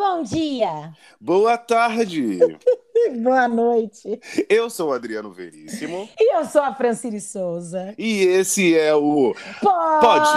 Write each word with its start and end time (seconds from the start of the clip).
Bom 0.00 0.22
dia. 0.22 0.94
Boa 1.20 1.58
tarde. 1.58 2.38
Boa 3.22 3.46
noite. 3.46 4.18
Eu 4.48 4.70
sou 4.70 4.88
o 4.88 4.92
Adriano 4.94 5.30
Veríssimo. 5.30 6.08
E 6.18 6.36
eu 6.36 6.46
sou 6.46 6.62
a 6.62 6.74
Francine 6.74 7.20
Souza. 7.20 7.94
E 7.98 8.22
esse 8.22 8.74
é 8.78 8.94
o 8.94 9.34
Pode, 9.60 10.00
Pode, 10.00 10.30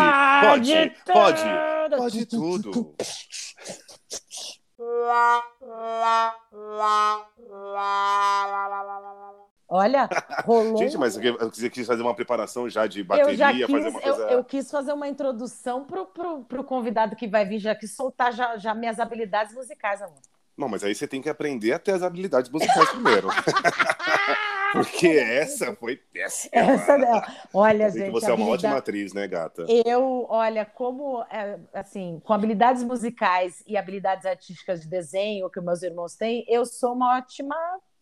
pode, 0.44 0.92
pode, 1.06 1.98
pode 1.98 2.26
tudo. 2.26 2.94
Olha, 9.76 10.08
rolou. 10.46 10.78
Gente, 10.78 10.96
mas 11.00 11.18
eu 11.18 11.72
quis 11.72 11.88
fazer 11.88 12.04
uma 12.04 12.14
preparação 12.14 12.70
já 12.70 12.86
de 12.86 13.04
bateria, 13.04 13.32
eu 13.32 13.36
já 13.36 13.52
quis, 13.52 13.66
fazer 13.66 13.90
uma 13.90 14.02
coisa. 14.02 14.22
eu, 14.22 14.30
eu 14.30 14.44
quis 14.44 14.70
fazer 14.70 14.94
uma 14.94 15.08
introdução 15.08 15.84
pro, 15.84 16.06
pro, 16.06 16.44
pro 16.44 16.64
convidado 16.64 17.16
que 17.16 17.28
vai 17.28 17.44
vir, 17.44 17.58
já 17.58 17.74
que 17.74 17.88
soltar 17.88 18.32
já, 18.32 18.56
já 18.58 18.76
minhas 18.76 19.00
habilidades 19.00 19.56
musicais, 19.56 20.00
amor. 20.00 20.20
Não, 20.56 20.70
mas 20.70 20.84
aí 20.84 20.94
você 20.94 21.08
tem 21.08 21.24
que 21.24 21.30
aprender 21.30 21.72
a 21.72 21.80
ter 21.80 21.94
as 21.94 22.04
habilidades 22.04 22.52
musicais 22.52 22.88
primeiro. 22.92 23.30
Porque 24.74 25.08
essa 25.08 25.76
foi 25.76 25.96
péssima. 25.96 26.52
Essa 26.54 26.96
não. 26.96 27.22
Olha, 27.52 27.90
gente. 27.90 28.12
você 28.12 28.30
é 28.30 28.34
uma 28.34 28.50
ótima 28.50 28.78
atriz, 28.78 29.12
né, 29.12 29.28
gata? 29.28 29.66
Eu, 29.68 30.28
olha, 30.30 30.66
como, 30.66 31.24
é, 31.32 31.60
assim, 31.74 32.22
com 32.24 32.32
habilidades 32.32 32.84
musicais 32.84 33.64
e 33.66 33.76
habilidades 33.76 34.28
artísticas 34.28 34.82
de 34.82 34.88
desenho 34.88 35.50
que 35.50 35.60
meus 35.60 35.82
irmãos 35.82 36.16
têm, 36.16 36.46
eu 36.48 36.64
sou 36.64 36.94
uma 36.94 37.18
ótima 37.18 37.56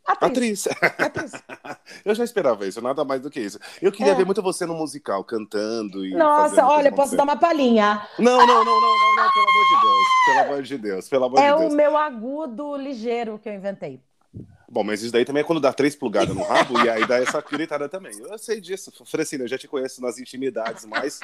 atriz. 0.05 0.68
Atriz. 0.98 1.32
Eu 2.05 2.16
já 2.16 2.23
esperava 2.23 2.66
isso, 2.66 2.82
nada 2.82 3.04
mais 3.04 3.22
do 3.22 3.30
que 3.30 3.40
isso. 3.40 3.60
Eu 3.82 3.91
queria 3.91 4.14
É. 4.14 4.16
ver 4.16 4.26
muito 4.26 4.41
você 4.41 4.66
no 4.66 4.74
musical, 4.74 5.24
cantando 5.24 6.05
e. 6.05 6.14
Nossa, 6.14 6.66
olha, 6.66 6.91
posso 6.91 7.16
dar 7.16 7.24
uma 7.24 7.36
palhinha. 7.38 8.08
Não, 8.18 8.38
não, 8.38 8.48
não, 8.48 8.66
não, 8.66 8.82
não, 8.82 9.16
não, 9.16 9.30
pelo 9.34 9.50
amor 9.50 9.64
de 9.68 9.82
Deus. 9.82 10.08
Pelo 10.26 10.40
amor 10.40 10.64
de 10.64 10.77
Deus, 10.77 11.10
pelo 11.10 11.26
amor 11.26 11.40
É 11.40 11.48
de 11.48 11.54
o 11.54 11.60
Deus. 11.60 11.74
meu 11.74 11.98
agudo 11.98 12.76
ligeiro 12.76 13.40
que 13.40 13.50
eu 13.50 13.54
inventei. 13.54 14.02
Bom, 14.71 14.85
mas 14.85 15.02
isso 15.02 15.11
daí 15.11 15.25
também 15.25 15.41
é 15.41 15.43
quando 15.43 15.59
dá 15.59 15.73
três 15.73 15.98
plugadas 15.98 16.34
no 16.34 16.43
rabo 16.43 16.79
e 16.82 16.90
aí 16.90 17.05
dá 17.05 17.18
essa 17.18 17.41
gritada 17.41 17.90
também. 17.90 18.18
Eu 18.18 18.37
sei 18.37 18.62
disso. 18.62 18.90
Francine, 19.05 19.43
eu 19.43 19.48
já 19.49 19.57
te 19.57 19.68
conheço 19.68 20.01
nas 20.01 20.18
intimidades 20.18 20.85
mais 20.85 21.20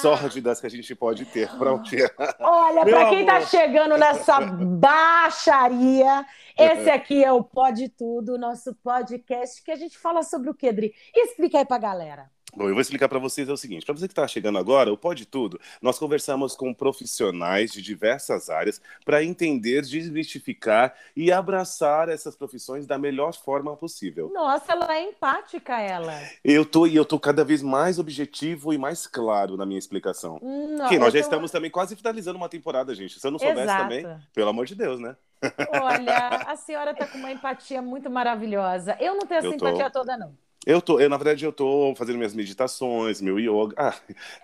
sórdidas 0.00 0.60
que 0.60 0.66
a 0.68 0.70
gente 0.70 0.94
pode 0.94 1.24
ter. 1.24 1.50
Pronto. 1.58 1.90
Olha, 2.38 2.84
para 2.84 3.10
quem 3.10 3.26
tá 3.26 3.38
amor. 3.38 3.48
chegando 3.48 3.98
nessa 3.98 4.40
baixaria, 4.40 6.24
esse 6.56 6.88
aqui 6.88 7.24
é 7.24 7.32
o 7.32 7.42
Pode 7.42 7.88
Tudo, 7.88 8.38
nosso 8.38 8.72
podcast 8.76 9.60
que 9.64 9.72
a 9.72 9.76
gente 9.76 9.98
fala 9.98 10.22
sobre 10.22 10.48
o 10.50 10.54
quê, 10.54 10.72
Dri? 10.72 10.94
Explica 11.12 11.58
aí 11.58 11.64
pra 11.64 11.78
galera. 11.78 12.33
Bom, 12.56 12.68
eu 12.68 12.72
vou 12.72 12.80
explicar 12.80 13.08
para 13.08 13.18
vocês 13.18 13.48
é 13.48 13.52
o 13.52 13.56
seguinte: 13.56 13.84
para 13.84 13.94
você 13.94 14.06
que 14.06 14.12
está 14.12 14.26
chegando 14.28 14.58
agora, 14.58 14.92
o 14.92 14.96
Pode 14.96 15.26
Tudo, 15.26 15.60
nós 15.82 15.98
conversamos 15.98 16.54
com 16.54 16.72
profissionais 16.72 17.72
de 17.72 17.82
diversas 17.82 18.48
áreas 18.48 18.80
para 19.04 19.24
entender, 19.24 19.82
desmistificar 19.82 20.94
e 21.16 21.32
abraçar 21.32 22.08
essas 22.08 22.36
profissões 22.36 22.86
da 22.86 22.96
melhor 22.96 23.34
forma 23.34 23.76
possível. 23.76 24.30
Nossa, 24.32 24.72
ela 24.72 24.94
é 24.96 25.02
empática, 25.02 25.80
ela. 25.80 26.18
Eu 26.44 26.64
tô 26.64 26.86
e 26.86 26.94
eu 26.94 27.04
tô 27.04 27.18
cada 27.18 27.44
vez 27.44 27.60
mais 27.62 27.98
objetivo 27.98 28.72
e 28.72 28.78
mais 28.78 29.06
claro 29.06 29.56
na 29.56 29.66
minha 29.66 29.78
explicação. 29.78 30.38
Não, 30.42 30.88
que 30.88 30.98
nós 30.98 31.12
já 31.12 31.20
tô- 31.20 31.24
estamos 31.24 31.50
também 31.50 31.70
quase 31.70 31.96
finalizando 31.96 32.36
uma 32.36 32.48
temporada, 32.48 32.94
gente. 32.94 33.18
Se 33.18 33.26
eu 33.26 33.30
não 33.30 33.38
soubesse 33.38 33.62
Exato. 33.62 33.82
também, 33.82 34.06
pelo 34.32 34.48
amor 34.50 34.66
de 34.66 34.74
Deus, 34.74 35.00
né? 35.00 35.16
Olha, 35.68 36.28
a 36.46 36.56
senhora 36.56 36.94
tá 36.94 37.06
com 37.06 37.18
uma 37.18 37.30
empatia 37.32 37.82
muito 37.82 38.08
maravilhosa. 38.08 38.96
Eu 39.00 39.14
não 39.14 39.26
tenho 39.26 39.38
essa 39.38 39.48
Eu 39.48 39.56
tô. 39.58 39.66
empatia 39.68 39.90
toda, 39.90 40.16
não. 40.16 40.43
Eu 40.66 40.80
tô, 40.80 40.98
eu, 40.98 41.10
na 41.10 41.16
verdade, 41.16 41.44
eu 41.44 41.52
tô 41.52 41.94
fazendo 41.96 42.16
minhas 42.16 42.34
meditações, 42.34 43.20
meu 43.20 43.38
yoga. 43.38 43.74
Ah, 43.76 43.94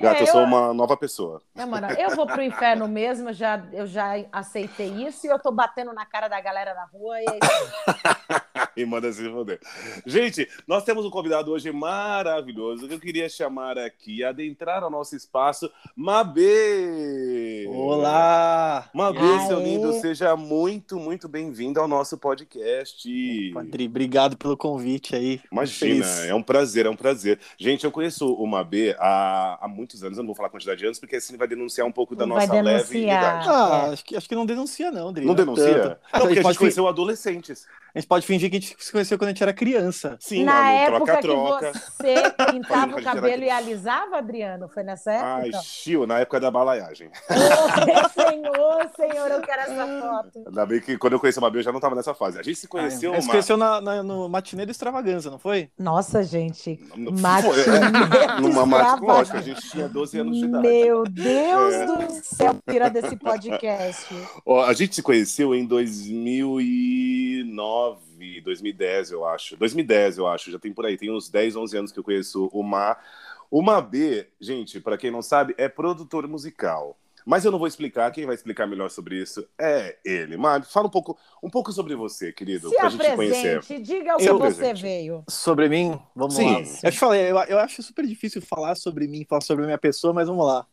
gata, 0.00 0.20
É, 0.20 0.22
eu 0.22 0.26
sou 0.26 0.42
uma 0.42 0.74
nova 0.74 0.96
pessoa. 0.96 1.40
É, 1.56 1.64
mano, 1.64 1.88
eu 1.92 2.14
vou 2.14 2.26
pro 2.26 2.42
inferno 2.42 2.86
mesmo, 2.86 3.30
eu 3.30 3.32
já, 3.32 3.64
eu 3.72 3.86
já 3.86 4.12
aceitei 4.30 4.88
isso 5.06 5.26
e 5.26 5.30
eu 5.30 5.38
tô 5.38 5.50
batendo 5.50 5.92
na 5.94 6.04
cara 6.04 6.28
da 6.28 6.40
galera 6.40 6.74
na 6.74 6.84
rua 6.84 7.20
e 7.20 7.24
é 7.24 7.38
isso 7.38 8.70
e 8.76 8.84
manda 8.84 9.10
se 9.12 9.28
foder. 9.30 9.60
Gente, 10.04 10.48
nós 10.66 10.84
temos 10.84 11.04
um 11.04 11.10
convidado 11.10 11.50
hoje 11.50 11.72
maravilhoso 11.72 12.86
que 12.86 12.94
eu 12.94 13.00
queria 13.00 13.28
chamar 13.28 13.78
aqui, 13.78 14.22
adentrar 14.24 14.82
ao 14.82 14.90
nosso 14.90 15.16
espaço, 15.16 15.70
Mabê! 15.96 17.66
Olá! 17.68 18.88
Mabê, 18.94 19.18
Aê. 19.18 19.46
seu 19.46 19.60
lindo, 19.60 19.92
seja 19.94 20.36
muito, 20.36 20.98
muito 20.98 21.28
bem-vindo 21.28 21.80
ao 21.80 21.88
nosso 21.88 22.18
podcast. 22.18 23.08
Padre, 23.54 23.86
obrigado 23.86 24.36
pelo 24.36 24.56
convite 24.56 25.16
aí. 25.16 25.40
Imagina, 25.50 26.04
Feliz. 26.16 26.30
é 26.30 26.34
um 26.34 26.42
prazer, 26.42 26.86
é 26.86 26.90
um 26.90 26.96
prazer. 26.96 27.38
Gente, 27.58 27.84
eu 27.84 27.90
conheço 27.92 28.32
o 28.32 28.46
Mabê 28.46 28.94
há, 28.98 29.58
há 29.64 29.68
muitos 29.68 30.02
anos, 30.02 30.18
eu 30.18 30.22
não 30.22 30.28
vou 30.28 30.34
falar 30.36 30.48
a 30.48 30.50
quantidade 30.50 30.78
de 30.80 30.86
anos, 30.86 30.98
porque 30.98 31.16
assim 31.16 31.36
vai 31.36 31.48
denunciar 31.48 31.86
um 31.86 31.92
pouco 31.92 32.14
da 32.16 32.26
Vai 32.26 32.46
nossa 32.46 32.60
leve 32.62 33.02
idade. 33.04 33.46
Ah, 33.48 33.84
É. 33.88 33.92
acho, 33.92 34.04
que, 34.04 34.16
acho 34.16 34.28
que 34.28 34.34
não 34.34 34.46
denuncia, 34.46 34.90
não, 34.90 35.08
Adri. 35.08 35.24
Não 35.24 35.34
denuncia? 35.34 35.66
tanto. 35.74 35.88
Não, 35.88 35.92
a, 35.92 35.96
porque 35.96 36.16
a 36.16 36.26
gente 36.26 36.34
gente 36.34 36.42
pode, 36.42 36.54
fi- 36.56 36.58
conheceu 36.64 36.88
adolescentes. 36.88 37.66
A 37.94 37.98
gente 37.98 38.08
pode 38.08 38.26
fingir 38.26 38.50
que 38.50 38.56
a 38.56 38.60
gente 38.60 38.76
se 38.78 38.92
conheceu 38.92 39.18
quando 39.18 39.28
a 39.28 39.32
gente 39.32 39.42
era 39.42 39.52
criança. 39.52 40.16
Sim, 40.20 40.44
Na 40.44 40.70
época 40.72 41.18
troca-troca. 41.20 41.72
que 41.72 41.78
você 41.78 42.14
pintava 42.52 42.96
o 42.96 43.02
cabelo 43.02 43.42
e 43.42 43.50
alisava, 43.50 44.18
Adriano? 44.18 44.68
Foi 44.68 44.82
nessa 44.82 45.10
Ai, 45.12 45.48
época? 45.48 45.62
Chiu, 45.64 46.06
na 46.06 46.20
época 46.20 46.40
da 46.40 46.50
balaiagem. 46.50 47.10
Senhor, 48.14 48.90
senhor, 48.96 49.30
eu 49.30 49.40
quero 49.42 49.62
essa 49.62 49.86
foto. 50.00 50.42
Ainda 50.46 50.66
bem 50.66 50.80
que 50.80 50.96
quando 50.98 51.12
eu 51.14 51.20
conheci 51.20 51.38
o 51.38 51.42
Mabê, 51.42 51.58
eu 51.58 51.62
já 51.62 51.72
não 51.72 51.80
tava 51.80 51.94
nessa 51.94 52.14
fase. 52.14 52.38
A 52.38 52.42
gente 52.42 52.56
se 52.58 52.68
conheceu 52.68 53.12
a 53.12 53.14
gente 53.14 53.22
se 53.22 53.28
uma- 53.28 53.32
conheceu 53.32 53.56
na, 53.56 53.80
na- 53.80 54.02
no 54.02 54.28
matinê 54.28 54.64
do 54.66 54.70
Extravaganza, 54.72 55.30
não 55.30 55.38
foi? 55.38 55.70
Nossa, 55.78 56.22
gente. 56.22 56.78
No- 56.96 57.12
Matinê 57.12 57.62
é, 57.62 58.40
numa 58.40 58.64
lógico, 58.96 59.36
a 59.36 59.40
gente 59.42 59.60
tinha 59.70 59.88
12 59.88 60.18
anos 60.20 60.36
de 60.38 60.44
idade. 60.44 60.66
Meu 60.68 61.04
Deus 61.04 61.74
É. 61.74 61.86
do 61.86 62.10
céu, 62.24 62.56
tira 62.68 62.88
desse 62.90 63.16
podcast. 63.16 64.06
Ó, 64.46 64.62
a 64.64 64.72
gente 64.72 64.94
se 64.94 65.02
conheceu 65.02 65.54
em 65.54 65.64
2009, 65.66 67.89
2010, 68.42 69.10
eu 69.12 69.24
acho. 69.24 69.56
2010, 69.56 70.18
eu 70.18 70.26
acho. 70.26 70.50
Já 70.50 70.58
tem 70.58 70.72
por 70.72 70.84
aí, 70.86 70.96
tem 70.96 71.10
uns 71.10 71.28
10, 71.30 71.56
11 71.56 71.76
anos 71.76 71.92
que 71.92 71.98
eu 71.98 72.04
conheço 72.04 72.48
o 72.52 72.62
Ma. 72.62 72.96
O 73.50 73.62
Mabê, 73.62 74.28
gente, 74.40 74.78
para 74.80 74.96
quem 74.98 75.10
não 75.10 75.22
sabe, 75.22 75.54
é 75.58 75.68
produtor 75.68 76.28
musical. 76.28 76.96
Mas 77.26 77.44
eu 77.44 77.50
não 77.50 77.58
vou 77.58 77.68
explicar, 77.68 78.10
quem 78.12 78.24
vai 78.24 78.34
explicar 78.34 78.66
melhor 78.66 78.88
sobre 78.90 79.20
isso 79.20 79.46
é 79.58 79.98
ele. 80.04 80.36
Mab, 80.38 80.64
fala 80.64 80.86
um 80.86 80.90
pouco, 80.90 81.18
um 81.42 81.50
pouco 81.50 81.70
sobre 81.70 81.94
você, 81.94 82.32
querido, 82.32 82.70
Se 82.70 82.76
pra 82.76 82.88
gente 82.88 83.04
te 83.04 83.14
conhecer. 83.14 83.56
apresente, 83.58 83.82
diga 83.82 84.14
o 84.14 84.18
que 84.18 84.24
Eu- 84.28 84.38
você 84.38 84.56
Presente. 84.56 84.82
veio. 84.82 85.24
Sobre 85.28 85.68
mim? 85.68 86.00
Vamos 86.16 86.34
Sim. 86.34 86.50
lá. 86.54 86.60
Eu 86.82 86.90
te 86.90 86.98
falei, 86.98 87.30
eu, 87.30 87.36
eu 87.40 87.58
acho 87.58 87.82
super 87.82 88.06
difícil 88.06 88.40
falar 88.40 88.74
sobre 88.74 89.06
mim, 89.06 89.26
falar 89.28 89.42
sobre 89.42 89.64
a 89.64 89.66
minha 89.66 89.78
pessoa, 89.78 90.14
mas 90.14 90.28
vamos 90.28 90.46
lá. 90.46 90.66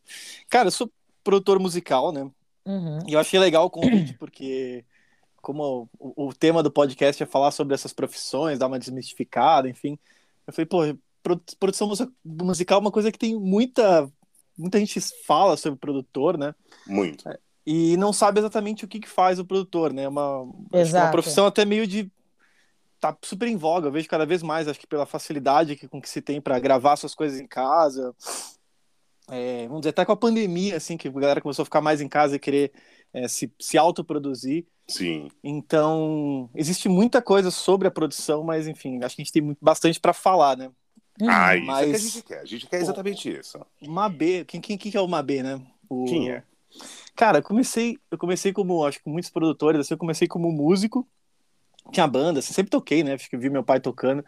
Cara, 0.50 0.68
eu 0.68 0.72
sou 0.72 0.90
produtor 1.24 1.60
musical, 1.60 2.14
né? 2.14 2.30
Uhum. 2.66 3.00
E 3.08 3.14
eu 3.14 3.20
achei 3.20 3.40
legal 3.40 3.66
o 3.66 3.70
convite, 3.70 4.14
porque 4.18 4.86
como 5.42 5.90
o, 6.00 6.28
o 6.28 6.34
tema 6.34 6.62
do 6.62 6.72
podcast 6.72 7.22
é 7.22 7.26
falar 7.26 7.52
sobre 7.52 7.74
essas 7.74 7.94
profissões, 7.94 8.60
dar 8.60 8.68
uma 8.68 8.80
desmistificada, 8.80 9.70
enfim. 9.70 9.98
Eu 10.46 10.54
falei, 10.54 10.66
pô, 10.66 10.80
produ- 11.24 11.58
produção 11.60 11.92
musical 12.24 12.78
é 12.78 12.82
uma 12.82 12.92
coisa 12.92 13.12
que 13.12 13.20
tem 13.20 13.40
muita. 13.40 14.10
Muita 14.58 14.80
gente 14.80 15.00
fala 15.26 15.56
sobre 15.56 15.78
produtor, 15.78 16.38
né? 16.38 16.56
Muito. 16.88 17.30
E 17.66 17.96
não 17.98 18.12
sabe 18.12 18.40
exatamente 18.40 18.86
o 18.86 18.88
que, 18.88 19.00
que 19.00 19.10
faz 19.10 19.38
o 19.38 19.46
produtor, 19.46 19.94
né? 19.94 20.04
É 20.04 20.10
uma, 20.10 20.50
é 20.72 20.84
uma 20.84 21.12
profissão 21.12 21.46
até 21.46 21.64
meio 21.64 21.86
de. 21.86 22.12
Tá 23.00 23.16
super 23.22 23.48
em 23.48 23.56
voga, 23.56 23.88
eu 23.88 23.92
vejo 23.92 24.10
cada 24.10 24.26
vez 24.26 24.42
mais, 24.42 24.68
acho 24.68 24.80
que 24.80 24.88
pela 24.88 25.06
facilidade 25.06 25.76
que, 25.76 25.88
com 25.88 26.02
que 26.02 26.10
se 26.10 26.20
tem 26.20 26.42
para 26.42 26.58
gravar 26.58 26.96
suas 26.96 27.14
coisas 27.14 27.40
em 27.40 27.46
casa. 27.46 28.16
É, 29.30 29.68
vamos 29.68 29.82
dizer, 29.82 29.90
até 29.90 30.04
com 30.04 30.14
a 30.14 30.18
pandemia, 30.18 30.78
assim, 30.78 30.98
que 30.98 31.08
a 31.08 31.12
galera 31.12 31.42
começou 31.42 31.62
a 31.62 31.66
ficar 31.66 31.82
mais 31.82 32.02
em 32.02 32.08
casa 32.08 32.38
e 32.38 32.40
querer 32.40 32.72
é, 33.24 33.28
se, 33.28 33.52
se 33.60 33.78
autoproduzir. 33.78 34.66
Sim. 34.88 35.30
Então, 35.44 36.50
existe 36.56 36.88
muita 36.88 37.22
coisa 37.22 37.52
sobre 37.52 37.88
a 37.88 37.92
produção, 37.92 38.44
mas 38.44 38.68
enfim, 38.68 39.04
acho 39.04 39.16
que 39.16 39.22
a 39.22 39.26
gente 39.26 39.34
tem 39.34 39.42
muito- 39.42 39.58
bastante 39.62 40.00
para 40.00 40.14
falar, 40.14 40.56
né? 40.58 40.70
Uhum. 41.20 41.28
Ah, 41.30 41.56
isso 41.56 41.64
é 41.64 41.66
que 41.66 41.70
a 41.72 41.74
mas- 41.92 42.02
gente 42.14 42.24
quer. 42.24 42.40
A 42.40 42.46
gente 42.46 42.68
quer 42.68 42.82
exatamente 42.82 43.30
isso. 43.40 43.60
O 43.82 43.90
Mabê, 43.90 44.46
quem, 44.46 44.62
quem, 44.62 44.78
quem 44.78 44.92
que 44.92 44.98
é 44.98 45.02
o 45.02 45.08
Mabê, 45.08 45.42
né? 45.44 45.60
O... 45.90 46.06
Quem 46.06 46.30
é? 46.32 46.44
Cara, 47.16 47.40
eu 47.40 47.44
comecei, 47.44 47.98
eu 48.12 48.18
comecei 48.18 48.54
como, 48.54 48.86
acho 48.86 49.00
que 49.04 49.10
muitos 49.10 49.30
produtores, 49.32 49.82
assim, 49.82 49.96
eu 49.96 49.98
comecei 49.98 50.28
como 50.28 50.52
músico, 50.52 51.08
tinha 51.92 52.06
banda, 52.08 52.40
assim, 52.40 52.54
sempre 52.54 52.70
toquei, 52.70 53.04
né? 53.04 53.14
Acho 53.14 53.30
que 53.30 53.36
vi 53.38 53.50
meu 53.50 53.64
pai 53.64 53.80
tocando, 53.80 54.24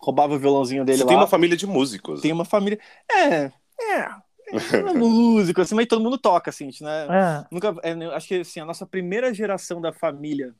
roubava 0.00 0.34
o 0.34 0.38
violãozinho 0.38 0.84
dele 0.84 0.98
Você 0.98 1.04
lá. 1.04 1.08
tem 1.08 1.16
uma 1.16 1.26
família 1.28 1.56
de 1.56 1.66
músicos. 1.66 2.20
Tem 2.20 2.32
uma 2.32 2.44
família. 2.44 2.80
É, 3.10 3.52
é. 3.80 4.10
Não 4.82 4.88
é 4.88 4.94
músico, 4.94 5.60
assim, 5.60 5.74
mas 5.74 5.86
todo 5.86 6.02
mundo 6.02 6.18
toca, 6.18 6.50
assim, 6.50 6.70
né? 6.80 7.06
Ah, 7.08 7.46
Nunca, 7.50 7.74
é, 7.82 7.92
eu 7.92 8.12
acho 8.12 8.28
que 8.28 8.36
assim, 8.40 8.60
a 8.60 8.64
nossa 8.64 8.86
primeira 8.86 9.32
geração 9.34 9.80
da 9.80 9.92
família 9.92 10.54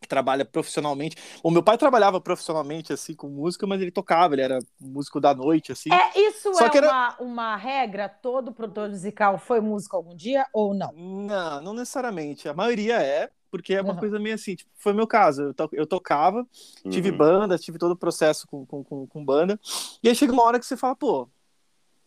que 0.00 0.08
trabalha 0.08 0.44
profissionalmente. 0.44 1.16
O 1.44 1.50
meu 1.50 1.62
pai 1.62 1.78
trabalhava 1.78 2.20
profissionalmente 2.20 2.92
assim 2.92 3.14
com 3.14 3.28
música, 3.28 3.66
mas 3.68 3.80
ele 3.80 3.92
tocava, 3.92 4.34
ele 4.34 4.42
era 4.42 4.58
músico 4.80 5.20
da 5.20 5.32
noite 5.32 5.70
assim. 5.70 5.90
É, 5.92 6.18
isso 6.20 6.52
Só 6.54 6.66
é 6.66 6.70
que 6.70 6.78
era- 6.78 6.88
uma, 6.88 7.16
uma 7.20 7.56
regra? 7.56 8.08
Todo 8.08 8.52
produtor 8.52 8.88
musical 8.88 9.38
foi 9.38 9.60
músico 9.60 9.96
algum 9.96 10.14
dia 10.16 10.44
ou 10.52 10.74
não? 10.74 10.92
Não, 10.92 11.62
não 11.62 11.74
necessariamente. 11.74 12.48
A 12.48 12.54
maioria 12.54 13.00
é, 13.00 13.30
porque 13.48 13.74
é 13.74 13.80
uma 13.80 13.92
Uhum. 13.92 13.98
coisa 14.00 14.18
meio 14.18 14.34
assim, 14.34 14.56
tipo, 14.56 14.70
foi 14.76 14.92
meu 14.92 15.06
caso. 15.06 15.42
Eu, 15.42 15.54
to- 15.54 15.68
eu 15.72 15.86
tocava, 15.86 16.44
tive 16.90 17.10
Uhum. 17.12 17.16
banda, 17.18 17.56
tive 17.56 17.78
todo 17.78 17.92
o 17.92 17.96
processo 17.96 18.44
com, 18.48 18.66
com, 18.66 18.82
com, 18.82 19.06
com 19.06 19.24
banda. 19.24 19.58
E 20.02 20.08
aí 20.08 20.14
chega 20.16 20.32
uma 20.32 20.42
hora 20.42 20.58
que 20.58 20.66
você 20.66 20.76
fala, 20.76 20.96
pô, 20.96 21.28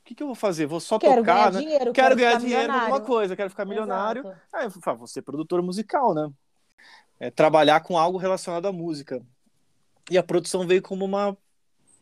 que, 0.06 0.14
que 0.14 0.24
eu 0.24 0.28
vou 0.28 0.36
fazer? 0.36 0.68
Vou 0.68 0.80
só 0.80 1.00
quero 1.00 1.22
tocar, 1.22 1.52
né? 1.52 1.60
Dinheiro, 1.60 1.92
quero, 1.92 1.94
quero 1.94 2.16
ganhar 2.16 2.40
dinheiro 2.40 2.72
com 2.72 2.80
alguma 2.80 3.02
coisa, 3.02 3.36
quero 3.36 3.50
ficar 3.50 3.66
milionário. 3.66 4.22
Exato. 4.22 4.38
Aí 4.54 4.66
eu 4.66 4.72
falei, 4.72 5.00
vou 5.00 5.08
ser 5.08 5.24
produtor 5.24 5.62
musical, 5.62 6.14
né? 6.14 6.32
É, 7.20 7.32
trabalhar 7.32 7.82
com 7.82 7.98
algo 7.98 8.18
relacionado 8.18 8.68
à 8.68 8.72
música. 8.72 9.22
E 10.10 10.18
a 10.18 10.24
produção 10.24 10.66
veio 10.68 10.82
como 10.82 11.04
uma 11.04 11.36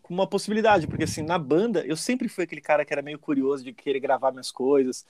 como 0.02 0.20
uma 0.20 0.28
possibilidade, 0.28 0.86
porque 0.86 1.06
assim, 1.06 1.22
na 1.24 1.40
banda, 1.40 1.86
eu 1.88 1.96
sempre 1.96 2.28
fui 2.28 2.44
aquele 2.44 2.60
cara 2.60 2.84
que 2.84 2.92
era 2.92 3.02
meio 3.02 3.18
curioso 3.18 3.64
de 3.64 3.72
querer 3.72 4.02
gravar 4.02 4.32
minhas 4.32 4.52
coisas. 4.52 5.06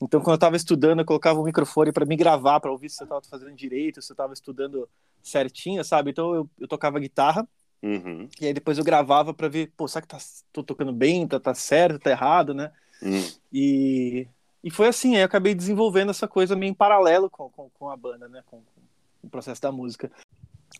Então, 0.00 0.20
quando 0.20 0.32
eu 0.32 0.34
estava 0.34 0.56
estudando, 0.56 0.98
eu 0.98 1.04
colocava 1.04 1.40
um 1.40 1.44
microfone 1.44 1.92
para 1.92 2.04
me 2.04 2.16
gravar, 2.16 2.58
para 2.58 2.72
ouvir 2.72 2.90
se 2.90 3.00
eu 3.00 3.04
estava 3.04 3.22
fazendo 3.22 3.54
direito, 3.54 4.02
se 4.02 4.10
eu 4.10 4.14
estava 4.14 4.32
estudando 4.32 4.88
certinho, 5.22 5.84
sabe? 5.84 6.10
Então, 6.10 6.34
eu, 6.34 6.50
eu 6.58 6.66
tocava 6.66 6.98
guitarra, 6.98 7.46
uhum. 7.82 8.28
e 8.40 8.46
aí 8.46 8.52
depois 8.52 8.78
eu 8.78 8.84
gravava 8.84 9.34
para 9.34 9.48
ver, 9.48 9.72
pô, 9.76 9.88
será 9.88 10.02
que 10.02 10.08
tá, 10.08 10.18
tô 10.52 10.62
tocando 10.62 10.92
bem, 10.92 11.26
tá, 11.26 11.40
tá 11.40 11.54
certo, 11.54 11.98
tá 11.98 12.10
errado, 12.10 12.54
né? 12.54 12.72
Uhum. 13.02 13.28
E, 13.52 14.28
e 14.62 14.70
foi 14.70 14.88
assim, 14.88 15.14
aí 15.14 15.22
eu 15.22 15.26
acabei 15.26 15.54
desenvolvendo 15.54 16.10
essa 16.10 16.28
coisa 16.28 16.54
meio 16.54 16.70
em 16.70 16.74
paralelo 16.74 17.28
com, 17.28 17.50
com, 17.50 17.68
com 17.70 17.90
a 17.90 17.96
banda, 17.96 18.28
né? 18.28 18.42
Com, 18.46 18.58
com 18.58 19.26
o 19.26 19.30
processo 19.30 19.60
da 19.60 19.72
música. 19.72 20.10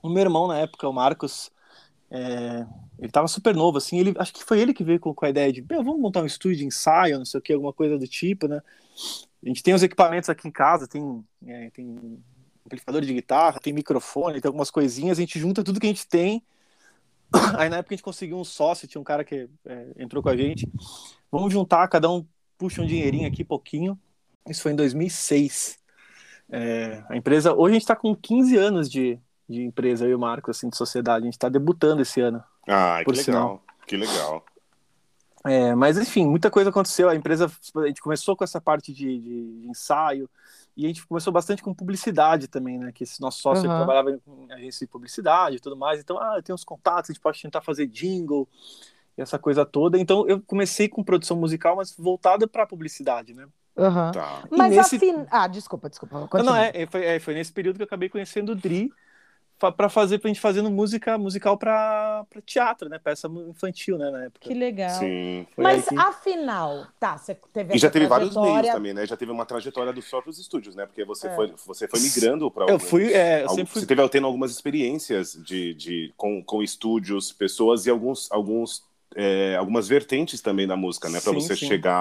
O 0.02 0.08
meu 0.08 0.22
irmão, 0.22 0.46
na 0.46 0.58
época, 0.58 0.88
o 0.88 0.92
Marcos, 0.92 1.50
é, 2.10 2.66
ele 2.98 3.10
tava 3.10 3.26
super 3.26 3.54
novo, 3.54 3.78
assim, 3.78 3.98
ele, 3.98 4.14
acho 4.18 4.32
que 4.32 4.44
foi 4.44 4.60
ele 4.60 4.74
que 4.74 4.84
veio 4.84 5.00
com, 5.00 5.14
com 5.14 5.24
a 5.24 5.30
ideia 5.30 5.52
de, 5.52 5.60
vamos 5.62 5.98
montar 5.98 6.22
um 6.22 6.26
estúdio 6.26 6.58
de 6.58 6.66
ensaio, 6.66 7.18
não 7.18 7.24
sei 7.24 7.38
o 7.38 7.42
que, 7.42 7.52
alguma 7.52 7.72
coisa 7.72 7.98
do 7.98 8.06
tipo, 8.06 8.46
né? 8.46 8.62
A 9.44 9.48
gente 9.48 9.62
tem 9.62 9.74
os 9.74 9.82
equipamentos 9.82 10.30
aqui 10.30 10.46
em 10.46 10.52
casa, 10.52 10.86
tem, 10.86 11.24
é, 11.46 11.70
tem 11.70 12.22
amplificador 12.64 13.00
de 13.00 13.12
guitarra, 13.12 13.58
tem 13.60 13.72
microfone, 13.72 14.40
tem 14.40 14.48
algumas 14.48 14.70
coisinhas, 14.70 15.18
a 15.18 15.20
gente 15.20 15.38
junta 15.38 15.64
tudo 15.64 15.80
que 15.80 15.86
a 15.86 15.90
gente 15.90 16.06
tem. 16.06 16.42
Aí 17.58 17.68
na 17.68 17.78
época 17.78 17.94
a 17.94 17.96
gente 17.96 18.04
conseguiu 18.04 18.38
um 18.38 18.44
sócio, 18.44 18.88
tinha 18.88 19.00
um 19.00 19.04
cara 19.04 19.24
que 19.24 19.48
é, 19.66 19.86
entrou 19.98 20.22
com 20.22 20.28
a 20.28 20.36
gente. 20.36 20.70
Vamos 21.30 21.52
juntar, 21.52 21.88
cada 21.88 22.10
um 22.10 22.26
puxa 22.58 22.82
um 22.82 22.86
dinheirinho 22.86 23.26
aqui, 23.26 23.42
pouquinho. 23.44 23.98
Isso 24.48 24.62
foi 24.62 24.72
em 24.72 24.76
2006. 24.76 25.78
É, 26.50 27.02
a 27.08 27.16
empresa, 27.16 27.54
hoje 27.54 27.70
a 27.70 27.74
gente 27.74 27.82
está 27.82 27.96
com 27.96 28.14
15 28.14 28.56
anos 28.56 28.90
de, 28.90 29.18
de 29.48 29.62
empresa, 29.62 30.04
eu 30.04 30.10
e 30.10 30.14
o 30.14 30.18
Marco, 30.18 30.50
assim, 30.50 30.68
de 30.68 30.76
sociedade. 30.76 31.22
A 31.22 31.26
gente 31.26 31.34
está 31.34 31.48
debutando 31.48 32.02
esse 32.02 32.20
ano. 32.20 32.42
Ah, 32.68 33.00
que 33.04 33.10
legal. 33.10 33.24
Sinal. 33.24 33.64
Que 33.86 33.96
legal. 33.96 34.44
É, 35.44 35.74
mas 35.74 35.98
enfim, 35.98 36.26
muita 36.26 36.50
coisa 36.50 36.70
aconteceu. 36.70 37.08
A 37.08 37.16
empresa, 37.16 37.50
a 37.76 37.86
gente 37.86 38.00
começou 38.00 38.36
com 38.36 38.44
essa 38.44 38.60
parte 38.60 38.92
de, 38.92 39.18
de, 39.18 39.60
de 39.60 39.68
ensaio 39.68 40.30
e 40.76 40.84
a 40.84 40.88
gente 40.88 41.06
começou 41.06 41.32
bastante 41.32 41.62
com 41.62 41.74
publicidade 41.74 42.48
também, 42.48 42.78
né? 42.78 42.92
Que 42.92 43.04
esse 43.04 43.20
nosso 43.20 43.40
sócio 43.40 43.68
uhum. 43.68 43.76
trabalhava 43.76 44.10
em 44.10 44.52
agência 44.52 44.86
de 44.86 44.90
publicidade 44.90 45.56
e 45.56 45.60
tudo 45.60 45.76
mais. 45.76 46.00
Então, 46.00 46.18
ah, 46.18 46.40
tem 46.42 46.54
uns 46.54 46.64
contatos, 46.64 47.10
a 47.10 47.12
gente 47.12 47.22
pode 47.22 47.40
tentar 47.40 47.60
fazer 47.60 47.86
jingle 47.86 48.48
e 49.16 49.22
essa 49.22 49.38
coisa 49.38 49.66
toda. 49.66 49.98
Então, 49.98 50.26
eu 50.26 50.40
comecei 50.40 50.88
com 50.88 51.04
produção 51.04 51.36
musical, 51.36 51.76
mas 51.76 51.94
voltada 51.96 52.46
para 52.46 52.66
publicidade, 52.66 53.34
né? 53.34 53.46
Uhum. 53.76 54.12
Tá. 54.12 54.44
Mas 54.50 54.74
nesse... 54.74 54.96
afin... 54.96 55.26
Ah, 55.30 55.46
desculpa, 55.46 55.88
desculpa. 55.88 56.28
Não, 56.38 56.44
não, 56.44 56.56
é, 56.56 56.70
é, 56.74 56.86
foi, 56.86 57.04
é, 57.04 57.20
foi 57.20 57.34
nesse 57.34 57.52
período 57.52 57.76
que 57.76 57.82
eu 57.82 57.86
acabei 57.86 58.08
conhecendo 58.08 58.52
o 58.52 58.54
Dri 58.54 58.90
para 59.70 59.88
fazer 59.88 60.18
pra 60.18 60.28
gente 60.28 60.40
fazendo 60.40 60.70
música 60.70 61.16
musical 61.16 61.56
para 61.56 62.24
teatro, 62.44 62.88
né? 62.88 62.98
Peça 62.98 63.28
infantil, 63.48 63.98
né, 63.98 64.10
na 64.10 64.24
época. 64.24 64.48
Que 64.48 64.54
legal. 64.54 64.98
Sim. 64.98 65.46
Mas 65.56 65.86
que... 65.86 65.96
afinal, 65.96 66.86
tá, 66.98 67.18
você 67.18 67.36
teve 67.52 67.74
E 67.74 67.78
já 67.78 67.90
teve 67.90 68.06
vários 68.06 68.34
meios 68.34 68.68
também, 68.68 68.94
né? 68.94 69.06
Já 69.06 69.16
teve 69.16 69.30
uma 69.30 69.44
trajetória 69.46 69.92
dos 69.92 70.08
próprios 70.08 70.38
estúdios, 70.38 70.74
né? 70.74 70.86
Porque 70.86 71.04
você 71.04 71.28
é. 71.28 71.34
foi 71.34 71.52
você 71.66 71.86
foi 71.86 72.00
migrando 72.00 72.50
para 72.50 72.66
Eu 72.66 72.78
fui, 72.78 73.12
é, 73.12 73.42
eu 73.42 73.50
alguns, 73.50 73.70
fui... 73.70 73.80
Você 73.80 73.86
teve 73.86 74.08
tendo 74.08 74.26
algumas 74.26 74.50
experiências 74.50 75.32
de, 75.44 75.74
de 75.74 76.14
com, 76.16 76.42
com 76.42 76.62
estúdios, 76.62 77.32
pessoas 77.32 77.86
e 77.86 77.90
alguns 77.90 78.30
alguns 78.32 78.84
é, 79.14 79.56
algumas 79.56 79.86
vertentes 79.86 80.40
também 80.40 80.66
da 80.66 80.76
música, 80.76 81.08
né? 81.08 81.20
Para 81.20 81.32
você 81.32 81.54
sim. 81.54 81.66
chegar 81.66 81.94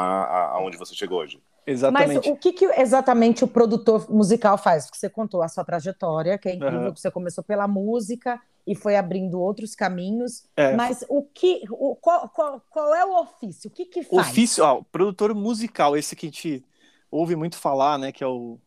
aonde 0.54 0.78
você 0.78 0.96
chegou 0.96 1.20
hoje. 1.20 1.40
Exatamente. 1.66 2.16
Mas 2.16 2.28
o 2.28 2.36
que, 2.36 2.54
que, 2.54 2.66
exatamente 2.66 3.44
o 3.44 3.48
produtor 3.48 4.10
musical 4.10 4.58
faz? 4.58 4.86
Porque 4.86 4.98
você 4.98 5.10
contou 5.10 5.44
a 5.44 5.48
sua 5.48 5.64
trajetória, 5.64 6.38
que 6.38 6.50
é 6.50 6.56
incrível, 6.56 6.82
uhum. 6.82 6.94
que 6.94 7.00
você 7.00 7.12
começou 7.12 7.44
pela 7.44 7.68
música 7.68 8.42
e 8.66 8.76
foi 8.76 8.96
abrindo 8.96 9.40
outros 9.40 9.76
caminhos. 9.76 10.44
É. 10.56 10.76
Mas 10.76 11.06
o 11.08 11.24
que, 11.24 11.62
o, 11.70 11.96
qual, 11.96 12.30
qual, 12.30 12.62
qual, 12.70 12.96
é 12.96 13.06
o 13.06 13.22
ofício? 13.22 13.70
O 13.70 13.74
que, 13.74 13.86
que 13.86 14.04
faz? 14.04 14.30
Ofício, 14.30 14.64
ó, 14.64 14.82
produtor 14.92 15.34
musical, 15.36 15.96
esse 15.96 16.16
que 16.16 16.26
a 16.26 16.30
gente 16.30 16.66
ouve 17.10 17.36
muito 17.36 17.58
falar, 17.58 17.98
né? 18.00 18.12
Que 18.12 18.24
é 18.24 18.28
o, 18.28 18.58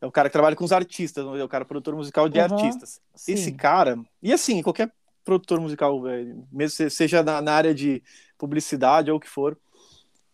é 0.00 0.06
o 0.06 0.12
cara 0.12 0.28
que 0.28 0.32
trabalha 0.32 0.56
com 0.56 0.64
os 0.64 0.72
artistas, 0.72 1.24
é 1.24 1.44
o 1.44 1.48
cara 1.48 1.64
produtor 1.64 1.96
musical 1.96 2.28
de 2.28 2.38
uhum. 2.38 2.44
artistas. 2.44 3.00
Sim. 3.14 3.32
Esse 3.32 3.52
cara, 3.52 3.98
e 4.22 4.32
assim, 4.32 4.62
qualquer 4.62 4.92
produtor 5.24 5.60
musical, 5.60 6.06
é, 6.08 6.34
mesmo 6.50 6.90
seja 6.90 7.22
na, 7.22 7.40
na 7.40 7.52
área 7.52 7.74
de 7.74 8.02
publicidade 8.36 9.10
ou 9.10 9.16
o 9.16 9.20
que 9.20 9.28
for, 9.28 9.56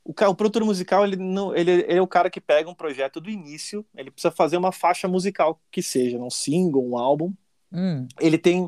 o, 0.08 0.30
o 0.30 0.34
produtor 0.34 0.64
musical 0.64 1.04
ele 1.04 1.16
não 1.16 1.54
ele, 1.54 1.70
ele, 1.70 1.98
é 1.98 2.00
o 2.00 2.06
cara 2.06 2.30
que 2.30 2.40
pega 2.40 2.70
um 2.70 2.74
projeto 2.74 3.20
do 3.20 3.28
início 3.28 3.84
ele 3.94 4.10
precisa 4.10 4.30
fazer 4.30 4.56
uma 4.56 4.72
faixa 4.72 5.06
musical 5.06 5.60
que 5.70 5.82
seja 5.82 6.18
um 6.18 6.30
single 6.30 6.88
um 6.88 6.96
álbum. 6.96 7.32
Hum. 7.70 8.08
ele 8.18 8.38
tem 8.38 8.66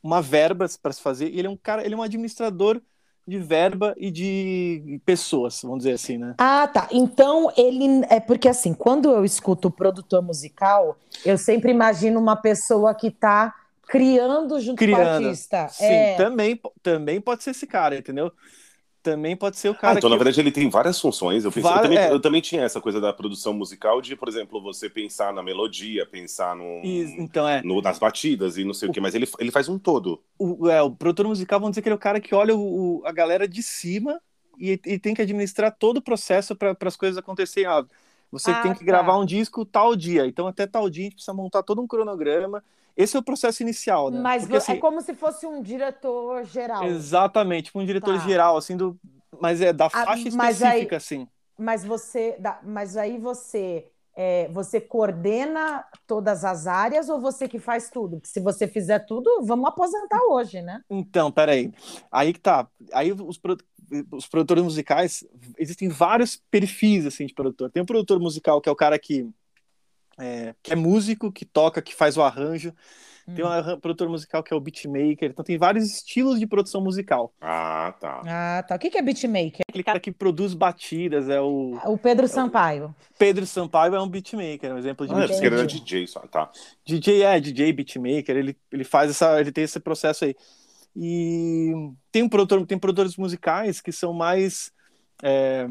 uma 0.00 0.22
verba 0.22 0.66
para 0.80 0.92
se 0.92 1.02
fazer 1.02 1.28
e 1.28 1.38
ele 1.40 1.48
é 1.48 1.50
um 1.50 1.56
cara 1.56 1.84
ele 1.84 1.94
é 1.94 1.96
um 1.96 2.02
administrador 2.02 2.80
de 3.26 3.38
verba 3.38 3.92
e 3.98 4.10
de 4.12 5.00
pessoas 5.04 5.60
vamos 5.62 5.78
dizer 5.78 5.92
assim 5.92 6.16
né? 6.16 6.36
Ah 6.38 6.68
tá. 6.68 6.88
Então 6.92 7.52
ele 7.56 8.04
é 8.08 8.20
porque 8.20 8.48
assim 8.48 8.72
quando 8.72 9.10
eu 9.10 9.24
escuto 9.24 9.66
o 9.66 9.72
produtor 9.72 10.22
musical 10.22 10.96
eu 11.24 11.36
sempre 11.36 11.72
imagino 11.72 12.20
uma 12.20 12.36
pessoa 12.36 12.94
que 12.94 13.08
está 13.08 13.52
criando 13.88 14.60
junto 14.60 14.78
criando. 14.78 15.00
com 15.00 15.24
o 15.24 15.26
artista. 15.26 15.68
Sim 15.68 15.84
é... 15.84 16.16
também 16.16 16.60
também 16.80 17.20
pode 17.20 17.42
ser 17.42 17.50
esse 17.50 17.66
cara 17.66 17.98
entendeu 17.98 18.32
também 19.02 19.36
pode 19.36 19.56
ser 19.56 19.68
o 19.68 19.74
cara. 19.74 19.94
Ah, 19.94 19.98
então, 19.98 20.08
que... 20.08 20.14
na 20.14 20.16
verdade, 20.16 20.40
ele 20.40 20.50
tem 20.50 20.68
várias 20.68 21.00
funções. 21.00 21.44
Eu, 21.44 21.52
pensei, 21.52 21.70
eu, 21.70 21.82
também, 21.82 21.98
é. 21.98 22.12
eu, 22.12 22.20
também, 22.20 22.40
tinha 22.40 22.62
essa 22.62 22.80
coisa 22.80 23.00
da 23.00 23.12
produção 23.12 23.52
musical 23.52 24.00
de, 24.00 24.14
por 24.14 24.28
exemplo, 24.28 24.60
você 24.60 24.88
pensar 24.88 25.32
na 25.32 25.42
melodia, 25.42 26.06
pensar 26.06 26.54
no, 26.54 26.80
então, 26.84 27.48
é. 27.48 27.62
no 27.62 27.80
nas 27.80 27.98
batidas 27.98 28.56
e 28.56 28.64
não 28.64 28.74
sei 28.74 28.88
o, 28.88 28.90
o 28.90 28.94
que, 28.94 29.00
mas 29.00 29.14
ele, 29.14 29.28
ele 29.38 29.50
faz 29.50 29.68
um 29.68 29.78
todo. 29.78 30.22
O, 30.38 30.68
é, 30.68 30.82
o 30.82 30.90
produtor 30.90 31.26
musical, 31.26 31.58
vamos 31.58 31.72
dizer 31.72 31.82
que 31.82 31.88
ele 31.88 31.94
é 31.94 31.96
o 31.96 32.00
cara 32.00 32.20
que 32.20 32.34
olha 32.34 32.54
o, 32.54 33.02
a 33.04 33.12
galera 33.12 33.48
de 33.48 33.62
cima 33.62 34.20
e, 34.58 34.72
e 34.84 34.98
tem 34.98 35.14
que 35.14 35.22
administrar 35.22 35.74
todo 35.76 35.98
o 35.98 36.02
processo 36.02 36.54
para 36.54 36.76
as 36.80 36.96
coisas 36.96 37.16
acontecerem. 37.16 37.68
Ah, 37.68 37.84
você 38.30 38.50
ah, 38.50 38.62
tem 38.62 38.72
que 38.72 38.80
tá. 38.80 38.84
gravar 38.84 39.18
um 39.18 39.24
disco 39.24 39.64
tal 39.64 39.96
dia, 39.96 40.26
então 40.26 40.46
até 40.46 40.66
tal 40.66 40.88
dia 40.88 41.02
a 41.02 41.04
gente 41.04 41.14
precisa 41.14 41.34
montar 41.34 41.62
todo 41.62 41.80
um 41.80 41.86
cronograma 41.86 42.62
esse 42.96 43.16
é 43.16 43.20
o 43.20 43.22
processo 43.22 43.62
inicial, 43.62 44.10
né? 44.10 44.20
Mas 44.20 44.42
Porque, 44.42 44.56
assim, 44.56 44.72
é 44.72 44.76
como 44.76 45.00
se 45.00 45.14
fosse 45.14 45.46
um 45.46 45.62
diretor 45.62 46.44
geral. 46.44 46.84
Exatamente, 46.84 47.66
tipo 47.66 47.80
um 47.80 47.84
diretor 47.84 48.18
tá. 48.18 48.26
geral, 48.26 48.56
assim, 48.56 48.76
do. 48.76 48.98
Mas 49.40 49.60
é 49.60 49.72
da 49.72 49.86
ah, 49.86 49.90
faixa 49.90 50.12
ah, 50.12 50.28
específica, 50.28 50.96
aí, 50.96 50.96
assim. 50.96 51.28
Mas 51.58 51.84
você. 51.84 52.36
Mas 52.62 52.96
aí 52.96 53.18
você. 53.18 53.86
É, 54.16 54.48
você 54.48 54.80
coordena 54.80 55.84
todas 56.06 56.44
as 56.44 56.66
áreas 56.66 57.08
ou 57.08 57.20
você 57.20 57.48
que 57.48 57.60
faz 57.60 57.88
tudo? 57.88 58.16
Porque 58.16 58.28
se 58.28 58.40
você 58.40 58.66
fizer 58.66 58.98
tudo, 59.06 59.42
vamos 59.42 59.66
aposentar 59.66 60.20
hoje, 60.28 60.60
né? 60.60 60.82
Então, 60.90 61.30
peraí. 61.30 61.72
Aí 62.10 62.32
que 62.32 62.40
tá. 62.40 62.66
Aí 62.92 63.12
os, 63.12 63.40
os 64.12 64.26
produtores 64.26 64.62
musicais, 64.62 65.24
existem 65.58 65.88
vários 65.88 66.36
perfis 66.50 67.06
assim, 67.06 67.26
de 67.26 67.34
produtor. 67.34 67.70
Tem 67.70 67.82
um 67.82 67.86
produtor 67.86 68.20
musical 68.20 68.60
que 68.60 68.68
é 68.68 68.72
o 68.72 68.76
cara 68.76 68.98
que 68.98 69.28
é, 70.18 70.54
que 70.62 70.72
é 70.72 70.76
músico, 70.76 71.32
que 71.32 71.44
toca, 71.44 71.82
que 71.82 71.94
faz 71.94 72.16
o 72.16 72.22
arranjo. 72.22 72.74
Hum. 73.26 73.34
Tem 73.34 73.44
um 73.44 73.80
produtor 73.80 74.08
musical 74.08 74.42
que 74.42 74.52
é 74.52 74.56
o 74.56 74.60
beatmaker. 74.60 75.30
Então 75.30 75.44
tem 75.44 75.58
vários 75.58 75.84
estilos 75.84 76.38
de 76.38 76.46
produção 76.46 76.80
musical. 76.80 77.32
Ah, 77.40 77.94
tá. 78.00 78.22
Ah, 78.26 78.64
tá. 78.66 78.76
O 78.76 78.78
que 78.78 78.96
é 78.96 79.02
beatmaker? 79.02 79.60
Aquele 79.68 79.84
cara 79.84 80.00
que 80.00 80.10
produz 80.10 80.54
batidas, 80.54 81.28
é 81.28 81.40
o... 81.40 81.78
O 81.84 81.98
Pedro 81.98 82.26
Sampaio. 82.26 82.84
É 82.84 82.86
o... 82.86 82.94
Pedro 83.18 83.46
Sampaio 83.46 83.94
é 83.94 84.02
um 84.02 84.08
beatmaker, 84.08 84.70
é 84.70 84.74
um 84.74 84.78
exemplo 84.78 85.06
de 85.06 85.12
ah, 85.12 85.16
beatmaker. 85.16 85.52
Era 85.52 85.66
DJ, 85.66 86.06
só, 86.06 86.20
tá. 86.20 86.50
DJ, 86.84 87.22
é, 87.22 87.40
DJ, 87.40 87.72
beatmaker, 87.72 88.36
ele, 88.36 88.56
ele 88.72 88.84
faz 88.84 89.10
essa... 89.10 89.40
Ele 89.40 89.52
tem 89.52 89.64
esse 89.64 89.78
processo 89.80 90.24
aí. 90.24 90.34
E 90.96 91.72
tem 92.10 92.22
um 92.22 92.28
produtor, 92.28 92.66
tem 92.66 92.78
produtores 92.78 93.16
musicais 93.16 93.80
que 93.80 93.92
são 93.92 94.12
mais... 94.12 94.72
É, 95.22 95.66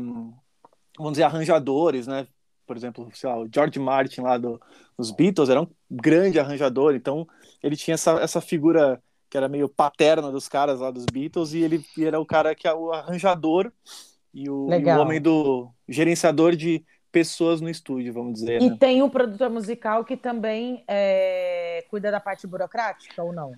vamos 0.98 1.14
dizer, 1.14 1.24
arranjadores, 1.24 2.08
né? 2.08 2.28
Por 2.70 2.78
exemplo, 2.78 3.10
sei 3.16 3.28
lá, 3.28 3.36
o 3.36 3.50
George 3.52 3.80
Martin 3.80 4.22
lá 4.22 4.38
do, 4.38 4.62
dos 4.96 5.10
Beatles 5.10 5.50
era 5.50 5.60
um 5.60 5.68
grande 5.90 6.40
arranjador, 6.40 6.94
então 6.94 7.28
ele 7.64 7.76
tinha 7.76 7.96
essa, 7.96 8.12
essa 8.20 8.40
figura 8.40 9.02
que 9.28 9.36
era 9.36 9.50
meio 9.50 9.68
paterna 9.68 10.32
dos 10.32 10.48
caras 10.48 10.80
lá 10.80 10.92
dos 10.92 11.04
Beatles 11.12 11.54
e 11.54 11.64
ele 11.64 11.84
era 11.98 12.20
o 12.20 12.26
cara 12.28 12.54
que 12.54 12.68
é 12.68 12.74
o 12.74 12.94
arranjador 12.94 13.72
e 14.32 14.48
o, 14.48 14.72
e 14.72 14.86
o 14.86 15.00
homem 15.00 15.20
do 15.20 15.72
gerenciador 15.88 16.56
de 16.56 16.86
pessoas 17.12 17.60
no 17.60 17.72
estúdio, 17.72 18.14
vamos 18.14 18.34
dizer. 18.34 18.62
E 18.62 18.70
né? 18.70 18.78
tem 18.80 19.02
um 19.02 19.10
produtor 19.10 19.50
musical 19.50 20.06
que 20.06 20.16
também 20.16 20.84
é, 20.88 21.84
cuida 21.90 22.12
da 22.12 22.20
parte 22.20 22.46
burocrática 22.46 23.24
ou 23.24 23.34
não? 23.34 23.52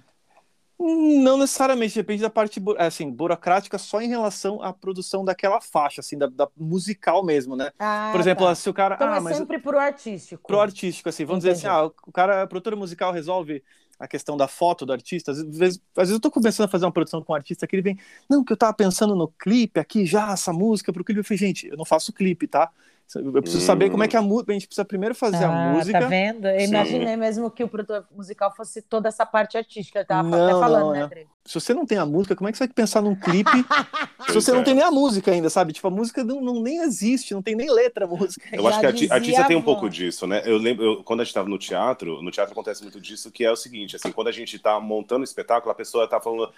Não 0.84 1.38
necessariamente, 1.38 1.94
depende 1.94 2.24
da 2.24 2.30
parte 2.30 2.60
assim, 2.80 3.12
burocrática 3.12 3.78
só 3.78 4.02
em 4.02 4.08
relação 4.08 4.64
à 4.64 4.74
produção 4.74 5.24
daquela 5.24 5.62
faixa, 5.62 6.02
assim, 6.02 6.18
da, 6.18 6.26
da 6.26 6.48
musical 6.58 7.24
mesmo, 7.24 7.56
né? 7.56 7.72
Ah, 7.78 8.10
Por 8.12 8.20
exemplo, 8.20 8.48
tá. 8.48 8.56
se 8.56 8.68
o 8.68 8.74
cara. 8.74 8.96
Então 8.96 9.14
ah, 9.14 9.18
é 9.18 9.20
mas... 9.20 9.38
sempre 9.38 9.60
pro 9.60 9.78
artístico. 9.78 10.48
Pro 10.48 10.60
artístico, 10.60 11.08
assim, 11.08 11.24
vamos 11.24 11.46
Entendi. 11.46 11.58
dizer 11.58 11.68
assim, 11.70 11.78
ah, 11.78 11.86
o 11.86 12.12
cara, 12.12 12.42
a 12.42 12.48
produtora 12.48 12.76
musical 12.76 13.12
resolve 13.12 13.64
a 14.00 14.08
questão 14.08 14.36
da 14.36 14.48
foto 14.48 14.84
do 14.84 14.92
artista. 14.92 15.32
Às 15.32 15.44
vezes, 15.44 15.80
às 15.96 16.08
vezes 16.08 16.14
eu 16.14 16.20
tô 16.20 16.32
começando 16.32 16.66
a 16.66 16.70
fazer 16.70 16.86
uma 16.86 16.92
produção 16.92 17.22
com 17.22 17.32
um 17.32 17.36
artista 17.36 17.68
que 17.68 17.76
ele 17.76 17.84
vem, 17.84 18.00
não, 18.28 18.44
que 18.44 18.52
eu 18.52 18.58
tava 18.58 18.74
pensando 18.74 19.16
no 19.16 19.28
clipe 19.28 19.80
aqui 19.80 20.04
já, 20.04 20.32
essa 20.32 20.52
música 20.52 20.92
pro 20.92 21.04
clipe. 21.04 21.20
Eu 21.20 21.24
falei, 21.24 21.38
gente, 21.38 21.68
eu 21.68 21.78
não 21.78 21.86
faço 21.86 22.12
clipe, 22.12 22.48
tá? 22.48 22.72
Eu 23.20 23.42
preciso 23.42 23.64
hum. 23.64 23.66
saber 23.66 23.90
como 23.90 24.04
é 24.04 24.08
que 24.08 24.16
a 24.16 24.22
música. 24.22 24.52
A 24.52 24.54
gente 24.54 24.68
precisa 24.68 24.86
primeiro 24.86 25.14
fazer 25.14 25.44
ah, 25.44 25.72
a 25.72 25.74
música. 25.74 26.00
Tá 26.00 26.08
vendo? 26.08 26.48
Eu 26.48 26.62
imaginei 26.62 27.16
mesmo 27.16 27.50
que 27.52 27.64
o 27.64 27.68
produtor 27.68 28.06
musical 28.16 28.56
fosse 28.56 28.82
toda 28.82 29.10
essa 29.10 29.26
parte 29.26 29.58
artística. 29.58 30.00
Eu 30.00 30.06
tava 30.06 30.30
não, 30.30 30.44
até 30.44 30.52
falando, 30.54 30.86
não, 30.86 30.92
né, 30.94 31.02
André? 31.02 31.26
Se 31.44 31.56
você 31.56 31.74
não 31.74 31.86
tem 31.86 31.98
a 31.98 32.06
música, 32.06 32.36
como 32.36 32.48
é 32.48 32.52
que 32.52 32.58
você 32.58 32.68
vai 32.68 32.74
pensar 32.74 33.02
num 33.02 33.16
clipe 33.16 33.50
se 34.30 34.34
você 34.34 34.52
não 34.52 34.64
tem 34.64 34.76
nem 34.76 34.84
a 34.84 34.92
música 34.92 35.32
ainda, 35.32 35.50
sabe? 35.50 35.74
Tipo, 35.74 35.88
a 35.88 35.92
música 35.92 36.24
não, 36.24 36.40
não 36.40 36.62
nem 36.62 36.82
existe, 36.84 37.34
não 37.34 37.42
tem 37.42 37.56
nem 37.56 37.70
letra 37.70 38.06
a 38.06 38.08
música. 38.08 38.48
Eu 38.54 38.68
acho 38.68 38.80
que 38.80 38.86
a 38.86 39.16
artista 39.16 39.44
tem 39.46 39.58
um 39.58 39.62
pouco 39.62 39.90
disso, 39.90 40.28
né? 40.28 40.44
Eu 40.46 40.58
lembro, 40.58 40.86
eu, 40.86 41.04
quando 41.04 41.22
a 41.22 41.24
gente 41.24 41.32
estava 41.32 41.50
no 41.50 41.58
teatro, 41.58 42.22
no 42.22 42.30
teatro 42.30 42.52
acontece 42.54 42.84
muito 42.84 43.02
disso, 43.02 43.32
que 43.32 43.44
é 43.44 43.52
o 43.52 43.56
seguinte, 43.56 43.96
assim, 43.96 44.12
quando 44.12 44.28
a 44.28 44.32
gente 44.32 44.56
está 44.56 44.80
montando 44.80 45.22
o 45.22 45.24
espetáculo, 45.24 45.72
a 45.72 45.76
pessoa 45.76 46.06
está 46.06 46.22
falando 46.22 46.52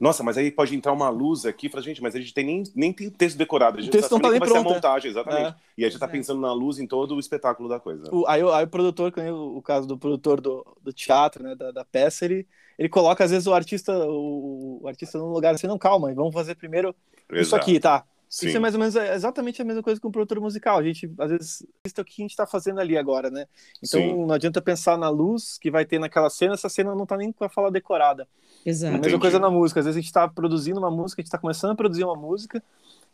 nossa, 0.00 0.22
mas 0.22 0.38
aí 0.38 0.50
pode 0.50 0.76
entrar 0.76 0.92
uma 0.92 1.08
luz 1.08 1.44
aqui. 1.44 1.68
Fala, 1.68 1.82
gente, 1.82 2.00
mas 2.00 2.14
a 2.14 2.20
gente 2.20 2.32
tem 2.32 2.44
nem, 2.44 2.62
nem 2.74 2.92
tem 2.92 3.10
texto 3.10 3.36
decorado. 3.36 3.78
A 3.78 3.80
gente 3.80 3.90
o 3.90 3.92
texto 3.92 4.12
não 4.12 4.20
tá 4.20 4.30
nem 4.30 4.38
vai 4.38 4.48
pronto. 4.48 4.62
ser 4.62 4.68
a 4.68 4.74
montagem, 4.74 5.10
exatamente. 5.10 5.48
É. 5.48 5.54
E 5.76 5.84
a 5.84 5.88
gente 5.88 5.98
tá 5.98 6.06
pensando 6.06 6.40
na 6.40 6.52
luz 6.52 6.78
em 6.78 6.86
todo 6.86 7.16
o 7.16 7.20
espetáculo 7.20 7.68
da 7.68 7.80
coisa. 7.80 8.08
O, 8.14 8.24
aí, 8.28 8.40
aí 8.40 8.64
o 8.64 8.68
produtor, 8.68 9.12
o, 9.16 9.56
o 9.56 9.62
caso 9.62 9.88
do 9.88 9.98
produtor 9.98 10.40
do, 10.40 10.64
do 10.80 10.92
teatro, 10.92 11.42
né, 11.42 11.56
da, 11.56 11.72
da 11.72 11.84
peça, 11.84 12.24
ele, 12.24 12.46
ele 12.78 12.88
coloca 12.88 13.24
às 13.24 13.32
vezes 13.32 13.48
o 13.48 13.54
artista, 13.54 13.92
o, 14.06 14.80
o 14.82 14.88
artista 14.88 15.18
num 15.18 15.32
lugar 15.32 15.54
assim, 15.54 15.66
não, 15.66 15.78
calma, 15.78 16.14
vamos 16.14 16.32
fazer 16.32 16.54
primeiro 16.54 16.94
Exato. 17.28 17.42
isso 17.42 17.56
aqui, 17.56 17.80
tá? 17.80 18.04
Sim. 18.28 18.48
Isso 18.48 18.56
é 18.56 18.60
mais 18.60 18.74
ou 18.74 18.80
menos 18.80 18.94
é 18.94 19.14
exatamente 19.14 19.62
a 19.62 19.64
mesma 19.64 19.82
coisa 19.82 20.00
com 20.00 20.08
o 20.08 20.12
produtor 20.12 20.40
musical. 20.40 20.78
A 20.78 20.82
gente, 20.82 21.10
às 21.18 21.30
vezes, 21.30 21.66
isso 21.84 21.94
é 21.96 22.00
o 22.00 22.04
que 22.04 22.20
a 22.20 22.24
gente 22.24 22.30
está 22.30 22.46
fazendo 22.46 22.80
ali 22.80 22.98
agora, 22.98 23.30
né? 23.30 23.46
Então 23.82 24.00
Sim. 24.00 24.26
não 24.26 24.34
adianta 24.34 24.60
pensar 24.60 24.98
na 24.98 25.08
luz 25.08 25.58
que 25.58 25.70
vai 25.70 25.86
ter 25.86 25.98
naquela 25.98 26.28
cena, 26.28 26.54
essa 26.54 26.68
cena 26.68 26.94
não 26.94 27.04
está 27.04 27.16
nem 27.16 27.32
com 27.32 27.44
a 27.44 27.48
fala 27.48 27.70
decorada. 27.70 28.28
Exato. 28.66 28.96
A 28.96 28.98
mesma 28.98 29.18
coisa 29.18 29.38
na 29.38 29.50
música. 29.50 29.80
Às 29.80 29.86
vezes 29.86 29.96
a 29.96 30.00
gente 30.00 30.08
está 30.08 30.28
produzindo 30.28 30.78
uma 30.78 30.90
música, 30.90 31.20
a 31.20 31.22
gente 31.22 31.28
está 31.28 31.38
começando 31.38 31.70
a 31.70 31.74
produzir 31.74 32.04
uma 32.04 32.16
música, 32.16 32.62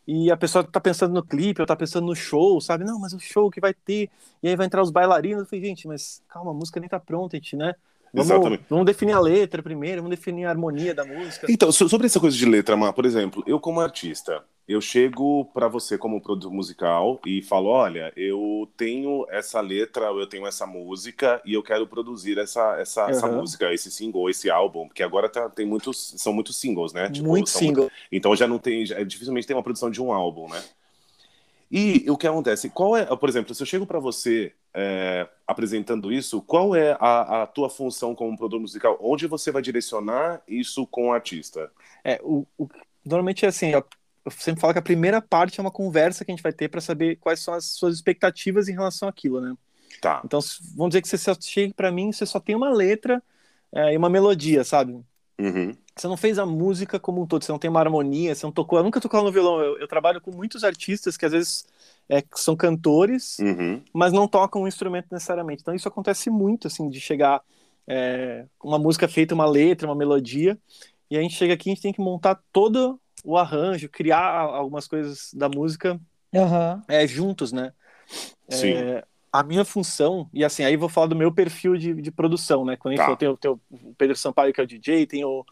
e 0.07 0.29
a 0.29 0.37
pessoa 0.37 0.63
está 0.63 0.79
pensando 0.79 1.13
no 1.13 1.23
clipe, 1.23 1.61
ou 1.61 1.63
está 1.63 1.75
pensando 1.75 2.05
no 2.05 2.15
show, 2.15 2.59
sabe? 2.61 2.83
Não, 2.83 2.99
mas 2.99 3.13
o 3.13 3.19
show 3.19 3.49
que 3.49 3.59
vai 3.59 3.73
ter, 3.73 4.09
e 4.43 4.49
aí 4.49 4.55
vai 4.55 4.65
entrar 4.65 4.81
os 4.81 4.91
bailarinos. 4.91 5.43
Eu 5.43 5.45
falei, 5.47 5.65
gente, 5.65 5.87
mas 5.87 6.21
calma, 6.27 6.51
a 6.51 6.53
música 6.53 6.79
nem 6.79 6.87
está 6.87 6.99
pronta, 6.99 7.35
a 7.35 7.39
gente, 7.39 7.55
né? 7.55 7.73
Vamos, 8.13 8.29
Exatamente. 8.29 8.63
Vamos 8.69 8.85
definir 8.85 9.13
a 9.13 9.19
letra 9.19 9.61
primeiro, 9.61 10.01
vamos 10.01 10.15
definir 10.15 10.45
a 10.45 10.49
harmonia 10.49 10.93
da 10.93 11.03
música. 11.03 11.47
Então, 11.49 11.71
sobre 11.71 12.07
essa 12.07 12.19
coisa 12.19 12.37
de 12.37 12.45
letra, 12.45 12.77
Mar, 12.77 12.93
por 12.93 13.05
exemplo, 13.05 13.43
eu 13.45 13.59
como 13.59 13.81
artista, 13.81 14.43
eu 14.67 14.81
chego 14.81 15.45
para 15.53 15.67
você 15.67 15.97
como 15.97 16.19
produtor 16.19 16.51
musical 16.51 17.19
e 17.25 17.41
falo, 17.43 17.69
olha, 17.69 18.11
eu 18.15 18.67
tenho 18.75 19.25
essa 19.29 19.61
letra, 19.61 20.05
eu 20.05 20.27
tenho 20.27 20.47
essa 20.47 20.65
música 20.65 21.39
e 21.45 21.53
eu 21.53 21.61
quero 21.61 21.85
produzir 21.85 22.39
essa, 22.39 22.75
essa, 22.79 23.03
uhum. 23.03 23.09
essa 23.09 23.27
música, 23.27 23.73
esse 23.73 23.91
single, 23.91 24.27
esse 24.29 24.49
álbum, 24.49 24.87
porque 24.87 25.03
agora 25.03 25.29
tá, 25.29 25.47
tem 25.49 25.67
muitos, 25.67 26.15
são 26.17 26.33
muitos 26.33 26.57
singles, 26.57 26.93
né? 26.93 27.09
Tipo, 27.11 27.27
muito 27.27 27.49
single. 27.49 27.83
Muito, 27.83 27.93
então 28.11 28.35
já 28.35 28.47
não 28.47 28.57
tem, 28.57 28.85
já, 28.85 29.03
dificilmente 29.03 29.45
tem 29.45 29.55
uma 29.55 29.61
produção 29.61 29.91
de 29.91 30.01
um 30.01 30.11
álbum, 30.11 30.49
né? 30.49 30.63
E 31.69 32.09
o 32.09 32.17
que 32.17 32.27
acontece? 32.27 32.69
Qual 32.69 32.95
é, 32.95 33.05
por 33.05 33.29
exemplo, 33.29 33.53
se 33.53 33.61
eu 33.61 33.67
chego 33.67 33.85
para 33.85 33.99
você 33.99 34.53
é, 34.73 35.27
apresentando 35.45 36.11
isso, 36.11 36.41
qual 36.41 36.75
é 36.75 36.97
a, 36.99 37.43
a, 37.43 37.47
tua 37.47 37.69
função 37.69 38.15
como 38.15 38.37
produtor 38.37 38.59
musical? 38.59 38.97
Onde 39.01 39.27
você 39.27 39.51
vai 39.51 39.61
direcionar 39.61 40.41
isso 40.47 40.87
com 40.87 41.09
o 41.09 41.11
artista? 41.11 41.71
É, 42.03 42.19
o, 42.23 42.45
o 42.57 42.67
normalmente 43.03 43.45
é 43.45 43.49
assim, 43.49 43.71
eu 44.25 44.31
sempre 44.31 44.59
falo 44.59 44.73
que 44.73 44.79
a 44.79 44.81
primeira 44.81 45.21
parte 45.21 45.59
é 45.59 45.61
uma 45.61 45.71
conversa 45.71 46.25
que 46.25 46.31
a 46.31 46.35
gente 46.35 46.43
vai 46.43 46.51
ter 46.51 46.67
para 46.67 46.81
saber 46.81 47.17
quais 47.17 47.39
são 47.39 47.53
as 47.53 47.65
suas 47.65 47.95
expectativas 47.95 48.67
em 48.67 48.73
relação 48.73 49.07
àquilo, 49.07 49.39
né? 49.39 49.55
Tá. 50.01 50.21
Então, 50.25 50.39
vamos 50.75 50.91
dizer 50.91 51.01
que 51.01 51.07
você 51.07 51.17
só 51.17 51.35
chega 51.39 51.73
para 51.73 51.91
mim, 51.91 52.11
você 52.11 52.25
só 52.25 52.39
tem 52.39 52.55
uma 52.55 52.69
letra 52.69 53.21
é, 53.71 53.93
e 53.93 53.97
uma 53.97 54.09
melodia, 54.09 54.63
sabe? 54.63 54.99
Uhum. 55.39 55.75
Você 55.95 56.07
não 56.07 56.17
fez 56.17 56.39
a 56.39 56.45
música 56.45 56.99
como 56.99 57.21
um 57.21 57.25
todo, 57.25 57.43
você 57.43 57.51
não 57.51 57.59
tem 57.59 57.69
uma 57.69 57.79
harmonia, 57.79 58.33
você 58.33 58.45
não 58.45 58.51
tocou. 58.51 58.79
Eu 58.79 58.83
nunca 58.83 58.99
tocou 58.99 59.23
no 59.23 59.31
violão. 59.31 59.61
Eu, 59.61 59.77
eu 59.77 59.87
trabalho 59.87 60.19
com 60.19 60.31
muitos 60.31 60.63
artistas 60.63 61.15
que 61.15 61.25
às 61.25 61.31
vezes 61.31 61.65
é, 62.09 62.23
são 62.33 62.55
cantores, 62.55 63.37
uhum. 63.39 63.81
mas 63.93 64.11
não 64.11 64.27
tocam 64.27 64.63
um 64.63 64.67
instrumento 64.67 65.07
necessariamente. 65.11 65.61
Então, 65.61 65.73
isso 65.73 65.87
acontece 65.87 66.29
muito, 66.29 66.67
assim, 66.67 66.89
de 66.89 66.99
chegar 66.99 67.41
é, 67.87 68.45
uma 68.61 68.79
música 68.79 69.07
feita, 69.07 69.35
uma 69.35 69.45
letra, 69.45 69.87
uma 69.87 69.95
melodia, 69.95 70.57
e 71.09 71.17
a 71.17 71.21
gente 71.21 71.35
chega 71.35 71.53
aqui, 71.53 71.69
a 71.69 71.73
gente 71.73 71.83
tem 71.83 71.93
que 71.93 72.01
montar 72.01 72.41
todo 72.51 72.99
o 73.25 73.37
arranjo, 73.37 73.89
criar 73.89 74.39
algumas 74.39 74.87
coisas 74.87 75.31
da 75.33 75.49
música 75.49 75.99
uhum. 76.33 76.81
é, 76.87 77.07
juntos, 77.07 77.51
né? 77.51 77.73
Sim. 78.47 78.73
É, 78.73 79.03
a 79.31 79.43
minha 79.43 79.65
função, 79.65 80.29
e 80.33 80.45
assim, 80.45 80.63
aí 80.63 80.77
vou 80.77 80.87
falar 80.87 81.07
do 81.07 81.15
meu 81.15 81.29
perfil 81.29 81.75
de, 81.75 81.93
de 81.93 82.11
produção, 82.11 82.63
né? 82.63 82.77
Quando 82.77 82.93
a 82.93 82.97
gente 82.97 83.05
tá. 83.05 83.15
tem, 83.17 83.27
o, 83.27 83.35
tem 83.35 83.51
o 83.51 83.59
Pedro 83.97 84.15
Sampaio, 84.15 84.53
que 84.53 84.61
é 84.61 84.63
o 84.63 84.67
DJ, 84.67 85.05
tem 85.05 85.25
o, 85.25 85.43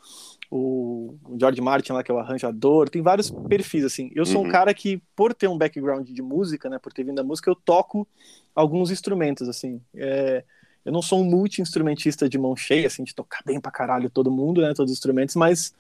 o 0.50 1.18
George 1.38 1.60
Martin 1.60 1.92
lá, 1.92 2.02
que 2.02 2.10
é 2.10 2.14
o 2.14 2.20
arranjador, 2.20 2.88
tem 2.88 3.02
vários 3.02 3.30
perfis, 3.30 3.84
assim. 3.84 4.10
Eu 4.16 4.26
sou 4.26 4.42
uhum. 4.42 4.48
um 4.48 4.52
cara 4.52 4.74
que, 4.74 5.02
por 5.14 5.34
ter 5.34 5.50
um 5.50 5.58
background 5.58 6.08
de 6.08 6.22
música, 6.22 6.70
né? 6.70 6.80
Por 6.80 6.94
ter 6.94 7.04
vindo 7.04 7.16
da 7.16 7.24
música, 7.24 7.52
eu 7.52 7.56
toco 7.56 8.08
alguns 8.56 8.90
instrumentos, 8.90 9.50
assim. 9.50 9.82
É, 9.94 10.46
eu 10.86 10.92
não 10.94 11.02
sou 11.02 11.20
um 11.20 11.26
multi-instrumentista 11.26 12.30
de 12.30 12.38
mão 12.38 12.56
cheia, 12.56 12.88
assim, 12.88 13.04
de 13.04 13.14
tocar 13.14 13.42
bem 13.46 13.60
pra 13.60 13.72
caralho 13.72 14.10
todo 14.10 14.32
mundo, 14.32 14.62
né? 14.62 14.74
Todos 14.74 14.92
os 14.92 14.98
instrumentos, 14.98 15.36
mas 15.36 15.74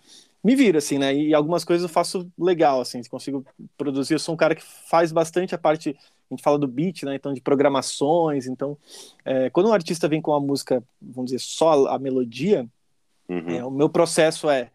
me 0.43 0.55
vira, 0.55 0.79
assim, 0.79 0.97
né? 0.97 1.15
E 1.15 1.33
algumas 1.33 1.63
coisas 1.63 1.83
eu 1.83 1.89
faço 1.89 2.29
legal, 2.37 2.81
assim, 2.81 3.01
consigo 3.03 3.45
produzir. 3.77 4.13
Eu 4.13 4.19
sou 4.19 4.33
um 4.33 4.37
cara 4.37 4.55
que 4.55 4.63
faz 4.63 5.11
bastante 5.11 5.55
a 5.55 5.57
parte, 5.57 5.89
a 5.89 6.33
gente 6.33 6.43
fala 6.43 6.59
do 6.59 6.67
beat, 6.67 7.03
né? 7.03 7.15
Então, 7.15 7.33
de 7.33 7.39
programações. 7.39 8.45
Então, 8.47 8.77
é, 9.23 9.49
quando 9.49 9.69
um 9.69 9.73
artista 9.73 10.07
vem 10.07 10.21
com 10.21 10.33
a 10.33 10.39
música, 10.39 10.83
vamos 11.01 11.31
dizer, 11.31 11.39
só 11.39 11.87
a 11.87 11.97
melodia, 11.97 12.67
uhum. 13.29 13.49
é, 13.49 13.63
o 13.63 13.71
meu 13.71 13.89
processo 13.89 14.49
é 14.49 14.69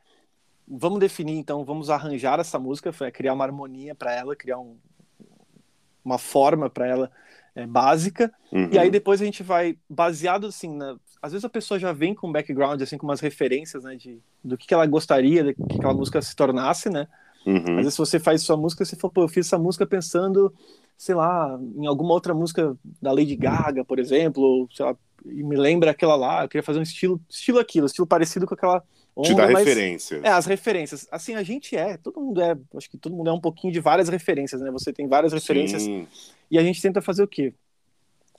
vamos 0.71 0.99
definir, 0.99 1.39
então, 1.39 1.65
vamos 1.65 1.89
arranjar 1.89 2.39
essa 2.39 2.59
música, 2.59 2.93
é 3.01 3.11
criar 3.11 3.33
uma 3.33 3.45
harmonia 3.45 3.95
para 3.95 4.13
ela, 4.15 4.37
criar 4.37 4.59
um, 4.59 4.77
uma 6.05 6.19
forma 6.19 6.69
para 6.69 6.87
ela 6.87 7.11
é, 7.55 7.67
básica, 7.67 8.33
uhum. 8.53 8.69
e 8.71 8.79
aí 8.79 8.91
depois 8.91 9.23
a 9.23 9.25
gente 9.25 9.43
vai, 9.43 9.79
baseado 9.89 10.47
assim, 10.47 10.75
na, 10.77 10.99
às 11.21 11.33
vezes 11.33 11.45
a 11.45 11.49
pessoa 11.49 11.79
já 11.79 11.93
vem 11.93 12.15
com 12.15 12.29
um 12.29 12.33
background, 12.33 12.81
assim, 12.81 12.97
com 12.97 13.07
umas 13.07 13.21
referências, 13.21 13.85
né, 13.85 13.97
de, 13.97 14.19
do 14.43 14.57
que, 14.57 14.67
que 14.67 14.75
ela 14.75 14.87
gostaria 14.87 15.45
de 15.45 15.55
que 15.55 15.77
aquela 15.77 15.95
música 15.95 16.21
se 16.23 16.35
tornasse, 16.35 16.89
né, 16.89 17.07
uhum. 17.47 17.79
às 17.79 17.85
vezes 17.85 17.97
você 17.97 18.19
faz 18.19 18.43
sua 18.43 18.57
música, 18.57 18.85
você 18.85 18.97
fala, 18.97 19.13
pô, 19.13 19.23
eu 19.23 19.29
fiz 19.29 19.47
essa 19.47 19.59
música 19.59 19.87
pensando, 19.87 20.53
sei 20.97 21.15
lá, 21.15 21.59
em 21.77 21.87
alguma 21.87 22.13
outra 22.13 22.35
música 22.35 22.77
da 23.01 23.13
Lady 23.13 23.37
Gaga, 23.37 23.85
por 23.85 23.99
exemplo, 23.99 24.43
ou, 24.43 24.69
sei 24.73 24.85
lá, 24.85 24.97
e 25.27 25.43
me 25.43 25.57
lembra 25.57 25.91
aquela 25.91 26.17
lá, 26.17 26.45
eu 26.45 26.49
queria 26.49 26.63
fazer 26.63 26.79
um 26.79 26.83
estilo, 26.83 27.21
estilo 27.29 27.59
aquilo, 27.59 27.87
estilo 27.87 28.07
parecido 28.07 28.47
com 28.47 28.55
aquela 28.55 28.83
onda, 29.15 29.29
Te 29.29 29.35
dá 29.35 29.51
mas, 29.51 29.67
referências. 29.67 30.25
É, 30.25 30.29
as 30.29 30.47
referências. 30.47 31.09
Assim, 31.11 31.35
a 31.35 31.43
gente 31.43 31.77
é, 31.77 31.97
todo 31.97 32.21
mundo 32.21 32.41
é, 32.41 32.57
acho 32.77 32.89
que 32.89 32.97
todo 32.97 33.15
mundo 33.15 33.29
é 33.29 33.33
um 33.33 33.41
pouquinho 33.41 33.73
de 33.73 33.81
várias 33.81 34.09
referências, 34.09 34.61
né? 34.61 34.71
Você 34.71 34.93
tem 34.93 35.09
várias 35.09 35.33
referências. 35.33 35.83
Sim. 35.83 36.07
E 36.51 36.59
a 36.59 36.63
gente 36.63 36.81
tenta 36.81 37.03
fazer 37.03 37.23
o 37.23 37.29
quê? 37.29 37.53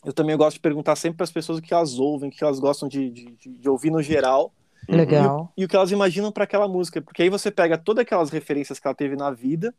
Eu 0.05 0.13
também 0.13 0.35
gosto 0.37 0.55
de 0.55 0.61
perguntar 0.61 0.95
sempre 0.95 1.17
para 1.17 1.23
as 1.25 1.31
pessoas 1.31 1.59
o 1.59 1.61
que 1.61 1.73
elas 1.73 1.99
ouvem, 1.99 2.29
o 2.29 2.31
que 2.31 2.43
elas 2.43 2.59
gostam 2.59 2.87
de, 2.87 3.09
de, 3.09 3.35
de 3.35 3.69
ouvir 3.69 3.91
no 3.91 4.01
geral. 4.01 4.53
Legal. 4.87 5.51
E, 5.57 5.61
e, 5.61 5.65
o 5.65 5.67
que 5.67 5.75
elas 5.75 5.91
imaginam 5.91 6.31
para 6.31 6.45
aquela 6.45 6.67
música. 6.67 7.01
Porque 7.01 7.21
aí 7.21 7.29
você 7.29 7.51
pega 7.51 7.77
todas 7.77 8.01
aquelas 8.01 8.29
referências 8.29 8.79
que 8.79 8.87
ela 8.87 8.95
teve 8.95 9.15
na 9.15 9.29
vida, 9.29 9.73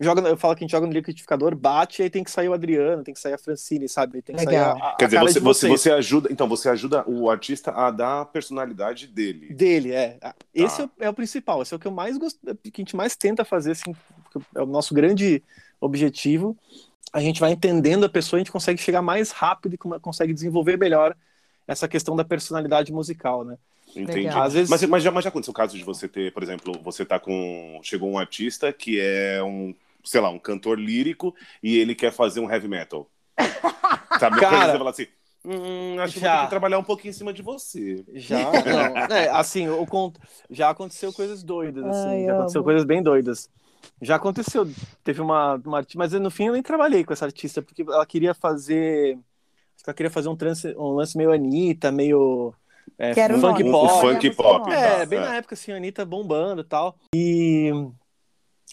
joga, 0.00 0.26
eu 0.28 0.36
falo 0.36 0.54
que 0.54 0.62
a 0.62 0.64
gente 0.64 0.72
joga 0.72 0.86
no 0.86 0.92
liquidificador, 0.92 1.54
bate, 1.56 2.00
e 2.00 2.04
aí 2.04 2.10
tem 2.10 2.22
que 2.22 2.30
sair 2.30 2.48
o 2.48 2.52
Adriano, 2.52 3.02
tem 3.02 3.14
que 3.14 3.20
sair 3.20 3.32
a 3.32 3.38
Francine, 3.38 3.88
sabe? 3.88 4.22
Tem 4.22 4.36
que 4.36 4.44
Legal. 4.44 4.72
sair 4.72 4.82
a, 4.82 4.90
a 4.90 4.96
Quer 4.96 5.06
dizer, 5.06 5.20
você, 5.20 5.40
você, 5.40 5.68
você, 5.68 5.90
ajuda. 5.90 6.28
Então, 6.30 6.48
você 6.48 6.68
ajuda 6.68 7.04
o 7.08 7.30
artista 7.30 7.70
a 7.72 7.90
dar 7.90 8.20
a 8.20 8.24
personalidade 8.24 9.06
dele. 9.06 9.52
Dele, 9.52 9.92
é. 9.92 10.10
Tá. 10.20 10.34
Esse 10.54 10.82
é, 10.82 10.88
é, 11.00 11.10
o 11.10 11.14
principal, 11.14 11.62
esse 11.62 11.74
é 11.74 11.76
o 11.76 11.80
que 11.80 11.86
eu 11.86 11.92
mais 11.92 12.16
gosto, 12.18 12.38
que 12.62 12.70
a 12.74 12.80
gente 12.80 12.96
mais 12.96 13.16
tenta 13.16 13.44
fazer, 13.44 13.72
assim, 13.72 13.94
é 14.54 14.62
o 14.62 14.66
nosso 14.66 14.94
grande 14.94 15.42
objetivo 15.80 16.56
a 17.16 17.20
gente 17.20 17.40
vai 17.40 17.50
entendendo 17.50 18.04
a 18.04 18.10
pessoa, 18.10 18.36
a 18.36 18.40
gente 18.40 18.52
consegue 18.52 18.78
chegar 18.78 19.00
mais 19.00 19.30
rápido 19.30 19.74
e 19.74 19.78
consegue 19.78 20.34
desenvolver 20.34 20.76
melhor 20.76 21.16
essa 21.66 21.88
questão 21.88 22.14
da 22.14 22.22
personalidade 22.22 22.92
musical, 22.92 23.42
né? 23.42 23.56
Entendi. 23.96 24.28
Às 24.28 24.52
vezes... 24.52 24.68
mas, 24.68 24.82
mas, 24.84 25.02
já, 25.02 25.10
mas 25.10 25.24
já 25.24 25.30
aconteceu 25.30 25.50
o 25.50 25.54
caso 25.54 25.78
de 25.78 25.82
você 25.82 26.06
ter, 26.06 26.30
por 26.34 26.42
exemplo, 26.42 26.78
você 26.84 27.06
tá 27.06 27.18
com. 27.18 27.80
Chegou 27.82 28.10
um 28.10 28.18
artista 28.18 28.70
que 28.70 29.00
é 29.00 29.42
um, 29.42 29.74
sei 30.04 30.20
lá, 30.20 30.28
um 30.28 30.38
cantor 30.38 30.78
lírico 30.78 31.34
e 31.62 31.78
ele 31.78 31.94
quer 31.94 32.12
fazer 32.12 32.40
um 32.40 32.50
heavy 32.50 32.68
metal. 32.68 33.08
Sabe? 34.20 34.38
Cara, 34.38 34.72
você 34.72 34.78
fala 34.78 34.90
assim. 34.90 35.06
Hum, 35.42 35.98
acho 36.00 36.20
já. 36.20 36.20
que 36.20 36.28
vou 36.28 36.36
ter 36.36 36.44
que 36.44 36.50
trabalhar 36.50 36.78
um 36.78 36.84
pouquinho 36.84 37.12
em 37.12 37.14
cima 37.14 37.32
de 37.32 37.40
você. 37.40 38.04
Já, 38.12 38.42
não. 38.42 38.96
É, 39.16 39.30
assim, 39.30 39.68
o, 39.68 39.86
já 40.50 40.68
aconteceu 40.68 41.14
coisas 41.14 41.42
doidas, 41.42 41.86
assim, 41.86 42.08
Ai, 42.08 42.24
já 42.26 42.34
aconteceu 42.34 42.58
amo. 42.58 42.66
coisas 42.66 42.84
bem 42.84 43.02
doidas. 43.02 43.48
Já 44.00 44.16
aconteceu. 44.16 44.68
Teve 45.02 45.20
uma, 45.20 45.54
uma 45.64 45.86
mas 45.94 46.12
no 46.12 46.30
fim 46.30 46.46
eu 46.46 46.52
nem 46.52 46.62
trabalhei 46.62 47.04
com 47.04 47.12
essa 47.12 47.24
artista, 47.24 47.62
porque 47.62 47.82
ela 47.82 48.06
queria 48.06 48.34
fazer. 48.34 49.18
Ela 49.86 49.94
queria 49.94 50.10
fazer 50.10 50.28
um, 50.28 50.36
trance, 50.36 50.74
um 50.76 50.90
lance 50.90 51.16
meio 51.16 51.32
Anitta, 51.32 51.92
meio. 51.92 52.54
É, 52.98 53.14
funk 53.38 53.64
pop. 53.64 54.00
funk 54.00 54.30
pop. 54.34 54.72
É, 54.72 55.04
bem 55.06 55.18
é. 55.18 55.22
na 55.22 55.36
época, 55.36 55.54
assim, 55.54 55.72
a 55.72 55.76
Anitta 55.76 56.04
bombando 56.04 56.62
e 56.62 56.64
tal. 56.64 56.96
E 57.14 57.70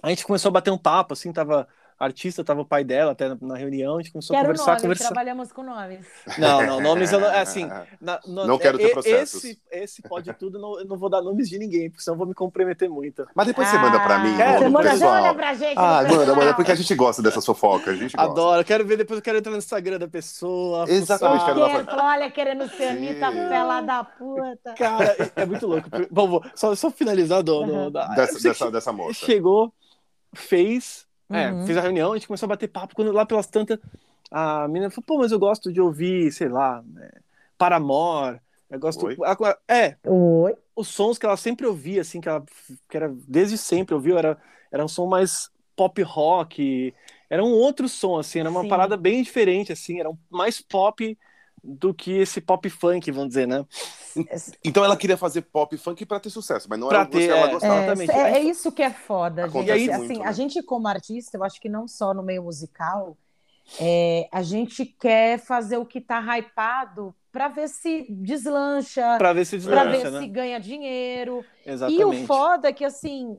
a 0.02 0.10
gente 0.10 0.26
começou 0.26 0.50
a 0.50 0.54
bater 0.54 0.72
um 0.72 0.78
papo, 0.78 1.14
assim, 1.14 1.32
tava 1.32 1.68
artista, 2.04 2.44
tava 2.44 2.62
o 2.62 2.66
pai 2.66 2.84
dela 2.84 3.12
até 3.12 3.36
na 3.42 3.56
reunião, 3.56 3.96
a 3.96 4.02
gente 4.02 4.12
começou 4.12 4.36
quero 4.36 4.46
a 4.46 4.48
conversar, 4.48 4.72
nomes, 4.72 4.82
conversar. 4.82 5.06
trabalhamos 5.06 5.52
com 5.52 5.64
nomes. 5.64 6.06
Não, 6.38 6.66
não, 6.66 6.82
nomes 6.82 7.12
eu 7.12 7.20
não, 7.20 7.28
é 7.28 7.42
assim, 7.42 7.68
na, 8.02 8.20
no, 8.26 8.48
não 8.48 8.58
quero 8.58 8.78
ter 8.78 8.92
processos. 8.92 9.44
Esse, 9.44 9.62
esse 9.72 10.02
pode 10.02 10.32
tudo, 10.34 10.60
não, 10.60 10.80
eu 10.80 10.86
não 10.86 10.98
vou 10.98 11.10
dar 11.10 11.22
nomes 11.22 11.50
de 11.50 11.58
ninguém, 11.58 11.90
porque 11.90 12.04
senão 12.04 12.16
eu 12.16 12.20
vou 12.20 12.28
me 12.28 12.34
comprometer 12.34 12.90
muito. 12.90 13.28
Mas 13.36 13.48
depois 13.48 13.68
ah, 13.68 13.72
você 13.72 13.78
manda 13.78 14.00
pra 14.00 14.20
mim, 14.20 14.34
você 14.36 14.70
manda 14.70 14.90
pessoal. 14.92 15.36
pra 15.36 15.54
gente. 15.54 15.78
Ah, 15.78 16.04
manda, 16.04 16.36
manda, 16.36 16.54
porque 16.54 16.72
a 16.72 16.76
gente 16.76 16.96
gosta 16.96 17.22
dessas 17.22 17.46
fofocas, 17.46 17.96
a 17.96 17.98
gente 17.98 18.16
Adoro, 18.18 18.64
quero 18.64 18.86
ver, 18.86 18.98
depois 18.98 19.18
eu 19.18 19.24
quero 19.24 19.38
entrar 19.38 19.52
no 19.52 19.58
Instagram 19.58 20.00
da 20.00 20.08
pessoa. 20.08 20.86
Exatamente. 20.88 21.46
Quero 21.46 21.66
quero, 21.66 21.86
falar... 21.86 22.14
olha, 22.14 22.32
querendo 22.32 22.68
ser 22.70 22.90
Anitta, 22.90 23.32
fela 23.32 23.82
da 23.82 24.04
puta. 24.04 24.74
Cara, 24.74 25.16
é, 25.20 25.42
é 25.42 25.46
muito 25.46 25.66
louco. 25.68 25.90
Bom, 26.12 26.42
só, 26.56 26.76
só 26.76 26.92
finalizar 26.92 27.44
do, 27.44 27.64
do, 27.64 27.90
da... 27.90 28.08
dessa, 28.08 28.40
dessa, 28.40 28.72
dessa 28.72 28.92
moça. 28.92 29.26
Chegou, 29.26 29.74
fez 30.34 31.03
é, 31.30 31.52
uhum. 31.52 31.66
fiz 31.66 31.78
a 31.78 31.82
reunião, 31.82 32.12
a 32.12 32.16
gente 32.16 32.28
começou 32.28 32.48
a 32.48 32.50
bater 32.50 32.68
papo. 32.68 32.96
Quando 32.96 33.12
lá 33.12 33.26
pelas 33.26 33.48
tantas, 33.48 33.80
a 34.30 34.68
menina 34.68 34.90
falou: 34.90 35.06
pô, 35.06 35.18
mas 35.18 35.32
eu 35.32 35.40
gosto 35.40 35.72
de 35.72 35.82
ouvir, 35.82 36.32
sei 36.32 36.50
lá, 36.50 36.84
é, 37.00 37.20
Paramore. 37.58 38.40
Eu 38.70 38.80
gosto. 38.80 39.06
Oi? 39.06 39.18
É. 39.68 39.96
Oi. 40.06 40.56
Os 40.76 40.88
sons 40.88 41.20
que 41.20 41.26
ela 41.26 41.38
sempre 41.38 41.68
ouvia, 41.68 42.02
assim, 42.02 42.20
que 42.20 42.28
ela 42.28 42.44
que 42.90 42.98
era 42.98 43.14
desde 43.28 43.58
sempre 43.58 43.94
ouviu, 43.94 44.18
era, 44.18 44.38
era 44.72 44.84
um 44.84 44.88
som 44.88 45.06
mais 45.06 45.52
pop 45.76 46.02
rock. 46.02 46.94
Era 47.30 47.44
um 47.44 47.52
outro 47.52 47.88
som, 47.88 48.18
assim, 48.18 48.40
era 48.40 48.50
uma 48.50 48.62
Sim. 48.62 48.70
parada 48.70 48.98
bem 48.98 49.22
diferente, 49.22 49.72
assim, 49.72 50.00
era 50.00 50.10
um, 50.10 50.18
mais 50.30 50.62
pop 50.62 51.18
do 51.64 51.94
que 51.94 52.20
esse 52.20 52.42
pop 52.42 52.70
funk, 52.70 53.10
vamos 53.12 53.30
dizer, 53.30 53.48
né? 53.48 53.66
Então 54.64 54.84
ela 54.84 54.98
queria 54.98 55.18
fazer 55.18 55.42
pop 55.44 55.76
funk 55.78 56.06
para 56.06 56.20
ter 56.20 56.30
sucesso, 56.30 56.68
mas 56.70 56.80
não 56.80 56.90
pra 56.90 57.00
era 57.00 57.08
ter, 57.08 57.30
ela 57.30 57.48
é, 57.48 57.52
gostava. 57.52 58.04
É, 58.04 58.16
é, 58.16 58.38
é, 58.38 58.40
isso 58.42 58.72
que 58.72 58.84
é 58.84 58.92
foda, 58.92 59.48
gente. 59.48 59.72
Aí, 59.72 59.90
assim, 59.90 60.08
muito, 60.08 60.22
a 60.22 60.26
né? 60.26 60.34
gente 60.34 60.62
como 60.62 60.88
artista, 60.88 61.38
eu 61.38 61.44
acho 61.44 61.60
que 61.60 61.70
não 61.70 61.88
só 61.88 62.14
no 62.14 62.22
meio 62.22 62.44
musical, 62.44 63.18
é, 63.80 64.28
a 64.32 64.44
gente 64.44 64.86
quer 64.86 65.40
fazer 65.40 65.78
o 65.78 65.86
que 65.86 66.02
tá 66.02 66.20
hypado 66.38 67.16
para 67.32 67.48
ver 67.48 67.68
se 67.70 68.06
deslancha, 68.10 69.18
para 69.18 69.34
ver 69.34 69.46
se 69.46 69.58
deslancha, 69.58 69.82
para 69.82 69.92
ver 69.92 70.12
né? 70.12 70.20
se 70.20 70.28
ganha 70.28 70.60
dinheiro. 70.60 71.44
Exatamente. 71.66 72.02
E 72.02 72.06
o 72.06 72.28
foda 72.28 72.70
é 72.70 72.74
que 72.74 72.86
assim, 72.86 73.38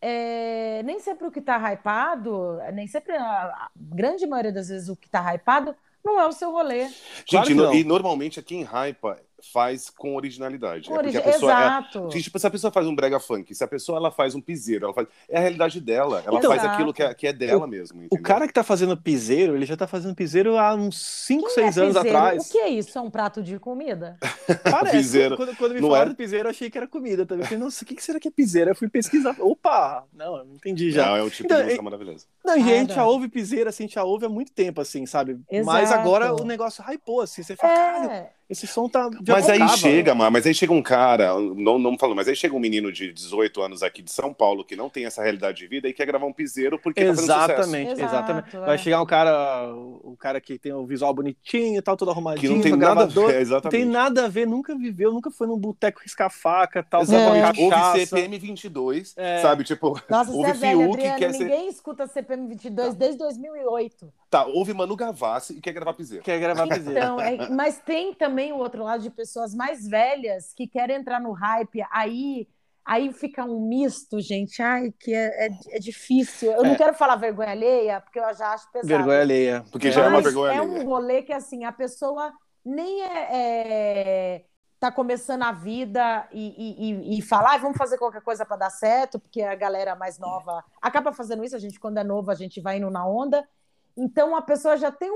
é, 0.00 0.82
nem 0.84 1.00
sempre 1.00 1.26
o 1.26 1.30
que 1.30 1.40
tá 1.40 1.58
hypado, 1.72 2.58
nem 2.72 2.86
sempre 2.86 3.14
a, 3.16 3.24
a 3.24 3.70
grande 3.76 4.26
maioria 4.26 4.52
das 4.52 4.68
vezes 4.68 4.88
o 4.88 4.96
que 4.96 5.10
tá 5.10 5.34
hypado 5.34 5.76
não 6.04 6.20
é 6.20 6.26
o 6.26 6.32
seu 6.32 6.50
rolê. 6.50 6.86
Gente, 7.26 7.30
claro 7.30 7.54
no, 7.54 7.74
e 7.74 7.82
normalmente 7.82 8.42
quem 8.42 8.62
hypa 8.62 9.18
faz 9.52 9.90
com 9.90 10.16
originalidade. 10.16 10.88
Com 10.88 10.94
origi... 10.94 11.16
é 11.16 11.20
a 11.20 11.22
pessoa 11.22 11.52
Exato. 11.52 12.06
É, 12.06 12.20
tipo, 12.20 12.38
se 12.38 12.46
a 12.46 12.50
pessoa 12.50 12.70
faz 12.72 12.86
um 12.86 12.94
brega 12.94 13.18
funk, 13.20 13.54
se 13.54 13.62
a 13.62 13.68
pessoa 13.68 13.98
ela 13.98 14.10
faz 14.10 14.34
um 14.34 14.40
piseiro, 14.40 14.84
ela 14.86 14.94
faz, 14.94 15.06
é 15.28 15.36
a 15.36 15.40
realidade 15.40 15.80
dela. 15.80 16.22
Ela 16.26 16.38
Então, 16.38 16.50
faz 16.50 16.64
aquilo 16.64 16.92
que 16.92 17.02
é, 17.02 17.14
que 17.14 17.26
é 17.26 17.32
dela 17.32 17.64
o, 17.64 17.68
mesmo. 17.68 18.00
O 18.00 18.04
entendeu? 18.04 18.22
cara 18.22 18.46
que 18.46 18.52
tá 18.52 18.62
fazendo 18.62 18.96
piseiro, 18.96 19.54
ele 19.54 19.66
já 19.66 19.76
tá 19.76 19.86
fazendo 19.86 20.14
piseiro 20.14 20.56
há 20.56 20.74
uns 20.74 20.98
5, 21.26 21.42
Quem 21.46 21.50
6 21.54 21.76
é 21.78 21.80
anos 21.82 21.94
piseiro? 21.96 22.16
atrás. 22.16 22.46
O 22.48 22.52
que 22.52 22.58
é 22.58 22.68
isso? 22.68 22.98
É 22.98 23.00
um 23.00 23.10
prato 23.10 23.42
de 23.42 23.58
comida? 23.58 24.18
Parece. 24.70 24.96
Piseiro. 24.96 25.36
Quando, 25.36 25.56
quando 25.56 25.72
me 25.74 25.80
Não 25.80 25.88
falaram 25.88 26.10
é? 26.10 26.14
do 26.14 26.16
piseiro, 26.16 26.46
eu 26.46 26.50
achei 26.50 26.70
que 26.70 26.78
era 26.78 26.86
comida 26.88 27.24
também. 27.26 27.44
Eu 27.44 27.48
falei, 27.48 27.62
nossa, 27.64 27.84
o 27.84 27.86
que, 27.86 27.94
que 27.94 28.02
será 28.02 28.18
que 28.20 28.28
é 28.28 28.30
piseiro? 28.30 28.70
Eu 28.70 28.74
fui 28.76 28.88
pesquisar. 28.88 29.36
Opa! 29.40 30.04
Não, 30.12 30.36
eu 30.38 30.44
não 30.44 30.54
entendi 30.54 30.90
já. 30.90 31.06
Não, 31.06 31.16
é 31.16 31.22
um 31.22 31.28
tipo 31.30 31.44
Então, 31.46 31.58
de 31.58 31.64
música 31.64 31.80
e- 31.82 31.84
maravilhosa. 31.84 32.26
Não, 32.44 32.56
e 32.56 32.62
a 32.62 32.76
gente 32.78 32.94
já 32.94 33.04
ouve 33.06 33.28
piseiro, 33.28 33.68
assim, 33.68 33.84
a 33.84 33.86
gente 33.86 33.94
já 33.94 34.04
ouve 34.04 34.26
há 34.26 34.28
muito 34.28 34.52
tempo, 34.52 34.80
assim, 34.80 35.06
sabe? 35.06 35.40
Exato. 35.50 35.66
Mas 35.66 35.90
agora 35.92 36.34
o 36.34 36.44
negócio 36.44 36.82
hypou, 36.84 37.20
assim, 37.22 37.42
você 37.42 37.56
fala, 37.56 37.74
cara, 37.74 38.12
É, 38.12 38.30
esse 38.48 38.66
som 38.66 38.88
tá. 38.88 39.08
de 39.08 39.30
Mas 39.32 39.48
aí 39.48 39.66
chega, 39.70 40.14
Mar, 40.14 40.30
mas 40.30 40.46
aí 40.46 40.54
chega 40.54 40.72
um 40.72 40.82
cara, 40.82 41.34
não, 41.56 41.78
não 41.78 41.96
falou, 41.98 42.14
mas 42.14 42.28
aí 42.28 42.36
chega 42.36 42.54
um 42.54 42.58
menino 42.60 42.92
de 42.92 43.12
18 43.12 43.62
anos 43.62 43.82
aqui 43.82 44.02
de 44.02 44.10
São 44.10 44.32
Paulo 44.34 44.64
que 44.64 44.76
não 44.76 44.88
tem 44.90 45.06
essa 45.06 45.22
realidade 45.22 45.58
de 45.58 45.66
vida 45.66 45.88
e 45.88 45.92
quer 45.92 46.06
gravar 46.06 46.26
um 46.26 46.32
piseiro 46.32 46.78
porque 46.78 47.02
tá. 47.04 47.10
Exatamente, 47.10 47.92
Exato, 47.92 48.02
exatamente. 48.14 48.56
é. 48.56 48.60
Vai 48.60 48.78
chegar 48.78 49.00
um 49.02 49.06
cara, 49.06 49.72
o 49.74 50.16
cara 50.18 50.40
que 50.40 50.58
tem 50.58 50.72
o 50.72 50.84
visual 50.86 51.12
bonitinho 51.14 51.78
e 51.78 51.82
tal, 51.82 51.96
todo 51.96 52.10
arrumadinho, 52.10 52.48
Que 52.50 52.54
não 52.56 52.62
tem 52.62 52.72
nada 52.76 52.90
a 52.92 52.94
gravador. 53.06 53.26
ver, 53.28 53.34
Não 53.34 53.40
exatamente. 53.40 53.80
tem 53.82 53.84
nada 53.90 54.24
a 54.24 54.28
ver, 54.28 54.46
nunca 54.46 54.74
viveu, 54.76 55.12
nunca 55.12 55.30
foi 55.30 55.46
num 55.46 55.58
boteco 55.58 56.00
riscar 56.02 56.30
faca, 56.30 56.82
tal, 56.82 57.02
Exatamente. 57.02 57.68
sabe, 57.68 57.90
Houve. 57.90 58.06
CPM 58.06 58.38
22, 58.38 59.14
É. 59.16 59.38
sabe? 59.40 59.64
Tipo, 59.64 60.00
Nossa, 60.08 60.30
você 60.30 60.36
houve 60.36 60.50
é 60.50 60.52
velho, 60.54 60.78
Fiuk 60.80 60.94
Adriano. 60.96 61.18
quer 61.18 61.32
ser. 61.32 61.44
Ninguém 61.44 61.68
escuta 61.68 62.06
CPM 62.06 62.46
22 62.48 62.94
desde 62.94 63.18
2008. 63.18 64.12
Tá, 64.30 64.44
houve 64.46 64.74
Manu 64.74 64.96
Gavassi 64.96 65.54
e 65.56 65.60
quer 65.60 65.72
gravar 65.72 65.94
piseiro. 65.94 66.24
Quer 66.24 66.40
gravar 66.40 66.66
piseiro. 66.66 66.90
Então, 66.98 67.20
é- 67.20 67.48
mas 67.50 67.78
tem 67.78 68.12
também 68.12 68.33
o 68.52 68.58
outro 68.58 68.82
lado 68.84 69.02
de 69.02 69.10
pessoas 69.10 69.54
mais 69.54 69.86
velhas 69.86 70.52
que 70.54 70.66
querem 70.66 70.96
entrar 70.96 71.20
no 71.20 71.32
hype, 71.32 71.84
aí 71.90 72.48
aí 72.86 73.10
fica 73.14 73.42
um 73.44 73.66
misto, 73.66 74.20
gente. 74.20 74.60
Ai, 74.62 74.92
que 75.00 75.14
é, 75.14 75.46
é, 75.46 75.50
é 75.70 75.78
difícil. 75.78 76.52
Eu 76.52 76.62
não 76.64 76.72
É. 76.72 76.76
quero 76.76 76.92
falar 76.94 77.16
vergonha 77.16 77.50
alheia, 77.50 78.00
porque 78.00 78.18
eu 78.20 78.34
já 78.34 78.52
acho 78.52 78.70
pesado. 78.70 78.88
Vergonha 78.88 79.20
alheia. 79.22 79.64
Porque 79.72 79.90
já 79.90 80.02
é 80.04 80.08
uma 80.08 80.20
vergonha 80.20 80.52
é 80.52 80.58
alheia. 80.58 80.80
um 80.80 80.84
rolê 80.84 81.22
que 81.22 81.32
assim 81.32 81.64
a 81.64 81.72
pessoa 81.72 82.30
nem 82.62 83.02
é, 83.02 83.28
é- 83.30 84.44
tá 84.78 84.92
começando 84.92 85.44
a 85.44 85.52
vida 85.52 86.28
e, 86.30 86.54
e, 86.58 87.14
e, 87.14 87.18
e 87.18 87.22
falar, 87.22 87.52
"Ai, 87.52 87.58
vamos 87.58 87.78
fazer 87.78 87.96
qualquer 87.96 88.20
coisa 88.20 88.44
para 88.44 88.56
dar 88.58 88.70
certo, 88.70 89.18
porque 89.18 89.40
a 89.40 89.54
galera 89.54 89.96
mais 89.96 90.18
nova 90.18 90.62
acaba 90.82 91.10
fazendo 91.10 91.42
isso. 91.42 91.56
A 91.56 91.58
gente 91.58 91.80
quando 91.80 91.96
é 91.98 92.04
novo 92.04 92.30
a 92.30 92.34
gente 92.34 92.60
vai 92.60 92.76
indo 92.76 92.90
na 92.90 93.06
onda. 93.06 93.48
Então 93.96 94.34
a 94.34 94.42
pessoa 94.42 94.76
já 94.76 94.90
tem 94.90 95.10
um- 95.10 95.14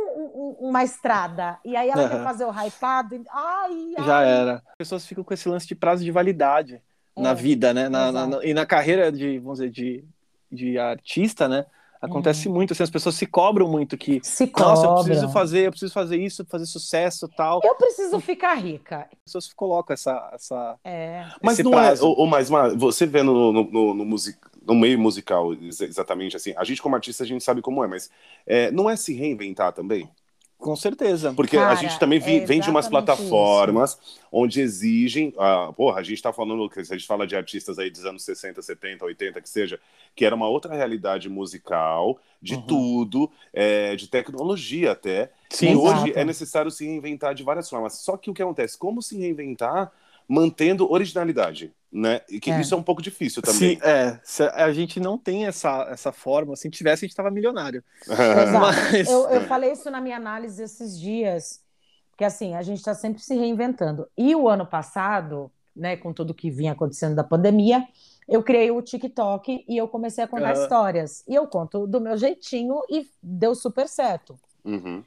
um- 0.61 0.69
uma 0.69 0.85
estrada 0.85 1.59
e 1.65 1.75
aí 1.77 1.89
ela 1.91 2.09
quer 2.09 2.15
Aham. 2.17 2.25
fazer 2.25 2.45
o 2.45 2.51
hypado. 2.53 3.15
e- 3.17 3.25
Ai, 3.31 3.93
ai. 3.99 4.05
Já 4.05 4.23
era. 4.23 4.55
As 4.67 4.77
pessoas 4.77 5.05
ficam 5.07 5.25
com 5.25 5.35
esse 5.35 5.49
lance 5.49 5.67
de 5.67 5.75
prazo 5.75 6.05
de 6.05 6.11
validade 6.11 6.81
na 7.17 7.31
É, 7.31 7.35
vida, 7.35 7.75
né? 7.75 7.89
Na, 7.89 8.13
na- 8.13 8.27
na- 8.27 8.45
e 8.45 8.55
na 8.55 8.65
carreira 8.65 9.11
de, 9.11 9.39
vamos 9.41 9.59
dizer, 9.59 9.71
de, 9.71 10.05
de 10.51 10.79
artista, 10.79 11.49
né? 11.49 11.67
Acontece 12.01 12.47
Uhum. 12.47 12.55
muito, 12.55 12.73
assim, 12.73 12.85
as 12.85 12.91
pessoas 12.91 13.17
se 13.17 13.27
cobram 13.27 13.67
muito 13.69 13.99
que, 13.99 14.21
Se 14.23 14.45
nossa, 14.57 14.85
eu 14.85 14.89
cobram. 14.91 15.05
preciso 15.05 15.29
fazer, 15.33 15.67
eu 15.67 15.71
preciso 15.73 15.93
fazer 15.93 16.17
isso, 16.17 16.47
fazer 16.49 16.67
sucesso 16.67 17.29
tal. 17.37 17.61
Eu 17.65 17.75
preciso 17.75 18.21
ficar 18.21 18.55
rica. 18.55 19.09
As 19.13 19.19
pessoas 19.25 19.53
colocam 19.53 19.95
essa, 19.95 20.31
essa, 20.33 20.77
É. 20.85 21.27
Mas 21.43 21.59
não 21.59 21.73
prazo. 21.73 22.05
é, 22.05 22.09
ou, 22.09 22.25
mas 22.29 22.49
Mar, 22.49 22.71
você 22.77 23.05
vendo 23.05 23.35
no, 23.35 23.53
no, 23.53 23.65
no, 23.65 23.95
no 23.95 24.05
music- 24.05 24.39
no 24.69 24.75
meio 24.77 24.99
musical, 25.01 25.55
ex- 25.55 25.81
exatamente 25.81 26.37
assim, 26.37 26.55
a 26.57 26.65
gente 26.65 26.83
como 26.83 26.95
artista 26.95 27.25
a 27.25 27.27
gente 27.27 27.43
sabe 27.45 27.63
como 27.63 27.83
é, 27.85 27.89
mas 27.89 28.11
é, 28.47 28.71
não 28.71 28.89
é 28.91 28.97
se 28.97 29.15
reinventar 29.15 29.73
também? 29.73 30.11
Com 30.59 30.75
certeza. 30.77 31.33
Porque 31.35 31.57
a 31.57 31.61
Cara, 31.61 31.75
gente 31.77 31.99
também 32.01 32.19
vi- 32.19 32.41
é 32.41 32.47
vem 32.47 32.61
de 32.61 32.69
umas 32.69 32.89
plataformas 32.89 33.97
onde 34.33 34.61
exigem. 34.61 35.33
Ah, 35.39 35.73
porra, 35.77 36.01
a 36.01 36.03
gente 36.03 36.21
tá 36.21 36.33
falando, 36.33 36.69
a 36.77 36.83
gente 36.83 37.07
fala 37.07 37.27
de 37.29 37.37
artistas 37.37 37.79
aí 37.79 37.91
dos 37.91 38.05
anos 38.05 38.25
60, 38.25 38.61
70, 38.61 39.05
80, 39.05 39.41
que 39.41 39.49
seja, 39.49 39.81
que 40.17 40.25
era 40.25 40.35
uma 40.35 40.49
outra 40.49 40.75
realidade 40.75 41.29
musical, 41.29 42.19
de 42.43 42.57
Uhum. 42.57 42.67
tudo, 42.67 43.31
é, 43.53 43.95
de 43.95 44.09
tecnologia 44.09 44.93
até. 44.93 45.31
Sim, 45.51 45.69
e 45.69 45.73
Exato. 45.73 45.85
hoje 45.85 46.13
é 46.17 46.25
necessário 46.25 46.71
se 46.73 46.85
reinventar 46.85 47.35
de 47.35 47.45
várias 47.45 47.71
formas. 47.71 47.95
Só 47.95 48.17
que 48.17 48.31
o 48.31 48.35
que 48.35 48.43
acontece? 48.43 48.77
Como 48.77 49.01
se 49.01 49.17
reinventar 49.17 49.93
mantendo 50.29 50.91
originalidade? 50.91 51.73
Né? 51.91 52.21
E 52.29 52.39
que 52.39 52.51
É. 52.51 52.61
isso 52.61 52.75
é 52.75 52.77
um 52.77 52.83
pouco 52.83 53.01
difícil 53.01 53.41
também. 53.41 53.77
Sim, 53.77 53.79
é. 53.83 54.21
se 54.23 54.43
A 54.43 54.71
gente 54.73 55.01
não 55.01 55.17
tem 55.17 55.47
essa, 55.47 55.87
essa 55.91 56.13
forma. 56.13 56.55
Se 56.55 56.69
tivesse, 56.69 57.05
a 57.05 57.09
gente 57.09 57.17
tava 57.17 57.31
milionário. 57.31 57.83
Exato. 58.07 58.59
Mas- 58.61 59.09
Eu, 59.09 59.29
eu 59.31 59.41
falei 59.47 59.73
isso 59.73 59.91
na 59.91 60.01
minha 60.01 60.17
análise 60.17 60.63
esses 60.63 60.99
dias, 61.01 61.63
porque 62.11 62.25
assim, 62.25 62.55
a 62.55 62.61
gente 62.63 62.79
está 62.79 62.95
sempre 62.95 63.23
se 63.23 63.35
reinventando. 63.35 64.07
E 64.19 64.35
o 64.37 64.49
ano 64.51 64.67
passado, 64.67 65.51
né, 65.75 65.97
com 65.97 66.13
tudo 66.13 66.35
que 66.35 66.51
vinha 66.51 66.73
acontecendo 66.73 67.15
da 67.17 67.25
pandemia, 67.25 67.83
eu 68.29 68.43
criei 68.43 68.71
o 68.71 68.83
TikTok 68.83 69.65
e 69.67 69.77
eu 69.79 69.89
comecei 69.89 70.23
a 70.23 70.29
contar 70.29 70.53
Aham. 70.53 70.63
histórias. 70.63 71.25
E 71.27 71.35
eu 71.35 71.47
conto 71.47 71.87
do 71.87 71.99
meu 72.03 72.19
jeitinho 72.19 72.83
e 72.91 73.09
deu 73.23 73.55
super 73.55 73.89
certo. 73.89 74.39
Uhum. 74.63 75.03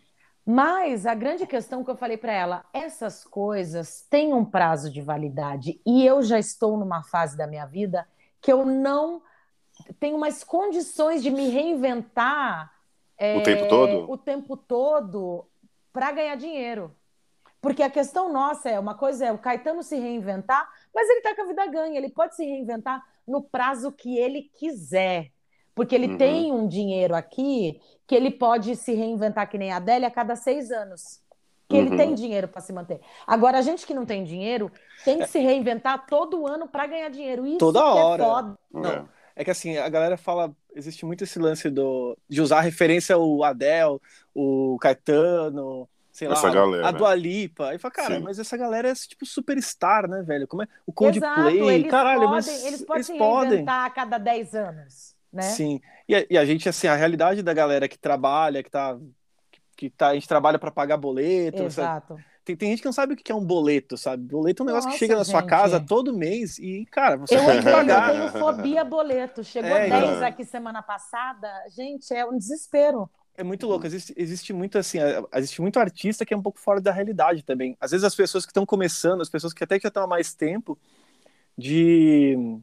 Mas 0.53 1.05
a 1.05 1.13
grande 1.13 1.47
questão 1.47 1.81
que 1.81 1.89
eu 1.89 1.95
falei 1.95 2.17
para 2.17 2.33
ela, 2.33 2.65
essas 2.73 3.23
coisas 3.23 4.05
têm 4.09 4.33
um 4.33 4.43
prazo 4.43 4.91
de 4.91 5.01
validade 5.01 5.79
e 5.85 6.05
eu 6.05 6.21
já 6.21 6.37
estou 6.37 6.75
numa 6.75 7.03
fase 7.03 7.37
da 7.37 7.47
minha 7.47 7.65
vida 7.65 8.05
que 8.41 8.51
eu 8.51 8.65
não 8.65 9.21
tenho 9.97 10.19
mais 10.19 10.43
condições 10.43 11.23
de 11.23 11.31
me 11.31 11.47
reinventar 11.47 12.69
é, 13.17 13.37
O 13.37 13.43
tempo 13.43 13.69
todo? 13.69 14.11
o 14.11 14.17
tempo 14.17 14.57
todo 14.57 15.47
para 15.93 16.11
ganhar 16.11 16.35
dinheiro. 16.35 16.93
Porque 17.61 17.81
a 17.81 17.89
questão 17.89 18.33
nossa 18.33 18.69
é, 18.69 18.77
uma 18.77 18.95
coisa 18.95 19.27
é 19.27 19.31
o 19.31 19.37
Caetano 19.37 19.81
se 19.81 19.95
reinventar, 19.97 20.69
mas 20.93 21.07
ele 21.07 21.19
está 21.19 21.33
com 21.33 21.43
a 21.43 21.45
vida 21.45 21.65
ganha, 21.67 21.97
ele 21.97 22.09
pode 22.09 22.35
se 22.35 22.43
reinventar 22.43 23.01
no 23.25 23.41
prazo 23.41 23.89
que 23.89 24.17
ele 24.17 24.51
quiser. 24.53 25.31
Porque 25.75 25.95
ele 25.95 26.07
Uhum. 26.07 26.17
tem 26.17 26.51
um 26.51 26.67
dinheiro 26.67 27.15
aqui 27.15 27.79
que 28.05 28.13
ele 28.15 28.29
pode 28.31 28.75
se 28.75 28.93
reinventar 28.93 29.49
que 29.49 29.57
nem 29.57 29.71
a 29.71 29.77
Adélia 29.77 30.07
a 30.07 30.11
cada 30.11 30.35
seis 30.35 30.71
anos. 30.71 31.21
Que 31.69 31.77
ele 31.77 31.91
Uhum. 31.91 31.97
tem 31.97 32.13
dinheiro 32.13 32.47
para 32.49 32.59
se 32.59 32.73
manter. 32.73 32.99
Agora, 33.25 33.57
a 33.57 33.61
gente 33.61 33.87
que 33.87 33.93
não 33.93 34.05
tem 34.05 34.25
dinheiro 34.25 34.69
tem 35.05 35.19
que 35.19 35.27
se 35.27 35.39
reinventar 35.39 36.05
todo 36.05 36.45
ano 36.45 36.67
para 36.67 36.85
ganhar 36.85 37.09
dinheiro. 37.09 37.47
Isso 37.47 37.57
Toda 37.59 37.79
que 37.79 37.85
hora. 37.87 38.21
é 38.23 38.25
foda. 38.25 38.59
Não. 38.73 38.89
É. 38.91 39.05
É 39.33 39.43
que 39.45 39.51
assim, 39.51 39.77
a 39.77 39.87
galera 39.87 40.17
fala, 40.17 40.53
existe 40.75 41.05
muito 41.05 41.23
esse 41.23 41.39
lance 41.39 41.69
do, 41.69 42.17
de 42.27 42.41
usar 42.41 42.59
referência 42.59 43.15
ao 43.15 43.41
Adele, 43.45 43.97
o 44.35 44.77
Caetano, 44.81 45.87
sei 46.11 46.27
essa 46.27 46.47
lá, 46.47 46.53
galera. 46.53 46.87
a 46.89 46.91
Dua 46.91 47.15
Lipa. 47.15 47.69
Aí 47.69 47.77
fala, 47.79 47.93
cara, 47.93 48.15
Sim. 48.17 48.21
mas 48.23 48.37
essa 48.37 48.57
galera 48.57 48.89
é 48.89 48.93
tipo 48.93 49.25
superstar, 49.25 50.07
né, 50.09 50.21
velho? 50.21 50.45
Como 50.47 50.63
é 50.63 50.67
o 50.85 50.91
Coldplay, 50.91 51.55
Exato, 51.55 51.71
eles 51.71 51.89
caralho, 51.89 52.19
podem, 52.19 52.35
mas 52.35 52.65
eles 52.65 52.81
podem 52.83 52.97
eles 52.97 53.05
se 53.07 53.17
podem. 53.17 53.65
a 53.67 53.89
cada 53.89 54.17
10 54.17 54.53
anos, 54.53 55.15
né? 55.31 55.43
Sim. 55.43 55.81
E 56.07 56.15
a, 56.15 56.25
e 56.29 56.37
a, 56.37 56.45
gente 56.45 56.67
assim, 56.67 56.87
a 56.87 56.95
realidade 56.95 57.41
da 57.41 57.53
galera 57.53 57.87
que 57.87 57.97
trabalha, 57.97 58.63
que 58.63 58.69
tá 58.69 58.97
que 59.75 59.89
tá, 59.89 60.09
a 60.09 60.13
gente 60.13 60.27
trabalha 60.27 60.59
para 60.59 60.69
pagar 60.69 60.97
boleto, 60.97 61.63
Exato. 61.63 62.17
Tem, 62.43 62.55
tem 62.55 62.69
gente 62.69 62.81
que 62.81 62.85
não 62.85 62.93
sabe 62.93 63.13
o 63.13 63.15
que 63.15 63.31
é 63.31 63.35
um 63.35 63.45
boleto, 63.45 63.95
sabe? 63.97 64.23
Boleto 64.23 64.61
é 64.61 64.63
um 64.63 64.67
negócio 64.67 64.87
Nossa, 64.87 64.97
que 64.97 65.05
chega 65.05 65.15
na 65.15 65.23
gente. 65.23 65.31
sua 65.31 65.43
casa 65.43 65.79
todo 65.79 66.15
mês 66.15 66.57
e, 66.57 66.87
cara, 66.91 67.17
você 67.17 67.35
eu 67.35 67.45
tem 67.45 67.59
que 67.59 67.71
pagar. 67.71 68.15
Eu 68.15 68.31
tenho 68.31 68.43
fobia 68.43 68.83
boleto. 68.83 69.43
Chegou 69.43 69.69
é, 69.69 69.89
10 69.89 70.21
aqui 70.23 70.43
semana 70.43 70.81
passada. 70.81 71.47
Gente, 71.69 72.11
é 72.13 72.25
um 72.25 72.35
desespero. 72.37 73.07
É 73.37 73.43
muito 73.43 73.67
louco. 73.67 73.85
Existe, 73.85 74.13
existe 74.17 74.53
muito 74.53 74.77
assim, 74.77 74.97
existe 75.35 75.61
muito 75.61 75.79
artista 75.79 76.25
que 76.25 76.33
é 76.33 76.37
um 76.37 76.41
pouco 76.41 76.59
fora 76.59 76.81
da 76.81 76.91
realidade 76.91 77.43
também. 77.43 77.77
Às 77.79 77.91
vezes 77.91 78.03
as 78.03 78.15
pessoas 78.15 78.43
que 78.43 78.49
estão 78.49 78.65
começando, 78.65 79.21
as 79.21 79.29
pessoas 79.29 79.53
que 79.53 79.63
até 79.63 79.79
já 79.79 79.89
estão 79.89 80.03
há 80.03 80.07
mais 80.07 80.33
tempo, 80.33 80.77
de 81.55 82.59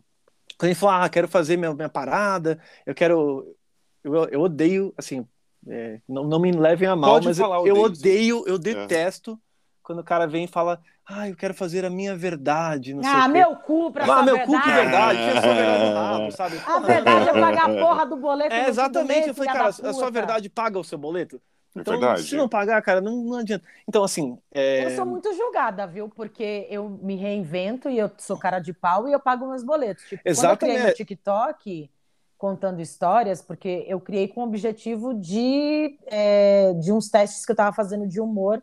quando 0.59 0.71
a 0.71 0.73
gente 0.73 0.81
fala, 0.81 1.05
ah, 1.05 1.09
quero 1.09 1.29
fazer 1.29 1.57
minha, 1.57 1.73
minha 1.73 1.88
parada, 1.88 2.59
eu 2.85 2.94
quero. 2.94 3.57
Eu, 4.03 4.14
eu 4.29 4.40
odeio, 4.40 4.92
assim, 4.97 5.25
é, 5.68 6.01
não, 6.09 6.25
não 6.25 6.40
me 6.40 6.51
levem 6.51 6.88
a 6.88 6.97
mal, 6.97 7.12
Pode 7.12 7.29
mas 7.29 7.38
eu, 7.38 7.66
eu 7.66 7.77
odeio, 7.77 8.44
eu 8.47 8.57
é. 8.57 8.59
detesto 8.59 9.38
quando 9.83 10.01
o 10.01 10.05
cara 10.05 10.27
vem 10.27 10.44
e 10.44 10.49
fala, 10.49 10.81
ah, 11.07 11.29
eu 11.29 11.37
quero 11.37 11.55
fazer 11.55 11.85
a 11.85 11.90
minha 11.90 12.14
verdade. 12.14 12.92
Não 12.92 13.03
ah, 13.07 13.27
meu 13.29 13.57
cu 13.57 13.90
pra 13.90 14.05
ah, 14.05 14.23
meu 14.23 14.37
verdade. 14.37 14.47
cu 14.47 14.62
que 14.62 14.71
verdade, 14.71 15.18
tinha 15.18 15.40
sua 15.40 15.55
verdade 15.55 15.94
rabo, 15.94 16.33
sabe? 16.33 16.61
A 16.66 16.79
verdade 16.81 17.29
é 17.29 17.33
pagar 17.40 17.71
a 17.71 17.75
porra 17.75 18.07
do 18.07 18.16
boleto. 18.16 18.55
É, 18.55 18.68
exatamente. 18.68 19.29
eu 19.29 19.35
falei, 19.35 19.53
cara, 19.53 19.68
a 19.68 19.92
sua 19.92 20.11
verdade 20.11 20.51
paga 20.51 20.79
o 20.79 20.85
seu 20.85 20.99
boleto? 20.99 21.40
É 21.79 21.97
então, 21.97 22.12
é 22.12 22.17
se 22.19 22.37
não 22.37 22.49
pagar, 22.49 22.81
cara, 22.83 23.01
não, 23.01 23.17
não 23.17 23.38
adianta. 23.38 23.64
Então, 23.87 24.05
assim. 24.05 24.38
É... 24.53 24.85
Eu 24.85 24.91
sou 24.91 25.07
muito 25.07 25.33
julgada, 25.35 25.87
viu? 25.87 26.09
Porque 26.09 26.67
eu 26.71 26.88
me 26.88 27.17
reinvento 27.17 27.88
e 27.88 27.99
eu 27.99 28.11
sou 28.19 28.38
cara 28.38 28.59
de 28.59 28.73
pau 28.73 29.09
e 29.09 29.12
eu 29.12 29.21
pago 29.21 29.49
meus 29.49 29.62
boletos. 29.62 30.05
Tipo, 30.05 30.23
Exatamente. 30.25 30.59
quando 30.59 30.71
eu 30.71 30.77
criei 30.77 30.91
no 30.91 30.95
TikTok 30.95 31.91
contando 32.38 32.81
histórias, 32.81 33.43
porque 33.43 33.85
eu 33.88 34.01
criei 34.01 34.29
com 34.29 34.43
o 34.43 34.45
objetivo 34.45 35.12
de, 35.12 35.99
é, 36.07 36.73
de 36.75 36.93
uns 36.93 37.09
testes 37.09 37.45
que 37.45 37.51
eu 37.51 37.55
estava 37.55 37.75
fazendo 37.75 38.07
de 38.07 38.21
humor 38.21 38.62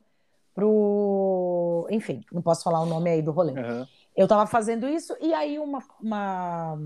pro. 0.55 1.85
Enfim, 1.91 2.23
não 2.31 2.41
posso 2.41 2.63
falar 2.63 2.79
o 2.79 2.85
nome 2.85 3.09
aí 3.09 3.21
do 3.21 3.31
rolê. 3.31 3.51
Uhum. 3.51 3.85
Eu 4.15 4.23
estava 4.23 4.47
fazendo 4.47 4.87
isso 4.87 5.15
e 5.19 5.33
aí 5.33 5.59
uma, 5.59 5.83
uma 6.01 6.77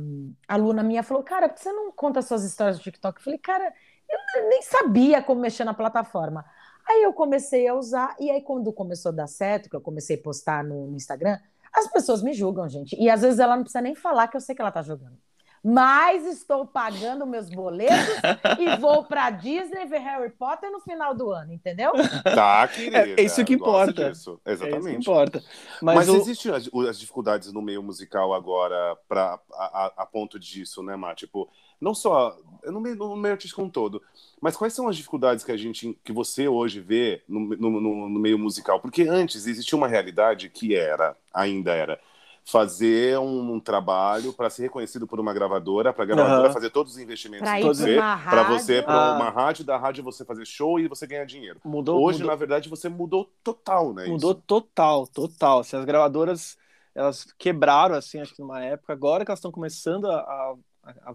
aluna 0.48 0.82
minha 0.82 1.04
falou: 1.04 1.22
Cara, 1.22 1.48
por 1.48 1.56
que 1.56 1.62
você 1.62 1.72
não 1.72 1.92
conta 1.92 2.24
suas 2.24 2.44
histórias 2.44 2.80
do 2.80 2.84
TikTok? 2.84 3.20
Eu 3.20 3.24
falei: 3.24 3.40
Cara, 3.40 3.72
eu 4.10 4.50
nem 4.50 4.62
sabia 4.62 5.22
como 5.22 5.42
mexer 5.42 5.64
na 5.64 5.74
plataforma. 5.74 6.46
Aí 6.88 7.04
eu 7.04 7.14
comecei 7.14 7.68
a 7.68 7.76
usar, 7.76 8.16
e 8.20 8.32
aí 8.32 8.42
quando 8.42 8.74
começou 8.74 9.12
a 9.12 9.16
dar 9.16 9.28
certo, 9.28 9.70
que 9.70 9.76
eu 9.76 9.82
comecei 9.82 10.16
a 10.16 10.22
postar 10.22 10.64
no, 10.64 10.88
no 10.88 10.96
Instagram, 10.96 11.38
as 11.74 11.88
pessoas 11.88 12.24
me 12.24 12.34
julgam, 12.34 12.68
gente. 12.68 12.96
E 13.00 13.10
às 13.10 13.22
vezes 13.22 13.40
ela 13.40 13.56
não 13.56 13.64
precisa 13.64 13.82
nem 13.82 13.94
falar 13.94 14.28
que 14.28 14.36
eu 14.36 14.42
sei 14.42 14.56
que 14.56 14.62
ela 14.62 14.72
tá 14.72 14.82
jogando 14.82 15.18
mas 15.64 16.26
estou 16.26 16.66
pagando 16.66 17.26
meus 17.26 17.50
boletos 17.50 18.16
e 18.58 18.78
vou 18.78 19.04
para 19.04 19.30
Disney 19.30 19.86
ver 19.86 20.00
Harry 20.00 20.30
Potter 20.30 20.72
no 20.72 20.80
final 20.80 21.14
do 21.14 21.32
ano, 21.32 21.54
entendeu? 21.54 21.92
Tá, 22.24 22.68
querida. 22.68 23.10
É, 23.10 23.22
isso 23.22 23.44
que 23.44 23.54
importa. 23.54 24.10
Disso. 24.10 24.40
Exatamente. 24.46 24.76
É 24.76 24.80
isso 24.80 24.90
que 24.90 24.96
importa. 24.96 25.44
Mas, 25.82 25.96
mas 25.96 26.10
o... 26.10 26.16
existem 26.16 26.54
as, 26.54 26.70
as, 26.88 27.00
dificuldades 27.00 27.52
no 27.52 27.62
meio 27.62 27.84
musical 27.84 28.34
agora 28.34 28.98
para 29.08 29.40
a, 29.54 29.86
a, 29.86 29.94
a, 29.98 30.06
ponto 30.06 30.40
disso, 30.40 30.82
né, 30.82 30.96
Má? 30.96 31.14
Tipo, 31.14 31.50
não 31.80 31.94
só 31.94 32.38
no 32.66 32.80
meio, 32.80 32.96
no 32.96 33.16
meio 33.16 33.34
artístico 33.34 33.58
como 33.58 33.68
um 33.68 33.72
todo, 33.72 34.02
mas 34.42 34.56
quais 34.56 34.74
são 34.74 34.88
as 34.88 34.96
dificuldades 34.96 35.44
que 35.44 35.52
a 35.52 35.58
gente, 35.58 35.98
que 36.04 36.12
você 36.12 36.48
hoje 36.48 36.80
vê 36.80 37.22
no, 37.28 37.40
no, 37.40 37.82
no, 37.82 38.10
no 38.10 38.20
meio 38.20 38.38
musical? 38.38 38.80
Porque 38.80 39.04
antes 39.04 39.48
existia 39.48 39.78
uma 39.78 39.88
realidade 39.88 40.50
que 40.50 40.76
era, 40.76 41.16
ainda 41.34 41.74
era, 41.74 42.00
fazer 42.46 43.20
um, 43.20 43.54
um 43.54 43.60
trabalho 43.60 44.34
para 44.34 44.50
ser 44.50 44.64
reconhecido 44.64 45.06
por 45.06 45.20
uma 45.20 45.34
gravadora, 45.34 45.94
para 45.94 46.04
a 46.04 46.08
gravadora 46.08 46.48
uhum. 46.48 46.54
fazer 46.54 46.70
todos 46.72 46.94
os 46.94 46.98
investimentos 46.98 47.48
para 47.48 47.62
você, 47.62 47.96
para 47.96 48.44
você, 48.44 48.82
para 48.82 48.94
ah. 48.94 49.16
uma 49.16 49.30
rádio, 49.30 49.64
da 49.64 49.78
rádio 49.78 50.04
você 50.04 50.26
fazer 50.26 50.46
show 50.46 50.80
e 50.80 50.88
você 50.88 51.06
ganhar 51.06 51.26
dinheiro. 51.26 51.60
Mudou, 51.64 52.02
Hoje, 52.02 52.20
mudou. 52.20 52.32
na 52.32 52.36
verdade, 52.36 52.68
você 52.68 52.90
mudou 52.90 53.32
total, 53.44 53.94
né? 53.94 54.08
Mudou 54.08 54.32
isso? 54.32 54.44
total, 54.48 55.06
total. 55.08 55.60
Assim, 55.60 55.78
as 55.78 55.86
gravadoras 55.86 56.58
elas 56.96 57.24
quebraram, 57.38 57.96
assim, 57.96 58.20
acho 58.20 58.34
que 58.34 58.42
numa 58.42 58.64
época, 58.64 58.92
agora 58.92 59.24
que 59.24 59.32
elas 59.32 59.40
estão 59.40 59.52
começando 59.52 60.10
a, 60.10 60.18
a 60.18 60.56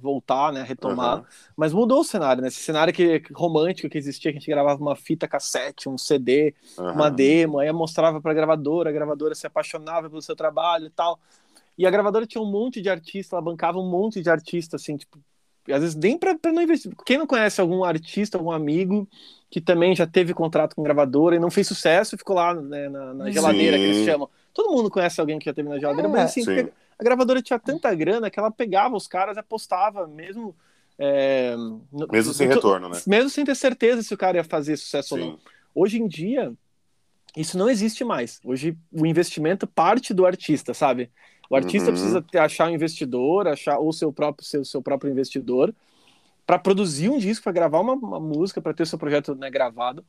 voltar, 0.00 0.52
né, 0.52 0.60
a 0.60 0.64
retomar. 0.64 1.18
Uhum. 1.18 1.24
Mas 1.56 1.72
mudou 1.72 2.00
o 2.00 2.04
cenário, 2.04 2.42
né? 2.42 2.48
Esse 2.48 2.60
cenário 2.60 2.92
que, 2.92 3.22
romântico 3.32 3.88
que 3.88 3.98
existia, 3.98 4.32
que 4.32 4.38
a 4.38 4.40
gente 4.40 4.50
gravava 4.50 4.80
uma 4.80 4.96
fita 4.96 5.28
cassete, 5.28 5.88
um 5.88 5.98
CD, 5.98 6.54
uhum. 6.78 6.92
uma 6.92 7.10
demo, 7.10 7.58
aí 7.58 7.70
mostrava 7.72 8.20
para 8.20 8.30
a 8.30 8.34
gravadora, 8.34 8.90
a 8.90 8.92
gravadora 8.92 9.34
se 9.34 9.46
apaixonava 9.46 10.08
pelo 10.08 10.22
seu 10.22 10.36
trabalho 10.36 10.86
e 10.86 10.90
tal. 10.90 11.18
E 11.76 11.86
a 11.86 11.90
gravadora 11.90 12.26
tinha 12.26 12.42
um 12.42 12.50
monte 12.50 12.80
de 12.80 12.88
artista, 12.88 13.36
ela 13.36 13.42
bancava 13.42 13.78
um 13.78 13.88
monte 13.88 14.22
de 14.22 14.30
artista, 14.30 14.76
assim, 14.76 14.96
tipo, 14.96 15.18
às 15.72 15.80
vezes 15.80 15.96
nem 15.96 16.18
para 16.18 16.36
não 16.52 16.62
investir. 16.62 16.92
Quem 17.04 17.18
não 17.18 17.26
conhece 17.26 17.60
algum 17.60 17.84
artista, 17.84 18.36
algum 18.36 18.52
amigo 18.52 19.08
que 19.50 19.60
também 19.60 19.94
já 19.94 20.06
teve 20.06 20.34
contrato 20.34 20.74
com 20.74 20.82
gravadora 20.82 21.36
e 21.36 21.38
não 21.38 21.50
fez 21.50 21.66
sucesso 21.66 22.14
e 22.14 22.18
ficou 22.18 22.36
lá 22.36 22.54
né, 22.54 22.88
na, 22.88 23.14
na, 23.14 23.30
geladeira, 23.30 23.76
Sim. 23.76 23.82
que 23.82 23.90
eles 23.90 24.04
chamam. 24.04 24.28
Todo 24.52 24.72
mundo 24.72 24.90
conhece 24.90 25.20
alguém 25.20 25.38
que 25.38 25.46
já 25.46 25.54
teve 25.54 25.68
na 25.68 25.78
geladeira, 25.78 26.08
é, 26.08 26.10
mas 26.10 26.24
assim, 26.24 26.44
a 26.98 27.04
gravadora 27.04 27.42
tinha 27.42 27.58
tanta 27.58 27.94
grana 27.94 28.30
que 28.30 28.38
ela 28.38 28.50
pegava 28.50 28.96
os 28.96 29.06
caras 29.06 29.36
e 29.36 29.40
apostava, 29.40 30.06
mesmo. 30.06 30.54
É, 30.98 31.56
mesmo 32.12 32.32
sem 32.32 32.46
retorno, 32.46 32.88
né? 32.88 33.00
Mesmo 33.06 33.28
sem 33.28 33.44
ter 33.44 33.56
certeza 33.56 34.02
se 34.02 34.14
o 34.14 34.18
cara 34.18 34.36
ia 34.36 34.44
fazer 34.44 34.76
sucesso 34.76 35.16
Sim. 35.16 35.20
ou 35.20 35.26
não. 35.30 35.38
Hoje 35.74 36.00
em 36.00 36.06
dia, 36.06 36.52
isso 37.36 37.58
não 37.58 37.68
existe 37.68 38.04
mais. 38.04 38.40
Hoje 38.44 38.76
o 38.92 39.04
investimento 39.04 39.66
parte 39.66 40.14
do 40.14 40.24
artista, 40.24 40.72
sabe? 40.72 41.10
O 41.50 41.56
artista 41.56 41.88
uhum. 41.88 41.94
precisa 41.94 42.22
ter, 42.22 42.38
achar 42.38 42.68
um 42.68 42.74
investidor, 42.74 43.48
achar 43.48 43.78
o 43.78 43.92
seu 43.92 44.12
próprio 44.12 44.46
seu, 44.46 44.64
seu 44.64 44.80
próprio 44.80 45.10
investidor 45.10 45.74
para 46.46 46.58
produzir 46.58 47.08
um 47.08 47.18
disco, 47.18 47.44
para 47.44 47.52
gravar 47.52 47.80
uma, 47.80 47.94
uma 47.94 48.20
música, 48.20 48.60
para 48.60 48.74
ter 48.74 48.82
o 48.82 48.86
seu 48.86 48.98
projeto 48.98 49.34
né, 49.34 49.50
gravado. 49.50 50.04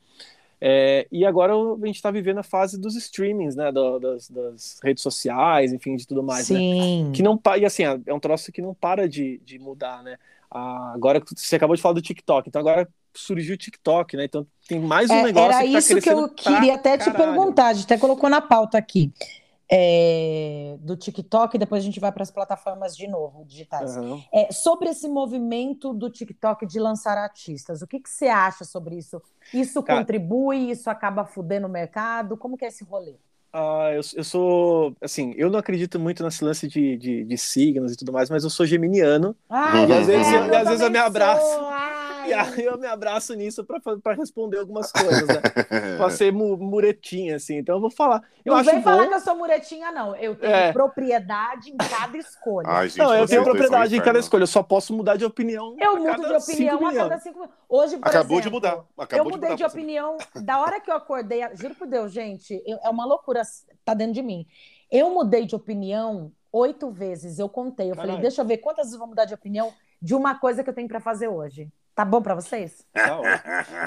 É, 0.59 1.07
e 1.11 1.25
agora 1.25 1.53
a 1.53 1.85
gente 1.85 1.95
está 1.95 2.09
vivendo 2.09 2.39
a 2.39 2.43
fase 2.43 2.79
dos 2.79 2.95
streamings, 2.95 3.55
né? 3.55 3.71
Do, 3.71 3.99
das, 3.99 4.29
das, 4.29 4.79
redes 4.83 5.03
sociais, 5.03 5.73
enfim, 5.73 5.95
de 5.95 6.07
tudo 6.07 6.23
mais. 6.23 6.49
Né? 6.49 6.57
Sim. 6.57 7.03
Né? 7.05 7.11
Que 7.13 7.21
não 7.21 7.39
e 7.59 7.65
assim, 7.65 7.83
é 7.83 8.13
um 8.13 8.19
troço 8.19 8.51
que 8.51 8.61
não 8.61 8.73
para 8.73 9.07
de, 9.07 9.39
de 9.45 9.59
mudar, 9.59 10.03
né? 10.03 10.17
Ah, 10.49 10.93
agora 10.93 11.21
você 11.35 11.55
acabou 11.55 11.75
de 11.75 11.81
falar 11.81 11.93
do 11.93 12.01
TikTok, 12.01 12.47
então 12.47 12.61
agora 12.61 12.87
surgiu 13.13 13.55
o 13.55 13.57
TikTok, 13.57 14.15
né? 14.15 14.25
Então 14.25 14.45
tem 14.67 14.79
mais 14.79 15.09
um 15.09 15.15
é, 15.15 15.23
negócio. 15.23 15.51
Era 15.51 15.65
que 15.65 15.71
tá 15.71 15.79
isso 15.79 16.01
que 16.01 16.09
eu 16.09 16.29
queria 16.29 16.75
até 16.75 16.97
caralho. 16.97 17.11
te 17.11 17.17
perguntar, 17.17 17.67
a 17.67 17.73
gente 17.73 17.85
até 17.85 17.97
colocou 17.97 18.29
na 18.29 18.41
pauta 18.41 18.77
aqui 18.77 19.11
é, 19.71 20.75
do 20.79 20.95
TikTok, 20.95 21.57
depois 21.57 21.81
a 21.81 21.85
gente 21.85 21.99
vai 21.99 22.11
para 22.11 22.23
as 22.23 22.31
plataformas 22.31 22.95
de 22.95 23.07
novo, 23.07 23.43
digitais. 23.45 23.97
Uhum. 23.97 24.21
É, 24.33 24.51
sobre 24.51 24.89
esse 24.89 25.07
movimento 25.07 25.93
do 25.93 26.09
TikTok 26.09 26.65
de 26.65 26.79
lançar 26.79 27.17
artistas, 27.17 27.81
o 27.81 27.87
que, 27.87 27.99
que 27.99 28.09
você 28.09 28.27
acha 28.27 28.63
sobre 28.63 28.95
isso? 28.97 29.21
Isso 29.53 29.81
Cara, 29.81 29.99
contribui, 29.99 30.71
isso 30.71 30.89
acaba 30.89 31.25
fudendo 31.25 31.67
o 31.67 31.69
mercado? 31.69 32.37
Como 32.37 32.57
que 32.57 32.65
é 32.65 32.67
esse 32.67 32.83
rolê? 32.83 33.15
Uh, 33.53 33.87
eu, 33.93 34.01
eu, 34.17 34.23
sou, 34.23 34.95
assim, 35.01 35.33
eu 35.37 35.49
não 35.49 35.57
acredito 35.57 35.97
muito 35.97 36.21
nesse 36.23 36.43
lance 36.43 36.67
de, 36.67 36.97
de, 36.97 37.23
de 37.23 37.37
signos 37.37 37.93
e 37.93 37.95
tudo 37.95 38.11
mais, 38.11 38.29
mas 38.29 38.43
eu 38.43 38.49
sou 38.49 38.65
geminiano. 38.65 39.33
Ai, 39.49 39.87
e 39.87 39.93
às 39.93 40.07
vezes, 40.07 40.33
eu, 40.33 40.45
e 40.47 40.55
às 40.55 40.67
vezes 40.67 40.81
eu 40.81 40.91
me 40.91 40.97
abraço. 40.97 41.57
E 42.27 42.33
aí 42.33 42.65
eu 42.65 42.77
me 42.77 42.87
abraço 42.87 43.33
nisso 43.33 43.65
para 43.65 44.13
responder 44.13 44.59
algumas 44.59 44.91
coisas, 44.91 45.27
né? 45.27 45.41
pra 45.97 46.09
ser 46.09 46.31
mu 46.31 46.57
muretinha, 46.57 47.35
assim. 47.35 47.57
Então 47.57 47.75
eu 47.75 47.81
vou 47.81 47.91
falar. 47.91 48.23
Eu 48.43 48.53
não 48.53 48.59
acho 48.59 48.69
vem 48.69 48.79
bom... 48.79 48.83
falar 48.83 49.07
que 49.07 49.13
eu 49.13 49.19
sou 49.19 49.35
muretinha, 49.35 49.91
não. 49.91 50.15
Eu 50.15 50.35
tenho 50.35 50.53
é. 50.53 50.71
propriedade 50.71 51.71
em 51.71 51.77
cada 51.77 52.17
escolha. 52.17 52.67
Ai, 52.67 52.89
gente, 52.89 52.97
não, 52.99 53.15
eu 53.15 53.27
tenho 53.27 53.43
propriedade 53.43 53.95
em 53.95 54.01
cada 54.01 54.19
escolha. 54.19 54.43
Eu 54.43 54.47
só 54.47 54.63
posso 54.63 54.93
mudar 54.93 55.15
de 55.15 55.25
opinião. 55.25 55.75
Eu 55.79 55.97
mudo 55.97 56.27
de 56.27 56.33
opinião 56.33 56.87
a 56.87 56.93
cada 56.93 57.19
cinco 57.19 57.49
Hoje, 57.67 57.97
por 57.97 58.07
Acabou 58.07 58.39
exemplo, 58.39 58.41
de 58.41 58.49
mudar. 58.49 58.85
Acabou 58.97 59.25
eu 59.25 59.31
mudei 59.31 59.49
de, 59.51 59.57
de 59.57 59.65
opinião. 59.65 60.17
Da 60.43 60.59
hora 60.61 60.79
que 60.79 60.89
eu 60.89 60.95
acordei, 60.95 61.41
juro 61.55 61.75
por 61.75 61.87
Deus, 61.87 62.11
gente, 62.11 62.61
eu, 62.65 62.77
é 62.83 62.89
uma 62.89 63.05
loucura, 63.05 63.41
tá 63.83 63.93
dentro 63.93 64.13
de 64.13 64.21
mim. 64.21 64.45
Eu 64.91 65.09
mudei 65.09 65.45
de 65.45 65.55
opinião 65.55 66.31
oito 66.51 66.89
vezes, 66.89 67.37
eu 67.39 67.49
contei. 67.49 67.87
Eu 67.87 67.95
Caralho. 67.95 68.11
falei, 68.11 68.21
deixa 68.21 68.41
eu 68.41 68.45
ver 68.45 68.57
quantas 68.57 68.85
vezes 68.85 68.93
eu 68.93 68.99
vou 68.99 69.07
mudar 69.07 69.25
de 69.25 69.33
opinião 69.33 69.73
de 70.01 70.13
uma 70.13 70.35
coisa 70.35 70.63
que 70.63 70.69
eu 70.69 70.73
tenho 70.73 70.87
para 70.87 70.99
fazer 70.99 71.27
hoje. 71.27 71.69
Tá 71.95 72.03
bom 72.03 72.21
para 72.21 72.35
vocês? 72.35 72.85
Tá 72.93 73.21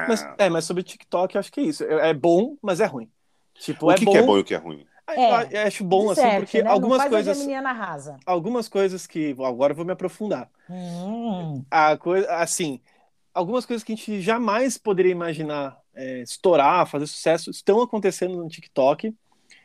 mas, 0.08 0.26
é, 0.38 0.48
mas 0.48 0.64
sobre 0.64 0.82
TikTok, 0.82 1.34
eu 1.34 1.38
acho 1.38 1.52
que 1.52 1.60
é 1.60 1.64
isso. 1.64 1.84
É, 1.84 2.08
é 2.08 2.14
bom, 2.14 2.56
mas 2.62 2.80
é 2.80 2.86
ruim. 2.86 3.10
Tipo, 3.54 3.86
o 3.86 3.92
é 3.92 3.96
que, 3.96 4.04
bom... 4.06 4.12
que 4.12 4.18
é 4.18 4.22
bom 4.22 4.38
e 4.38 4.40
o 4.40 4.44
que 4.44 4.54
é 4.54 4.58
ruim? 4.58 4.86
É, 5.10 5.62
eu 5.62 5.66
acho 5.66 5.84
bom, 5.84 6.10
assim, 6.10 6.20
certo, 6.20 6.40
porque 6.40 6.62
né? 6.62 6.70
algumas 6.70 7.04
coisas. 7.06 7.46
rasa. 7.46 8.18
Algumas 8.26 8.68
coisas 8.68 9.06
que. 9.06 9.34
Agora 9.38 9.72
eu 9.72 9.76
vou 9.76 9.84
me 9.84 9.92
aprofundar. 9.92 10.50
Hum. 10.68 11.64
A 11.70 11.96
coisa, 11.96 12.30
assim, 12.36 12.80
algumas 13.32 13.64
coisas 13.64 13.82
que 13.82 13.92
a 13.92 13.96
gente 13.96 14.20
jamais 14.20 14.76
poderia 14.76 15.12
imaginar 15.12 15.78
é, 15.94 16.20
estourar, 16.20 16.86
fazer 16.86 17.06
sucesso, 17.06 17.50
estão 17.50 17.80
acontecendo 17.80 18.36
no 18.36 18.48
TikTok 18.48 19.14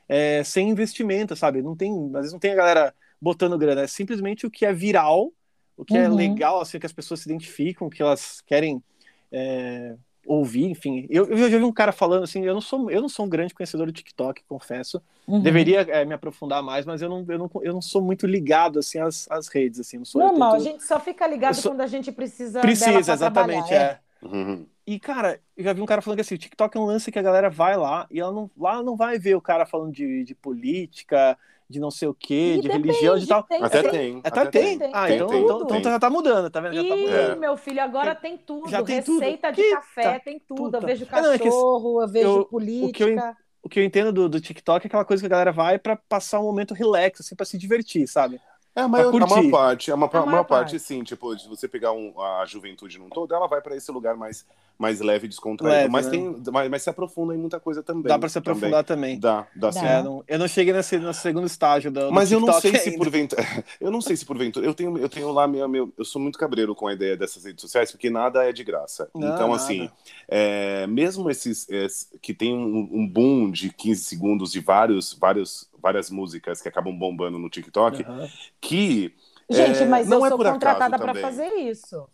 é, 0.07 0.43
sem 0.43 0.69
investimento, 0.69 1.35
sabe? 1.35 1.61
Não 1.61 1.75
tem, 1.75 1.93
às 2.07 2.21
vezes 2.21 2.33
não 2.33 2.39
tem 2.39 2.51
a 2.51 2.55
galera 2.55 2.95
botando 3.21 3.57
grana, 3.57 3.81
é 3.81 3.87
simplesmente 3.87 4.45
o 4.45 4.51
que 4.51 4.65
é 4.65 4.73
viral 4.73 5.31
o 5.77 5.83
que 5.83 5.97
é 5.97 6.07
uhum. 6.07 6.13
é 6.13 6.17
legal, 6.27 6.61
assim, 6.61 6.79
que 6.79 6.85
as 6.85 6.93
pessoas 6.93 7.21
se 7.21 7.29
identificam, 7.29 7.89
que 7.89 8.01
elas 8.01 8.41
querem 8.41 8.83
é, 9.31 9.95
ouvir, 10.25 10.65
enfim. 10.65 11.05
Eu, 11.09 11.25
eu 11.25 11.49
já 11.49 11.57
vi 11.57 11.63
um 11.63 11.71
cara 11.71 11.91
falando 11.91 12.23
assim, 12.23 12.45
eu 12.45 12.53
não 12.53 12.61
sou, 12.61 12.89
eu 12.89 13.01
não 13.01 13.09
sou 13.09 13.25
um 13.25 13.29
grande 13.29 13.53
conhecedor 13.53 13.87
do 13.87 13.93
TikTok, 13.93 14.43
confesso. 14.47 15.01
Uhum. 15.27 15.41
Deveria 15.41 15.81
é, 15.81 16.05
me 16.05 16.13
aprofundar 16.13 16.61
mais, 16.61 16.85
mas 16.85 17.01
eu 17.01 17.09
não, 17.09 17.25
eu 17.27 17.37
não, 17.37 17.51
eu 17.61 17.73
não 17.73 17.81
sou 17.81 18.01
muito 18.01 18.25
ligado 18.27 18.79
assim 18.79 18.99
às, 18.99 19.29
às 19.29 19.47
redes, 19.47 19.79
assim. 19.79 19.97
Não 19.97 20.05
sou, 20.05 20.21
Normal, 20.21 20.53
tento... 20.53 20.61
a 20.61 20.63
gente 20.63 20.83
só 20.83 20.99
fica 20.99 21.27
ligado 21.27 21.55
sou... 21.55 21.71
quando 21.71 21.81
a 21.81 21.87
gente 21.87 22.11
precisa. 22.11 22.61
Precisa, 22.61 23.13
exatamente, 23.13 23.73
é. 23.73 23.77
é. 23.77 23.99
Uhum. 24.21 24.65
E, 24.85 24.99
cara, 24.99 25.39
eu 25.55 25.63
já 25.63 25.73
vi 25.73 25.81
um 25.81 25.85
cara 25.85 26.01
falando 26.01 26.17
que 26.17 26.21
assim, 26.21 26.35
o 26.35 26.37
TikTok 26.37 26.77
é 26.77 26.79
um 26.79 26.85
lance 26.85 27.11
que 27.11 27.19
a 27.19 27.23
galera 27.23 27.49
vai 27.49 27.77
lá 27.77 28.05
e 28.11 28.19
ela 28.19 28.31
não, 28.31 28.51
lá 28.57 28.83
não 28.83 28.95
vai 28.95 29.17
ver 29.17 29.35
o 29.35 29.41
cara 29.41 29.65
falando 29.65 29.93
de, 29.93 30.23
de 30.23 30.35
política, 30.35 31.37
de 31.73 31.79
não 31.79 31.89
sei 31.89 32.07
o 32.07 32.13
quê, 32.13 32.57
de 32.57 32.67
depende, 32.67 32.87
religião, 32.87 33.17
de 33.17 33.25
tal. 33.27 33.41
Tem, 33.43 33.63
até 33.63 33.89
tem. 33.89 34.21
Até, 34.23 34.41
até 34.41 34.51
tem. 34.51 34.77
tem. 34.77 34.91
Ah, 34.93 35.07
tem, 35.07 35.15
então, 35.15 35.27
tem, 35.27 35.43
então, 35.43 35.77
então, 35.79 35.91
já 35.91 35.99
tá 35.99 36.09
mudando, 36.09 36.49
tá 36.51 36.61
vendo? 36.61 36.75
Já 36.75 36.83
tá 36.83 36.95
mudando. 36.95 37.35
Ih, 37.35 37.39
meu 37.39 37.57
filho, 37.57 37.81
agora 37.81 38.13
tem 38.13 38.37
tudo. 38.37 38.69
Já 38.69 38.83
tem 38.83 38.97
Receita 38.97 39.51
tudo. 39.51 39.63
de 39.63 39.71
café, 39.71 40.19
tem 40.19 40.39
tudo. 40.39 40.63
Puta. 40.63 40.77
Eu 40.77 40.81
vejo 40.81 41.05
cachorro, 41.07 41.33
é, 41.33 41.95
não, 41.95 42.01
é 42.01 42.03
eu 42.03 42.07
vejo 42.07 42.37
eu, 42.37 42.45
política. 42.45 42.87
O 42.87 42.93
que, 42.93 43.03
eu, 43.03 43.35
o 43.63 43.69
que 43.69 43.79
eu 43.79 43.83
entendo 43.83 44.13
do, 44.13 44.29
do 44.29 44.39
TikTok 44.39 44.85
é 44.85 44.87
aquela 44.87 45.03
coisa 45.03 45.21
que 45.21 45.25
a 45.25 45.29
galera 45.29 45.51
vai 45.51 45.79
para 45.79 45.95
passar 45.95 46.39
um 46.39 46.43
momento 46.43 46.75
relax, 46.75 47.21
assim, 47.21 47.35
pra 47.35 47.45
se 47.45 47.57
divertir, 47.57 48.07
sabe? 48.07 48.39
É, 48.75 48.81
a 48.81 48.87
maior, 48.87 49.13
a 49.15 49.27
maior 49.27 49.51
parte, 49.51 49.91
a 49.91 49.97
maior, 49.97 50.15
a 50.15 50.25
maior 50.25 50.43
parte, 50.43 50.71
parte, 50.71 50.79
sim, 50.79 51.03
tipo, 51.03 51.37
se 51.37 51.47
você 51.47 51.67
pegar 51.67 51.91
um, 51.91 52.19
a 52.19 52.45
juventude 52.45 52.97
num 52.97 53.09
todo, 53.09 53.33
ela 53.33 53.47
vai 53.47 53.61
para 53.61 53.75
esse 53.75 53.91
lugar 53.91 54.15
mais, 54.15 54.45
mais 54.77 54.99
leve 54.99 55.25
e 55.25 55.29
descontraído. 55.29 55.77
Leve, 55.77 55.89
mas, 55.89 56.05
né? 56.05 56.11
tem, 56.11 56.35
mas, 56.51 56.69
mas, 56.69 56.81
se 56.81 56.89
aprofunda 56.89 57.33
em 57.33 57.37
muita 57.37 57.59
coisa 57.59 57.81
também. 57.83 58.03
Dá 58.03 58.17
para 58.17 58.29
se 58.29 58.37
aprofundar 58.37 58.83
também. 58.83 59.17
também. 59.17 59.19
Dá, 59.19 59.47
dá, 59.55 59.69
dá. 59.69 59.71
sim. 59.71 59.85
É, 59.85 60.03
não, 60.03 60.23
eu 60.27 60.39
não 60.39 60.47
cheguei 60.47 60.73
nesse, 60.73 60.97
no 60.97 61.13
segundo 61.13 61.47
estágio 61.47 61.91
do, 61.91 62.11
Mas 62.11 62.31
eu 62.31 62.39
não 62.39 62.53
sei 62.59 62.71
ainda. 62.71 62.83
se 62.83 62.97
porventura. 62.97 63.43
Eu 63.79 63.91
não 63.91 64.01
sei 64.01 64.15
se 64.15 64.25
porventura. 64.25 64.65
Eu 64.65 64.73
tenho, 64.73 64.97
eu 64.97 65.09
tenho 65.09 65.31
lá 65.31 65.47
meu, 65.47 65.67
meu. 65.67 65.93
Eu 65.97 66.05
sou 66.05 66.21
muito 66.21 66.37
cabreiro 66.37 66.73
com 66.73 66.87
a 66.87 66.93
ideia 66.93 67.17
dessas 67.17 67.43
redes 67.43 67.61
sociais, 67.61 67.91
porque 67.91 68.09
nada 68.09 68.43
é 68.43 68.51
de 68.51 68.63
graça. 68.63 69.09
Não, 69.13 69.33
então, 69.33 69.49
nada. 69.49 69.55
assim, 69.55 69.89
é, 70.27 70.87
mesmo 70.87 71.29
esses, 71.29 71.67
esses 71.69 72.09
que 72.21 72.33
tem 72.33 72.53
um, 72.53 72.89
um 72.91 73.07
boom 73.07 73.51
de 73.51 73.69
15 73.71 74.03
segundos 74.03 74.51
de 74.51 74.59
vários, 74.59 75.13
vários, 75.13 75.69
várias 75.81 76.09
músicas 76.09 76.61
que 76.61 76.67
acabam 76.67 76.97
bombando 76.97 77.37
no 77.37 77.49
TikTok, 77.49 78.03
uhum. 78.03 78.27
que 78.61 79.13
Gente, 79.49 79.83
é, 79.83 79.85
mas 79.85 80.09
eu 80.09 80.25
é 80.25 80.29
sou 80.29 80.37
contratada 80.37 80.97
para 80.97 81.15
fazer 81.15 81.49
isso. 81.55 82.07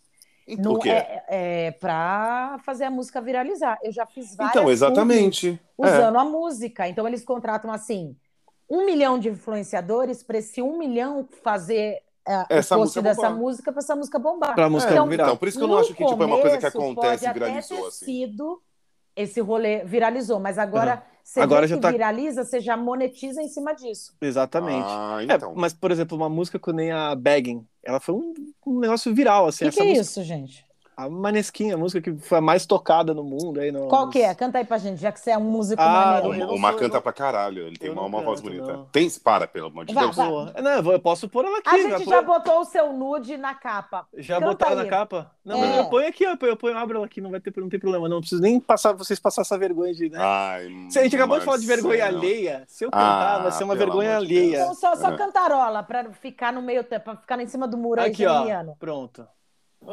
Então, 0.52 0.72
no, 0.74 0.86
é, 0.86 1.24
é 1.28 1.70
para 1.72 2.58
fazer 2.64 2.84
a 2.84 2.90
música 2.90 3.20
viralizar. 3.20 3.78
Eu 3.82 3.92
já 3.92 4.06
fiz 4.06 4.34
várias 4.34 4.56
Então, 4.56 4.70
exatamente. 4.70 5.60
Usando 5.78 6.16
é. 6.16 6.20
a 6.20 6.24
música. 6.24 6.88
Então, 6.88 7.06
eles 7.06 7.24
contratam 7.24 7.72
assim 7.72 8.16
um 8.68 8.86
milhão 8.86 9.18
de 9.18 9.28
influenciadores 9.28 10.22
para 10.22 10.38
esse 10.38 10.62
um 10.62 10.78
milhão 10.78 11.28
fazer 11.42 11.98
uh, 12.28 12.46
essa 12.48 12.76
o 12.76 12.80
post 12.80 13.02
dessa 13.02 13.28
música 13.28 13.72
para 13.72 13.80
essa 13.80 13.96
música 13.96 14.18
bombar. 14.18 14.54
Para 14.54 14.66
a 14.66 14.70
música 14.70 14.92
então, 14.92 15.08
virar. 15.08 15.24
Então, 15.24 15.36
por 15.36 15.48
isso 15.48 15.58
que 15.58 15.64
eu 15.64 15.68
não 15.68 15.78
acho 15.78 15.92
que 15.92 16.04
tipo, 16.04 16.22
é 16.22 16.26
uma 16.26 16.40
coisa 16.40 16.58
que 16.58 16.66
acontece 16.66 17.32
viralizou. 17.32 17.42
Pode 17.42 17.52
até 17.52 17.74
ter 17.74 17.88
assim. 17.88 18.04
sido 18.04 18.62
esse 19.20 19.40
rolê 19.40 19.84
viralizou, 19.84 20.38
mas 20.40 20.58
agora 20.58 20.94
uhum. 20.94 21.00
você 21.22 21.40
agora 21.40 21.66
já 21.66 21.78
tá... 21.78 21.90
viraliza, 21.90 22.44
você 22.44 22.60
já 22.60 22.76
monetiza 22.76 23.42
em 23.42 23.48
cima 23.48 23.72
disso. 23.74 24.14
Exatamente. 24.20 24.86
Ah, 24.88 25.18
então. 25.22 25.52
é, 25.52 25.54
mas, 25.54 25.72
por 25.72 25.90
exemplo, 25.90 26.16
uma 26.16 26.28
música 26.28 26.58
com 26.58 26.72
nem 26.72 26.90
a 26.90 27.14
Begging, 27.14 27.66
ela 27.82 28.00
foi 28.00 28.14
um, 28.14 28.34
um 28.66 28.80
negócio 28.80 29.14
viral, 29.14 29.46
assim. 29.46 29.66
O 29.66 29.70
que, 29.70 29.76
que 29.76 29.82
é 29.82 29.84
música... 29.84 30.02
isso, 30.02 30.22
gente? 30.22 30.69
A 31.00 31.08
Maneskin, 31.08 31.72
a 31.72 31.78
música 31.78 32.00
que 32.02 32.20
foi 32.20 32.38
a 32.38 32.40
mais 32.42 32.66
tocada 32.66 33.14
no 33.14 33.24
mundo 33.24 33.58
aí. 33.58 33.72
No, 33.72 33.88
Qual 33.88 34.10
que 34.10 34.20
é? 34.20 34.34
Canta 34.34 34.58
aí 34.58 34.64
pra 34.66 34.76
gente, 34.76 35.00
já 35.00 35.10
que 35.10 35.18
você 35.18 35.30
é 35.30 35.38
um 35.38 35.44
músico 35.44 35.80
ah, 35.80 36.20
maneiro. 36.22 36.52
O 36.52 36.58
Mar 36.58 36.74
canta 36.74 36.96
não... 36.96 37.02
pra 37.02 37.12
caralho, 37.12 37.66
ele 37.66 37.78
tem 37.78 37.90
uma, 37.90 38.02
uma 38.02 38.20
voz 38.20 38.42
bonita. 38.42 38.72
Não. 38.72 38.84
Tem, 38.92 39.08
para, 39.24 39.46
pelo 39.46 39.68
amor 39.68 39.86
de 39.86 39.94
Deus. 39.94 40.16
Não, 40.16 40.92
eu 40.92 41.00
posso 41.00 41.26
pôr 41.26 41.46
ela 41.46 41.58
aqui. 41.58 41.68
A 41.70 41.78
gente 41.78 42.04
já, 42.04 42.16
já 42.16 42.22
botou 42.22 42.60
o 42.60 42.64
seu 42.66 42.92
nude 42.92 43.38
na 43.38 43.54
capa. 43.54 44.06
Já 44.18 44.38
botaram 44.38 44.76
na 44.76 44.84
capa? 44.84 45.30
Não, 45.42 45.56
é. 45.56 45.60
mas 45.60 45.76
eu 45.78 45.84
ponho 45.86 46.06
aqui, 46.06 46.24
eu 46.24 46.56
ponho, 46.56 46.76
abro 46.76 46.98
ela 46.98 47.06
aqui, 47.06 47.20
não 47.20 47.30
vai 47.30 47.40
ter, 47.40 47.52
não 47.56 47.70
tem 47.70 47.80
problema. 47.80 48.06
Não 48.06 48.20
preciso 48.20 48.42
nem 48.42 48.60
passar, 48.60 48.92
vocês 48.92 49.18
passar 49.18 49.40
essa 49.40 49.56
vergonha 49.56 49.94
de, 49.94 50.10
né? 50.10 50.18
Ai, 50.20 50.68
se 50.90 50.98
a 50.98 51.02
gente 51.02 51.16
acabou 51.16 51.38
de 51.38 51.46
falar 51.46 51.56
de 51.56 51.66
vergonha 51.66 52.06
alheia, 52.06 52.64
se 52.68 52.84
eu 52.84 52.90
cantar, 52.90 53.36
ah, 53.36 53.38
vai 53.38 53.52
ser 53.52 53.64
uma 53.64 53.74
vergonha 53.74 54.16
alheia. 54.16 54.62
Então, 54.62 54.74
só, 54.74 54.94
só 54.96 55.16
cantarola, 55.16 55.82
pra 55.82 56.12
ficar 56.12 56.52
no 56.52 56.60
meio, 56.60 56.84
pra 56.84 57.16
ficar 57.16 57.40
em 57.40 57.46
cima 57.46 57.66
do 57.66 57.78
muro 57.78 58.02
aí, 58.02 58.10
aqui, 58.10 58.26
ó, 58.26 58.44
Pronto. 58.78 59.26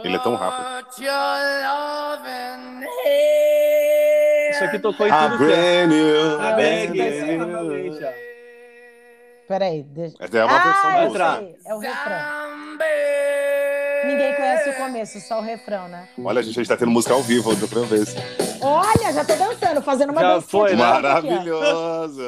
Ele 0.03 0.15
é 0.15 0.19
tão 0.19 0.35
rápido. 0.35 0.89
Isso 4.51 4.63
aqui 4.63 4.79
tocou 4.79 5.07
em 5.07 5.11
tudo 5.11 5.37
que 5.37 5.51
é. 5.53 5.87
Peraí, 9.47 9.83
deixa... 9.83 10.17
Essa 10.19 10.37
é 10.37 10.45
uma 10.45 10.55
ah, 10.55 10.63
versão 10.63 11.13
da 11.13 11.41
É 11.65 11.73
o 11.73 11.79
refrão. 11.79 12.19
Ninguém 14.05 14.35
conhece 14.35 14.69
o 14.69 14.73
começo, 14.75 15.21
só 15.21 15.39
o 15.39 15.41
refrão, 15.41 15.87
né? 15.87 16.07
Olha, 16.23 16.39
a 16.39 16.43
gente, 16.43 16.59
a 16.59 16.61
gente 16.61 16.69
tá 16.69 16.77
tendo 16.77 16.91
música 16.91 17.13
ao 17.13 17.23
vivo 17.23 17.49
outra 17.49 17.81
vez. 17.81 18.13
Olha, 18.61 19.13
já 19.13 19.25
tô 19.25 19.35
dançando, 19.35 19.81
fazendo 19.81 20.11
uma 20.11 20.21
já 20.21 20.41
foi? 20.41 20.75
Maravilhosa. 20.75 22.23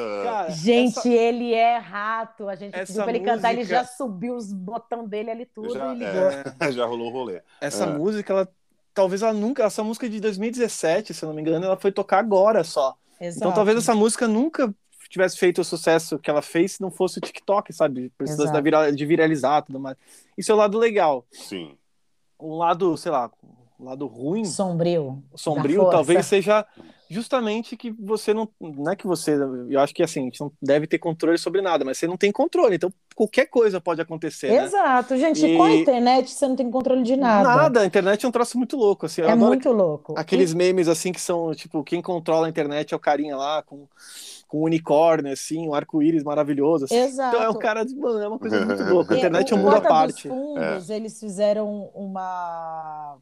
gente, 0.50 0.98
essa... 0.98 1.08
ele 1.08 1.54
é 1.54 1.76
rato. 1.78 2.48
A 2.48 2.54
gente 2.54 2.74
essa 2.74 2.86
pediu 2.86 3.02
pra 3.02 3.10
ele 3.12 3.18
música... 3.20 3.36
cantar, 3.36 3.52
ele 3.52 3.64
já 3.64 3.84
subiu 3.84 4.36
os 4.36 4.52
botões 4.52 5.08
dele 5.08 5.30
ali 5.30 5.46
tudo 5.46 5.72
já, 5.72 5.92
e 5.94 5.98
ligou. 5.98 6.30
É, 6.60 6.72
já 6.72 6.84
rolou 6.86 7.08
o 7.08 7.10
rolê. 7.10 7.42
Essa 7.60 7.84
é. 7.84 7.86
música, 7.86 8.32
ela 8.32 8.48
talvez 8.94 9.22
ela 9.22 9.32
nunca. 9.32 9.64
Essa 9.64 9.82
música 9.82 10.06
é 10.06 10.08
de 10.08 10.20
2017, 10.20 11.14
se 11.14 11.24
eu 11.24 11.28
não 11.28 11.34
me 11.34 11.42
engano, 11.42 11.64
ela 11.64 11.76
foi 11.76 11.92
tocar 11.92 12.18
agora 12.18 12.64
só. 12.64 12.96
Exato. 13.20 13.38
Então 13.38 13.52
talvez 13.52 13.78
essa 13.78 13.94
música 13.94 14.26
nunca 14.26 14.74
tivesse 15.08 15.36
feito 15.36 15.60
o 15.60 15.64
sucesso 15.64 16.18
que 16.18 16.30
ela 16.30 16.40
fez 16.40 16.72
se 16.72 16.80
não 16.80 16.90
fosse 16.90 17.18
o 17.18 17.20
TikTok, 17.20 17.72
sabe? 17.72 18.12
Precisa 18.16 18.50
da 18.50 18.60
viral, 18.60 18.92
de 18.92 19.04
viralizar 19.04 19.62
tudo 19.62 19.80
mais. 19.80 19.96
Isso 20.38 20.52
é 20.52 20.54
o 20.54 20.58
lado 20.58 20.78
legal. 20.78 21.26
Sim. 21.32 21.76
Um 22.38 22.56
lado, 22.56 22.96
sei 22.96 23.10
lá, 23.10 23.30
lado 23.84 24.06
ruim. 24.06 24.44
Sombrio. 24.44 25.22
Sombrio, 25.34 25.88
talvez 25.90 26.26
seja 26.26 26.66
justamente 27.10 27.76
que 27.76 27.90
você 27.90 28.32
não. 28.32 28.48
Não 28.60 28.92
é 28.92 28.96
que 28.96 29.06
você. 29.06 29.36
Eu 29.68 29.80
acho 29.80 29.92
que 29.92 30.02
assim, 30.02 30.20
a 30.20 30.24
gente 30.24 30.40
não 30.40 30.52
deve 30.62 30.86
ter 30.86 30.98
controle 30.98 31.36
sobre 31.36 31.60
nada, 31.60 31.84
mas 31.84 31.98
você 31.98 32.06
não 32.06 32.16
tem 32.16 32.30
controle. 32.30 32.76
Então, 32.76 32.92
qualquer 33.14 33.46
coisa 33.46 33.80
pode 33.80 34.00
acontecer. 34.00 34.48
Né? 34.48 34.64
Exato, 34.64 35.14
né? 35.14 35.20
gente. 35.20 35.44
E... 35.44 35.56
Com 35.56 35.64
a 35.64 35.72
internet, 35.72 36.30
você 36.30 36.46
não 36.46 36.56
tem 36.56 36.70
controle 36.70 37.02
de 37.02 37.16
nada. 37.16 37.48
Nada, 37.48 37.80
a 37.80 37.86
internet 37.86 38.24
é 38.24 38.28
um 38.28 38.32
troço 38.32 38.56
muito 38.56 38.76
louco. 38.76 39.06
Assim, 39.06 39.22
é 39.22 39.34
muito 39.34 39.70
louco. 39.72 40.14
Aqueles 40.16 40.52
e... 40.52 40.56
memes 40.56 40.86
assim 40.86 41.12
que 41.12 41.20
são, 41.20 41.52
tipo, 41.52 41.82
quem 41.82 42.00
controla 42.00 42.46
a 42.46 42.50
internet 42.50 42.94
é 42.94 42.96
o 42.96 43.00
carinha 43.00 43.36
lá 43.36 43.62
com 43.62 43.88
com 44.50 44.62
um 44.62 44.64
unicórnio, 44.64 45.32
assim, 45.32 45.68
um 45.68 45.74
arco-íris 45.74 46.24
maravilhoso. 46.24 46.86
Assim. 46.86 46.96
Exato. 46.96 47.36
Então 47.36 47.46
é 47.46 47.48
um 47.48 47.54
cara 47.54 47.84
de. 47.84 47.94
Mano, 47.94 48.18
é 48.18 48.26
uma 48.26 48.38
coisa 48.38 48.66
muito 48.66 48.82
louca. 48.92 49.14
A 49.14 49.16
internet 49.16 49.52
é, 49.52 49.56
um 49.56 49.60
mundo 49.60 49.76
à 49.76 49.80
parte. 49.80 50.28
Fundos, 50.28 50.90
é. 50.90 50.96
Eles 50.96 51.20
fizeram 51.20 51.88
uma 51.94 53.16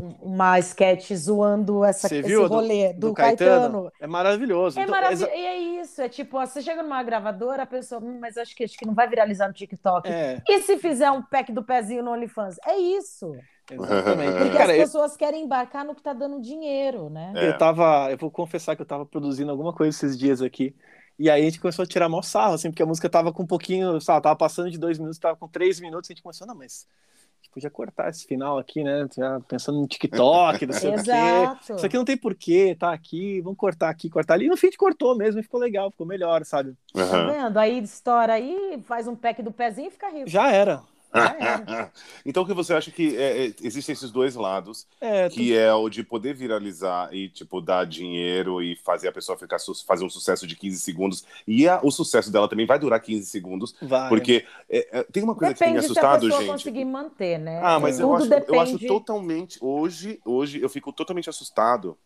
uma 0.00 0.58
sketch 0.60 1.12
zoando 1.12 1.84
essa, 1.84 2.14
esse 2.14 2.34
rolê 2.34 2.92
do, 2.92 3.00
do, 3.00 3.08
do 3.08 3.14
Caetano. 3.14 3.60
Caetano. 3.60 3.92
É 4.00 4.06
maravilhoso. 4.06 4.78
É 4.78 4.82
então, 4.82 4.94
maravilhoso. 4.94 5.32
E 5.32 5.44
é 5.44 5.58
isso, 5.58 6.00
é 6.00 6.08
tipo, 6.08 6.38
você 6.38 6.62
chega 6.62 6.82
numa 6.82 7.02
gravadora, 7.02 7.64
a 7.64 7.66
pessoa, 7.66 8.00
hum, 8.00 8.18
mas 8.20 8.36
acho 8.36 8.54
que, 8.54 8.64
acho 8.64 8.76
que 8.76 8.86
não 8.86 8.94
vai 8.94 9.08
viralizar 9.08 9.48
no 9.48 9.54
TikTok. 9.54 10.08
É. 10.08 10.40
E 10.48 10.62
se 10.62 10.78
fizer 10.78 11.10
um 11.10 11.20
pack 11.22 11.52
do 11.52 11.64
pezinho 11.64 12.02
no 12.04 12.12
OnlyFans? 12.12 12.56
É 12.64 12.76
isso. 12.76 13.34
Exatamente. 13.70 14.38
Porque 14.38 14.56
Cara, 14.56 14.72
as 14.72 14.78
pessoas 14.78 15.12
eu... 15.12 15.18
querem 15.18 15.44
embarcar 15.44 15.84
no 15.84 15.94
que 15.94 16.02
tá 16.02 16.12
dando 16.12 16.40
dinheiro, 16.40 17.10
né? 17.10 17.32
É. 17.34 17.48
Eu 17.48 17.58
tava, 17.58 18.08
eu 18.10 18.16
vou 18.16 18.30
confessar 18.30 18.76
que 18.76 18.82
eu 18.82 18.86
tava 18.86 19.04
produzindo 19.04 19.50
alguma 19.50 19.72
coisa 19.72 19.90
esses 19.96 20.16
dias 20.16 20.40
aqui. 20.40 20.74
E 21.18 21.28
aí 21.28 21.42
a 21.42 21.44
gente 21.44 21.60
começou 21.60 21.82
a 21.82 21.86
tirar 21.86 22.08
mó 22.08 22.22
sarro, 22.22 22.54
assim, 22.54 22.70
porque 22.70 22.82
a 22.82 22.86
música 22.86 23.10
tava 23.10 23.32
com 23.32 23.42
um 23.42 23.46
pouquinho, 23.46 24.00
sabe, 24.00 24.22
tava 24.22 24.36
passando 24.36 24.70
de 24.70 24.78
dois 24.78 24.96
minutos, 24.96 25.18
tava 25.18 25.36
com 25.36 25.48
três 25.48 25.80
minutos, 25.80 26.08
a 26.08 26.12
gente 26.12 26.22
começou, 26.22 26.46
não, 26.46 26.54
mas 26.54 26.86
podia 27.58 27.70
cortar 27.70 28.08
esse 28.08 28.24
final 28.26 28.58
aqui, 28.58 28.82
né? 28.82 29.06
Já 29.16 29.40
pensando 29.40 29.80
no 29.80 29.86
TikTok, 29.86 30.66
não 30.66 30.72
sei 30.72 30.90
o 30.90 31.02
quê. 31.02 31.74
Isso 31.74 31.84
aqui 31.84 31.96
não 31.96 32.04
tem 32.04 32.16
porquê, 32.16 32.76
tá 32.78 32.92
aqui, 32.92 33.40
vamos 33.40 33.58
cortar 33.58 33.90
aqui, 33.90 34.08
cortar 34.08 34.34
ali. 34.34 34.46
E 34.46 34.48
no 34.48 34.56
fim, 34.56 34.68
a 34.68 34.70
gente 34.70 34.78
cortou 34.78 35.16
mesmo 35.16 35.40
e 35.40 35.42
ficou 35.42 35.60
legal, 35.60 35.90
ficou 35.90 36.06
melhor, 36.06 36.44
sabe? 36.44 36.70
Uhum. 36.94 37.10
Tá 37.10 37.26
vendo? 37.26 37.58
Aí 37.58 37.78
estoura 37.78 38.34
aí, 38.34 38.80
faz 38.84 39.06
um 39.06 39.14
pack 39.14 39.42
do 39.42 39.52
pezinho 39.52 39.88
e 39.88 39.90
fica 39.90 40.08
rico. 40.08 40.28
Já 40.28 40.50
era. 40.50 40.82
então, 42.24 42.42
o 42.42 42.46
que 42.46 42.52
você 42.52 42.74
acha 42.74 42.90
que 42.90 43.16
é, 43.16 43.46
é, 43.46 43.54
existem 43.62 43.92
esses 43.92 44.10
dois 44.10 44.34
lados, 44.34 44.86
é, 45.00 45.28
que 45.28 45.48
tu... 45.48 45.54
é 45.54 45.72
o 45.72 45.88
de 45.88 46.02
poder 46.02 46.34
viralizar 46.34 47.12
e 47.12 47.28
tipo 47.28 47.60
dar 47.60 47.86
dinheiro 47.86 48.62
e 48.62 48.76
fazer 48.76 49.08
a 49.08 49.12
pessoa 49.12 49.38
ficar 49.38 49.58
fazer 49.86 50.04
um 50.04 50.10
sucesso 50.10 50.46
de 50.46 50.54
15 50.54 50.78
segundos 50.80 51.24
e 51.46 51.68
a, 51.68 51.80
o 51.82 51.90
sucesso 51.90 52.30
dela 52.30 52.48
também 52.48 52.66
vai 52.66 52.78
durar 52.78 53.00
15 53.00 53.26
segundos, 53.26 53.74
vai. 53.80 54.08
porque 54.08 54.44
é, 54.68 55.00
é, 55.00 55.02
tem 55.04 55.22
uma 55.22 55.34
coisa 55.34 55.54
depende 55.54 55.58
que 55.58 55.64
tem 55.64 55.72
me 55.72 55.78
assustado, 55.78 56.26
se 56.26 56.34
a 56.34 56.38
gente. 56.38 56.50
conseguir 56.50 56.84
manter, 56.84 57.38
né? 57.38 57.60
Ah, 57.62 57.80
mas 57.80 57.98
eu 57.98 58.14
acho, 58.14 58.28
depende... 58.28 58.52
eu 58.52 58.60
acho 58.60 58.78
totalmente 58.86 59.58
hoje, 59.60 60.20
hoje 60.24 60.60
eu 60.60 60.68
fico 60.68 60.92
totalmente 60.92 61.30
assustado. 61.30 61.96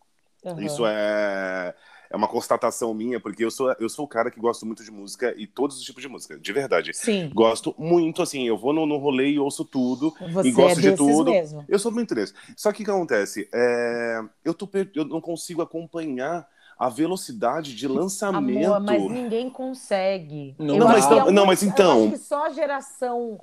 Uhum. 0.43 0.61
Isso 0.61 0.83
é 0.85 1.73
é 2.13 2.15
uma 2.15 2.27
constatação 2.27 2.93
minha, 2.93 3.19
porque 3.19 3.43
eu 3.43 3.49
sou, 3.49 3.75
eu 3.79 3.89
sou 3.89 4.05
o 4.05 4.07
cara 4.07 4.29
que 4.29 4.39
gosto 4.39 4.67
muito 4.67 4.83
de 4.83 4.91
música 4.91 5.33
e 5.35 5.47
todos 5.47 5.77
os 5.77 5.83
tipos 5.83 5.99
de 5.99 6.07
música, 6.07 6.37
de 6.37 6.53
verdade. 6.53 6.93
Sim. 6.93 7.31
Gosto 7.33 7.73
muito, 7.75 8.21
assim, 8.21 8.47
eu 8.47 8.55
vou 8.55 8.71
no, 8.71 8.85
no 8.85 8.97
rolê 8.97 9.31
e 9.31 9.39
ouço 9.39 9.65
tudo. 9.65 10.13
Você 10.31 10.49
e 10.49 10.51
gosto 10.51 10.77
é 10.77 10.81
de 10.91 10.95
tudo. 10.95 11.31
Mesmo. 11.31 11.65
Eu 11.67 11.79
sou 11.79 11.91
muito 11.91 12.13
desse. 12.13 12.35
Só 12.55 12.71
que 12.71 12.83
o 12.83 12.85
que 12.85 12.91
acontece? 12.91 13.49
É, 13.51 14.21
eu, 14.45 14.53
tô, 14.53 14.69
eu 14.93 15.05
não 15.05 15.19
consigo 15.19 15.63
acompanhar 15.63 16.47
a 16.77 16.87
velocidade 16.87 17.75
de 17.75 17.87
lançamento. 17.87 18.73
Amor, 18.73 18.79
mas 18.79 19.01
ninguém 19.09 19.49
consegue. 19.49 20.55
Não, 20.59 20.77
não 20.77 20.87
mas, 20.87 21.05
então, 21.05 21.17
é 21.17 21.23
um, 21.23 21.31
não, 21.31 21.45
mas 21.47 21.63
então. 21.63 21.97
Eu 21.97 22.03
acho 22.09 22.11
que 22.11 22.17
só 22.19 22.45
a 22.45 22.49
geração. 22.51 23.41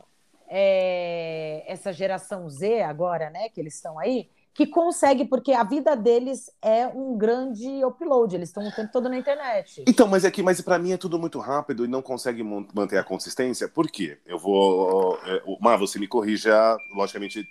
É, 0.48 1.64
essa 1.66 1.92
geração 1.92 2.48
Z 2.48 2.83
agora, 2.83 3.30
né, 3.30 3.48
que 3.48 3.61
eles 3.61 3.74
estão 3.74 3.98
aí, 3.98 4.28
que 4.61 4.66
consegue, 4.66 5.25
porque 5.25 5.53
a 5.53 5.64
vida 5.64 5.96
deles 5.96 6.51
é 6.61 6.87
um 6.87 7.16
grande 7.16 7.83
upload, 7.83 8.35
eles 8.35 8.51
estão 8.51 8.68
o 8.68 8.70
tempo 8.70 8.92
todo 8.92 9.09
na 9.09 9.16
internet. 9.16 9.83
Então, 9.88 10.07
mas 10.07 10.23
é 10.23 10.31
que, 10.31 10.42
mas 10.42 10.61
para 10.61 10.79
mim 10.79 10.92
é 10.92 10.99
tudo 10.99 11.18
muito 11.18 11.38
rápido 11.38 11.83
e 11.83 11.88
não 11.88 12.03
consegue 12.03 12.42
manter 12.42 12.99
a 12.99 13.03
consistência. 13.03 13.66
Por 13.68 13.90
quê? 13.90 14.18
Eu 14.27 14.38
vou. 14.38 15.18
É, 15.25 15.42
Mar, 15.61 15.79
você 15.79 15.99
me 15.99 16.07
corrija, 16.07 16.77
logicamente. 16.94 17.49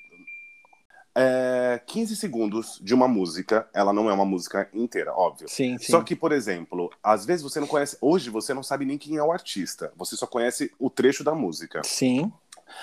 É, 1.15 1.81
15 1.87 2.15
segundos 2.15 2.79
de 2.79 2.93
uma 2.93 3.07
música, 3.07 3.67
ela 3.73 3.91
não 3.91 4.07
é 4.07 4.13
uma 4.13 4.23
música 4.23 4.69
inteira, 4.71 5.11
óbvio. 5.11 5.49
Sim, 5.49 5.79
sim. 5.79 5.91
Só 5.91 6.03
que, 6.03 6.15
por 6.15 6.31
exemplo, 6.31 6.91
às 7.03 7.25
vezes 7.25 7.41
você 7.41 7.59
não 7.59 7.67
conhece. 7.67 7.97
Hoje 7.99 8.29
você 8.29 8.53
não 8.53 8.61
sabe 8.61 8.85
nem 8.85 8.99
quem 8.99 9.17
é 9.17 9.23
o 9.23 9.31
artista. 9.31 9.91
Você 9.97 10.15
só 10.15 10.27
conhece 10.27 10.71
o 10.77 10.91
trecho 10.91 11.23
da 11.23 11.33
música. 11.33 11.81
Sim. 11.83 12.31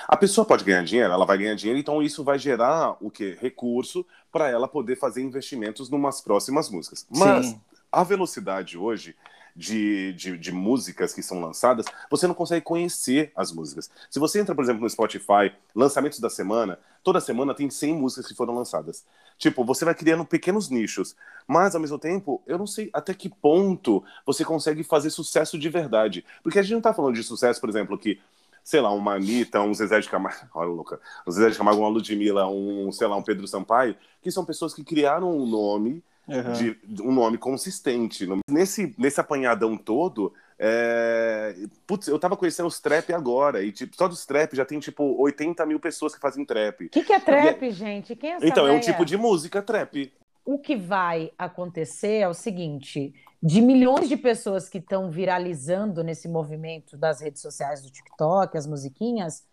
A 0.06 0.16
pessoa 0.16 0.44
pode 0.44 0.64
ganhar 0.64 0.84
dinheiro, 0.84 1.12
ela 1.12 1.24
vai 1.24 1.38
ganhar 1.38 1.54
dinheiro, 1.54 1.78
então 1.78 2.02
isso 2.02 2.24
vai 2.24 2.38
gerar 2.38 2.96
o 3.00 3.10
que? 3.10 3.36
Recurso 3.40 4.06
para 4.30 4.48
ela 4.48 4.68
poder 4.68 4.96
fazer 4.96 5.22
investimentos 5.22 5.88
numas 5.90 6.20
próximas 6.20 6.68
músicas. 6.68 7.06
Mas 7.10 7.46
Sim. 7.46 7.60
a 7.90 8.02
velocidade 8.04 8.76
hoje 8.76 9.14
de, 9.56 10.12
de, 10.12 10.36
de, 10.36 10.52
músicas 10.52 11.14
que 11.14 11.22
são 11.22 11.40
lançadas, 11.40 11.86
você 12.10 12.26
não 12.26 12.34
consegue 12.34 12.62
conhecer 12.62 13.32
as 13.34 13.50
músicas. 13.50 13.90
Se 14.10 14.18
você 14.18 14.38
entra, 14.38 14.54
por 14.54 14.62
exemplo, 14.62 14.82
no 14.82 14.90
Spotify, 14.90 15.50
lançamentos 15.74 16.20
da 16.20 16.28
semana, 16.28 16.78
toda 17.02 17.20
semana 17.20 17.54
tem 17.54 17.70
100 17.70 17.94
músicas 17.94 18.26
que 18.26 18.34
foram 18.34 18.54
lançadas. 18.54 19.02
Tipo, 19.38 19.64
você 19.64 19.84
vai 19.84 19.94
criando 19.94 20.26
pequenos 20.26 20.68
nichos, 20.68 21.16
mas 21.46 21.74
ao 21.74 21.80
mesmo 21.80 21.98
tempo, 21.98 22.42
eu 22.46 22.58
não 22.58 22.66
sei 22.66 22.90
até 22.92 23.14
que 23.14 23.30
ponto 23.30 24.04
você 24.26 24.44
consegue 24.44 24.84
fazer 24.84 25.08
sucesso 25.08 25.58
de 25.58 25.68
verdade. 25.70 26.24
Porque 26.42 26.58
a 26.58 26.62
gente 26.62 26.72
não 26.72 26.78
está 26.78 26.92
falando 26.92 27.14
de 27.14 27.22
sucesso, 27.22 27.58
por 27.60 27.70
exemplo, 27.70 27.96
que 27.98 28.20
sei 28.66 28.80
lá, 28.80 28.92
uma 28.92 29.14
Anitta, 29.14 29.60
um 29.60 29.72
Zezé 29.72 30.00
de 30.00 30.08
Camargo, 30.08 30.44
olha 30.52 30.68
louca, 30.68 31.00
um 31.24 31.30
Zezé 31.30 31.50
de 31.50 31.56
Camargo, 31.56 31.82
uma 31.82 31.88
Ludmilla, 31.88 32.48
um, 32.48 32.90
sei 32.90 33.06
lá, 33.06 33.14
um 33.14 33.22
Pedro 33.22 33.46
Sampaio, 33.46 33.94
que 34.20 34.28
são 34.28 34.44
pessoas 34.44 34.74
que 34.74 34.82
criaram 34.82 35.30
um 35.30 35.46
nome, 35.46 36.02
uhum. 36.26 36.52
de, 36.52 36.76
um 37.00 37.12
nome 37.12 37.38
consistente. 37.38 38.26
Nesse, 38.50 38.92
nesse 38.98 39.20
apanhadão 39.20 39.76
todo, 39.76 40.34
é... 40.58 41.54
Putz, 41.86 42.08
eu 42.08 42.18
tava 42.18 42.36
conhecendo 42.36 42.66
os 42.66 42.80
trap 42.80 43.12
agora, 43.12 43.62
e 43.62 43.70
tipo, 43.70 43.94
só 43.94 44.08
dos 44.08 44.26
trap 44.26 44.56
já 44.56 44.64
tem 44.64 44.80
tipo 44.80 45.14
80 45.22 45.64
mil 45.64 45.78
pessoas 45.78 46.12
que 46.12 46.20
fazem 46.20 46.44
trap. 46.44 46.86
O 46.86 46.88
que, 46.88 47.04
que 47.04 47.12
é 47.12 47.20
trap, 47.20 47.62
e... 47.62 47.70
gente? 47.70 48.16
Quem 48.16 48.32
é 48.32 48.34
essa 48.34 48.46
Então, 48.48 48.64
véia? 48.64 48.74
é 48.74 48.76
um 48.76 48.80
tipo 48.80 49.04
de 49.04 49.16
música 49.16 49.62
trap. 49.62 50.12
O 50.44 50.58
que 50.58 50.74
vai 50.74 51.30
acontecer 51.38 52.18
é 52.18 52.28
o 52.28 52.34
seguinte: 52.34 53.14
de 53.46 53.60
milhões 53.62 54.08
de 54.08 54.16
pessoas 54.16 54.68
que 54.68 54.78
estão 54.78 55.08
viralizando 55.08 56.02
nesse 56.02 56.26
movimento 56.26 56.96
das 56.96 57.20
redes 57.20 57.40
sociais 57.40 57.80
do 57.80 57.88
TikTok, 57.88 58.58
as 58.58 58.66
musiquinhas, 58.66 59.44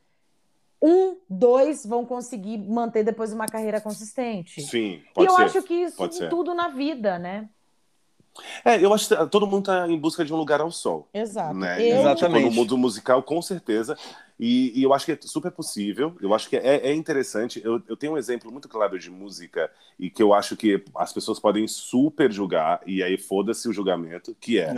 um, 0.81 1.17
dois 1.29 1.85
vão 1.85 2.03
conseguir 2.03 2.57
manter 2.57 3.03
depois 3.03 3.31
uma 3.31 3.45
carreira 3.45 3.79
consistente. 3.79 4.63
Sim, 4.63 4.99
pode 5.13 5.27
E 5.27 5.31
eu 5.31 5.35
ser. 5.35 5.43
acho 5.43 5.61
que 5.61 5.75
isso 5.75 6.03
em 6.03 6.27
tudo 6.27 6.55
na 6.55 6.69
vida, 6.69 7.19
né? 7.19 7.47
É, 8.65 8.83
eu 8.83 8.93
acho 8.93 9.07
que 9.07 9.27
todo 9.27 9.45
mundo 9.45 9.59
está 9.59 9.87
em 9.87 9.97
busca 9.97 10.25
de 10.25 10.33
um 10.33 10.37
lugar 10.37 10.59
ao 10.59 10.71
sol. 10.71 11.07
Exato. 11.13 11.53
Né? 11.53 11.81
Eu... 11.81 11.99
Exatamente. 11.99 12.45
No 12.45 12.51
mundo 12.51 12.77
musical, 12.77 13.21
com 13.21 13.41
certeza. 13.41 13.97
E, 14.39 14.77
e, 14.79 14.83
eu 14.83 14.93
acho 14.93 15.05
que 15.05 15.11
é 15.11 15.19
super 15.21 15.51
possível. 15.51 16.15
Eu 16.19 16.33
acho 16.33 16.49
que 16.49 16.57
é, 16.57 16.89
é 16.89 16.93
interessante. 16.93 17.61
Eu, 17.63 17.81
eu, 17.87 17.95
tenho 17.95 18.13
um 18.13 18.17
exemplo 18.17 18.51
muito 18.51 18.67
claro 18.67 18.97
de 18.97 19.09
música 19.11 19.69
e 19.99 20.09
que 20.09 20.23
eu 20.23 20.33
acho 20.33 20.57
que 20.57 20.83
as 20.95 21.13
pessoas 21.13 21.39
podem 21.39 21.67
super 21.67 22.31
julgar, 22.31 22.81
e 22.85 23.03
aí 23.03 23.17
foda-se 23.17 23.69
o 23.69 23.73
julgamento, 23.73 24.35
que 24.39 24.59
é 24.59 24.73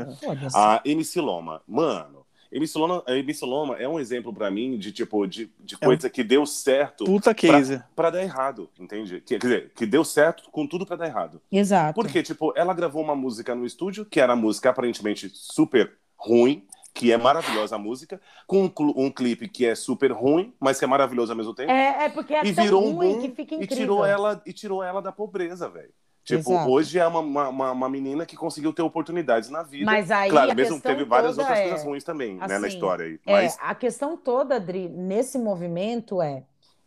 a 0.54 0.82
MC 0.84 1.22
Loma. 1.22 1.62
Mano, 1.66 2.25
MC 2.56 2.78
Loma, 2.78 3.04
MC 3.06 3.46
Loma 3.46 3.76
é 3.76 3.88
um 3.88 4.00
exemplo 4.00 4.34
para 4.34 4.50
mim 4.50 4.78
de 4.78 4.92
tipo 4.94 5.28
de, 5.28 5.52
de 5.60 5.78
coisa 5.78 6.08
é 6.08 6.10
um... 6.10 6.12
que 6.12 6.24
deu 6.24 6.46
certo 6.46 7.04
Puta 7.04 7.34
case. 7.34 7.84
para 7.94 8.10
dar 8.10 8.24
errado, 8.24 8.70
entende? 8.80 9.20
Que, 9.20 9.38
quer 9.38 9.40
dizer, 9.40 9.72
que 9.76 9.86
deu 9.86 10.06
certo 10.06 10.50
com 10.52 10.66
tudo 10.66 10.86
para 10.86 10.96
dar 10.96 11.08
errado. 11.08 11.42
Exato. 11.52 11.94
Porque 11.94 12.24
tipo, 12.24 12.54
ela 12.56 12.74
gravou 12.74 13.04
uma 13.04 13.16
música 13.16 13.54
no 13.54 13.66
estúdio 13.66 14.06
que 14.06 14.22
era 14.22 14.34
a 14.34 14.38
música 14.38 14.70
aparentemente 14.70 15.30
super 15.34 15.92
ruim, 16.16 16.66
que 16.94 17.12
é 17.12 17.18
maravilhosa 17.18 17.76
a 17.76 17.80
música, 17.80 18.22
com 18.48 18.64
um, 18.64 18.72
um, 18.96 19.12
clipe 19.12 19.50
que 19.50 19.66
é 19.66 19.76
super 19.76 20.14
ruim, 20.14 20.54
mas 20.58 20.80
que 20.80 20.86
é 20.86 20.88
maravilhoso 20.88 21.34
ao 21.34 21.38
mesmo 21.38 21.54
tempo. 21.54 21.70
É, 21.70 22.06
é 22.06 22.10
porque 22.10 22.34
é 22.34 22.46
e 22.46 22.54
tão 22.54 22.64
virou 22.64 22.90
ruim 22.90 23.10
um 23.10 23.14
boom 23.16 23.22
que 23.22 23.30
fica 23.36 23.56
incrível. 23.56 23.76
E 23.76 23.80
tirou 23.82 24.06
ela, 24.06 24.42
e 24.46 24.54
tirou 24.54 24.82
ela 24.82 25.02
da 25.02 25.12
pobreza, 25.12 25.68
velho. 25.68 25.92
Tipo, 26.26 26.54
Exato. 26.54 26.72
hoje 26.72 26.98
é 26.98 27.06
uma, 27.06 27.20
uma, 27.20 27.72
uma, 27.72 27.88
menina 27.88 28.26
que 28.26 28.36
conseguiu 28.36 28.74
ter 28.74 28.82
oportunidades 28.82 29.48
na 29.52 29.62
vida. 29.62 29.86
Mas 29.86 30.10
aí 30.10 30.32
claro, 30.32 30.52
a 30.52 30.56
mesmo 30.56 30.82
teve 30.82 31.06
várias 31.06 31.38
outras 31.38 31.60
é, 31.60 31.70
coisas 31.70 31.86
ruins 31.86 32.04
também, 32.04 32.40
assim, 32.42 32.52
né, 32.52 32.58
na 32.58 32.68
história 32.68 33.06
aí. 33.06 33.20
É, 33.28 33.32
Mas... 33.32 33.58
a 33.62 33.76
questão 33.76 34.18
toda, 34.18 34.56
Adri, 34.56 34.90
nesse 34.90 35.38
movimento 35.38 36.20
é 36.24 36.44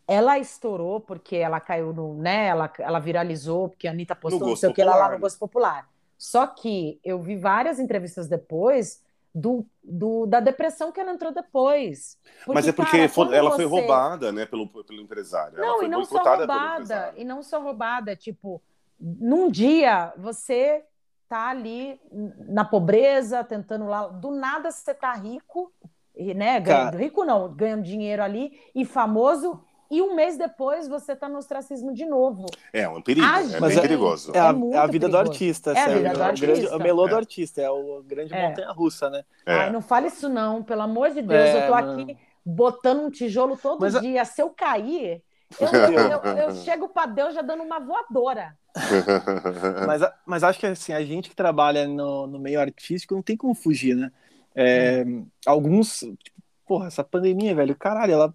ela 0.09 0.38
estourou 0.38 1.01
porque 1.01 1.37
ela 1.37 1.61
caiu 1.61 1.92
no, 1.92 2.14
né? 2.14 2.46
Ela, 2.46 2.72
ela 2.81 2.98
viralizou 2.98 3.68
porque 3.68 3.87
a 3.87 3.92
Anitta 3.92 4.16
postou 4.16 4.48
não 4.48 4.57
sei 4.57 4.70
o 4.70 4.74
que 4.74 4.83
lá, 4.83 4.96
lá 4.96 5.12
no 5.12 5.20
gosto 5.20 5.38
popular. 5.38 5.88
Só 6.16 6.44
que 6.46 6.98
eu 7.05 7.20
vi 7.20 7.37
várias 7.37 7.79
entrevistas 7.79 8.27
depois 8.27 9.01
do, 9.33 9.64
do, 9.85 10.27
da 10.27 10.40
depressão 10.40 10.90
que 10.90 10.98
ela 10.98 11.12
entrou 11.12 11.33
depois. 11.33 12.18
Porque, 12.38 12.53
Mas 12.53 12.66
é 12.66 12.72
porque 12.72 12.96
cara, 12.96 13.09
foi, 13.09 13.37
ela 13.37 13.51
você... 13.51 13.57
foi 13.57 13.66
roubada, 13.66 14.33
né, 14.33 14.46
pelo, 14.46 14.66
pelo 14.66 15.01
empresário. 15.01 15.59
Não, 15.59 15.83
e 15.83 15.88
não 15.88 16.05
só 16.05 16.22
roubada, 16.22 17.14
e 17.16 17.24
não 17.24 17.42
só 17.42 17.62
roubada, 17.62 18.16
tipo, 18.16 18.61
num 18.98 19.50
dia 19.50 20.12
você 20.16 20.84
tá 21.28 21.48
ali 21.48 22.00
na 22.48 22.64
pobreza, 22.64 23.44
tentando 23.44 23.87
lá, 23.87 24.06
do 24.08 24.30
nada 24.30 24.70
você 24.70 24.94
tá 24.94 25.12
rico, 25.12 25.72
né? 26.16 26.58
Ganhando, 26.58 26.96
rico 26.96 27.24
não, 27.24 27.52
ganhando 27.52 27.82
dinheiro 27.82 28.22
ali 28.22 28.58
e 28.74 28.84
famoso 28.84 29.62
e 29.90 30.02
um 30.02 30.14
mês 30.14 30.37
depois 30.37 30.87
você 30.87 31.12
está 31.12 31.28
no 31.28 31.38
ostracismo 31.38 31.94
de 31.94 32.04
novo. 32.04 32.46
É 32.72 32.88
um 32.88 33.00
perigo, 33.00 33.26
a 33.26 33.40
é 33.40 33.61
bem 33.61 33.78
é, 33.78 33.80
perigoso. 33.80 34.32
É, 34.34 34.38
a, 34.38 34.44
é 34.44 34.48
a 34.48 34.52
vida 34.52 35.06
perigoso. 35.06 35.11
do 35.11 35.18
artista. 35.18 35.72
É 35.72 35.80
a 35.80 35.88
vida 35.88 36.08
é, 36.08 36.12
do 36.12 36.18
o, 36.18 36.22
artista. 36.22 36.46
grande, 36.46 36.66
o 36.66 36.78
melô 36.78 37.08
do 37.08 37.16
artista, 37.16 37.62
é 37.62 37.70
o 37.70 38.02
grande 38.02 38.34
montanha-russa, 38.34 39.08
né? 39.08 39.24
Ai, 39.46 39.70
não 39.70 39.80
fale 39.80 40.08
isso 40.08 40.28
não, 40.28 40.62
pelo 40.62 40.82
amor 40.82 41.11
de 41.11 41.22
Deus, 41.22 41.50
eu 41.54 41.66
tô 41.66 41.74
aqui 41.74 42.18
botando 42.44 43.00
um 43.00 43.11
tijolo 43.11 43.56
todo 43.56 43.80
Mas 43.80 43.94
a- 43.94 44.00
dia, 44.00 44.24
se 44.24 44.42
eu 44.42 44.50
cair... 44.50 45.22
Eu, 45.58 45.68
eu, 45.70 46.37
eu, 46.37 46.54
chego 46.56 46.88
para 46.90 47.06
Deus 47.06 47.34
já 47.34 47.40
dando 47.40 47.62
uma 47.62 47.80
voadora. 47.80 48.56
Mas, 49.87 50.02
mas 50.24 50.44
acho 50.44 50.61
que 50.61 50.66
assim, 50.66 50.92
a 50.92 51.02
gente 51.02 51.30
que 51.30 51.34
trabalha 51.34 51.88
no, 51.88 52.26
no 52.26 52.38
meio 52.38 52.61
artístico 52.61 53.14
não 53.14 53.22
tem 53.22 53.37
como 53.37 53.54
fugir, 53.54 53.96
né? 53.96 54.12
É, 54.54 55.04
alguns, 55.46 56.00
tipo, 56.00 56.42
porra, 56.66 56.87
essa 56.87 57.02
pandemia, 57.02 57.54
velho, 57.54 57.74
caralho, 57.74 58.12
ela 58.12 58.34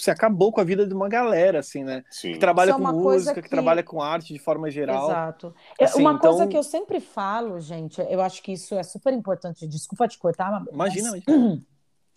se 0.00 0.10
acabou 0.10 0.52
com 0.52 0.60
a 0.60 0.64
vida 0.64 0.86
de 0.86 0.94
uma 0.94 1.08
galera, 1.08 1.60
assim, 1.60 1.84
né? 1.84 2.04
Sim. 2.10 2.32
Que 2.32 2.38
trabalha 2.38 2.70
é 2.70 2.74
com 2.74 2.80
música, 2.80 3.34
que... 3.34 3.42
que- 3.42 3.48
trabalha 3.48 3.82
com 3.82 4.00
arte 4.00 4.32
de 4.32 4.38
forma 4.38 4.70
geral. 4.70 5.08
Exato. 5.08 5.54
Assim, 5.80 6.00
uma 6.00 6.12
então- 6.12 6.30
coisa 6.30 6.46
que 6.46 6.56
eu 6.56 6.62
sempre 6.62 7.00
falo, 7.00 7.60
gente, 7.60 8.00
eu 8.00 8.20
acho 8.20 8.42
que 8.42 8.52
isso 8.52 8.74
é 8.74 8.82
super 8.82 9.12
importante. 9.12 9.66
Desculpa 9.66 10.08
te 10.08 10.18
cortar, 10.18 10.50
mas 10.50 10.66
Imagina, 10.72 11.08
imagina. 11.26 11.62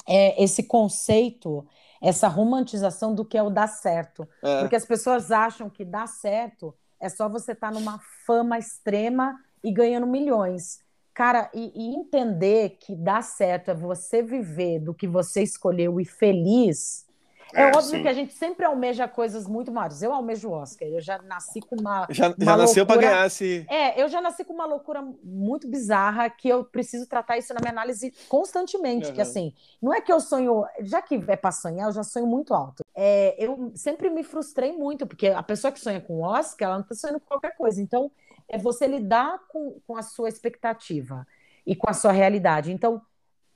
é 0.08 0.44
esse 0.44 0.64
conceito, 0.64 1.66
essa 2.02 2.28
romantização 2.28 3.14
do 3.14 3.26
que 3.26 3.38
é 3.38 3.44
o 3.44 3.50
dar 3.50 3.68
certo. 3.68 4.28
É. 4.44 4.62
Porque 4.62 4.76
as 4.76 4.86
pessoas 4.86 5.32
acham 5.32 5.70
que 5.70 5.84
dar 5.84 6.08
certo 6.08 6.74
é 7.00 7.10
só 7.10 7.30
você 7.30 7.52
estar 7.52 7.72
numa 7.72 8.00
fama 8.26 8.58
extrema 8.58 9.36
e 9.64 9.72
ganhando 9.72 10.08
milhões. 10.08 10.80
Cara, 11.14 11.50
e, 11.54 11.72
e 11.76 11.96
entender 11.96 12.78
que 12.80 12.96
dar 12.96 13.24
certo 13.24 13.72
é 13.72 13.74
você 13.74 14.22
viver 14.22 14.80
do 14.80 14.94
que 14.94 15.08
você 15.08 15.42
escolheu 15.42 16.00
e 16.00 16.06
feliz. 16.06 17.07
É, 17.54 17.62
É, 17.64 17.68
óbvio 17.68 17.82
sim. 17.84 18.02
que 18.02 18.08
a 18.08 18.14
gente 18.14 18.34
sempre 18.34 18.66
almeja 18.66 19.08
coisas 19.08 19.48
muito 19.48 19.72
maiores. 19.72 20.02
Eu 20.02 20.14
almejo 20.14 20.50
o 20.50 20.52
Oscar. 20.52 20.88
Eu 20.88 21.00
já 21.02 21.18
nasci 21.22 21.62
com 21.62 21.76
uma. 21.80 22.06
Já, 22.10 22.28
uma 22.30 22.36
já 22.40 22.58
nasceu 22.58 22.86
pra 22.86 22.96
loucura- 22.96 23.12
ganhar 23.14 23.28
esse. 23.28 23.66
É, 23.70 24.02
eu 24.02 24.08
já 24.10 24.22
nasci 24.22 24.44
com 24.44 24.54
uma 24.54 24.66
loucura 24.66 25.02
muito 25.24 25.68
bizarra 25.68 26.30
que 26.30 26.48
eu 26.50 26.64
preciso 26.64 27.08
tratar 27.08 27.38
isso 27.38 27.54
na 27.54 27.60
minha 27.62 27.72
análise 27.72 28.14
constantemente. 28.28 29.12
Que 29.12 29.18
Uhum. 29.18 29.22
assim, 29.22 29.54
não 29.82 29.94
é 29.94 30.02
que 30.02 30.12
eu 30.12 30.20
sonho, 30.20 30.66
já 30.82 31.02
que 31.02 31.24
é 31.28 31.36
pra 31.36 31.52
sonhar, 31.52 31.88
eu 31.88 31.94
já 31.94 32.04
sonho 32.04 32.28
muito 32.28 32.54
alto. 32.54 32.84
É, 32.96 33.36
eu 33.38 33.72
sempre 33.76 34.10
me 34.10 34.24
frustrei 34.24 34.72
muito, 34.72 35.06
porque 35.08 35.28
a 35.28 35.44
pessoa 35.44 35.72
que 35.72 35.80
sonha 35.80 36.02
com 36.02 36.22
Oscar, 36.22 36.68
ela 36.70 36.78
não 36.80 36.86
tá 36.86 36.96
sonhando 36.96 37.20
com 37.20 37.28
qualquer 37.28 37.56
coisa. 37.56 37.82
Então, 37.82 38.12
é 38.50 38.58
você 38.58 38.88
lidar 38.88 39.40
com, 39.50 39.80
com 39.86 39.96
a 39.98 40.02
sua 40.02 40.30
expectativa 40.30 41.26
e 41.66 41.76
com 41.76 41.90
a 41.90 41.94
sua 41.94 42.12
realidade. 42.12 42.72
Então, 42.72 43.02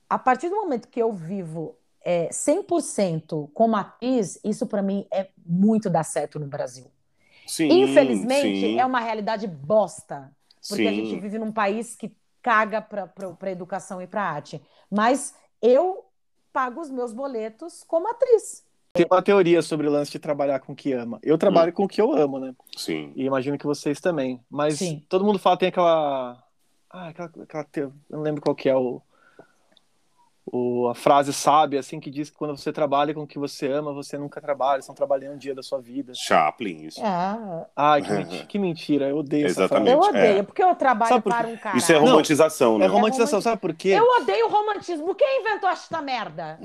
a 0.08 0.18
partir 0.18 0.48
do 0.50 0.56
momento 0.56 0.88
que 0.88 1.00
eu 1.00 1.10
vivo 1.12 1.76
é, 2.04 2.28
100% 2.32 3.50
como 3.54 3.76
atriz, 3.76 4.38
isso 4.44 4.66
para 4.66 4.82
mim 4.82 5.06
é 5.12 5.28
muito 5.44 5.88
dar 5.90 6.04
certo 6.04 6.38
no 6.38 6.46
Brasil. 6.46 6.90
Sim, 7.46 7.68
Infelizmente, 7.82 8.60
sim, 8.60 8.78
é 8.78 8.86
uma 8.86 9.00
realidade 9.00 9.46
bosta. 9.46 10.30
Porque 10.68 10.86
a 10.86 10.90
sim. 10.90 11.04
gente 11.04 11.20
vive 11.20 11.38
num 11.38 11.52
país 11.52 11.96
que 11.96 12.14
caga 12.40 12.80
para 12.80 13.10
a 13.40 13.50
educação 13.50 14.00
e 14.00 14.06
para 14.06 14.22
arte. 14.22 14.62
Mas 14.90 15.34
eu 15.60 16.04
pago 16.52 16.80
os 16.80 16.90
meus 16.90 17.12
boletos 17.12 17.82
como 17.84 18.08
atriz. 18.08 18.64
Tem 18.92 19.06
uma 19.10 19.22
teoria 19.22 19.62
sobre 19.62 19.88
o 19.88 19.90
lance 19.90 20.10
de 20.12 20.18
trabalhar 20.18 20.60
com 20.60 20.72
o 20.72 20.76
que 20.76 20.92
ama. 20.92 21.18
Eu 21.22 21.38
trabalho 21.38 21.72
com 21.72 21.84
o 21.84 21.88
que 21.88 22.00
eu 22.00 22.12
amo, 22.12 22.38
né? 22.38 22.54
Sim. 22.76 23.12
E 23.16 23.24
imagino 23.24 23.56
que 23.56 23.64
vocês 23.66 24.00
também. 24.00 24.40
Mas 24.50 24.78
Sim. 24.78 25.04
todo 25.08 25.24
mundo 25.24 25.38
fala, 25.38 25.56
tem 25.56 25.68
aquela. 25.68 26.44
Ah, 26.90 27.08
aquela, 27.08 27.30
aquela 27.42 27.64
te- 27.64 27.80
Eu 27.80 27.92
não 28.10 28.20
lembro 28.20 28.42
qual 28.42 28.54
que 28.54 28.68
é 28.68 28.76
o. 28.76 29.00
o 30.44 30.88
a 30.88 30.94
frase 30.94 31.32
sábia, 31.32 31.80
assim, 31.80 32.00
que 32.00 32.10
diz 32.10 32.28
que 32.28 32.36
quando 32.36 32.56
você 32.56 32.72
trabalha 32.72 33.14
com 33.14 33.22
o 33.22 33.26
que 33.26 33.38
você 33.38 33.70
ama, 33.70 33.92
você 33.92 34.18
nunca 34.18 34.40
trabalha, 34.40 34.80
estão 34.80 34.94
trabalhando 34.94 35.34
um 35.34 35.38
dia 35.38 35.54
da 35.54 35.62
sua 35.62 35.80
vida. 35.80 36.12
Chaplin, 36.14 36.86
isso. 36.86 37.00
É. 37.00 37.66
Ai, 37.76 38.02
que, 38.02 38.10
mentira, 38.12 38.46
que 38.46 38.58
mentira, 38.58 39.08
eu 39.08 39.18
odeio 39.18 39.46
Exatamente. 39.46 39.92
Eu 39.92 40.00
odeio, 40.00 40.38
é. 40.38 40.42
porque 40.42 40.62
eu 40.62 40.74
trabalho 40.74 41.22
para 41.22 41.48
um 41.48 41.56
cara. 41.56 41.76
Isso 41.76 41.92
é 41.92 41.96
romantização, 41.96 42.78
né? 42.78 42.86
É 42.86 42.88
romantização, 42.88 43.40
sabe 43.40 43.60
por 43.60 43.72
quê? 43.74 43.90
Eu 43.90 44.04
odeio 44.20 44.48
romantismo. 44.48 45.14
Quem 45.14 45.40
inventou 45.40 45.68
esta 45.68 46.02
merda? 46.02 46.58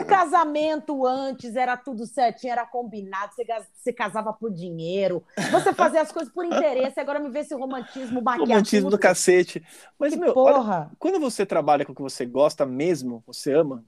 o 0.00 0.04
casamento 0.04 1.06
antes 1.06 1.56
era 1.56 1.76
tudo 1.76 2.06
certinho, 2.06 2.52
era 2.52 2.66
combinado, 2.66 3.34
você, 3.34 3.44
você 3.74 3.92
casava 3.92 4.32
por 4.32 4.52
dinheiro, 4.52 5.22
você 5.50 5.72
fazia 5.72 6.00
as 6.00 6.12
coisas 6.12 6.32
por 6.32 6.44
interesse, 6.44 7.00
agora 7.00 7.18
me 7.18 7.28
vê 7.30 7.40
esse 7.40 7.54
romantismo 7.54 8.22
maquiado. 8.22 8.50
Romantismo 8.50 8.90
do 8.90 8.98
cacete. 8.98 9.62
Mas, 9.98 10.12
que 10.12 10.20
meu, 10.20 10.32
porra. 10.32 10.76
Olha, 10.76 10.90
quando 10.98 11.18
você 11.18 11.44
trabalha 11.44 11.84
com 11.84 11.92
o 11.92 11.94
que 11.94 12.02
você 12.02 12.24
gosta 12.24 12.66
mesmo, 12.66 13.15
você 13.26 13.52
ama, 13.52 13.84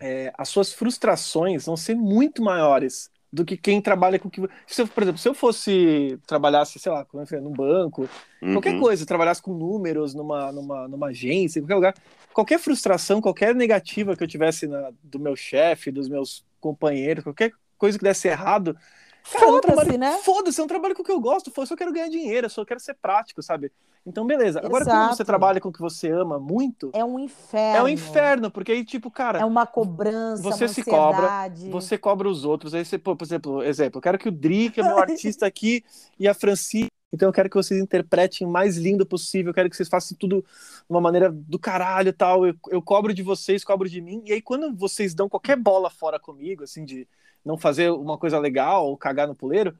é, 0.00 0.32
as 0.36 0.48
suas 0.48 0.72
frustrações 0.72 1.64
vão 1.64 1.76
ser 1.76 1.94
muito 1.94 2.42
maiores 2.42 3.10
do 3.32 3.44
que 3.44 3.56
quem 3.56 3.80
trabalha 3.80 4.18
com 4.18 4.30
que. 4.30 4.40
Se 4.66 4.82
eu, 4.82 4.88
por 4.88 5.02
exemplo, 5.02 5.20
se 5.20 5.28
eu 5.28 5.34
fosse 5.34 6.18
trabalhasse, 6.26 6.78
sei 6.78 6.90
lá, 6.90 7.06
num 7.40 7.52
banco, 7.52 8.08
uhum. 8.42 8.52
qualquer 8.52 8.78
coisa, 8.78 9.04
trabalhasse 9.04 9.42
com 9.42 9.52
números 9.52 10.14
numa, 10.14 10.52
numa, 10.52 10.88
numa 10.88 11.06
agência, 11.08 11.58
em 11.58 11.62
qualquer 11.62 11.74
lugar, 11.74 11.94
qualquer 12.32 12.58
frustração, 12.58 13.20
qualquer 13.20 13.54
negativa 13.54 14.16
que 14.16 14.22
eu 14.22 14.28
tivesse 14.28 14.66
na, 14.66 14.90
do 15.02 15.18
meu 15.18 15.36
chefe, 15.36 15.90
dos 15.90 16.08
meus 16.08 16.44
companheiros, 16.60 17.24
qualquer 17.24 17.52
coisa 17.76 17.98
que 17.98 18.04
desse 18.04 18.28
errado. 18.28 18.76
Foda-se, 19.22 19.98
né? 19.98 20.18
Foda-se, 20.22 20.60
eu 20.60 20.62
não 20.62 20.68
trabalho 20.68 20.94
com 20.94 21.02
o 21.02 21.04
que 21.04 21.10
eu 21.10 21.20
gosto, 21.20 21.52
eu 21.54 21.66
só 21.66 21.76
quero 21.76 21.92
ganhar 21.92 22.08
dinheiro, 22.08 22.46
eu 22.46 22.50
só 22.50 22.64
quero 22.64 22.78
ser 22.78 22.94
prático, 22.94 23.42
sabe? 23.42 23.72
Então, 24.06 24.24
beleza. 24.24 24.60
Agora, 24.60 24.84
Exato. 24.84 24.96
quando 24.96 25.16
você 25.16 25.24
trabalha 25.24 25.60
com 25.60 25.68
o 25.68 25.72
que 25.72 25.80
você 25.80 26.08
ama 26.08 26.38
muito. 26.38 26.90
É 26.94 27.04
um 27.04 27.18
inferno. 27.18 27.76
É 27.76 27.82
um 27.82 27.88
inferno, 27.88 28.50
porque 28.52 28.70
aí, 28.70 28.84
tipo, 28.84 29.10
cara. 29.10 29.40
É 29.40 29.44
uma 29.44 29.66
cobrança, 29.66 30.40
você 30.40 30.64
uma 30.64 30.68
se 30.68 30.84
cobra, 30.84 31.28
você 31.70 31.98
cobra 31.98 32.28
os 32.28 32.44
outros. 32.44 32.72
Aí 32.72 32.84
você, 32.84 32.96
por 32.98 33.16
exemplo, 33.20 33.62
exemplo, 33.64 33.98
eu 33.98 34.02
quero 34.02 34.16
que 34.16 34.28
o 34.28 34.32
Dri, 34.32 34.70
que 34.70 34.80
é 34.80 34.84
meu 34.84 34.96
artista 34.96 35.44
aqui, 35.44 35.84
e 36.18 36.28
a 36.28 36.34
Franci. 36.34 36.86
Então 37.12 37.28
eu 37.28 37.32
quero 37.32 37.48
que 37.48 37.56
vocês 37.56 37.80
interpretem 37.80 38.46
o 38.46 38.50
mais 38.50 38.76
lindo 38.76 39.06
possível, 39.06 39.50
eu 39.50 39.54
quero 39.54 39.70
que 39.70 39.76
vocês 39.76 39.88
façam 39.88 40.16
tudo 40.18 40.42
de 40.42 40.44
uma 40.88 41.00
maneira 41.00 41.30
do 41.30 41.58
caralho 41.58 42.10
e 42.10 42.12
tal. 42.12 42.46
Eu, 42.46 42.54
eu 42.68 42.82
cobro 42.82 43.12
de 43.12 43.22
vocês, 43.22 43.64
cobro 43.64 43.88
de 43.88 44.00
mim. 44.00 44.22
E 44.24 44.32
aí, 44.32 44.42
quando 44.42 44.76
vocês 44.76 45.14
dão 45.14 45.28
qualquer 45.28 45.56
bola 45.56 45.90
fora 45.90 46.20
comigo, 46.20 46.62
assim, 46.62 46.84
de 46.84 47.08
não 47.44 47.56
fazer 47.56 47.90
uma 47.90 48.18
coisa 48.18 48.38
legal 48.38 48.86
ou 48.86 48.96
cagar 48.96 49.26
no 49.26 49.34
puleiro, 49.34 49.76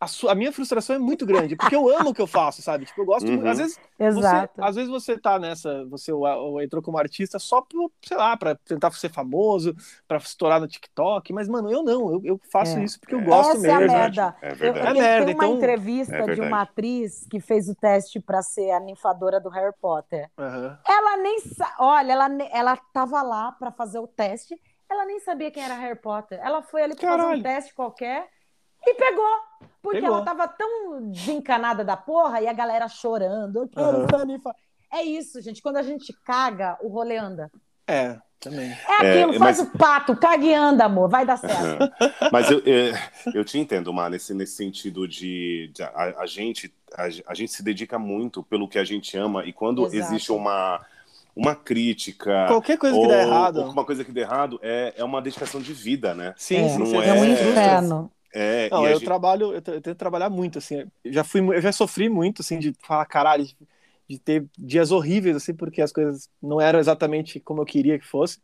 a, 0.00 0.06
sua, 0.06 0.32
a, 0.32 0.34
minha 0.34 0.50
frustração 0.50 0.96
é 0.96 0.98
muito 0.98 1.26
grande, 1.26 1.54
porque 1.54 1.76
eu 1.76 1.86
amo 1.94 2.10
o 2.10 2.14
que 2.14 2.22
eu 2.22 2.26
faço, 2.26 2.62
sabe? 2.62 2.86
Tipo, 2.86 3.02
eu 3.02 3.04
gosto, 3.04 3.28
uhum. 3.28 3.46
às 3.46 3.58
vezes, 3.58 3.78
Exato. 3.98 4.54
Você, 4.54 4.62
às 4.62 4.74
vezes 4.74 4.90
você 4.90 5.18
tá 5.18 5.38
nessa, 5.38 5.84
você 5.84 6.10
entrou 6.64 6.82
como 6.82 6.96
artista 6.96 7.38
só 7.38 7.60
pro, 7.60 7.92
sei 8.02 8.16
lá, 8.16 8.34
para 8.34 8.54
tentar 8.54 8.90
ser 8.92 9.12
famoso, 9.12 9.76
para 10.08 10.16
estourar 10.16 10.58
no 10.58 10.66
TikTok, 10.66 11.30
mas 11.34 11.48
mano, 11.48 11.70
eu 11.70 11.82
não, 11.82 12.12
eu, 12.14 12.20
eu 12.24 12.40
faço 12.50 12.78
é. 12.78 12.84
isso 12.84 12.98
porque 12.98 13.14
eu 13.14 13.22
gosto 13.22 13.50
Essa 13.50 13.60
mesmo. 13.60 13.80
É 13.80 13.84
a 13.84 13.88
merda. 13.88 14.36
É 14.40 14.54
verdade. 14.54 14.86
Eu, 14.88 14.90
é 14.90 15.00
merda, 15.02 15.26
tem 15.26 15.34
uma 15.34 15.44
então... 15.44 15.56
entrevista 15.56 16.16
é 16.16 16.34
de 16.34 16.40
uma 16.40 16.62
atriz 16.62 17.26
que 17.30 17.38
fez 17.38 17.68
o 17.68 17.74
teste 17.74 18.18
para 18.18 18.40
ser 18.40 18.70
a 18.70 18.80
ninfadora 18.80 19.38
do 19.38 19.50
Harry 19.50 19.74
Potter. 19.82 20.30
Uhum. 20.38 20.76
Ela 20.88 21.16
nem, 21.18 21.38
olha, 21.78 22.12
ela 22.12 22.30
ela 22.52 22.76
tava 22.94 23.20
lá 23.20 23.52
para 23.52 23.70
fazer 23.70 23.98
o 23.98 24.06
teste, 24.06 24.58
ela 24.88 25.04
nem 25.04 25.20
sabia 25.20 25.50
quem 25.50 25.62
era 25.62 25.74
Harry 25.74 25.98
Potter. 25.98 26.40
Ela 26.42 26.62
foi 26.62 26.84
ali 26.84 26.96
para 26.96 27.18
fazer 27.18 27.36
um 27.36 27.42
teste 27.42 27.74
qualquer 27.74 28.28
e 28.86 28.94
pegou. 28.94 29.50
Porque 29.82 30.00
Pegou. 30.00 30.16
ela 30.16 30.24
tava 30.24 30.46
tão 30.46 31.08
desencanada 31.10 31.82
da 31.82 31.96
porra 31.96 32.40
e 32.42 32.46
a 32.46 32.52
galera 32.52 32.86
chorando. 32.88 33.60
Eu 33.60 33.68
quero 33.68 34.26
Uhum. 34.26 34.52
É 34.92 35.02
isso, 35.02 35.40
gente. 35.40 35.62
Quando 35.62 35.76
a 35.78 35.82
gente 35.82 36.12
caga, 36.24 36.76
o 36.82 36.88
rolê 36.88 37.16
anda. 37.16 37.50
É, 37.86 38.18
também. 38.38 38.70
É 38.70 38.92
aquilo, 38.96 39.34
É, 39.34 39.38
faz 39.38 39.58
mas- 39.58 39.60
o 39.60 39.78
pato, 39.78 40.14
caga 40.16 40.44
e 40.44 40.52
anda, 40.54 40.84
amor. 40.84 41.08
Vai 41.08 41.24
dar 41.24 41.38
certo. 41.38 41.90
Mas 42.30 42.50
eu, 42.50 42.58
é, 42.66 42.92
eu 43.34 43.42
te 43.44 43.58
entendo, 43.58 43.90
Mar, 43.92 44.10
nesse, 44.10 44.34
nesse 44.34 44.54
sentido 44.56 45.08
de, 45.08 45.70
de 45.74 45.82
a, 45.82 46.14
a 46.18 46.26
gente, 46.26 46.72
a, 46.94 47.04
a 47.28 47.34
gente 47.34 47.50
se 47.52 47.62
dedica 47.62 47.98
muito 47.98 48.42
pelo 48.42 48.68
que 48.68 48.78
a 48.78 48.84
gente 48.84 49.16
ama 49.16 49.44
e 49.46 49.52
quando 49.52 49.86
Exato. 49.86 49.96
existe 49.96 50.30
uma, 50.30 50.84
uma 51.34 51.54
crítica 51.54 52.46
Qualquer 52.48 52.76
coisa 52.76 52.94
ou, 52.96 53.02
que 53.02 53.08
der 53.08 53.26
errado. 53.26 53.56
ou 53.62 53.70
uma 53.70 53.84
coisa 53.84 54.04
que 54.04 54.12
der 54.12 54.22
errado 54.22 54.58
é, 54.62 54.92
é 54.96 55.04
uma 55.04 55.22
dedicação 55.22 55.58
de 55.60 55.72
vida, 55.72 56.12
né? 56.14 56.34
Sim, 56.36 56.56
é, 56.56 56.68
sim, 56.68 56.78
não 56.78 56.86
sim. 56.86 56.96
é 56.98 57.12
um 57.14 57.24
é- 57.24 57.28
inferno. 57.30 58.12
É, 58.32 58.68
Não, 58.70 58.82
e 58.82 58.86
eu 58.86 58.94
gente- 58.94 59.04
trabalho, 59.04 59.46
eu, 59.48 59.54
eu 59.54 59.62
tento 59.62 59.94
trabalhar 59.96 60.30
muito, 60.30 60.58
assim. 60.58 60.88
Eu 61.04 61.12
já 61.12 61.24
fui, 61.24 61.40
eu 61.40 61.60
já 61.60 61.72
sofri 61.72 62.08
muito, 62.08 62.42
assim, 62.42 62.58
de 62.58 62.72
falar, 62.82 63.04
caralho, 63.06 63.44
de, 63.44 63.56
de 64.08 64.18
ter 64.18 64.46
dias 64.58 64.90
horríveis, 64.92 65.36
assim, 65.36 65.54
porque 65.54 65.82
as 65.82 65.92
coisas 65.92 66.28
não 66.42 66.60
eram 66.60 66.78
exatamente 66.78 67.40
como 67.40 67.60
eu 67.62 67.66
queria 67.66 67.98
que 67.98 68.06
fosse. 68.06 68.38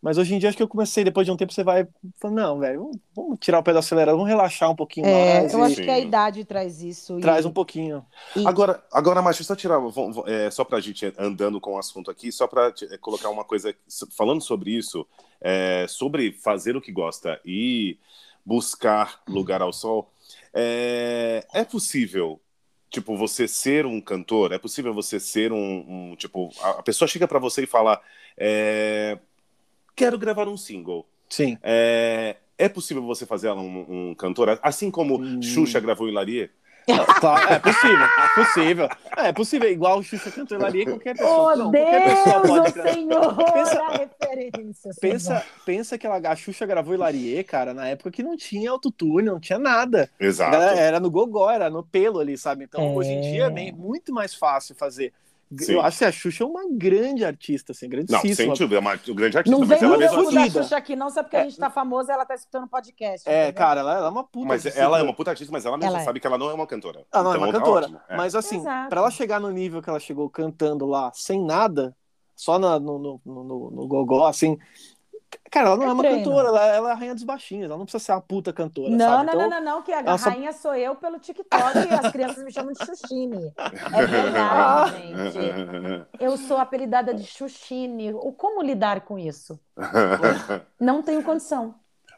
Mas 0.00 0.18
hoje 0.18 0.34
em 0.34 0.38
dia 0.38 0.48
acho 0.48 0.56
que 0.56 0.62
eu 0.62 0.68
comecei, 0.68 1.04
depois 1.04 1.24
de 1.24 1.30
um 1.30 1.36
tempo, 1.36 1.52
você 1.52 1.62
vai 1.62 1.86
falando, 2.20 2.36
não, 2.36 2.58
velho, 2.58 2.90
vamos, 3.14 3.38
tirar 3.40 3.60
o 3.60 3.62
pé 3.62 3.72
do 3.72 3.78
acelerador, 3.78 4.18
vamos 4.18 4.28
relaxar 4.28 4.68
um 4.68 4.74
pouquinho 4.74 5.06
É, 5.06 5.38
mais. 5.38 5.52
eu 5.52 5.60
e 5.60 5.62
acho 5.62 5.76
que 5.76 5.90
a 5.90 5.98
idade 6.00 6.44
traz 6.44 6.82
isso. 6.82 7.18
e- 7.18 7.22
Traz 7.22 7.46
um 7.46 7.52
pouquinho. 7.52 8.04
e- 8.36 8.44
Agora, 8.44 8.82
agora, 8.92 9.20
eu 9.20 9.44
só 9.44 9.54
tirar, 9.54 9.80
é, 10.26 10.50
só 10.50 10.64
pra 10.64 10.80
gente 10.80 11.12
andando 11.16 11.60
com 11.60 11.74
o 11.74 11.78
assunto 11.78 12.10
aqui, 12.10 12.32
só 12.32 12.48
pra 12.48 12.72
é, 12.90 12.98
colocar 12.98 13.28
uma 13.30 13.44
coisa, 13.44 13.72
falando 14.16 14.40
sobre 14.42 14.72
isso, 14.76 15.06
é, 15.40 15.86
sobre 15.88 16.32
fazer 16.32 16.76
o 16.76 16.80
que 16.80 16.90
gosta 16.90 17.40
e 17.44 17.96
buscar 18.44 19.22
lugar 19.28 19.62
ao 19.62 19.72
sol, 19.72 20.12
é, 20.52 21.46
é 21.54 21.64
possível, 21.64 22.40
tipo, 22.90 23.16
você 23.16 23.48
ser 23.48 23.86
um 23.86 24.00
cantor, 24.00 24.52
é 24.52 24.58
possível 24.58 24.92
você 24.92 25.18
ser 25.18 25.52
um, 25.52 26.10
um, 26.12 26.16
tipo, 26.16 26.50
a, 26.60 26.82
pessoa 26.82 27.08
chega 27.08 27.26
pra 27.26 27.38
você 27.38 27.62
e 27.62 27.66
fala, 27.66 28.00
é, 28.36 29.18
quero 29.94 30.18
gravar 30.18 30.48
um 30.48 30.56
single, 30.56 31.06
Sim. 31.28 31.56
é, 31.62 32.36
é 32.58 32.68
possível 32.68 33.02
você 33.02 33.24
fazer 33.24 33.48
ela 33.48 33.60
um, 33.60 34.10
um 34.10 34.14
cantor, 34.14 34.58
assim 34.62 34.90
como 34.90 35.20
Hum. 35.20 35.42
Xuxa 35.42 35.80
gravou 35.80 36.08
em 36.08 36.12
Larie? 36.12 36.50
Claro, 37.20 37.52
é 37.52 37.58
possível, 37.58 38.04
é 38.04 38.34
possível. 38.34 38.88
É, 39.16 39.28
é 39.28 39.32
possível, 39.32 39.70
igual 39.70 39.98
o 39.98 40.02
Xuxa 40.02 40.30
cantou 40.30 40.58
Laria, 40.58 40.84
qualquer 40.84 41.16
pessoa. 41.16 41.52
Oh, 41.52 41.56
não, 41.56 41.70
qualquer 41.70 42.02
pessoa 42.04 42.40
Deus, 42.40 42.58
pode 42.58 42.72
gravar. 42.72 42.92
Senhor, 42.92 43.52
Pensa- 43.52 43.88
referência. 43.90 44.90
Pensa, 45.00 45.44
pensa 45.64 45.98
que 45.98 46.06
ela, 46.06 46.16
a 46.28 46.36
Xuxa 46.36 46.66
gravou 46.66 46.94
Hilarie, 46.94 47.44
cara, 47.44 47.72
na 47.72 47.88
época 47.88 48.10
que 48.10 48.22
não 48.22 48.36
tinha 48.36 48.70
autotune, 48.70 49.22
não 49.28 49.38
tinha 49.40 49.58
nada. 49.58 50.10
Exato. 50.18 50.54
Era, 50.56 50.78
era 50.78 51.00
no 51.00 51.10
gogó, 51.10 51.50
era 51.50 51.70
no 51.70 51.82
pelo 51.84 52.18
ali, 52.20 52.36
sabe? 52.36 52.64
Então, 52.64 52.80
É. 52.82 52.88
hoje 52.92 53.10
em 53.10 53.20
dia 53.20 53.44
é 53.44 53.50
bem, 53.50 53.72
muito 53.72 54.12
mais 54.12 54.34
fácil 54.34 54.74
fazer. 54.74 55.12
Sim. 55.58 55.72
Eu 55.74 55.80
acho 55.82 55.98
que 55.98 56.04
a 56.04 56.12
Xuxa 56.12 56.44
é 56.44 56.46
uma 56.46 56.62
grande 56.70 57.24
artista, 57.24 57.72
assim, 57.72 57.86
Não, 57.86 57.90
grandíssima. 57.90 58.34
sem 58.34 58.48
dúvida, 58.48 58.76
é 58.76 58.78
uma 58.78 58.92
um 58.94 59.14
grande 59.14 59.36
artista, 59.36 59.58
Não 59.58 59.66
mas 59.66 59.68
vem 59.80 59.88
ela 59.88 59.98
mesma 59.98 60.16
jogo 60.18 60.32
da. 60.32 60.50
Xuxa 60.50 60.76
aqui, 60.76 60.96
não, 60.96 61.10
só 61.10 61.22
porque 61.22 61.36
a 61.36 61.44
gente 61.44 61.56
tá 61.58 61.70
famoso 61.70 62.10
ela 62.10 62.24
tá 62.24 62.34
escutando 62.34 62.66
podcast. 62.68 63.28
É, 63.28 63.44
entendeu? 63.44 63.54
cara, 63.58 63.80
ela, 63.80 63.94
ela 63.96 64.06
é 64.06 64.10
uma 64.10 64.24
puta. 64.24 64.46
Mas 64.48 64.64
artista. 64.66 64.82
ela 64.84 64.98
é 64.98 65.02
uma 65.02 65.14
puta 65.14 65.30
artista, 65.30 65.52
mas 65.52 65.64
ela 65.66 65.76
mesma 65.76 65.92
Ela 65.92 66.00
é. 66.02 66.04
sabe 66.04 66.20
que 66.20 66.26
ela 66.26 66.38
não 66.38 66.50
é 66.50 66.54
uma 66.54 66.66
cantora. 66.66 67.04
Ela 67.12 67.22
não 67.24 67.32
é 67.32 67.36
Então, 67.36 67.46
uma 67.48 67.52
tá 67.52 67.58
cantora. 67.58 67.84
ótimo. 67.86 68.00
É. 68.08 68.16
Mas 68.16 68.34
assim, 68.34 68.56
Exato. 68.58 68.88
pra 68.88 69.00
ela 69.00 69.10
chegar 69.10 69.40
no 69.40 69.50
nível 69.50 69.82
que 69.82 69.90
ela 69.90 70.00
chegou 70.00 70.28
cantando 70.30 70.86
lá, 70.86 71.10
sem 71.14 71.44
nada, 71.44 71.94
só 72.34 72.58
na- 72.58 72.80
no, 72.80 72.98
no, 72.98 73.20
no, 73.24 73.44
no- 73.44 73.70
no 73.70 73.86
gogó, 73.86 74.26
assim. 74.26 74.58
Cara, 75.50 75.68
ela 75.68 75.76
não 75.76 75.84
é, 75.84 75.88
É 75.88 75.92
uma 75.92 76.02
treino. 76.02 76.18
cantora, 76.24 76.48
ela, 76.48 76.66
ela 76.66 76.88
é 76.90 76.92
a 76.92 76.94
rainha 76.94 77.14
dos 77.14 77.24
baixinhos, 77.24 77.66
ela 77.66 77.76
não 77.78 77.84
precisa 77.84 78.02
ser 78.04 78.12
uma 78.12 78.20
puta 78.20 78.52
cantora. 78.52 78.90
Não, 78.90 78.98
sabe? 78.98 79.26
não, 79.26 79.32
Então, 79.34 79.50
não, 79.50 79.60
não, 79.60 79.74
não, 79.76 79.82
que 79.82 79.92
a 79.92 80.00
ela 80.00 80.18
só- 80.18 80.30
rainha 80.30 80.52
sou 80.52 80.74
eu 80.74 80.94
pelo 80.96 81.18
TikTok 81.18 81.78
e 81.90 81.94
as 81.94 82.12
crianças 82.12 82.42
me 82.44 82.52
chamam 82.52 82.72
de 82.72 82.84
Xuxine. 82.84 83.52
É 83.94 84.06
verdade, 84.06 85.30
gente. 85.32 86.06
Eu 86.18 86.36
sou 86.36 86.56
apelidada 86.58 87.12
de 87.14 87.24
Xuxine. 87.24 88.12
O 88.14 88.32
como 88.32 88.62
lidar 88.62 89.02
com 89.02 89.18
isso? 89.18 89.58
Não 90.80 91.02
tenho 91.02 91.22
condição. 91.22 91.74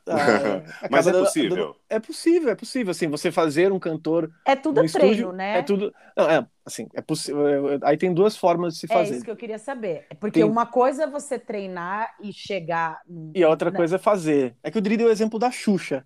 Ah, 0.07 0.63
Mas 0.91 1.07
é 1.07 1.13
dando- 1.13 1.25
possível. 1.25 1.57
dando- 1.57 1.77
É 1.89 1.99
possível, 2.01 2.51
é 2.51 2.55
possível, 2.55 2.91
assim, 2.91 3.09
você 3.09 3.31
fazer 3.33 3.73
um 3.73 3.79
cantor 3.79 4.31
É 4.45 4.55
tudo 4.57 4.83
no 4.83 4.89
treino, 4.91 5.13
estúdio, 5.15 5.33
né? 5.33 5.59
é 5.59 5.63
tudo... 5.63 5.93
Não, 6.17 6.31
é, 6.31 6.47
assim, 6.65 6.87
é 6.95 7.01
possível, 7.01 7.79
aí 7.83 7.97
tem 7.97 8.13
duas 8.13 8.37
formas 8.37 8.75
de 8.75 8.81
se 8.81 8.87
É 8.87 8.89
fazer. 8.89 9.15
isso 9.17 9.25
que 9.25 9.31
eu 9.31 9.37
queria 9.37 9.59
saber. 9.59 10.07
Porque 10.21 10.41
Tem- 10.41 10.45
uma 10.45 10.67
coisa 10.67 11.05
é 11.05 11.07
você 11.07 11.39
treinar 11.39 12.15
e 12.23 12.33
chegar. 12.33 13.01
E 13.35 13.43
a 13.43 13.49
outra 13.49 13.71
né? 13.71 13.77
coisa 13.77 13.97
é 13.97 13.99
fazer. 13.99 14.55
É 14.63 14.71
que 14.71 14.79
o 14.79 14.81
Dri 14.83 14.97
deu 14.97 15.09
o 15.09 15.11
exemplo 15.11 15.39
da 15.39 15.51
Xuxa. 15.51 16.05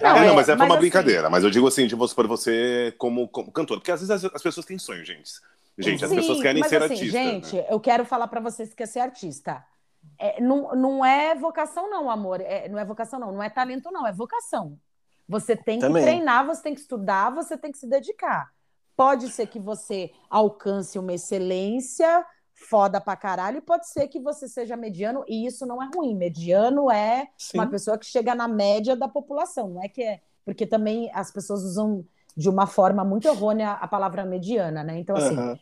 Não, 0.00 0.16
é, 0.16 0.24
é, 0.24 0.26
não, 0.28 0.34
mas 0.34 0.48
é 0.48 0.54
mas 0.54 0.66
uma 0.66 0.74
assim- 0.74 0.80
brincadeira. 0.80 1.28
Mas 1.28 1.44
eu 1.44 1.50
digo 1.50 1.66
assim, 1.68 1.86
de 1.86 1.94
você, 1.94 2.14
para 2.14 2.26
você 2.26 2.94
como, 2.96 3.28
como 3.28 3.52
cantor. 3.52 3.78
Porque 3.78 3.92
às 3.92 4.00
vezes 4.00 4.10
as, 4.24 4.34
as 4.34 4.42
pessoas 4.42 4.64
têm 4.64 4.78
sonho, 4.78 5.04
gente. 5.04 5.30
Gente, 5.78 6.02
as 6.04 6.10
Sim, 6.10 6.16
pessoas 6.16 6.40
querem 6.40 6.60
mas 6.60 6.68
ser 6.70 6.82
assim, 6.82 6.94
artistas. 6.94 7.12
Gente, 7.12 7.56
né? 7.56 7.66
eu 7.70 7.78
quero 7.80 8.04
falar 8.04 8.28
para 8.28 8.40
vocês 8.40 8.72
que 8.74 8.82
é 8.82 8.86
ser 8.86 9.00
artista. 9.00 9.62
É, 10.22 10.38
não, 10.38 10.74
não 10.76 11.04
é 11.04 11.34
vocação, 11.34 11.88
não, 11.88 12.10
amor. 12.10 12.42
É, 12.42 12.68
não 12.68 12.78
é 12.78 12.84
vocação, 12.84 13.18
não. 13.18 13.32
Não 13.32 13.42
é 13.42 13.48
talento, 13.48 13.90
não. 13.90 14.06
É 14.06 14.12
vocação. 14.12 14.78
Você 15.26 15.56
tem 15.56 15.78
que 15.78 15.86
Também. 15.86 16.02
treinar, 16.02 16.44
você 16.44 16.62
tem 16.62 16.74
que 16.74 16.80
estudar, 16.80 17.30
você 17.30 17.56
tem 17.56 17.72
que 17.72 17.78
se 17.78 17.88
dedicar. 17.88 18.52
Pode 18.94 19.30
ser 19.30 19.46
que 19.46 19.58
você 19.58 20.10
alcance 20.28 20.98
uma 20.98 21.14
excelência 21.14 22.26
foda 22.52 23.00
pra 23.00 23.16
caralho, 23.16 23.56
e 23.56 23.62
pode 23.62 23.88
ser 23.88 24.06
que 24.08 24.20
você 24.20 24.46
seja 24.46 24.76
mediano, 24.76 25.24
e 25.26 25.46
isso 25.46 25.64
não 25.64 25.82
é 25.82 25.88
ruim. 25.94 26.14
Mediano 26.14 26.90
é 26.90 27.28
Sim. 27.38 27.56
uma 27.58 27.66
pessoa 27.66 27.96
que 27.96 28.04
chega 28.04 28.34
na 28.34 28.46
média 28.46 28.94
da 28.94 29.08
população, 29.08 29.68
não 29.68 29.82
é 29.82 29.88
que 29.88 30.02
é. 30.02 30.20
Porque 30.44 30.66
também 30.66 31.10
as 31.14 31.30
pessoas 31.30 31.62
usam 31.62 32.04
de 32.36 32.50
uma 32.50 32.66
forma 32.66 33.02
muito 33.02 33.26
errônea 33.26 33.72
a 33.72 33.88
palavra 33.88 34.26
mediana, 34.26 34.84
né? 34.84 34.98
Então, 34.98 35.16
assim, 35.16 35.38
Aham. 35.38 35.58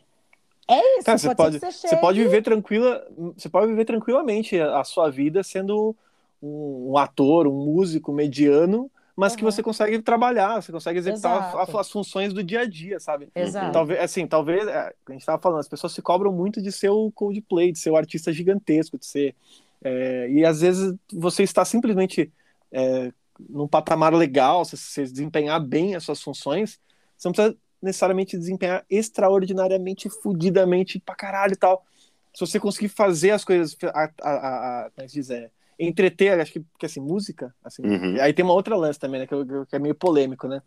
É 0.69 0.97
isso, 0.97 1.05
Cara, 1.05 1.17
você 1.17 1.33
pode, 1.33 1.59
você, 1.59 1.71
você, 1.71 1.97
pode 1.97 2.21
viver 2.21 2.43
tranquila, 2.43 3.03
você 3.35 3.49
pode 3.49 3.67
viver 3.67 3.85
tranquilamente 3.85 4.59
a, 4.59 4.81
a 4.81 4.83
sua 4.83 5.09
vida 5.09 5.41
sendo 5.41 5.95
um, 6.39 6.91
um, 6.91 6.97
ator, 6.97 7.47
um 7.47 7.65
músico 7.65 8.13
mediano, 8.13 8.89
mas 9.15 9.33
uhum. 9.33 9.39
que 9.39 9.43
você 9.43 9.63
consegue 9.63 9.99
trabalhar, 9.99 10.61
você 10.61 10.71
consegue 10.71 10.99
executar 10.99 11.55
a, 11.55 11.63
as 11.63 11.89
funções 11.89 12.33
do 12.33 12.43
dia 12.43 12.61
a 12.61 12.65
dia, 12.65 12.99
sabe? 12.99 13.29
Exato. 13.33 13.71
Talvez, 13.71 13.99
assim, 13.99 14.27
talvez, 14.27 14.67
é, 14.67 14.93
a 15.07 15.11
gente 15.11 15.21
estava 15.21 15.41
falando, 15.41 15.59
as 15.59 15.67
pessoas 15.67 15.91
se 15.91 16.03
cobram 16.03 16.31
muito 16.31 16.61
de 16.61 16.71
ser 16.71 16.89
o 16.89 17.11
Coldplay, 17.13 17.71
de 17.71 17.79
ser 17.79 17.89
o 17.89 17.97
artista 17.97 18.31
gigantesco, 18.31 18.95
de 18.99 19.07
ser. 19.07 19.35
É, 19.83 20.29
e 20.29 20.45
às 20.45 20.61
vezes 20.61 20.93
você 21.11 21.41
está 21.41 21.65
simplesmente 21.65 22.31
é, 22.71 23.11
num 23.49 23.67
patamar 23.67 24.13
legal, 24.13 24.63
se 24.65 24.77
você 24.77 25.01
desempenhar 25.01 25.59
bem 25.59 25.95
as 25.95 26.03
suas 26.03 26.21
funções, 26.21 26.79
você 27.17 27.27
não 27.27 27.33
precisa 27.33 27.57
necessariamente 27.81 28.37
desempenhar 28.37 28.85
extraordinariamente, 28.89 30.09
fudidamente 30.09 30.99
pra 30.99 31.15
caralho 31.15 31.53
e 31.53 31.57
tal. 31.57 31.85
Se 32.33 32.41
você 32.41 32.59
conseguir 32.59 32.89
fazer 32.89 33.31
as 33.31 33.43
coisas, 33.43 33.75
a, 33.83 34.09
a, 34.21 34.85
a, 34.85 34.91
como 34.91 35.05
é 35.05 35.07
diz, 35.07 35.29
é, 35.29 35.49
entreter, 35.79 36.39
acho 36.39 36.53
que, 36.53 36.63
que 36.77 36.85
assim, 36.85 36.99
música, 36.99 37.53
assim, 37.63 37.81
uhum. 37.83 38.17
aí 38.21 38.33
tem 38.33 38.43
uma 38.43 38.53
outra 38.53 38.75
lance 38.75 38.99
também, 38.99 39.21
né, 39.21 39.27
que, 39.27 39.35
que, 39.65 39.75
é 39.75 39.79
meio 39.79 39.95
polêmico, 39.95 40.47
né, 40.47 40.61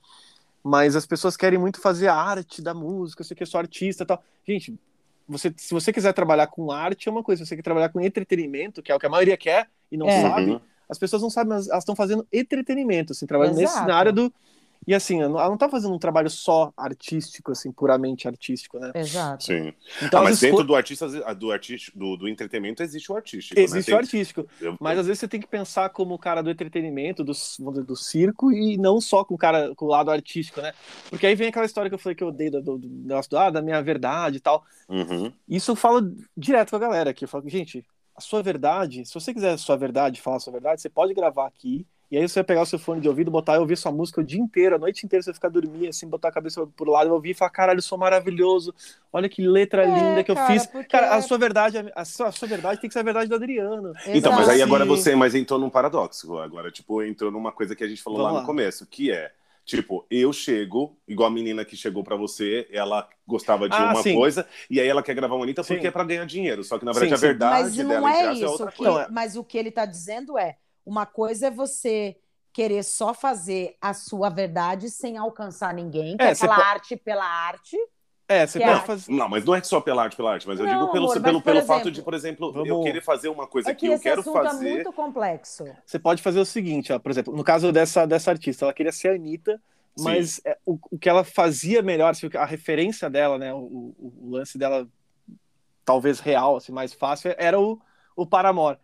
mas 0.62 0.96
as 0.96 1.04
pessoas 1.04 1.36
querem 1.36 1.58
muito 1.58 1.80
fazer 1.80 2.08
a 2.08 2.14
arte 2.14 2.62
da 2.62 2.72
música, 2.72 3.22
você 3.22 3.34
que 3.34 3.44
sou 3.44 3.58
artista 3.58 4.04
e 4.04 4.06
tal. 4.06 4.22
Gente, 4.46 4.78
você, 5.28 5.52
se 5.56 5.74
você 5.74 5.92
quiser 5.92 6.12
trabalhar 6.12 6.46
com 6.46 6.70
arte 6.70 7.08
é 7.08 7.12
uma 7.12 7.22
coisa, 7.22 7.44
se 7.44 7.48
você 7.48 7.56
quer 7.56 7.62
trabalhar 7.62 7.88
com 7.88 8.00
entretenimento, 8.00 8.82
que 8.82 8.90
é 8.90 8.94
o 8.94 8.98
que 8.98 9.06
a 9.06 9.10
maioria 9.10 9.36
quer 9.36 9.68
e 9.90 9.96
não 9.96 10.08
é. 10.08 10.22
sabe, 10.22 10.52
uhum. 10.52 10.60
as 10.88 10.98
pessoas 10.98 11.20
não 11.20 11.30
sabem, 11.30 11.50
mas 11.50 11.68
elas 11.68 11.82
estão 11.82 11.96
fazendo 11.96 12.26
entretenimento, 12.32 13.12
assim, 13.12 13.26
trabalhando 13.26 13.60
Exato. 13.60 13.74
nesse 13.74 13.78
cenário 13.78 14.12
do 14.12 14.32
e 14.86 14.94
assim, 14.94 15.22
ela 15.22 15.48
não 15.48 15.56
tá 15.56 15.68
fazendo 15.68 15.94
um 15.94 15.98
trabalho 15.98 16.28
só 16.28 16.72
artístico, 16.76 17.52
assim, 17.52 17.70
puramente 17.70 18.26
artístico, 18.26 18.80
né? 18.80 18.90
Exato. 18.94 19.44
Sim. 19.44 19.72
Então, 20.02 20.20
ah, 20.20 20.24
mas 20.24 20.40
dentro 20.40 20.64
do 20.64 20.74
artista, 20.74 21.06
do, 21.34 21.52
artista 21.52 21.92
do, 21.94 22.16
do 22.16 22.28
entretenimento 22.28 22.82
existe 22.82 23.12
o 23.12 23.16
artístico. 23.16 23.58
Né? 23.58 23.64
Existe 23.64 23.90
né? 23.90 23.96
o 23.96 24.00
artístico. 24.00 24.48
Eu... 24.60 24.76
Mas 24.80 24.98
às 24.98 25.06
vezes 25.06 25.20
você 25.20 25.28
tem 25.28 25.40
que 25.40 25.46
pensar 25.46 25.90
como 25.90 26.14
o 26.14 26.18
cara 26.18 26.42
do 26.42 26.50
entretenimento, 26.50 27.22
do, 27.22 27.32
do 27.84 27.96
circo, 27.96 28.50
e 28.50 28.76
não 28.76 29.00
só 29.00 29.24
com 29.24 29.34
o 29.34 29.38
cara 29.38 29.72
com 29.76 29.86
o 29.86 29.88
lado 29.88 30.10
artístico, 30.10 30.60
né? 30.60 30.72
Porque 31.08 31.26
aí 31.26 31.36
vem 31.36 31.48
aquela 31.48 31.66
história 31.66 31.88
que 31.88 31.94
eu 31.94 31.98
falei 31.98 32.16
que 32.16 32.24
eu 32.24 32.28
odeio 32.28 32.50
do, 32.50 32.62
do, 32.62 32.78
do, 32.78 33.36
ah, 33.36 33.50
da 33.50 33.62
minha 33.62 33.80
verdade 33.80 34.38
e 34.38 34.40
tal. 34.40 34.64
Uhum. 34.88 35.32
Isso 35.48 35.70
eu 35.70 35.76
falo 35.76 36.12
direto 36.36 36.70
com 36.70 36.76
a 36.76 36.80
galera 36.80 37.10
aqui. 37.10 37.24
Eu 37.24 37.28
falo, 37.28 37.48
gente, 37.48 37.84
a 38.16 38.20
sua 38.20 38.42
verdade, 38.42 39.06
se 39.06 39.14
você 39.14 39.32
quiser 39.32 39.52
a 39.52 39.58
sua 39.58 39.76
verdade, 39.76 40.20
falar 40.20 40.38
a 40.38 40.40
sua 40.40 40.52
verdade, 40.52 40.82
você 40.82 40.88
pode 40.88 41.14
gravar 41.14 41.46
aqui 41.46 41.86
e 42.12 42.18
aí 42.18 42.28
você 42.28 42.40
vai 42.40 42.44
pegar 42.44 42.60
o 42.60 42.66
seu 42.66 42.78
fone 42.78 43.00
de 43.00 43.08
ouvido, 43.08 43.30
botar 43.30 43.54
e 43.54 43.58
ouvir 43.58 43.74
sua 43.74 43.90
música 43.90 44.20
o 44.20 44.24
dia 44.24 44.38
inteiro, 44.38 44.74
a 44.74 44.78
noite 44.78 45.06
inteira, 45.06 45.22
você 45.22 45.32
ficar 45.32 45.48
dormindo, 45.48 45.88
assim, 45.88 46.06
botar 46.06 46.28
a 46.28 46.32
cabeça 46.32 46.66
pro 46.76 46.90
lado 46.90 47.08
e 47.08 47.10
ouvir 47.10 47.30
e 47.30 47.34
falar, 47.34 47.48
caralho, 47.48 47.78
eu 47.78 47.82
sou 47.82 47.96
maravilhoso, 47.96 48.74
olha 49.10 49.30
que 49.30 49.40
letra 49.40 49.82
é, 49.82 49.86
linda 49.86 50.22
que 50.22 50.34
cara, 50.34 50.54
eu 50.54 50.60
fiz. 50.60 50.86
Cara, 50.90 51.14
a 51.14 51.22
sua 51.22 51.38
verdade, 51.38 51.78
a 51.96 52.04
sua, 52.04 52.28
a 52.28 52.32
sua, 52.32 52.46
verdade 52.46 52.82
tem 52.82 52.88
que 52.88 52.92
ser 52.92 52.98
a 52.98 53.02
verdade 53.02 53.30
do 53.30 53.34
Adriano. 53.34 53.92
Exato. 53.92 54.10
Então, 54.14 54.32
mas 54.32 54.46
aí 54.46 54.60
agora 54.60 54.84
você 54.84 55.16
mas 55.16 55.34
entrou 55.34 55.58
num 55.58 55.70
paradoxo. 55.70 56.36
Agora, 56.36 56.70
tipo, 56.70 57.02
entrou 57.02 57.30
numa 57.30 57.50
coisa 57.50 57.74
que 57.74 57.82
a 57.82 57.88
gente 57.88 58.02
falou 58.02 58.18
Vamos 58.18 58.30
lá 58.30 58.40
no 58.40 58.42
lá. 58.42 58.46
começo, 58.46 58.86
que 58.86 59.10
é. 59.10 59.32
Tipo, 59.64 60.04
eu 60.10 60.34
chego, 60.34 60.98
igual 61.08 61.28
a 61.28 61.32
menina 61.32 61.64
que 61.64 61.76
chegou 61.78 62.04
para 62.04 62.16
você, 62.16 62.68
ela 62.70 63.08
gostava 63.26 63.70
de 63.70 63.76
ah, 63.76 63.92
uma 63.92 64.02
sim. 64.02 64.14
coisa, 64.14 64.46
e 64.68 64.78
aí 64.78 64.86
ela 64.86 65.02
quer 65.02 65.14
gravar 65.14 65.36
uma 65.36 65.44
Anitta 65.44 65.62
porque 65.62 65.80
sim. 65.80 65.86
é 65.86 65.90
pra 65.90 66.04
ganhar 66.04 66.26
dinheiro. 66.26 66.62
Só 66.62 66.78
que, 66.78 66.84
na 66.84 66.92
verdade, 66.92 67.18
sim, 67.18 67.26
a 67.26 67.28
verdade 67.28 67.62
mas 67.62 67.76
dela 67.76 68.00
não 68.00 68.08
é 68.08 68.32
isso, 68.34 68.44
é 68.44 68.48
outra 68.48 68.70
que, 68.70 68.76
coisa. 68.76 69.08
Mas 69.10 69.34
o 69.34 69.42
que 69.42 69.56
ele 69.56 69.70
tá 69.70 69.86
dizendo 69.86 70.36
é: 70.36 70.58
uma 70.84 71.06
coisa 71.06 71.46
é 71.46 71.50
você 71.50 72.16
querer 72.52 72.82
só 72.82 73.14
fazer 73.14 73.76
a 73.80 73.94
sua 73.94 74.28
verdade 74.28 74.90
sem 74.90 75.16
alcançar 75.16 75.72
ninguém, 75.72 76.16
que 76.16 76.22
é, 76.22 76.28
é 76.28 76.32
aquela 76.32 76.56
pode... 76.56 76.68
arte 76.68 76.96
pela 76.96 77.24
arte. 77.24 77.76
É, 78.28 78.46
você 78.46 78.60
pode 78.60 78.86
fazer. 78.86 79.12
Não, 79.12 79.28
mas 79.28 79.44
não 79.44 79.54
é 79.54 79.62
só 79.62 79.80
pela 79.80 80.02
arte 80.04 80.16
pela 80.16 80.32
arte, 80.32 80.46
mas 80.46 80.58
não, 80.58 80.66
eu 80.66 80.72
digo 80.72 80.92
pelo, 80.92 81.04
amor, 81.04 81.22
pelo, 81.22 81.42
pelo 81.42 81.58
exemplo, 81.58 81.74
fato 81.74 81.90
de, 81.90 82.02
por 82.02 82.14
exemplo, 82.14 82.52
vamos... 82.52 82.68
eu 82.68 82.80
querer 82.82 83.02
fazer 83.02 83.28
uma 83.28 83.46
coisa 83.46 83.70
é 83.70 83.74
que, 83.74 83.86
que 83.86 83.92
eu 83.92 83.98
quero 83.98 84.20
é 84.20 84.24
fazer. 84.24 84.68
É 84.68 84.74
muito 84.74 84.92
complexo. 84.92 85.64
Você 85.84 85.98
pode 85.98 86.22
fazer 86.22 86.40
o 86.40 86.44
seguinte, 86.44 86.92
ó, 86.92 86.98
por 86.98 87.10
exemplo, 87.10 87.34
no 87.34 87.44
caso 87.44 87.72
dessa, 87.72 88.06
dessa 88.06 88.30
artista, 88.30 88.64
ela 88.64 88.72
queria 88.72 88.92
ser 88.92 89.08
a 89.08 89.14
Anitta, 89.14 89.60
mas 89.98 90.40
é, 90.44 90.56
o, 90.64 90.78
o 90.90 90.98
que 90.98 91.08
ela 91.08 91.24
fazia 91.24 91.82
melhor, 91.82 92.10
assim, 92.10 92.28
a 92.34 92.44
referência 92.44 93.10
dela, 93.10 93.38
né, 93.38 93.52
o, 93.52 93.58
o, 93.58 94.14
o 94.22 94.30
lance 94.30 94.56
dela 94.56 94.88
talvez 95.84 96.20
real, 96.20 96.56
assim, 96.56 96.72
mais 96.72 96.94
fácil, 96.94 97.34
era 97.36 97.60
o, 97.60 97.78
o 98.16 98.26
Paramore 98.26 98.78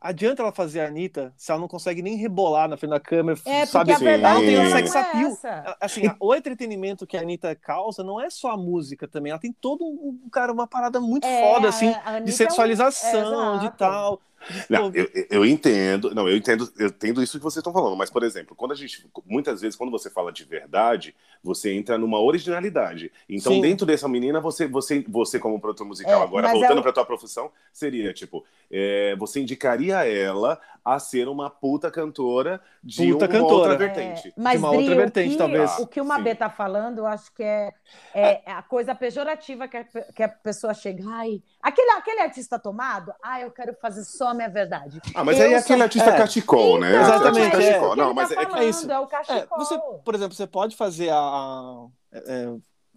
adianta 0.00 0.42
ela 0.42 0.52
fazer 0.52 0.80
a 0.80 0.86
Anitta 0.86 1.32
se 1.36 1.50
ela 1.50 1.60
não 1.60 1.68
consegue 1.68 2.02
nem 2.02 2.16
rebolar 2.16 2.68
na 2.68 2.76
frente 2.76 2.90
da 2.90 3.00
câmera, 3.00 3.38
é, 3.44 3.66
sabe? 3.66 3.92
A 3.92 3.98
verdade 3.98 4.36
ela 4.36 4.40
tem 4.40 4.66
um 4.66 4.70
sex 4.70 4.96
appeal. 4.96 5.38
É 5.44 5.76
assim, 5.80 6.02
o 6.20 6.34
entretenimento 6.34 7.06
que 7.06 7.16
a 7.16 7.20
Anitta 7.20 7.54
causa 7.54 8.02
não 8.02 8.20
é 8.20 8.30
só 8.30 8.52
a 8.52 8.56
música 8.56 9.06
também, 9.06 9.30
ela 9.30 9.40
tem 9.40 9.52
todo 9.52 9.84
um, 9.84 10.28
cara, 10.30 10.52
uma 10.52 10.66
parada 10.66 11.00
muito 11.00 11.26
é, 11.26 11.42
foda, 11.42 11.68
assim, 11.68 11.94
de 12.24 12.32
sensualização, 12.32 13.42
é 13.42 13.50
um... 13.52 13.58
de 13.58 13.70
tal. 13.76 14.20
Não, 14.68 14.90
eu, 14.94 15.08
eu, 15.30 15.46
entendo, 15.46 16.14
não, 16.14 16.28
eu 16.28 16.36
entendo, 16.36 16.70
eu 16.78 16.88
entendo 16.88 17.22
isso 17.22 17.38
que 17.38 17.42
vocês 17.42 17.58
estão 17.58 17.72
falando, 17.72 17.96
mas, 17.96 18.10
por 18.10 18.22
exemplo, 18.22 18.56
quando 18.56 18.72
a 18.72 18.74
gente, 18.74 19.08
muitas 19.26 19.60
vezes, 19.60 19.76
quando 19.76 19.90
você 19.90 20.08
fala 20.10 20.32
de 20.32 20.44
verdade, 20.44 21.14
você 21.42 21.72
entra 21.72 21.98
numa 21.98 22.20
originalidade. 22.20 23.12
Então, 23.28 23.54
Sim. 23.54 23.60
dentro 23.60 23.86
dessa 23.86 24.08
menina, 24.08 24.40
você, 24.40 24.66
você, 24.66 25.04
você 25.08 25.38
como 25.38 25.60
produtor 25.60 25.86
musical, 25.86 26.20
é, 26.20 26.24
agora 26.24 26.48
voltando 26.48 26.78
é... 26.78 26.82
para 26.82 26.92
tua 26.92 27.04
profissão, 27.04 27.50
seria 27.72 28.12
tipo, 28.12 28.44
é, 28.70 29.14
você 29.16 29.40
indicaria 29.40 30.04
ela 30.04 30.60
a 30.84 30.98
ser 30.98 31.28
uma 31.28 31.50
puta 31.50 31.90
cantora 31.90 32.60
de 32.82 33.12
puta 33.12 33.26
uma 33.26 33.32
cantora. 33.32 33.54
outra 33.54 33.76
vertente. 33.76 34.28
É, 34.28 34.32
mas, 34.36 34.58
de 34.58 34.64
uma 34.64 34.70
Dri, 34.70 34.80
outra 34.80 34.96
vertente, 34.96 35.28
o 35.28 35.32
que, 35.32 35.36
talvez. 35.36 35.78
O 35.78 35.86
que 35.86 36.00
o 36.00 36.04
Mabê 36.04 36.34
tá 36.34 36.48
falando, 36.48 36.98
eu 36.98 37.06
acho 37.06 37.32
que 37.34 37.42
é, 37.42 37.72
é, 38.14 38.42
é, 38.46 38.52
a 38.52 38.62
coisa 38.62 38.94
pejorativa 38.94 39.68
que 39.68 39.76
a, 39.76 39.84
que 39.84 40.22
a 40.22 40.28
pessoa 40.28 40.72
chega, 40.72 41.04
ai, 41.06 41.42
aquele, 41.60 41.90
aquele 41.90 42.20
artista 42.20 42.58
tomado, 42.58 43.12
ah, 43.22 43.40
eu 43.40 43.50
quero 43.50 43.74
fazer 43.74 44.04
só 44.04 44.27
a 44.28 44.34
minha 44.34 44.48
verdade. 44.48 45.00
Ah, 45.14 45.24
mas 45.24 45.38
eu 45.38 45.46
aí 45.46 45.54
é 45.54 45.58
aquele 45.58 45.82
artista 45.82 46.10
é. 46.10 46.16
cachecol, 46.16 46.80
né? 46.80 47.00
Exatamente. 47.00 47.46
É, 47.46 47.50
cachecol. 47.50 47.96
Não, 47.96 48.14
mas 48.14 48.28
tá 48.28 48.40
é, 48.40 48.44
falando, 48.44 48.62
é 48.62 48.68
isso. 48.68 48.90
É 48.90 48.98
o 48.98 49.06
cachecol. 49.06 49.58
você, 49.58 49.78
por 50.04 50.14
exemplo, 50.14 50.34
você 50.34 50.46
pode 50.46 50.76
fazer 50.76 51.10
a, 51.10 51.86
é, 52.12 52.52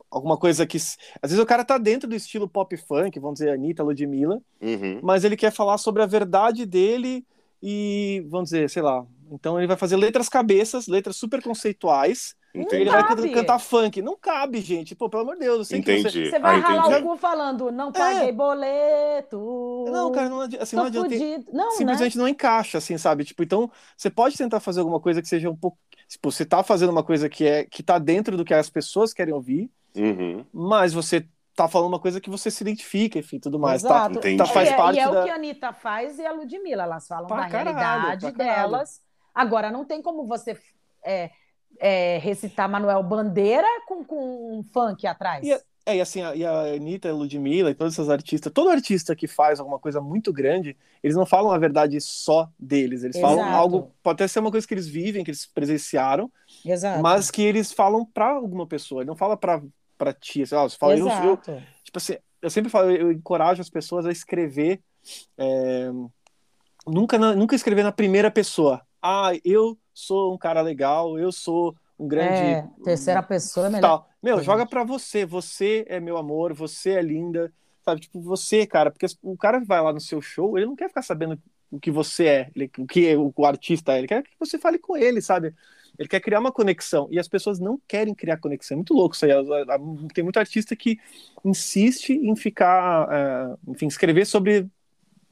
alguma 0.10 0.38
coisa 0.38 0.68
que. 0.68 0.78
Às 0.78 1.32
vezes 1.32 1.40
o 1.40 1.46
cara 1.46 1.64
tá 1.64 1.78
dentro 1.78 2.10
do 2.10 2.16
estilo 2.16 2.48
pop 2.48 2.76
funk, 2.78 3.20
vamos 3.20 3.40
dizer, 3.40 3.52
Anitta, 3.52 3.84
Ludmilla, 3.84 4.42
uhum. 4.62 5.00
mas 5.02 5.24
ele 5.24 5.38
quer 5.38 5.52
falar 5.52 5.78
sobre 5.78 6.04
a 6.04 6.06
verdade 6.06 6.66
dele 6.66 7.26
e, 7.64 8.26
vamos 8.28 8.50
dizer, 8.50 8.70
sei 8.70 8.82
lá. 8.82 9.06
Então 9.32 9.58
ele 9.58 9.68
vai 9.68 9.78
fazer 9.78 9.96
letras 9.96 10.28
cabeças, 10.28 10.88
letras 10.88 11.16
super 11.16 11.42
conceituais. 11.42 12.36
Entendi. 12.54 12.82
Ele 12.82 12.90
vai 12.90 13.30
cantar 13.30 13.60
funk. 13.60 14.02
Não 14.02 14.18
cabe, 14.18 14.60
gente. 14.62 14.94
Pô, 14.94 15.10
pelo 15.10 15.24
amor 15.24 15.36
de 15.36 15.42
Deus. 15.42 15.58
Eu 15.60 15.66
sei 15.66 15.80
entendi. 15.80 16.04
Que 16.04 16.12
você... 16.12 16.30
você 16.32 16.40
vai 16.40 16.56
ah, 16.56 16.60
ralar 16.60 17.00
o 17.00 17.04
cu 17.04 17.18
falando, 17.18 17.72
não 17.72 17.92
paguei 17.92 18.30
é. 18.30 18.32
boleto. 18.32 19.86
Não, 19.90 20.12
cara, 20.12 20.30
não, 20.30 20.42
assim, 20.42 20.76
não 20.76 20.86
adianta. 20.86 21.10
Não, 21.52 21.70
né? 21.70 21.76
simplesmente 21.76 22.18
né? 22.18 22.22
não 22.22 22.28
encaixa, 22.28 22.78
assim, 22.78 22.98
sabe? 22.98 23.24
Tipo, 23.24 23.44
então, 23.44 23.72
você 23.96 24.10
pode 24.10 24.38
tentar 24.38 24.60
fazer 24.60 24.82
alguma 24.82 25.00
coisa 25.00 25.22
que 25.22 25.28
seja 25.28 25.50
um 25.50 25.56
pouco. 25.56 25.78
Tipo, 26.08 26.30
você 26.30 26.46
tá 26.46 26.62
fazendo 26.62 26.90
uma 26.90 27.04
coisa 27.04 27.30
que 27.30 27.48
é 27.48 27.64
que 27.64 27.82
tá 27.82 27.98
dentro 27.98 28.36
do 28.36 28.44
que 28.44 28.54
as 28.54 28.70
pessoas 28.70 29.14
querem 29.14 29.34
ouvir, 29.34 29.72
uhum. 29.96 30.46
mas 30.52 30.94
você 30.94 31.26
tá 31.56 31.68
falando 31.68 31.90
uma 31.90 32.00
coisa 32.00 32.20
que 32.20 32.30
você 32.30 32.52
se 32.52 32.64
identifica, 32.64 33.20
enfim, 33.20 33.40
tudo 33.40 33.58
mais. 33.58 33.82
Tá? 33.82 34.10
Exato. 34.10 34.20
Tá, 34.20 34.38
tá 34.38 34.46
faz 34.46 34.70
é, 34.70 34.76
parte 34.76 34.98
e 34.98 35.00
é 35.00 35.10
da... 35.10 35.22
o 35.22 35.24
que 35.24 35.30
a 35.30 35.36
Anitta 35.36 35.72
faz 35.72 36.20
e 36.20 36.26
a 36.26 36.34
Ludmilla. 36.34 36.84
Elas 36.84 37.08
falam 37.08 37.28
pra 37.28 37.44
da 37.44 37.50
caralho, 37.50 37.78
realidade 37.78 38.32
delas. 38.34 39.02
Agora, 39.34 39.72
não 39.72 39.86
tem 39.86 40.02
como 40.02 40.26
você 40.26 40.58
é, 41.06 41.32
é, 41.80 42.18
recitar 42.20 42.70
Manuel 42.70 43.04
Bandeira 43.04 43.68
com, 43.88 44.04
com 44.04 44.60
um 44.60 44.64
funk 44.64 45.06
atrás. 45.08 45.46
E, 45.46 45.52
é, 45.86 45.96
e 45.96 46.02
assim, 46.02 46.22
a, 46.22 46.36
e 46.36 46.46
a 46.46 46.62
Anitta, 46.76 47.10
a 47.10 47.14
Ludmilla 47.14 47.72
e 47.72 47.76
todos 47.76 47.94
esses 47.94 48.10
artistas, 48.10 48.54
todo 48.54 48.70
artista 48.70 49.16
que 49.16 49.28
faz 49.28 49.60
alguma 49.60 49.80
coisa 49.80 50.00
muito 50.00 50.32
grande, 50.32 50.78
eles 51.02 51.16
não 51.16 51.26
falam 51.26 51.52
a 51.52 51.58
verdade 51.58 52.00
só 52.00 52.50
deles, 52.60 53.04
eles 53.04 53.16
Exato. 53.16 53.36
falam 53.36 53.54
algo, 53.54 53.92
pode 54.04 54.16
até 54.16 54.28
ser 54.28 54.40
uma 54.40 54.52
coisa 54.52 54.68
que 54.68 54.74
eles 54.74 54.88
vivem, 54.88 55.24
que 55.24 55.32
eles 55.32 55.46
presenciaram, 55.46 56.32
Exato. 56.64 57.02
mas 57.02 57.32
que 57.32 57.42
eles 57.42 57.72
falam 57.72 58.06
para 58.06 58.30
alguma 58.30 58.68
pessoa, 58.68 59.02
ele 59.02 59.10
não 59.10 59.16
fala 59.16 59.36
para 59.36 59.62
para 59.98 60.14
ti, 60.14 60.42
assim, 60.42 60.56
ó, 60.56 60.68
você 60.68 60.76
fala, 60.78 60.98
eu, 60.98 61.08
eu, 61.08 61.38
tipo 61.38 61.98
assim, 61.98 62.18
eu 62.42 62.50
sempre 62.50 62.72
falo, 62.72 62.90
eu 62.90 63.12
encorajo 63.12 63.62
as 63.62 63.70
pessoas 63.70 64.04
a 64.04 64.12
escrever, 64.12 64.82
é, 65.38 65.92
nunca, 66.88 67.20
nunca 67.36 67.56
escrever 67.56 67.84
na 67.84 67.92
primeira 67.92 68.32
pessoa, 68.32 68.82
ah, 69.02 69.32
eu 69.44 69.78
sou 69.94 70.34
um 70.34 70.38
cara 70.38 70.62
legal, 70.62 71.18
eu 71.18 71.32
sou 71.32 71.76
um 71.98 72.08
grande. 72.08 72.34
É, 72.34 72.68
terceira 72.84 73.24
pessoa 73.24 73.68
é 73.68 73.70
melhor. 73.70 73.88
Tal. 73.88 74.10
Meu, 74.22 74.44
joga 74.44 74.66
para 74.66 74.84
você. 74.84 75.26
Você 75.26 75.86
é 75.88 76.00
meu 76.00 76.18
amor, 76.18 76.54
você 76.54 76.92
é 76.92 77.02
linda. 77.02 77.52
Sabe, 77.84 78.02
tipo, 78.02 78.22
você, 78.22 78.68
cara, 78.68 78.92
porque 78.92 79.08
o 79.24 79.36
cara 79.36 79.60
que 79.60 79.66
vai 79.66 79.82
lá 79.82 79.92
no 79.92 80.00
seu 80.00 80.22
show, 80.22 80.56
ele 80.58 80.68
não 80.68 80.76
quer 80.76 80.88
ficar 80.88 81.02
sabendo 81.02 81.40
o 81.72 81.80
que 81.80 81.90
você 81.90 82.26
é, 82.28 82.52
ele, 82.56 82.70
o 82.78 82.86
que 82.86 83.16
o, 83.16 83.34
o 83.36 83.46
artista 83.46 83.94
é, 83.94 84.00
ele 84.00 84.08
quer 84.08 84.22
que 84.22 84.30
você 84.40 84.60
fale 84.60 84.78
com 84.78 84.96
ele, 84.96 85.22
sabe? 85.22 85.56
Ele 85.98 86.08
quer 86.08 86.20
criar 86.20 86.40
uma 86.40 86.52
conexão 86.52 87.08
e 87.12 87.18
as 87.18 87.28
pessoas 87.28 87.60
não 87.60 87.80
querem 87.88 88.14
criar 88.14 88.38
conexão. 88.38 88.76
É 88.76 88.78
muito 88.78 88.94
louco 88.94 89.16
isso 89.16 89.26
aí. 89.26 89.32
Tem 90.14 90.24
muito 90.24 90.38
artista 90.38 90.76
que 90.76 91.00
insiste 91.44 92.12
em 92.12 92.36
ficar, 92.36 93.08
é, 93.12 93.72
enfim, 93.72 93.88
escrever 93.88 94.26
sobre 94.26 94.68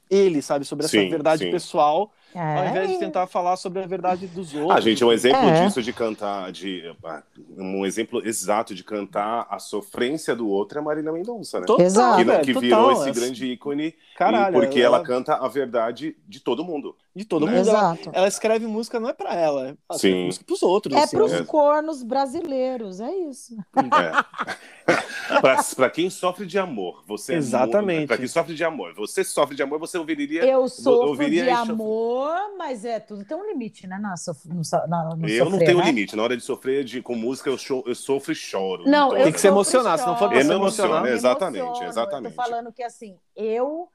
ele, 0.08 0.42
sabe? 0.42 0.64
Sobre 0.64 0.86
essa 0.86 0.98
sim, 0.98 1.08
verdade 1.08 1.44
sim. 1.44 1.50
pessoal, 1.50 2.12
é. 2.34 2.58
ao 2.58 2.66
invés 2.68 2.90
de 2.90 2.98
tentar 2.98 3.26
falar 3.26 3.56
sobre 3.56 3.82
a 3.82 3.86
verdade 3.86 4.26
dos 4.26 4.54
outros. 4.54 4.76
Ah, 4.76 4.80
gente, 4.80 5.04
um 5.04 5.12
exemplo 5.12 5.48
é. 5.48 5.64
disso 5.64 5.82
de 5.82 5.92
cantar, 5.92 6.52
de 6.52 6.94
ah, 7.04 7.22
um 7.56 7.84
exemplo 7.84 8.26
exato 8.26 8.74
de 8.74 8.84
cantar 8.84 9.46
a 9.50 9.58
sofrência 9.58 10.34
do 10.34 10.48
outro 10.48 10.78
é 10.78 10.80
a 10.80 10.84
Marina 10.84 11.12
Mendonça, 11.12 11.60
né? 11.60 11.66
Total, 11.66 11.86
Exato, 11.86 12.18
que, 12.18 12.24
velho, 12.24 12.44
que 12.44 12.52
virou 12.58 12.92
esse 12.92 13.10
grande 13.12 13.46
ícone 13.46 13.94
Caralho, 14.16 14.52
porque 14.52 14.80
ela... 14.80 14.98
ela... 14.98 15.06
canta 15.06 15.34
a 15.34 15.48
verdade 15.48 16.16
de 16.28 16.40
todo 16.40 16.62
mundo. 16.62 16.94
De 17.16 17.24
todo 17.24 17.46
né? 17.46 17.56
mundo. 17.56 17.68
Ela, 17.68 17.98
ela, 18.12 18.28
escreve 18.28 18.66
música 18.66 19.00
não 19.00 19.08
é 19.08 19.12
para 19.12 19.34
ela, 19.34 19.76
ela 19.88 19.98
Sim. 19.98 20.26
música 20.26 20.44
pros 20.44 20.62
outros. 20.62 20.94
É 20.94 21.04
assim, 21.04 21.16
pros 21.16 21.32
é. 21.32 21.42
cornos 21.42 22.02
brasileiros, 22.02 23.00
é 23.00 23.10
isso. 23.10 23.56
É. 23.76 25.40
para 25.74 25.90
quem 25.90 26.10
sofre 26.10 26.46
de 26.46 26.58
amor, 26.58 27.02
você 27.06 27.34
Exatamente. 27.34 28.04
É 28.04 28.06
para 28.06 28.18
quem 28.18 28.28
sofre 28.28 28.54
de 28.54 28.62
amor, 28.62 28.94
você 28.94 29.24
sofre 29.24 29.56
de 29.56 29.62
amor, 29.62 29.78
você 29.78 29.96
ouviria 29.96 30.44
Eu 30.44 30.68
sofro 30.68 31.08
ouviria 31.08 31.44
de 31.44 31.50
amor, 31.50 32.19
mas 32.56 32.84
é 32.84 33.00
tudo 33.00 33.24
tem 33.24 33.36
um 33.36 33.46
limite, 33.46 33.86
né, 33.86 33.98
na, 33.98 34.14
no, 34.46 34.62
na, 34.88 35.16
no 35.16 35.28
Eu 35.28 35.44
sofrer, 35.44 35.50
não 35.50 35.58
tenho 35.58 35.78
né? 35.78 35.84
limite, 35.84 36.16
na 36.16 36.22
hora 36.22 36.36
de 36.36 36.42
sofrer 36.42 36.84
de, 36.84 37.02
com 37.02 37.14
música 37.14 37.50
eu, 37.50 37.58
show, 37.58 37.82
eu 37.86 37.94
sofro 37.94 38.32
e 38.32 38.34
choro. 38.34 38.84
Não, 38.84 39.08
então, 39.08 39.24
tem 39.24 39.32
que 39.32 39.40
se 39.40 39.46
emocionar, 39.46 39.98
se 39.98 40.06
não 40.06 40.16
for 40.16 40.28
pra 40.28 40.42
se 40.42 40.50
emocionar. 40.50 41.06
Exatamente, 41.06 41.84
exatamente. 41.84 42.32
Eu 42.32 42.36
tô 42.36 42.42
falando 42.42 42.72
que 42.72 42.82
assim, 42.82 43.16
eu 43.36 43.88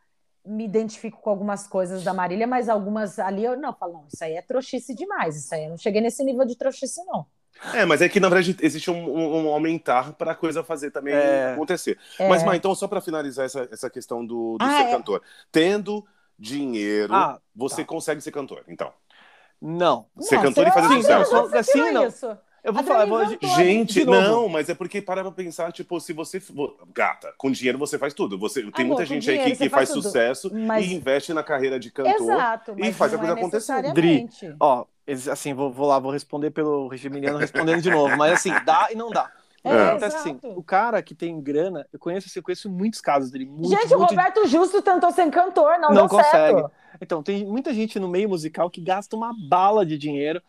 me 0.46 0.64
identifico 0.64 1.20
com 1.22 1.30
algumas 1.30 1.68
coisas 1.68 2.04
da 2.04 2.14
Marília, 2.14 2.46
mas 2.46 2.70
algumas 2.70 3.18
ali 3.18 3.44
eu 3.44 3.58
não 3.58 3.74
falo, 3.74 3.94
não, 3.94 4.08
isso 4.14 4.24
aí 4.24 4.34
é 4.34 4.42
trouxice 4.42 4.94
demais, 4.94 5.36
isso 5.36 5.54
aí 5.54 5.64
eu 5.64 5.72
não 5.72 5.78
cheguei 5.78 6.02
nesse 6.02 6.24
nível 6.24 6.46
de 6.46 6.56
trouxice, 6.56 7.04
não. 7.06 7.26
É, 7.74 7.86
mas 7.86 8.02
é 8.02 8.10
que 8.10 8.20
na 8.20 8.28
verdade 8.30 8.56
existe 8.62 8.92
um, 8.92 9.10
um, 9.10 9.46
um 9.46 9.50
aumentar 9.50 10.14
para 10.14 10.34
a 10.34 10.36
coisa 10.36 10.64
fazer 10.64 10.92
também 10.92 11.14
é. 11.14 11.54
acontecer. 11.54 11.98
É. 12.20 12.28
Mas, 12.28 12.44
Má, 12.44 12.56
então, 12.56 12.76
só 12.76 12.88
para 12.88 13.02
finalizar 13.02 13.46
essa, 13.46 13.68
essa 13.72 13.90
questão 13.90 14.26
do, 14.26 14.58
do 14.58 14.66
ah, 14.66 14.78
ser 14.78 14.84
é. 14.84 14.92
cantor. 14.92 15.22
Tendo 15.52 16.06
dinheiro, 16.38 17.14
ah, 17.14 17.40
você 17.56 17.82
tá. 17.82 17.88
consegue 17.88 18.22
ser 18.22 18.32
cantor, 18.32 18.64
então. 18.68 18.92
Não. 19.62 20.08
Ser 20.20 20.36
não, 20.36 20.44
cantor 20.44 20.68
e 20.68 20.72
fazer 20.72 20.96
sucesso. 20.96 21.36
Assim, 21.56 21.92
não. 21.92 22.08
Isso. 22.08 22.38
Eu 22.66 22.74
vou 22.74 22.84
falar, 22.84 23.06
vou... 23.06 23.24
gente, 23.58 24.04
não, 24.04 24.50
mas 24.50 24.68
é 24.70 24.74
porque 24.74 25.00
para 25.00 25.22
pra 25.22 25.32
pensar, 25.32 25.72
tipo, 25.72 26.00
se 26.00 26.14
você. 26.14 26.42
Gata, 26.96 27.32
com 27.38 27.52
dinheiro 27.52 27.78
você 27.78 28.00
faz 28.00 28.12
tudo. 28.12 28.40
Você, 28.40 28.64
tem 28.72 28.86
Amor, 28.86 28.96
muita 28.96 29.06
gente 29.06 29.30
aí 29.30 29.38
que, 29.38 29.52
que 29.52 29.70
faz, 29.70 29.90
faz 29.90 29.90
sucesso 29.90 30.52
mas... 30.52 30.84
e 30.84 30.96
investe 30.96 31.32
na 31.32 31.44
carreira 31.44 31.80
de 31.80 31.92
cantor 31.92 32.16
Exato, 32.16 32.76
e 32.76 32.92
faz 32.92 33.14
a 33.14 33.18
coisa 33.20 33.34
é 33.34 33.38
acontecer. 33.38 33.94
Dri, 33.94 34.28
ó, 34.60 34.86
assim, 35.32 35.54
vou, 35.54 35.72
vou 35.72 35.88
lá, 35.88 36.00
vou 36.00 36.12
responder 36.12 36.50
pelo 36.50 36.88
Regiminiano 36.88 37.38
respondendo 37.38 37.84
de 37.84 37.92
novo, 37.92 38.18
mas 38.18 38.34
assim, 38.34 38.52
dá 38.66 38.88
e 38.92 38.96
não 38.96 39.12
dá. 39.12 39.32
É, 39.66 39.70
é. 39.70 39.90
Acontece 39.90 40.18
assim, 40.18 40.40
o 40.44 40.64
cara 40.64 41.02
que 41.02 41.16
tem 41.16 41.42
grana, 41.42 41.86
eu 41.92 42.00
conheço, 42.00 42.28
assim, 42.28 42.40
eu 42.40 42.44
conheço 42.44 42.70
muitos 42.70 43.02
casos 43.02 43.32
dele. 43.32 43.46
Muito, 43.46 43.70
gente, 43.70 43.94
o 43.94 44.00
Roberto 44.00 44.48
Justo 44.48 44.82
tentou 44.82 45.12
ser 45.12 45.30
cantor, 45.32 45.80
não, 45.80 45.90
não 45.90 46.08
consegue. 46.08 46.60
Certo. 46.60 46.72
Então, 47.02 47.22
tem 47.22 47.46
muita 47.46 47.74
gente 47.74 48.00
no 48.00 48.08
meio 48.08 48.30
musical 48.30 48.70
que 48.70 48.80
gasta 48.80 49.16
uma 49.16 49.34
bala 49.50 49.86
de 49.86 49.98
dinheiro 49.98 50.42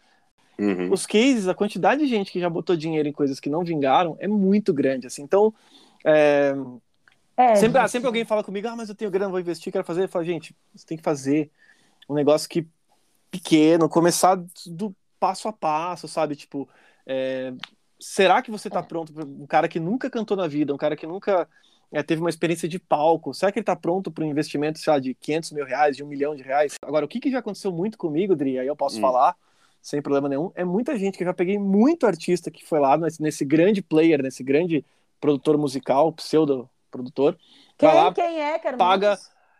Uhum. 0.58 0.90
Os 0.90 1.06
cases, 1.06 1.48
a 1.48 1.54
quantidade 1.54 2.00
de 2.00 2.06
gente 2.06 2.32
que 2.32 2.40
já 2.40 2.48
botou 2.48 2.76
dinheiro 2.76 3.08
em 3.08 3.12
coisas 3.12 3.38
que 3.38 3.50
não 3.50 3.62
vingaram 3.62 4.16
é 4.18 4.26
muito 4.26 4.72
grande, 4.72 5.06
assim. 5.06 5.22
Então, 5.22 5.52
é... 6.04 6.54
É, 7.36 7.54
sempre, 7.54 7.78
gente... 7.80 7.90
sempre 7.90 8.06
alguém 8.06 8.24
fala 8.24 8.42
comigo, 8.42 8.66
ah, 8.66 8.74
mas 8.74 8.88
eu 8.88 8.94
tenho 8.94 9.10
grana, 9.10 9.30
vou 9.30 9.40
investir, 9.40 9.70
quero 9.70 9.84
fazer. 9.84 10.04
Eu 10.04 10.08
falo, 10.08 10.24
gente, 10.24 10.56
você 10.74 10.86
tem 10.86 10.96
que 10.96 11.04
fazer 11.04 11.50
um 12.08 12.14
negócio 12.14 12.48
que 12.48 12.66
pequeno, 13.30 13.88
começar 13.88 14.42
do 14.66 14.94
passo 15.20 15.46
a 15.46 15.52
passo, 15.52 16.08
sabe? 16.08 16.34
Tipo, 16.34 16.66
é... 17.06 17.52
será 18.07 18.40
que 18.40 18.52
você 18.52 18.70
tá 18.70 18.78
é. 18.78 18.82
pronto 18.82 19.12
para 19.12 19.24
um 19.24 19.46
cara 19.46 19.66
que 19.66 19.80
nunca 19.80 20.09
cantou 20.09 20.36
na 20.36 20.46
vida, 20.46 20.72
um 20.72 20.76
cara 20.76 20.94
que 20.94 21.07
nunca 21.07 21.48
é, 21.90 22.04
teve 22.04 22.20
uma 22.20 22.30
experiência 22.30 22.68
de 22.68 22.78
palco, 22.78 23.34
será 23.34 23.50
que 23.50 23.59
ele 23.59 23.64
tá 23.64 23.74
pronto 23.74 24.12
para 24.12 24.24
um 24.24 24.28
investimento, 24.28 24.78
sei 24.78 24.92
lá, 24.92 24.98
de 25.00 25.12
500 25.14 25.50
mil 25.50 25.64
reais, 25.64 25.96
de 25.96 26.04
um 26.04 26.07
milhão 26.07 26.36
de 26.36 26.42
reais? 26.42 26.74
Agora, 26.82 27.04
o 27.04 27.09
que, 27.09 27.18
que 27.18 27.30
já 27.30 27.40
aconteceu 27.40 27.72
muito 27.72 27.98
comigo, 27.98 28.36
Dri, 28.36 28.61
aí 28.61 28.66
eu 28.66 28.76
posso 28.76 28.98
hum. 28.98 29.00
falar, 29.00 29.34
sem 29.82 30.00
problema 30.00 30.28
nenhum. 30.28 30.52
É 30.54 30.64
muita 30.64 30.96
gente 30.96 31.18
que 31.18 31.24
eu 31.24 31.26
já 31.26 31.34
peguei 31.34 31.59
muito 31.59 32.07
artista 32.07 32.48
que 32.48 32.64
foi 32.64 32.78
lá 32.78 32.96
nesse, 32.96 33.20
nesse 33.20 33.44
grande 33.44 33.82
player, 33.82 34.22
nesse 34.22 34.44
grande 34.44 34.84
produtor 35.20 35.59
musical, 35.59 36.12
pseudo 36.12 36.70
produtor. 36.92 37.36
Quem, 37.76 37.92
lá, 37.92 38.14
quem 38.14 38.40
é, 38.40 38.59
cara? 38.61 38.76
Paga. 38.76 39.18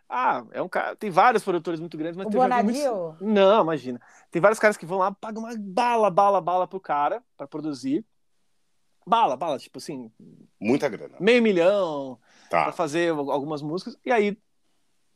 Ah, 0.09 0.45
é 0.51 0.61
um 0.61 0.69
cara. 0.69 0.95
Tem 0.95 1.09
vários 1.09 1.43
produtores 1.43 1.81
muito 1.81 1.97
grandes, 1.97 2.15
mas 2.15 2.27
o 2.27 2.29
tem 2.29 2.39
Bonadio? 2.39 2.63
Muitos... 2.63 3.21
Não, 3.21 3.61
imagina. 3.61 3.99
Tem 4.31 4.41
vários 4.41 4.59
caras 4.59 4.77
que 4.77 4.85
vão 4.85 4.99
lá, 4.99 5.11
pagam 5.11 5.43
uma 5.43 5.53
bala, 5.57 6.09
bala, 6.09 6.39
bala 6.39 6.65
pro 6.65 6.79
cara 6.79 7.21
para 7.35 7.45
produzir. 7.45 8.05
Bala, 9.07 9.37
bala, 9.37 9.57
tipo 9.57 9.77
assim. 9.77 10.11
Muita 10.59 10.89
grana. 10.89 11.15
Meio 11.19 11.41
milhão 11.41 12.19
tá. 12.49 12.63
para 12.63 12.73
fazer 12.73 13.11
algumas 13.11 13.61
músicas. 13.61 13.97
E 14.05 14.11
aí 14.11 14.37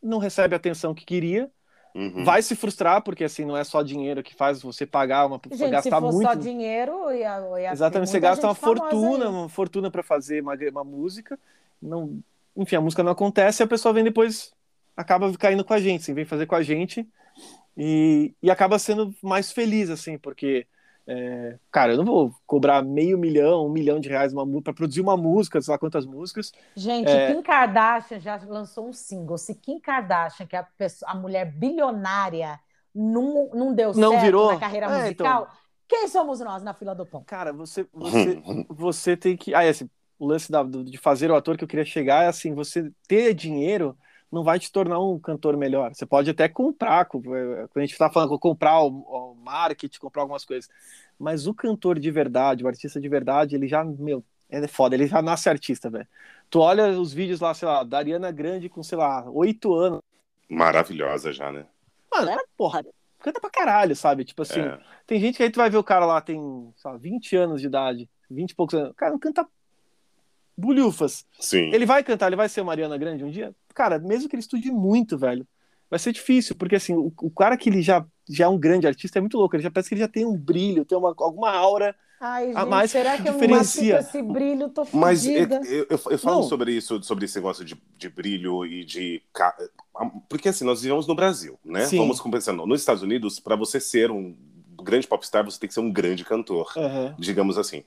não 0.02 0.18
recebe 0.18 0.56
a 0.56 0.58
atenção 0.58 0.94
que 0.96 1.06
queria 1.06 1.52
Uhum. 1.94 2.24
Vai 2.24 2.42
se 2.42 2.56
frustrar, 2.56 3.02
porque 3.02 3.24
assim, 3.24 3.44
não 3.44 3.58
é 3.58 3.64
só 3.64 3.82
dinheiro 3.82 4.24
que 4.24 4.34
faz 4.34 4.62
você 4.62 4.86
pagar 4.86 5.26
uma 5.26 5.40
Gente, 5.52 5.70
gastar 5.70 5.82
se 5.82 5.90
for 5.90 6.14
muito. 6.14 6.28
só 6.28 6.34
dinheiro, 6.34 7.12
ia, 7.12 7.60
ia 7.60 7.72
Exatamente, 7.72 8.10
você 8.10 8.20
gasta 8.20 8.48
uma 8.48 8.56
fortuna, 8.56 9.30
uma 9.30 9.50
fortuna 9.50 9.92
para 9.92 10.02
fazer 10.02 10.42
uma, 10.42 10.56
uma 10.72 10.84
música. 10.84 11.38
Não, 11.82 12.20
enfim, 12.56 12.78
a 12.78 12.82
música 12.82 13.04
não 13.04 13.12
acontece 13.12 13.62
e 13.62 13.66
a 13.66 13.68
pessoa 13.68 13.94
vem 13.94 14.04
depois 14.04 14.54
acaba 14.96 15.32
caindo 15.38 15.66
com 15.66 15.74
a 15.74 15.80
gente, 15.80 16.02
assim, 16.02 16.14
vem 16.14 16.26
fazer 16.26 16.46
com 16.46 16.56
a 16.56 16.62
gente 16.62 17.08
e, 17.76 18.34
e 18.42 18.50
acaba 18.50 18.80
sendo 18.80 19.14
mais 19.22 19.52
feliz, 19.52 19.90
assim, 19.90 20.18
porque 20.18 20.66
é, 21.08 21.58
cara, 21.72 21.94
eu 21.94 21.98
não 21.98 22.06
vou 22.06 22.34
cobrar 22.46 22.84
meio 22.84 23.18
milhão, 23.18 23.66
um 23.66 23.72
milhão 23.72 24.00
de 24.00 24.08
reais 24.08 24.34
para 24.64 24.74
produzir 24.74 25.02
uma 25.02 25.18
música, 25.18 25.62
sei 25.62 25.72
lá 25.72 25.78
quantas 25.78 26.06
músicas. 26.06 26.52
Gente, 26.76 27.10
é... 27.10 27.34
Kim 27.34 27.42
Kardashian 27.42 28.20
já 28.20 28.40
lançou 28.48 28.88
um 28.88 28.94
single. 28.94 29.38
Se 29.38 29.56
Kim 29.56 29.80
Kardashian, 29.80 30.46
que 30.46 30.56
é 30.56 30.60
a, 30.60 30.64
pessoa, 30.64 31.12
a 31.12 31.16
mulher 31.16 31.52
bilionária, 31.52 32.60
não, 32.94 33.50
não 33.54 33.74
deu 33.74 33.94
não 33.94 34.12
certo 34.12 34.24
virou. 34.24 34.54
na 34.54 34.60
carreira 34.60 34.86
é, 34.88 35.02
musical, 35.02 35.44
então... 35.44 35.58
quem 35.88 36.08
somos 36.08 36.40
nós 36.40 36.62
na 36.62 36.74
fila 36.74 36.94
do 36.94 37.06
pão? 37.06 37.24
Cara, 37.26 37.52
você, 37.52 37.88
você, 37.92 38.44
você 38.70 39.18
tem 39.18 39.36
que. 39.36 39.54
Ah, 39.56 39.68
assim, 39.68 39.90
o 40.20 40.28
lance 40.28 40.52
da, 40.52 40.62
de 40.64 40.98
fazer 40.98 41.32
o 41.32 41.36
ator 41.36 41.58
que 41.58 41.64
eu 41.64 41.68
queria 41.68 41.86
chegar 41.86 42.26
é 42.26 42.28
assim: 42.28 42.54
você 42.54 42.92
ter 43.08 43.34
dinheiro 43.34 43.98
não 44.32 44.44
vai 44.44 44.58
te 44.58 44.72
tornar 44.72 45.00
um 45.00 45.20
cantor 45.20 45.58
melhor. 45.58 45.94
Você 45.94 46.06
pode 46.06 46.30
até 46.30 46.48
comprar, 46.48 47.06
quando 47.06 47.36
a 47.76 47.82
gente 47.82 47.92
está 47.92 48.10
falando, 48.10 48.40
comprar 48.40 48.82
o, 48.82 48.88
o 48.88 49.36
marketing, 49.36 50.00
comprar 50.00 50.22
algumas 50.22 50.46
coisas. 50.46 50.70
Mas 51.20 51.48
o 51.48 51.54
cantor 51.54 52.00
de 52.00 52.10
verdade, 52.10 52.64
o 52.64 52.68
artista 52.68 53.00
de 53.00 53.10
verdade, 53.10 53.56
ele 53.56 53.68
já, 53.68 53.84
meu, 53.84 54.24
é 54.50 54.66
foda, 54.68 54.96
ele 54.96 55.08
já 55.08 55.22
nasce 55.22 55.50
artista, 55.50 55.90
velho. 55.90 56.08
Tu 56.50 56.60
olha 56.60 56.88
os 57.00 57.14
vídeos 57.14 57.40
lá, 57.40 57.54
sei 57.54 57.68
lá, 57.68 57.84
da 57.84 57.98
Ariana 57.98 58.32
Grande 58.32 58.70
com, 58.70 58.82
sei 58.82 58.98
lá, 58.98 59.30
oito 59.30 59.74
anos. 59.74 60.02
Maravilhosa 60.50 61.34
já, 61.34 61.52
né? 61.52 61.66
Mano, 62.12 62.30
ela, 62.30 62.44
porra, 62.58 62.84
canta 63.20 63.40
pra 63.40 63.50
caralho, 63.50 63.96
sabe? 63.96 64.26
Tipo 64.26 64.42
assim, 64.42 64.62
é. 64.62 64.80
tem 65.08 65.20
gente 65.20 65.38
que 65.38 65.44
aí 65.44 65.50
tu 65.50 65.58
vai 65.58 65.70
ver 65.70 65.78
o 65.78 65.84
cara 65.84 66.06
lá, 66.06 66.20
tem, 66.20 66.74
sei 66.76 66.92
lá, 66.92 66.98
20 66.98 67.36
anos 67.36 67.62
de 67.62 67.68
idade, 67.68 68.10
20 68.30 68.52
e 68.52 68.56
poucos 68.56 68.76
anos. 68.76 68.92
O 68.92 68.96
cara 68.96 69.12
não 69.12 69.20
canta 69.20 69.48
bulhufas. 70.58 71.26
Sim. 71.40 71.72
Ele 71.74 71.86
vai 71.86 72.04
cantar, 72.04 72.28
ele 72.28 72.36
vai 72.36 72.50
ser 72.50 72.64
Mariana 72.64 72.98
Grande 72.98 73.24
um 73.24 73.32
dia? 73.32 73.54
Cara, 73.74 74.00
mesmo 74.00 74.30
que 74.30 74.36
ele 74.36 74.42
estude 74.42 74.72
muito, 74.72 75.18
velho, 75.18 75.48
vai 75.90 76.00
ser 76.00 76.12
difícil, 76.12 76.56
porque 76.56 76.76
assim, 76.76 76.94
o, 76.94 77.14
o 77.22 77.32
cara 77.32 77.58
que 77.58 77.70
ele 77.70 77.82
já, 77.82 78.06
já 78.30 78.46
é 78.46 78.48
um 78.48 78.60
grande 78.60 78.88
artista 78.88 79.20
é 79.20 79.22
muito 79.22 79.38
louco, 79.38 79.56
ele 79.56 79.64
já 79.64 79.72
parece 79.72 79.90
que 79.90 79.96
ele 79.96 80.02
já 80.02 80.08
tem 80.08 80.26
um 80.26 80.38
brilho, 80.38 80.86
tem 80.86 80.98
uma, 80.98 81.14
alguma 81.18 81.52
aura 81.52 81.96
Ai, 82.24 82.48
gente, 82.48 82.58
a 82.58 82.66
mais 82.68 82.92
será 82.92 83.18
que, 83.18 83.24
que 83.24 83.32
diferencia. 83.32 83.96
eu 83.96 84.00
esse 84.00 84.22
brilho, 84.22 84.70
tô 84.70 84.86
Mas 84.94 85.26
eu, 85.26 85.48
eu, 85.66 85.88
eu 85.90 86.20
falo 86.20 86.44
sobre 86.44 86.72
isso, 86.72 87.02
sobre 87.02 87.26
esse 87.26 87.36
negócio 87.36 87.66
de, 87.66 87.76
de 87.98 88.10
brilho 88.10 88.64
e 88.64 88.86
de... 88.86 89.24
Porque 90.30 90.50
assim, 90.50 90.64
nós 90.64 90.84
vivemos 90.84 91.08
no 91.08 91.16
Brasil, 91.16 91.58
né? 91.66 91.86
Sim. 91.86 91.98
Vamos 91.98 92.22
compensando. 92.22 92.68
Nos 92.68 92.80
Estados 92.80 93.02
Unidos, 93.02 93.40
para 93.40 93.56
você 93.56 93.80
ser 93.80 94.12
um 94.12 94.38
grande 94.84 95.08
popstar, 95.08 95.44
você 95.44 95.60
tem 95.60 95.68
que 95.68 95.74
ser 95.74 95.80
um 95.80 95.92
grande 95.92 96.24
cantor, 96.24 96.72
uhum. 96.76 97.16
digamos 97.18 97.58
assim. 97.58 97.84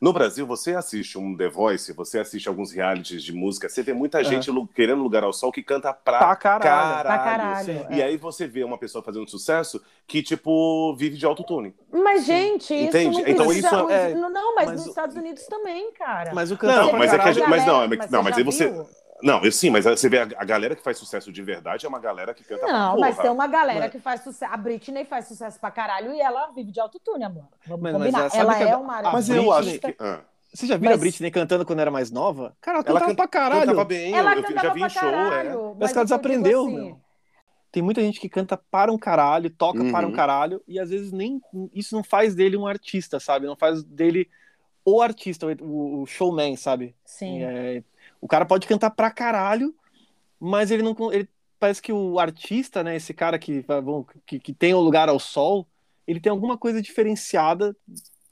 No 0.00 0.12
Brasil, 0.12 0.46
você 0.46 0.74
assiste 0.74 1.18
um 1.18 1.36
The 1.36 1.48
Voice, 1.48 1.92
você 1.92 2.18
assiste 2.18 2.48
alguns 2.48 2.72
realities 2.72 3.22
de 3.22 3.32
música, 3.32 3.68
você 3.68 3.82
vê 3.82 3.92
muita 3.92 4.22
gente 4.22 4.50
querendo 4.74 5.02
lugar 5.02 5.24
ao 5.24 5.32
sol 5.32 5.50
que 5.50 5.62
canta 5.62 5.92
pra, 5.92 6.18
pra 6.18 6.36
caralho. 6.36 6.62
caralho. 6.62 7.02
Pra 7.02 7.18
caralho 7.18 7.86
e 7.90 8.00
é. 8.00 8.04
aí 8.04 8.16
você 8.16 8.46
vê 8.46 8.62
uma 8.64 8.78
pessoa 8.78 9.02
fazendo 9.02 9.28
sucesso 9.28 9.82
que, 10.06 10.22
tipo, 10.22 10.94
vive 10.96 11.16
de 11.16 11.24
autotune. 11.24 11.74
Mas, 11.90 12.24
gente, 12.24 12.74
Entende? 12.74 13.20
isso 13.20 13.30
então, 13.30 13.52
isso 13.52 13.90
é... 13.90 14.14
Não, 14.14 14.54
mas, 14.54 14.66
mas 14.66 14.80
nos 14.80 14.86
Estados 14.88 15.16
Unidos 15.16 15.46
também, 15.46 15.92
cara. 15.92 16.32
Mas 16.34 16.50
o 16.50 16.56
cantor... 16.56 16.92
Não, 16.92 16.98
mas, 16.98 17.12
é 17.12 17.18
que 17.18 17.42
a, 17.42 17.48
mas 17.48 17.66
não, 17.66 17.88
mas, 17.88 18.10
não, 18.10 18.22
mas 18.22 18.36
aí 18.36 18.44
você... 18.44 18.72
Não, 19.22 19.42
eu 19.44 19.50
sim, 19.50 19.70
mas 19.70 19.84
você 19.84 20.08
vê 20.08 20.18
a, 20.18 20.28
a, 20.36 20.44
galera 20.44 20.76
que 20.76 20.82
faz 20.82 20.98
sucesso 20.98 21.32
de 21.32 21.42
verdade 21.42 21.86
é 21.86 21.88
uma 21.88 21.98
galera 21.98 22.34
que 22.34 22.44
canta 22.44 22.66
Não, 22.66 22.98
mas 22.98 23.16
tem 23.16 23.30
uma 23.30 23.46
galera 23.46 23.80
mas... 23.80 23.92
que 23.92 23.98
faz 23.98 24.22
sucesso. 24.22 24.52
A 24.52 24.56
Britney 24.56 25.04
faz 25.04 25.26
sucesso 25.26 25.58
pra 25.58 25.70
caralho 25.70 26.12
e 26.12 26.20
ela 26.20 26.48
vive 26.48 26.70
de 26.70 26.80
autotune, 26.80 27.24
amor. 27.24 27.48
Vamos 27.66 27.82
mas, 27.82 27.92
combinar. 27.94 28.22
Mas, 28.22 28.34
ela 28.34 28.58
é 28.58 28.76
uma 28.76 29.02
Mas 29.02 29.28
eu 29.28 29.52
acho 29.52 29.78
que. 29.78 29.96
Ah. 29.98 30.20
Você 30.52 30.66
já 30.66 30.76
viu 30.76 30.88
mas... 30.88 30.98
a 30.98 31.00
Britney 31.00 31.30
cantando 31.30 31.66
quando 31.66 31.80
era 31.80 31.90
mais 31.90 32.10
nova? 32.10 32.56
Cara, 32.60 32.78
ela 32.78 32.84
cantava 32.84 33.04
ela 33.04 33.08
can... 33.08 33.14
pra 33.14 33.28
caralho. 33.28 33.60
Cantava 33.62 33.84
bem, 33.84 34.14
ela 34.14 34.34
eu, 34.34 34.42
eu 34.42 34.62
já 34.62 34.72
vi 34.72 34.82
em 34.82 34.88
show. 34.88 35.08
É. 35.08 35.74
Mas 35.78 35.92
que 35.92 35.98
ela 35.98 36.04
desaprendeu, 36.04 36.66
assim... 36.66 36.74
meu. 36.74 37.00
Tem 37.72 37.82
muita 37.82 38.00
gente 38.00 38.18
que 38.18 38.28
canta 38.28 38.56
para 38.56 38.90
um 38.90 38.96
caralho, 38.96 39.50
toca 39.50 39.82
uhum. 39.82 39.92
para 39.92 40.06
um 40.06 40.12
caralho, 40.12 40.62
e 40.66 40.80
às 40.80 40.88
vezes 40.88 41.12
nem 41.12 41.42
isso 41.74 41.94
não 41.94 42.02
faz 42.02 42.34
dele 42.34 42.56
um 42.56 42.66
artista, 42.66 43.20
sabe? 43.20 43.46
Não 43.46 43.54
faz 43.54 43.82
dele 43.82 44.30
o 44.82 45.02
artista, 45.02 45.46
o, 45.60 46.02
o 46.02 46.06
showman, 46.06 46.56
sabe? 46.56 46.94
Sim. 47.04 47.42
É, 47.42 47.82
o 48.20 48.28
cara 48.28 48.44
pode 48.44 48.66
cantar 48.66 48.90
pra 48.90 49.10
caralho, 49.10 49.74
mas 50.38 50.70
ele 50.70 50.82
não. 50.82 50.94
Ele 51.12 51.28
parece 51.58 51.80
que 51.80 51.92
o 51.92 52.18
artista, 52.18 52.82
né, 52.82 52.96
esse 52.96 53.14
cara 53.14 53.38
que, 53.38 53.64
que, 54.26 54.38
que 54.38 54.52
tem 54.52 54.74
o 54.74 54.80
lugar 54.80 55.08
ao 55.08 55.18
sol, 55.18 55.66
ele 56.06 56.20
tem 56.20 56.30
alguma 56.30 56.56
coisa 56.56 56.82
diferenciada 56.82 57.74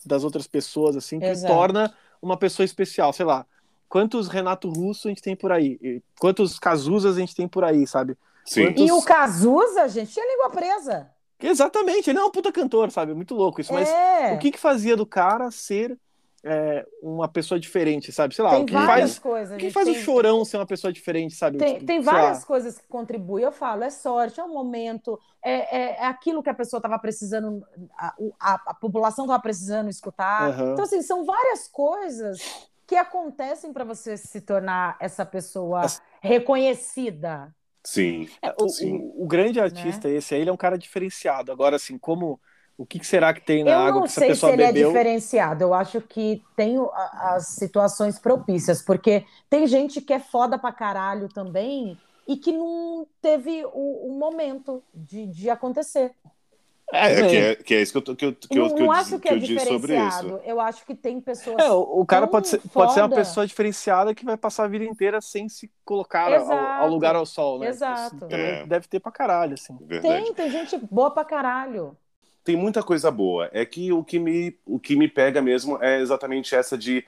das 0.05 0.25
outras 0.25 0.47
pessoas, 0.47 0.97
assim, 0.97 1.19
que 1.19 1.27
Exato. 1.27 1.53
torna 1.53 1.95
uma 2.21 2.37
pessoa 2.37 2.65
especial, 2.65 3.13
sei 3.13 3.25
lá. 3.25 3.47
Quantos 3.89 4.29
Renato 4.29 4.69
Russo 4.69 5.09
a 5.09 5.11
gente 5.11 5.23
tem 5.23 5.37
por 5.37 5.53
aí? 5.53 6.03
Quantos 6.19 6.59
Cazuzas 6.59 7.17
a 7.17 7.21
gente 7.21 7.35
tem 7.35 7.47
por 7.47 7.65
aí, 7.65 7.87
sabe? 7.87 8.17
Sim. 8.45 8.67
Quantos... 8.67 8.89
E 8.89 8.93
o 8.93 9.03
Cazuza, 9.03 9.89
gente, 9.89 10.13
tinha 10.13 10.27
língua 10.27 10.51
presa. 10.51 11.11
Exatamente, 11.41 12.11
ele 12.11 12.19
é 12.19 12.25
um 12.25 12.31
puta 12.31 12.51
cantor, 12.51 12.91
sabe? 12.91 13.15
Muito 13.15 13.35
louco 13.35 13.61
isso. 13.61 13.73
Mas 13.73 13.89
é. 13.89 14.35
o 14.35 14.39
que 14.39 14.51
que 14.51 14.59
fazia 14.59 14.97
do 14.97 15.07
cara 15.07 15.51
ser 15.51 15.99
é, 16.45 16.87
uma 17.03 17.27
pessoa 17.27 17.59
diferente, 17.59 18.13
sabe? 18.13 18.35
Sei 18.35 18.45
lá, 18.45 18.51
tem 18.51 18.67
quem 18.67 18.77
várias 18.77 19.13
faz, 19.13 19.19
coisas. 19.19 19.59
Quem 19.59 19.71
faz 19.71 19.87
tem... 19.87 19.97
o 19.97 20.01
chorão 20.01 20.45
ser 20.45 20.59
uma 20.59 20.67
pessoa 20.67 20.93
diferente, 20.93 21.35
sabe? 21.35 21.57
Tem, 21.57 21.75
tipo, 21.75 21.87
tem 21.87 22.01
várias 22.03 22.41
lá. 22.41 22.47
coisas 22.47 22.79
que 22.79 22.87
contribuem. 22.87 23.45
Eu 23.45 23.53
falo, 23.53 23.83
é 23.83 23.91
sorte, 23.91 24.39
é 24.39 24.45
um 24.45 24.53
momento, 24.53 25.19
é, 25.43 25.77
é, 25.77 25.97
é 26.03 26.07
aquilo 26.07 26.43
que 26.43 26.51
a 26.51 26.55
pessoa 26.55 26.79
estava 26.79 26.99
precisando, 26.99 27.65
a, 27.97 28.15
a, 28.39 28.55
a 28.67 28.75
população 28.75 29.25
estava 29.25 29.43
precisando 29.43 29.89
escutar. 29.89 30.51
Uhum. 30.51 30.73
Então, 30.73 30.85
assim, 30.85 31.01
são 31.01 31.25
várias 31.25 31.67
coisas 31.67 32.69
que 32.87 32.95
acontecem 32.95 33.73
para 33.73 33.85
você 33.85 34.17
se 34.17 34.43
tornar 34.43 34.97
essa 35.01 35.25
pessoa 35.25 35.87
reconhecida. 36.21 37.55
Sim. 37.83 38.29
É, 38.43 38.55
o, 38.61 38.69
sim. 38.69 38.99
O, 38.99 39.25
o, 39.25 39.27
grande 39.27 39.59
artista, 39.59 40.09
né? 40.09 40.17
esse 40.17 40.35
aí, 40.35 40.43
ele 40.43 40.51
é 40.51 40.53
um 40.53 40.59
cara 40.59 40.77
diferenciado. 40.77 41.51
Agora, 41.51 41.77
assim, 41.77 41.97
como 41.97 42.39
o 42.77 42.85
que, 42.85 43.05
será 43.05 43.33
que 43.33 43.41
tem 43.41 43.63
na 43.63 43.71
eu 43.71 43.79
água 43.79 44.03
que 44.03 44.09
essa 44.09 44.21
pessoa 44.21 44.53
bebeu? 44.53 44.67
Eu 44.67 44.73
não 44.73 44.75
sei 44.75 44.83
se 44.83 44.83
ele 44.83 44.85
é 44.85 44.89
diferenciado. 44.89 45.65
Eu 45.65 45.75
acho 45.75 46.01
que 46.01 46.43
tem 46.57 46.77
as 46.93 47.49
situações 47.49 48.19
propícias, 48.19 48.83
porque 48.83 49.25
tem 49.49 49.67
gente 49.67 50.01
que 50.01 50.13
é 50.13 50.19
foda 50.19 50.59
pra 50.59 50.73
caralho 50.73 51.29
também 51.29 51.97
e 52.27 52.37
que 52.37 52.53
não 52.53 53.07
teve 53.23 53.65
o, 53.67 54.09
o 54.09 54.19
momento 54.19 54.83
de, 54.93 55.27
de 55.27 55.49
acontecer. 55.49 56.13
É, 56.93 57.13
é, 57.13 57.29
que 57.29 57.37
é, 57.37 57.55
que 57.55 57.75
é 57.75 57.83
isso 57.83 57.93
que 57.93 58.11
eu, 58.11 58.17
que 58.17 58.25
eu, 58.27 58.35
que 58.35 58.59
não, 58.59 58.67
eu, 58.67 58.75
que 58.75 58.83
eu, 58.83 58.93
acho 58.93 59.19
que, 59.19 59.29
é 59.29 59.37
diferenciado. 59.37 60.41
Eu 60.45 60.61
acho 60.61 60.85
que 60.85 60.95
tem 60.95 61.21
pessoas. 61.21 61.57
É, 61.59 61.71
o, 61.71 62.01
o 62.01 62.07
cara 62.07 62.27
pode 62.27 62.49
ser, 62.49 62.61
pode 62.73 62.93
ser 62.93 63.01
uma 63.01 63.09
pessoa 63.09 63.47
diferenciada 63.47 64.15
que 64.15 64.25
vai 64.25 64.37
passar 64.37 64.65
a 64.65 64.69
vida 64.69 64.85
inteira 64.85 65.21
sem 65.21 65.49
se 65.49 65.71
colocar 65.85 66.33
ao, 66.33 66.53
ao, 66.53 66.91
lugar 66.91 67.17
ao 67.17 67.25
sol, 67.25 67.59
né? 67.59 67.69
Exato. 67.69 68.27
É. 68.31 68.67
Deve 68.67 68.87
ter 68.87 69.01
pra 69.01 69.11
caralho, 69.11 69.55
assim. 69.55 69.77
Verdade. 69.81 70.25
Tem, 70.25 70.35
tem 70.35 70.51
gente 70.51 70.77
boa 70.91 71.11
pra 71.11 71.25
caralho 71.25 71.97
tem 72.45 72.57
muita 72.57 72.83
coisa 72.83 73.11
boa. 73.11 73.49
É 73.53 73.65
que 73.65 73.91
o 73.91 74.05
que 74.05 74.19
me, 74.19 74.57
o 74.67 74.79
que 74.79 74.95
me 74.95 75.09
pega 75.09 75.41
mesmo 75.41 75.83
é 75.83 76.01
exatamente 76.01 76.55
essa 76.55 76.77
de 76.77 77.05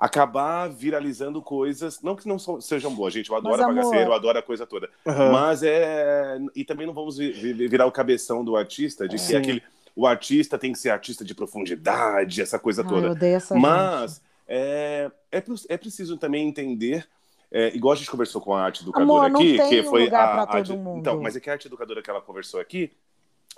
acabar 0.00 0.68
viralizando 0.68 1.42
coisas, 1.42 2.00
não 2.00 2.14
que 2.14 2.26
não 2.26 2.38
sejam 2.60 2.94
boas, 2.94 3.12
gente, 3.12 3.30
eu 3.30 3.36
adoro 3.36 3.58
Mas, 3.58 3.66
bagaceiro, 3.66 3.98
amor... 3.98 4.12
eu 4.12 4.14
adoro 4.14 4.38
a 4.38 4.42
coisa 4.42 4.64
toda. 4.64 4.88
Uhum. 5.04 5.32
Mas 5.32 5.62
é. 5.62 6.38
E 6.54 6.64
também 6.64 6.86
não 6.86 6.94
vamos 6.94 7.18
virar 7.18 7.86
o 7.86 7.92
cabeção 7.92 8.44
do 8.44 8.56
artista, 8.56 9.08
de 9.08 9.16
que 9.16 9.36
aquele. 9.36 9.62
O 9.94 10.06
artista 10.06 10.56
tem 10.56 10.72
que 10.72 10.78
ser 10.78 10.90
artista 10.90 11.24
de 11.24 11.34
profundidade, 11.34 12.40
essa 12.40 12.56
coisa 12.56 12.82
Ai, 12.82 12.88
toda. 12.88 13.06
Eu 13.08 13.12
odeio 13.12 13.34
essa 13.34 13.56
Mas 13.56 14.22
é, 14.46 15.10
é, 15.32 15.42
é 15.68 15.76
preciso 15.76 16.16
também 16.16 16.46
entender 16.46 17.04
é, 17.50 17.74
igual 17.74 17.94
a 17.94 17.96
gente 17.96 18.10
conversou 18.10 18.40
com 18.40 18.54
a 18.54 18.62
arte 18.62 18.82
educadora 18.82 19.26
Amor, 19.26 19.40
aqui, 19.40 19.58
que 19.68 19.82
foi 19.82 20.08
a, 20.08 20.44
a, 20.44 20.60
então, 20.96 21.20
mas 21.20 21.34
é 21.34 21.40
que 21.40 21.50
a 21.50 21.54
arte 21.54 21.66
educadora 21.66 22.00
que 22.00 22.08
ela 22.10 22.20
conversou 22.20 22.60
aqui 22.60 22.92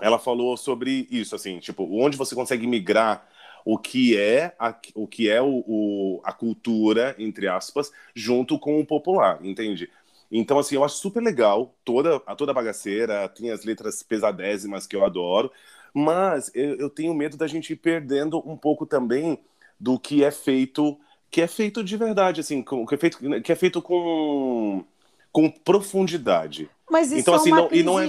ela 0.01 0.18
falou 0.18 0.57
sobre 0.57 1.07
isso, 1.11 1.34
assim, 1.34 1.59
tipo, 1.59 1.86
onde 1.90 2.16
você 2.16 2.34
consegue 2.34 2.66
migrar 2.66 3.28
o 3.64 3.78
que 3.78 4.16
é 4.16 4.55
a, 4.59 4.74
o 4.94 5.07
que 5.07 5.28
é 5.30 5.40
o, 5.42 5.64
o, 5.66 6.20
a 6.24 6.32
cultura, 6.32 7.14
entre 7.18 7.46
aspas, 7.48 7.92
junto 8.14 8.59
com 8.59 8.80
o 8.80 8.86
popular, 8.86 9.38
entende? 9.44 9.90
Então, 10.30 10.59
assim, 10.59 10.76
eu 10.76 10.84
acho 10.84 10.96
super 10.96 11.22
legal 11.22 11.74
toda 11.84 12.16
a 12.26 12.34
toda 12.36 12.55
bagaceira, 12.55 13.28
tem 13.28 13.51
as 13.51 13.64
letras 13.64 14.03
pesadésimas 14.03 14.86
que 14.86 14.94
eu 14.96 15.05
adoro, 15.05 15.51
mas 15.92 16.51
eu, 16.55 16.76
eu 16.76 16.88
tenho 16.90 17.14
medo 17.14 17.36
da 17.36 17.46
gente 17.46 17.72
ir 17.72 17.76
perdendo 17.76 18.38
um 18.48 18.57
pouco 18.57 18.86
também 18.86 19.38
do 19.78 19.98
que 19.98 20.22
é 20.24 20.30
feito, 20.30 20.98
que 21.30 21.40
é 21.40 21.46
feito 21.48 21.82
de 21.82 21.96
verdade, 21.96 22.40
assim, 22.40 22.62
que 22.62 22.94
é 22.94 22.98
feito, 22.98 23.18
que 23.42 23.53
é 23.53 23.57
feito 23.57 23.82
com, 23.82 24.84
com 25.33 25.51
profundidade. 25.51 26.70
Mas 26.91 27.12
isso 27.12 27.20
então, 27.20 27.35
é 27.35 27.37
assim, 27.37 27.53
uma 27.53 27.61
não, 27.62 27.68
crise 27.68 27.85
não 27.85 28.01
é... 28.01 28.09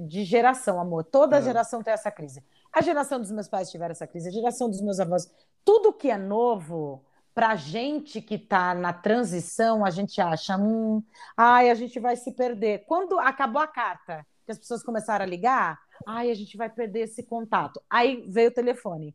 de 0.00 0.24
geração, 0.24 0.80
amor. 0.80 1.04
Toda 1.04 1.38
é. 1.38 1.42
geração 1.42 1.82
tem 1.82 1.94
essa 1.94 2.10
crise. 2.10 2.42
A 2.72 2.82
geração 2.82 3.18
dos 3.18 3.30
meus 3.30 3.48
pais 3.48 3.70
tiveram 3.70 3.92
essa 3.92 4.06
crise, 4.06 4.28
a 4.28 4.32
geração 4.32 4.68
dos 4.68 4.80
meus 4.80 5.00
avós. 5.00 5.28
Tudo 5.64 5.92
que 5.92 6.10
é 6.10 6.18
novo, 6.18 7.02
para 7.34 7.56
gente 7.56 8.20
que 8.20 8.34
está 8.34 8.74
na 8.74 8.92
transição, 8.92 9.84
a 9.84 9.90
gente 9.90 10.20
acha, 10.20 10.56
hum, 10.56 11.02
ai, 11.36 11.70
a 11.70 11.74
gente 11.74 11.98
vai 11.98 12.16
se 12.16 12.32
perder. 12.32 12.84
Quando 12.86 13.18
acabou 13.18 13.62
a 13.62 13.66
carta, 13.66 14.26
que 14.44 14.52
as 14.52 14.58
pessoas 14.58 14.82
começaram 14.82 15.24
a 15.24 15.28
ligar, 15.28 15.78
ai, 16.06 16.30
a 16.30 16.34
gente 16.34 16.56
vai 16.56 16.68
perder 16.68 17.00
esse 17.00 17.22
contato. 17.22 17.80
Aí 17.88 18.24
veio 18.28 18.50
o 18.50 18.54
telefone. 18.54 19.14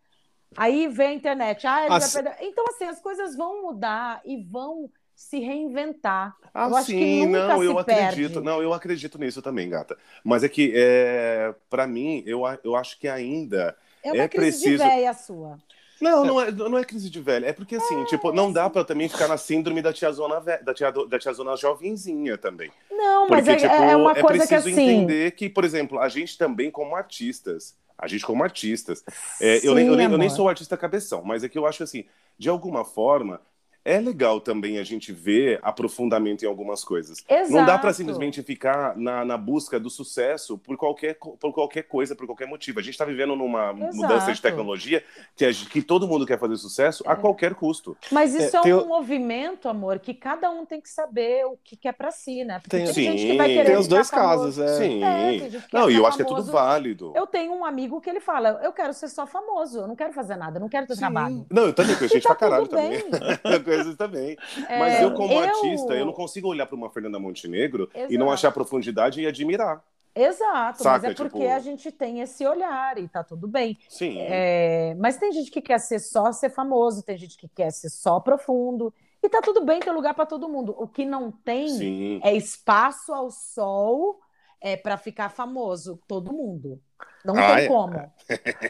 Aí 0.58 0.88
veio 0.88 1.10
a 1.10 1.14
internet. 1.14 1.68
Ai, 1.68 1.88
a 1.88 2.00
perder. 2.00 2.38
Então, 2.42 2.66
assim, 2.70 2.86
as 2.86 3.00
coisas 3.00 3.36
vão 3.36 3.62
mudar 3.62 4.22
e 4.26 4.44
vão 4.44 4.90
se 5.16 5.40
reinventar. 5.40 6.36
Ah, 6.54 6.68
eu 6.70 6.84
sim, 6.84 7.26
não, 7.26 7.64
eu 7.64 7.80
acredito, 7.80 8.34
perde. 8.34 8.46
não, 8.46 8.62
eu 8.62 8.74
acredito 8.74 9.18
nisso 9.18 9.42
também, 9.42 9.70
gata. 9.70 9.98
Mas 10.24 10.44
é 10.44 10.50
que, 10.50 10.74
é, 10.76 11.56
para 11.70 11.88
mim, 11.88 12.22
eu, 12.26 12.42
eu 12.64 12.76
acho 12.76 13.00
que 13.00 13.08
ainda 13.08 13.76
é, 14.04 14.12
uma 14.12 14.24
é 14.24 14.28
crise 14.28 14.60
preciso. 14.60 14.84
De 14.84 14.90
véia 14.90 15.14
sua. 15.14 15.58
Não, 16.02 16.26
não 16.26 16.42
é, 16.42 16.52
não 16.52 16.78
é 16.78 16.84
crise 16.84 17.10
de 17.10 17.22
velho. 17.22 17.46
É 17.46 17.54
porque, 17.54 17.78
assim, 17.78 18.02
é, 18.02 18.06
tipo, 18.06 18.32
não 18.34 18.52
dá 18.52 18.70
para 18.70 18.84
também 18.84 19.08
ficar 19.08 19.28
na 19.28 19.38
síndrome 19.38 19.82
da 19.82 19.94
tiazona, 19.94 20.40
da, 20.40 20.74
tia, 20.74 20.92
da 20.92 21.18
tiazona 21.18 21.56
jovenzinha 21.56 22.38
também. 22.38 22.70
Não, 22.92 23.28
porque, 23.28 23.42
mas 23.42 23.48
é, 23.48 23.56
tipo, 23.56 23.74
é 23.74 23.96
uma 23.96 24.14
coisa 24.14 24.46
que, 24.46 24.56
assim... 24.56 24.72
entender 24.72 25.32
que, 25.32 25.50
por 25.50 25.64
exemplo, 25.64 26.00
a 26.00 26.10
gente 26.10 26.38
também, 26.38 26.70
como 26.70 26.96
artistas, 26.96 27.78
a 27.98 28.08
gente 28.08 28.26
como 28.26 28.44
artistas, 28.44 29.04
é, 29.40 29.60
Sim, 29.60 29.68
eu, 29.68 29.76
nem, 29.76 29.88
eu, 29.88 29.96
nem, 29.96 30.12
eu, 30.12 30.18
nem, 30.18 30.30
sou 30.30 30.50
artista 30.50 30.76
cabeção, 30.76 31.24
mas 31.24 31.44
é 31.44 31.50
que 31.50 31.58
eu 31.58 31.66
acho 31.66 31.82
assim, 31.82 32.04
de 32.38 32.50
alguma 32.50 32.84
forma, 32.84 33.40
é 33.86 34.00
legal 34.00 34.42
também 34.42 34.80
a 34.80 34.84
gente 34.84 35.14
ver 35.14 35.60
aprofundamento 35.62 36.44
em 36.44 36.48
algumas 36.48 36.84
coisas. 36.84 37.24
Exato. 37.30 37.52
Não 37.52 37.66
dá 37.66 37.78
para 37.78 37.94
simplesmente 37.94 38.42
ficar 38.42 38.98
na, 38.98 39.24
na, 39.24 39.38
busca 39.38 39.80
do 39.80 39.92
sucesso 39.92 40.58
por 40.58 40.76
qualquer, 40.76 41.14
por 41.16 41.54
qualquer 41.54 41.84
coisa, 41.84 42.16
por 42.16 42.26
qualquer 42.26 42.48
motivo. 42.48 42.80
A 42.80 42.82
gente 42.82 42.96
está 42.96 43.06
vivendo 43.06 43.36
numa 43.36 43.72
Exato. 43.72 43.96
mudança 43.96 44.34
de 44.34 44.42
tecnologia 44.42 45.04
que, 45.36 45.54
que 45.68 45.82
todo 45.84 46.08
mundo 46.08 46.26
quer 46.26 46.40
fazer 46.40 46.58
sucesso 46.58 47.04
é. 47.06 47.12
a 47.12 47.16
qualquer 47.16 47.54
custo. 47.54 47.96
Mas 48.12 48.34
isso 48.34 48.58
é, 48.58 48.60
é 48.70 48.76
um 48.76 48.80
tem... 48.80 48.88
movimento, 48.88 49.70
amor, 49.70 50.00
que 50.00 50.16
cada 50.16 50.50
um 50.50 50.66
tem 50.66 50.82
que 50.82 50.90
saber 50.90 51.46
o 51.46 51.56
que 51.64 51.78
quer 51.78 51.94
para 51.94 52.10
si, 52.10 52.44
né? 52.44 52.58
Porque 52.58 52.76
tem, 52.76 52.86
tem 52.86 52.94
sim, 52.94 53.04
gente 53.04 53.28
que 53.28 53.38
vai 53.38 53.50
querer 53.50 53.66
tem 53.66 53.78
os 53.78 53.88
dois 53.88 54.10
casos, 54.10 54.58
é. 54.58 54.80
Sim. 54.80 55.04
É, 55.04 55.62
não, 55.72 55.92
e 55.92 55.94
eu 55.94 56.02
famoso. 56.02 56.08
acho 56.08 56.18
que 56.18 56.24
é 56.24 56.26
tudo 56.26 56.44
válido. 56.44 57.14
Eu 57.16 57.28
tenho 57.28 57.54
um 57.54 57.64
amigo 57.64 58.02
que 58.02 58.10
ele 58.10 58.20
fala: 58.20 58.60
eu 58.64 58.74
quero 58.74 58.94
ser 58.94 59.10
só 59.10 59.28
famoso, 59.28 59.82
eu 59.82 59.88
não 59.88 59.96
quero 59.96 60.12
fazer 60.12 60.36
nada, 60.36 60.58
eu 60.58 60.62
não 60.62 60.70
quero 60.70 60.88
ter 60.88 60.96
sim. 60.96 61.02
trabalho. 61.02 61.46
Não, 61.52 61.66
eu 61.66 61.74
também 61.74 61.96
conheço 61.96 62.16
gente 62.16 62.24
tá 62.24 62.36
pra 62.36 62.50
caralho 62.50 62.68
também. 62.68 63.04
Coisas 63.76 63.96
também. 63.96 64.38
É, 64.70 64.80
Mas 64.80 65.02
eu, 65.02 65.14
como 65.14 65.34
eu... 65.34 65.40
artista, 65.40 65.94
eu 65.94 66.06
não 66.06 66.14
consigo 66.14 66.48
olhar 66.48 66.66
para 66.66 66.76
uma 66.76 66.90
Fernanda 66.90 67.20
Montenegro 67.20 67.90
Exato. 67.94 68.14
e 68.14 68.18
não 68.18 68.32
achar 68.32 68.52
profundidade 68.52 69.22
e 69.22 69.28
admirar. 69.28 69.84
Exato, 70.16 70.82
Saca, 70.82 71.10
mas 71.10 71.12
é 71.12 71.14
porque 71.14 71.40
tipo... 71.40 71.52
a 71.52 71.60
gente 71.60 71.92
tem 71.92 72.22
esse 72.22 72.48
olhar 72.48 72.98
e 72.98 73.06
tá 73.06 73.22
tudo 73.22 73.50
bem. 73.50 73.78
Sim. 73.90 74.18
É, 74.20 74.96
mas 74.98 75.18
tem 75.18 75.30
gente 75.34 75.52
que 75.52 75.62
quer 75.62 75.78
ser 75.78 76.00
só 76.00 76.32
ser 76.32 76.50
famoso, 76.50 77.04
tem 77.04 77.18
gente 77.18 77.38
que 77.38 77.50
quer 77.50 77.70
ser 77.72 77.90
só 77.90 78.22
profundo. 78.22 78.94
E 79.22 79.28
tá 79.28 79.42
tudo 79.42 79.66
bem, 79.66 79.82
tem 79.82 79.92
lugar 79.92 80.14
para 80.14 80.26
todo 80.26 80.48
mundo. 80.48 80.74
O 80.78 80.88
que 80.88 81.04
não 81.04 81.32
tem 81.32 81.68
Sim. 81.68 82.20
é 82.24 82.34
espaço 82.34 83.12
ao 83.12 83.30
sol 83.30 84.22
é, 84.62 84.78
para 84.78 84.98
ficar 84.98 85.30
famoso, 85.30 86.00
todo 86.08 86.32
mundo. 86.32 86.80
Não 87.26 87.36
ah, 87.38 87.56
tem 87.56 87.66
é? 87.66 87.68
como. 87.68 87.94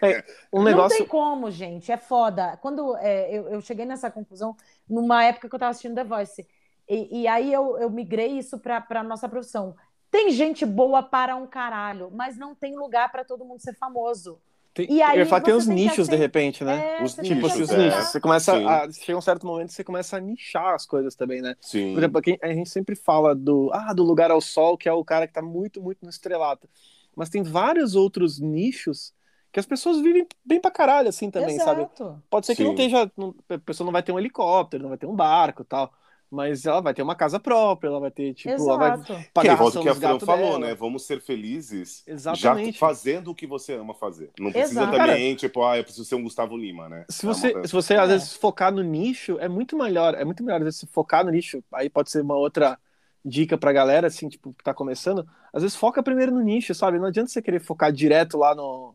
É, 0.02 0.24
um 0.52 0.64
negócio... 0.64 0.90
Não 0.90 0.98
tem 0.98 1.08
como, 1.08 1.52
gente. 1.52 1.92
É 1.92 1.98
foda. 1.98 2.58
Quando 2.58 2.96
é, 2.98 3.30
eu, 3.30 3.50
eu, 3.50 3.62
cheguei 3.62 3.86
nessa 3.86 4.10
conclusão 4.10 4.56
numa 4.90 5.24
época 5.24 5.48
que 5.48 5.56
eu 5.56 5.58
estava 5.58 5.72
assistindo 5.72 5.96
The 5.96 6.04
Voice. 6.04 6.48
E, 6.88 7.22
e 7.22 7.28
aí 7.28 7.52
eu, 7.52 7.78
eu 7.78 7.90
migrei 7.90 8.38
isso 8.38 8.60
para 8.60 8.86
a 8.90 9.04
nossa 9.04 9.28
profissão. 9.28 9.76
Tem 10.12 10.30
gente 10.32 10.66
boa 10.66 11.04
para 11.04 11.36
um 11.36 11.48
caralho, 11.48 12.10
mas 12.14 12.38
não 12.38 12.56
tem 12.56 12.78
lugar 12.78 13.12
para 13.12 13.26
todo 13.26 13.44
mundo 13.44 13.60
ser 13.60 13.76
famoso. 13.76 14.40
Tem, 14.74 14.92
e 14.92 15.02
aí, 15.02 15.18
eu 15.18 15.24
ia 15.24 15.26
falar, 15.26 15.42
tem 15.42 15.54
os 15.54 15.68
nichos, 15.68 16.08
de 16.08 16.18
repente, 16.18 16.64
né? 16.64 17.00
É, 17.00 17.04
os 17.04 17.16
tipos, 17.16 17.56
os 17.56 17.70
nichos. 17.70 18.08
Você 18.08 18.20
começa 18.20 18.54
a. 18.56 18.92
Chega 18.92 19.18
um 19.18 19.22
certo 19.22 19.48
momento 19.48 19.72
você 19.72 19.86
começa 19.86 20.18
a 20.18 20.20
nichar 20.20 20.74
as 20.74 20.86
coisas 20.86 21.16
também, 21.16 21.42
né? 21.42 21.56
Sim. 21.62 21.94
Por 21.94 22.00
exemplo, 22.00 22.22
a 22.42 22.48
gente 22.50 22.70
sempre 22.70 22.94
fala 22.94 23.34
do, 23.34 23.72
ah, 23.74 23.94
do 23.94 24.04
lugar 24.04 24.32
ao 24.32 24.42
sol, 24.42 24.78
que 24.78 24.90
é 24.90 24.94
o 24.94 25.04
cara 25.04 25.28
que 25.28 25.34
tá 25.34 25.42
muito, 25.42 25.82
muito 25.82 26.04
no 26.04 26.10
estrelato 26.10 26.68
mas 27.16 27.30
tem 27.30 27.42
vários 27.42 27.96
outros 27.96 28.40
nichos 28.40 29.14
que 29.56 29.60
as 29.62 29.66
pessoas 29.66 30.02
vivem 30.02 30.28
bem 30.44 30.60
pra 30.60 30.70
caralho, 30.70 31.08
assim, 31.08 31.32
também, 31.32 31.56
Exato. 31.56 31.90
sabe? 31.98 32.20
Pode 32.30 32.46
ser 32.46 32.56
que 32.58 32.62
Sim. 32.62 32.66
não 32.66 32.72
esteja. 32.74 33.10
Não, 33.16 33.34
a 33.48 33.58
pessoa 33.58 33.86
não 33.86 33.94
vai 33.94 34.04
ter 34.04 34.12
um 34.12 34.20
helicóptero, 34.20 34.84
não 34.84 34.90
vai 34.90 34.98
ter 34.98 35.06
um 35.06 35.16
barco 35.16 35.64
tal. 35.64 35.94
Mas 36.30 36.66
ela 36.66 36.82
vai 36.82 36.94
ter 36.94 37.02
uma 37.02 37.16
casa 37.16 37.40
própria, 37.40 37.88
ela 37.88 38.02
vai 38.02 38.12
ter, 38.12 38.34
tipo, 38.34 38.54
Exato. 38.54 38.70
ela 38.70 38.98
vai 38.98 39.30
pagar 39.34 39.56
que 39.56 39.64
volta 39.64 39.80
que 39.80 39.88
a 39.88 39.96
Fran 39.96 40.20
falou, 40.20 40.60
dela. 40.60 40.60
né? 40.60 40.76
Vamos 40.76 41.06
ser 41.06 41.22
felizes 41.22 42.04
Exatamente. 42.06 42.74
já 42.74 42.80
fazendo 42.80 43.32
o 43.32 43.36
que 43.36 43.48
você 43.48 43.76
ama 43.76 43.94
fazer. 43.94 44.30
Não 44.38 44.52
precisa 44.52 44.82
Exato. 44.82 44.98
também, 44.98 45.28
Cara, 45.30 45.36
tipo, 45.38 45.64
ah, 45.64 45.78
eu 45.78 45.84
preciso 45.86 46.04
ser 46.04 46.16
um 46.16 46.24
Gustavo 46.24 46.58
Lima, 46.58 46.90
né? 46.90 47.06
Se 47.10 47.26
você, 47.26 47.56
é 47.58 47.66
se 47.66 47.72
você 47.72 47.94
é. 47.94 48.00
às 48.00 48.10
vezes 48.10 48.34
focar 48.34 48.74
no 48.74 48.84
nicho, 48.84 49.38
é 49.40 49.48
muito 49.48 49.78
melhor. 49.78 50.16
É 50.16 50.26
muito 50.26 50.44
melhor, 50.44 50.58
às 50.58 50.66
vezes, 50.66 50.86
focar 50.92 51.24
no 51.24 51.32
nicho. 51.32 51.64
Aí 51.72 51.90
pode 51.90 52.12
ser 52.12 52.20
uma 52.20 52.36
outra 52.36 52.78
dica 53.24 53.58
pra 53.58 53.72
galera, 53.72 54.08
assim, 54.08 54.28
tipo, 54.28 54.54
que 54.54 54.66
tá 54.66 54.74
começando, 54.74 55.26
às 55.54 55.64
vezes 55.64 55.78
foca 55.78 56.04
primeiro 56.04 56.34
no 56.34 56.42
nicho, 56.42 56.76
sabe? 56.76 57.00
Não 57.00 57.06
adianta 57.08 57.30
você 57.32 57.42
querer 57.42 57.62
focar 57.62 57.90
direto 57.94 58.38
lá 58.38 58.54
no, 58.54 58.94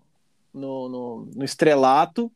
no, 0.53 0.89
no, 0.89 1.29
no 1.35 1.45
estrelato, 1.45 2.31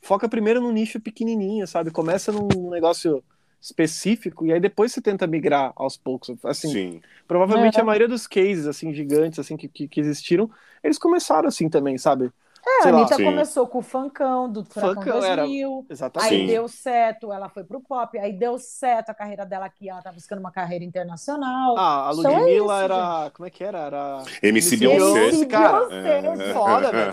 foca 0.00 0.28
primeiro 0.28 0.60
no 0.60 0.72
nicho 0.72 1.00
pequenininho, 1.00 1.66
sabe? 1.66 1.90
Começa 1.90 2.32
num 2.32 2.70
negócio 2.70 3.22
específico 3.60 4.46
e 4.46 4.52
aí 4.52 4.58
depois 4.58 4.92
você 4.92 5.02
tenta 5.02 5.26
migrar 5.26 5.72
aos 5.76 5.96
poucos. 5.96 6.34
Assim, 6.44 6.72
Sim. 6.72 7.00
provavelmente 7.28 7.78
é. 7.78 7.80
a 7.82 7.84
maioria 7.84 8.08
dos 8.08 8.26
cases 8.26 8.66
assim 8.66 8.92
gigantes 8.92 9.38
assim 9.38 9.56
que, 9.56 9.68
que, 9.68 9.86
que, 9.86 10.00
existiram, 10.00 10.50
eles 10.82 10.98
começaram 10.98 11.48
assim 11.48 11.68
também, 11.68 11.98
sabe? 11.98 12.30
É, 12.66 12.82
Sei 12.82 12.92
a 12.92 12.94
Anitta 12.94 13.16
lá. 13.16 13.24
começou 13.24 13.66
com 13.66 13.78
o 13.78 13.82
funkão 13.82 14.50
do 14.50 14.64
Furacão 14.64 15.20
2000, 15.20 15.24
era... 15.24 15.46
Exatamente. 15.88 16.34
aí 16.34 16.40
Sim. 16.40 16.46
deu 16.46 16.68
certo, 16.68 17.32
ela 17.32 17.48
foi 17.48 17.64
pro 17.64 17.80
pop, 17.80 18.18
aí 18.18 18.32
deu 18.32 18.58
certo 18.58 19.10
a 19.10 19.14
carreira 19.14 19.46
dela 19.46 19.64
aqui, 19.64 19.88
ela 19.88 20.02
tá 20.02 20.12
buscando 20.12 20.40
uma 20.40 20.52
carreira 20.52 20.84
internacional. 20.84 21.76
Ah, 21.78 22.08
a 22.08 22.10
Ludmilla 22.10 22.38
então 22.38 22.48
é 22.48 22.52
isso, 22.56 22.72
era, 22.72 23.24
gente. 23.24 23.32
como 23.32 23.46
é 23.46 23.50
que 23.50 23.64
era? 23.64 23.78
Era 23.78 24.24
MC 24.42 24.76
Beyoncé. 24.76 25.46
Cara, 25.46 25.88
é. 25.90 26.52
foda, 26.52 26.92
velho. 26.92 27.12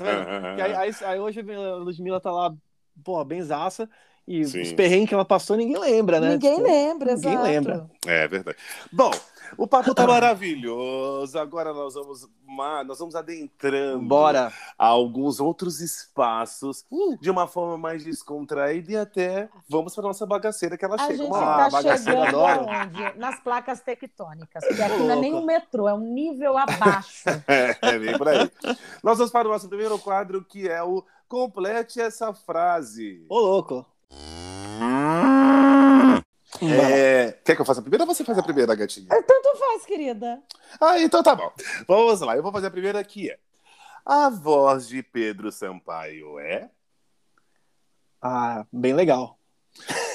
Tá 0.58 0.64
aí, 0.64 0.74
aí, 0.76 0.92
aí, 1.06 1.20
hoje 1.20 1.40
a 1.40 1.76
Ludmilla 1.76 2.20
tá 2.20 2.32
lá, 2.32 2.54
pô, 3.04 3.24
benzaça, 3.24 3.90
e 4.28 4.44
Sim. 4.44 4.62
os 4.62 4.74
perrengues 4.74 5.08
que 5.08 5.14
ela 5.14 5.24
passou, 5.24 5.56
ninguém 5.56 5.80
lembra, 5.80 6.20
né? 6.20 6.32
Ninguém 6.32 6.56
tipo, 6.56 6.68
lembra, 6.68 7.16
Ninguém 7.16 7.32
exato. 7.32 7.48
lembra. 7.48 7.90
É 8.06 8.28
verdade. 8.28 8.58
Bom, 8.92 9.12
o 9.58 9.66
papo 9.66 9.96
tá 9.96 10.06
maravilhoso. 10.08 11.40
Agora 11.40 11.74
nós 11.74 11.94
vamos, 11.94 12.28
nós 12.86 13.00
vamos 13.00 13.16
adentrando 13.16 14.06
Bora. 14.06 14.52
a 14.78 14.86
alguns 14.86 15.40
outros 15.40 15.80
espaços 15.80 16.84
uh. 16.92 17.18
de 17.22 17.30
uma 17.32 17.48
forma 17.48 17.78
mais 17.78 18.04
descontraída 18.04 18.92
e 18.92 18.98
até 18.98 19.48
vamos 19.70 19.96
para 19.96 20.04
nossa 20.04 20.26
bagaceira 20.26 20.78
que 20.78 20.84
ela 20.84 20.96
a 20.96 20.98
chega. 20.98 21.18
Gente 21.18 21.28
uma 21.28 21.70
tá 21.70 21.98
chegando 21.98 22.38
aonde? 22.38 23.18
Nas 23.18 23.40
placas 23.40 23.80
tectônicas, 23.80 24.66
porque 24.68 24.82
aqui 24.82 25.04
não 25.04 25.12
é 25.12 25.16
nem 25.16 25.34
um 25.34 25.46
metrô, 25.46 25.88
é 25.88 25.94
um 25.94 26.14
nível 26.14 26.58
abaixo. 26.58 27.30
é, 27.48 27.78
é 27.82 27.98
bem 28.00 28.18
por 28.18 28.28
aí. 28.28 28.52
nós 29.02 29.18
vamos 29.18 29.32
para 29.32 29.48
o 29.48 29.52
nosso 29.52 29.70
primeiro 29.70 29.98
quadro 30.00 30.44
que 30.44 30.68
é 30.68 30.84
o 30.84 31.02
Complete 31.28 32.00
essa 32.00 32.34
frase. 32.34 33.26
Ô, 33.28 33.40
louco. 33.40 33.86
É... 36.62 37.32
Quer 37.44 37.56
que 37.56 37.62
eu 37.62 37.66
faça 37.66 37.80
a 37.80 37.84
primeira 37.84 38.04
ou 38.04 38.08
você 38.08 38.24
faz 38.24 38.38
a 38.38 38.44
primeira, 38.44 38.76
gatinha? 38.76 39.08
Tanto 39.08 39.58
faz, 39.58 39.86
querida. 39.86 40.42
Ah, 40.80 41.00
então 41.00 41.22
tá 41.22 41.36
bom. 41.36 41.52
Vamos 41.88 42.22
lá, 42.22 42.36
eu 42.36 42.44
vou 42.44 42.52
fazer 42.52 42.68
a 42.68 42.72
primeira 42.72 43.00
aqui. 43.00 43.30
É. 43.30 43.38
A 44.06 44.30
voz 44.30 44.88
de 44.88 45.04
Pedro 45.04 45.52
Sampaio 45.52 46.40
é? 46.40 46.70
Ah, 48.22 48.66
bem 48.72 48.94
legal. 48.94 49.38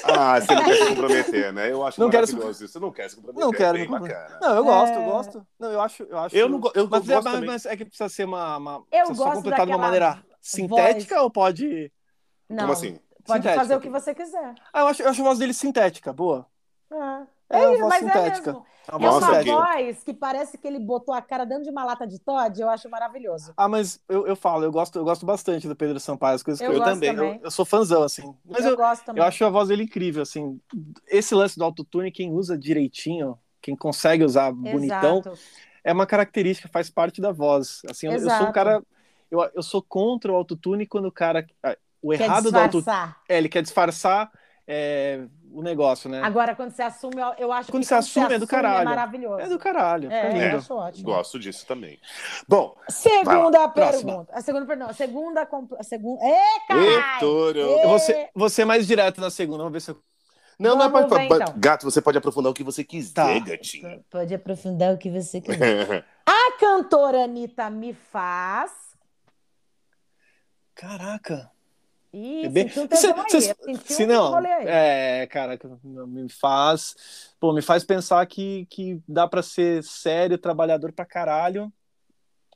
Ah, 0.03 0.41
você 0.41 0.53
não 0.53 0.63
quer 0.65 0.75
se 0.75 0.87
comprometer, 0.87 1.53
né? 1.53 1.71
Eu 1.71 1.85
acho 1.85 1.99
não 1.99 2.07
maravilhoso 2.07 2.41
quero... 2.41 2.51
isso. 2.51 2.67
Você 2.67 2.79
não 2.79 2.91
quer 2.91 3.09
se 3.09 3.15
comprometer. 3.15 3.45
Não 3.45 3.51
quero. 3.51 3.77
Bem 3.77 3.87
bacana. 3.87 4.39
Não, 4.41 4.55
eu 4.55 4.63
gosto, 4.63 4.93
é... 4.93 4.97
eu 4.97 5.03
gosto. 5.05 5.47
Não, 5.57 5.71
eu 5.71 5.81
acho. 5.81 6.03
Eu, 6.03 6.17
acho... 6.17 6.35
eu 6.35 6.49
não 6.49 6.61
eu 6.75 6.89
mas, 6.89 7.09
é, 7.09 7.13
gosto 7.13 7.45
mas, 7.45 7.65
é 7.65 7.77
que 7.77 7.85
precisa 7.85 8.09
ser 8.09 8.25
uma. 8.25 8.57
uma 8.57 8.83
eu 8.91 9.05
gosto 9.07 9.17
só 9.17 9.31
completar 9.31 9.65
de 9.65 9.71
uma 9.71 9.77
maneira 9.77 10.21
sintética 10.41 11.15
voz... 11.15 11.23
ou 11.23 11.31
pode. 11.31 11.91
Não. 12.49 12.57
Como 12.57 12.73
assim? 12.73 12.99
Pode 13.25 13.43
sintética. 13.43 13.61
fazer 13.61 13.75
o 13.75 13.79
que 13.79 13.89
você 13.89 14.13
quiser. 14.13 14.55
Ah, 14.73 14.81
eu 14.81 14.87
acho, 14.87 15.01
eu 15.01 15.09
acho 15.09 15.21
a 15.21 15.25
voz 15.25 15.39
dele 15.39 15.53
sintética, 15.53 16.11
boa. 16.11 16.45
É, 17.49 17.63
é, 17.63 17.67
uma 17.67 17.77
voz 17.77 17.95
sintética. 17.95 18.49
É, 18.49 18.53
mesmo. 18.53 18.65
é 18.87 18.95
uma 18.95 19.11
Nossa, 19.11 19.43
voz 19.43 20.03
que 20.03 20.13
parece 20.13 20.57
que 20.57 20.67
ele 20.67 20.79
botou 20.79 21.13
a 21.13 21.21
cara 21.21 21.45
dentro 21.45 21.63
de 21.63 21.69
uma 21.69 21.83
lata 21.83 22.05
de 22.05 22.19
Todd, 22.19 22.59
eu 22.59 22.69
acho 22.69 22.89
maravilhoso. 22.89 23.53
Ah, 23.55 23.67
mas 23.67 23.99
eu, 24.09 24.27
eu 24.27 24.35
falo, 24.35 24.63
eu 24.63 24.71
gosto, 24.71 24.97
eu 24.97 25.03
gosto 25.03 25.25
bastante 25.25 25.67
do 25.67 25.75
Pedro 25.75 25.99
Sampaio, 25.99 26.35
as 26.35 26.43
coisas 26.43 26.61
eu 26.61 26.71
que 26.71 26.77
eu, 26.77 26.83
também. 26.83 27.15
também. 27.15 27.35
Eu, 27.37 27.45
eu, 27.45 27.51
sou 27.51 27.65
fãzão, 27.65 28.03
assim. 28.03 28.35
Mas 28.45 28.65
eu, 28.65 28.71
eu, 28.71 28.77
gosto 28.77 29.05
também. 29.05 29.21
eu 29.21 29.27
acho 29.27 29.45
a 29.45 29.49
voz 29.49 29.69
dele 29.69 29.83
incrível, 29.83 30.21
assim. 30.21 30.59
Esse 31.07 31.33
lance 31.33 31.57
do 31.57 31.63
autotune, 31.63 32.11
quem 32.11 32.31
usa 32.31 32.57
direitinho, 32.57 33.37
quem 33.61 33.75
consegue 33.75 34.23
usar 34.23 34.51
bonitão, 34.51 35.19
Exato. 35.19 35.39
é 35.83 35.93
uma 35.93 36.05
característica, 36.05 36.67
faz 36.67 36.89
parte 36.89 37.21
da 37.21 37.31
voz. 37.31 37.81
Assim, 37.89 38.07
eu, 38.07 38.13
eu, 38.13 38.29
sou 38.29 38.47
um 38.47 38.51
cara. 38.51 38.83
Eu, 39.31 39.51
eu 39.55 39.63
sou 39.63 39.81
contra 39.81 40.31
o 40.31 40.35
autotune 40.35 40.85
quando 40.85 41.05
o 41.05 41.11
cara. 41.11 41.45
O 42.03 42.09
quer 42.09 42.25
errado 42.25 42.43
disfarçar. 42.43 42.69
do 42.69 42.77
autotune. 42.77 43.15
É, 43.29 43.37
ele 43.37 43.49
quer 43.49 43.61
disfarçar. 43.61 44.31
É, 44.65 45.25
o 45.53 45.61
negócio, 45.61 46.09
né? 46.09 46.21
Agora, 46.23 46.55
quando 46.55 46.71
você 46.71 46.81
assume, 46.81 47.17
eu 47.37 47.51
acho 47.51 47.69
quando 47.71 47.83
que 47.83 47.87
você 47.87 47.93
assume, 47.93 48.25
assume 48.25 48.35
é 48.35 48.39
do 48.39 48.47
caralho. 48.47 48.81
É 48.81 48.85
maravilhoso. 48.85 49.39
É 49.39 49.47
do 49.47 49.59
caralho. 49.59 50.11
É, 50.11 50.49
é, 50.49 50.53
eu 50.53 50.57
acho 50.57 50.73
ótimo. 50.73 51.05
Gosto 51.05 51.39
disso 51.39 51.65
também. 51.67 51.99
Bom. 52.47 52.75
Segunda 52.89 53.69
pergunta. 53.69 54.33
A 54.33 54.41
segunda 54.41 54.65
pergunta. 54.65 54.91
A 54.91 54.93
segunda. 54.93 55.47
A 55.77 55.83
segunda. 55.83 56.25
Ê, 56.25 56.67
caralho! 56.67 57.59
Eu 57.59 57.87
vou 57.87 57.99
ser, 57.99 58.29
vou 58.33 58.49
ser 58.49 58.65
mais 58.65 58.87
direto 58.87 59.21
na 59.21 59.29
segunda. 59.29 59.59
Vamos 59.59 59.73
ver 59.73 59.81
se 59.81 59.91
eu. 59.91 60.01
Não, 60.57 60.77
Vamos 60.77 60.93
não 60.93 60.99
é 60.99 61.07
para. 61.07 61.25
Então. 61.25 61.55
Gato, 61.57 61.83
você 61.83 62.01
pode 62.01 62.17
aprofundar 62.17 62.51
o 62.51 62.55
que 62.55 62.63
você 62.63 62.83
quiser, 62.83 63.13
tá. 63.13 63.39
gatinho. 63.39 64.03
Pode 64.09 64.33
aprofundar 64.33 64.93
o 64.93 64.97
que 64.97 65.09
você 65.09 65.39
quiser. 65.41 66.05
a 66.25 66.57
cantora 66.59 67.25
Anitta 67.25 67.69
me 67.69 67.93
faz. 67.93 68.71
Caraca. 70.73 71.52
Isso, 72.13 72.45
é 72.45 72.49
bem... 72.49 72.69
se, 72.69 73.55
se 73.85 74.05
não, 74.05 74.37
é, 74.45 75.25
cara, 75.25 75.59
me 75.83 76.29
faz, 76.29 77.33
pô, 77.39 77.51
me 77.51 77.61
faz 77.61 77.83
pensar 77.83 78.23
que, 78.27 78.67
que 78.69 79.01
dá 79.07 79.27
para 79.27 79.41
ser 79.41 79.83
sério, 79.83 80.37
trabalhador 80.37 80.93
pra 80.93 81.05
caralho, 81.05 81.73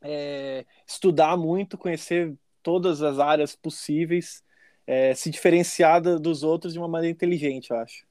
é, 0.02 0.64
estudar 0.86 1.36
muito, 1.36 1.76
conhecer 1.76 2.36
todas 2.62 3.02
as 3.02 3.18
áreas 3.18 3.56
possíveis, 3.56 4.44
é, 4.86 5.16
se 5.16 5.32
diferenciar 5.32 6.02
dos 6.02 6.44
outros 6.44 6.74
de 6.74 6.80
uma 6.80 6.88
maneira 6.88 7.12
inteligente, 7.12 7.72
eu 7.72 7.78
acho. 7.78 8.06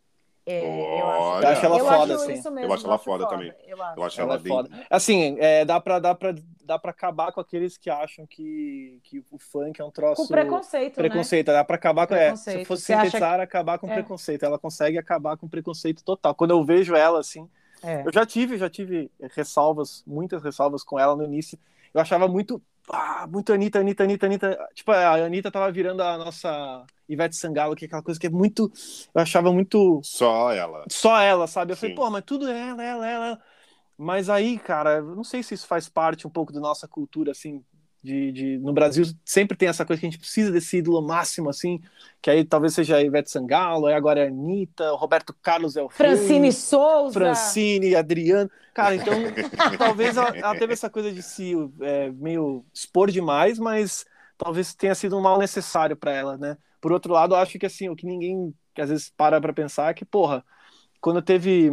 É, 0.48 1.00
eu, 1.00 1.06
acho, 1.08 1.42
eu 1.42 1.48
acho 1.48 1.66
ela 1.66 1.78
eu 1.78 1.84
foda, 1.84 2.14
acho 2.14 2.22
assim. 2.22 2.32
Mesmo, 2.32 2.58
eu 2.60 2.72
acho 2.72 2.86
ela 2.86 2.98
foda, 2.98 3.24
foda, 3.24 3.36
também. 3.36 3.52
Eu 3.66 3.82
acho, 3.82 3.98
eu 3.98 4.04
acho 4.04 4.20
ela, 4.20 4.34
ela 4.34 4.42
bem... 4.42 4.52
foda. 4.52 4.86
Assim, 4.88 5.36
é, 5.40 5.64
dá, 5.64 5.80
pra, 5.80 5.98
dá, 5.98 6.14
pra, 6.14 6.34
dá 6.66 6.78
pra 6.78 6.90
acabar 6.90 7.32
com 7.32 7.40
aqueles 7.40 7.78
que 7.78 7.88
acham 7.88 8.26
que, 8.26 9.00
que 9.04 9.24
o 9.30 9.38
funk 9.38 9.80
é 9.80 9.84
um 9.84 9.90
troço. 9.90 10.22
Com 10.22 10.28
preconceito. 10.28 10.96
Preconceito, 10.96 11.48
né? 11.48 11.54
dá 11.54 11.64
pra 11.64 11.76
acabar 11.76 12.06
com. 12.06 12.14
É, 12.14 12.34
se 12.36 12.64
fosse 12.64 12.82
Você 12.82 12.94
sintetizar, 12.94 13.40
acabar 13.40 13.78
com 13.78 13.88
é. 13.88 13.94
preconceito. 13.94 14.44
Ela 14.44 14.58
consegue 14.58 14.98
acabar 14.98 15.36
com 15.36 15.48
preconceito 15.48 16.04
total. 16.04 16.34
Quando 16.34 16.50
eu 16.50 16.64
vejo 16.64 16.94
ela, 16.94 17.20
assim. 17.20 17.48
É. 17.82 18.02
Eu 18.04 18.12
já 18.12 18.26
tive, 18.26 18.58
já 18.58 18.68
tive 18.68 19.10
ressalvas, 19.34 20.02
muitas 20.06 20.42
ressalvas 20.42 20.82
com 20.82 20.98
ela 20.98 21.14
no 21.14 21.24
início. 21.24 21.58
Eu 21.94 22.00
achava 22.00 22.26
muito 22.26 22.60
ah, 22.88 23.26
muito 23.26 23.52
Anitta, 23.52 23.80
Anitta, 23.80 24.04
Anitta, 24.04 24.26
Anitta. 24.26 24.68
Tipo, 24.74 24.92
a 24.92 25.14
Anitta 25.14 25.50
tava 25.50 25.70
virando 25.72 26.02
a 26.02 26.16
nossa 26.16 26.84
Ivete 27.08 27.36
Sangalo, 27.36 27.74
que 27.74 27.84
é 27.84 27.86
aquela 27.86 28.02
coisa 28.02 28.18
que 28.18 28.26
é 28.26 28.30
muito. 28.30 28.70
Eu 29.14 29.20
achava 29.20 29.52
muito. 29.52 30.00
Só 30.04 30.52
ela. 30.52 30.84
Só 30.88 31.20
ela, 31.20 31.46
sabe? 31.46 31.72
Eu 31.72 31.76
Sim. 31.76 31.80
falei, 31.80 31.94
pô, 31.96 32.10
mas 32.10 32.24
tudo 32.24 32.48
é 32.48 32.68
ela, 32.68 32.84
ela, 32.84 33.08
ela. 33.08 33.42
Mas 33.96 34.28
aí, 34.28 34.58
cara, 34.58 34.98
eu 34.98 35.16
não 35.16 35.24
sei 35.24 35.42
se 35.42 35.54
isso 35.54 35.66
faz 35.66 35.88
parte 35.88 36.26
um 36.26 36.30
pouco 36.30 36.52
da 36.52 36.60
nossa 36.60 36.86
cultura, 36.86 37.32
assim, 37.32 37.64
de, 38.02 38.30
de, 38.30 38.58
no 38.58 38.72
Brasil 38.72 39.04
sempre 39.24 39.56
tem 39.56 39.68
essa 39.68 39.84
coisa 39.84 39.98
que 39.98 40.06
a 40.06 40.10
gente 40.10 40.20
precisa 40.20 40.52
desse 40.52 40.78
ídolo 40.78 41.00
máximo, 41.02 41.48
assim, 41.48 41.80
que 42.20 42.30
aí 42.30 42.44
talvez 42.44 42.74
seja 42.74 42.96
a 42.96 43.02
Ivete 43.02 43.30
Sangalo, 43.30 43.86
aí 43.86 43.94
agora 43.94 44.20
é 44.20 44.24
a 44.24 44.28
Anitta, 44.28 44.92
o 44.92 44.96
Roberto 44.96 45.34
Carlos 45.42 45.76
é 45.76 45.82
o 45.82 45.88
Francine 45.88 46.52
Souza. 46.52 47.14
Francine, 47.14 47.96
Adriano. 47.96 48.50
Cara, 48.74 48.94
então 48.94 49.14
talvez 49.78 50.16
ela, 50.16 50.36
ela, 50.36 50.58
teve 50.58 50.72
essa 50.72 50.90
coisa 50.90 51.10
de 51.10 51.22
se 51.22 51.54
é, 51.80 52.10
meio 52.12 52.64
expor 52.72 53.10
demais, 53.10 53.58
mas 53.58 54.04
talvez 54.36 54.74
tenha 54.74 54.94
sido 54.94 55.16
um 55.16 55.22
mal 55.22 55.38
necessário 55.38 55.96
para 55.96 56.12
ela, 56.12 56.36
né? 56.36 56.56
Por 56.80 56.92
outro 56.92 57.12
lado, 57.12 57.34
eu 57.34 57.38
acho 57.38 57.58
que 57.58 57.66
assim, 57.66 57.88
o 57.88 57.96
que 57.96 58.06
ninguém 58.06 58.54
que 58.76 58.82
às 58.82 58.90
vezes 58.90 59.10
para 59.16 59.40
para 59.40 59.54
pensar 59.54 59.90
é 59.90 59.94
que, 59.94 60.04
porra, 60.04 60.44
quando 61.00 61.22
teve. 61.22 61.70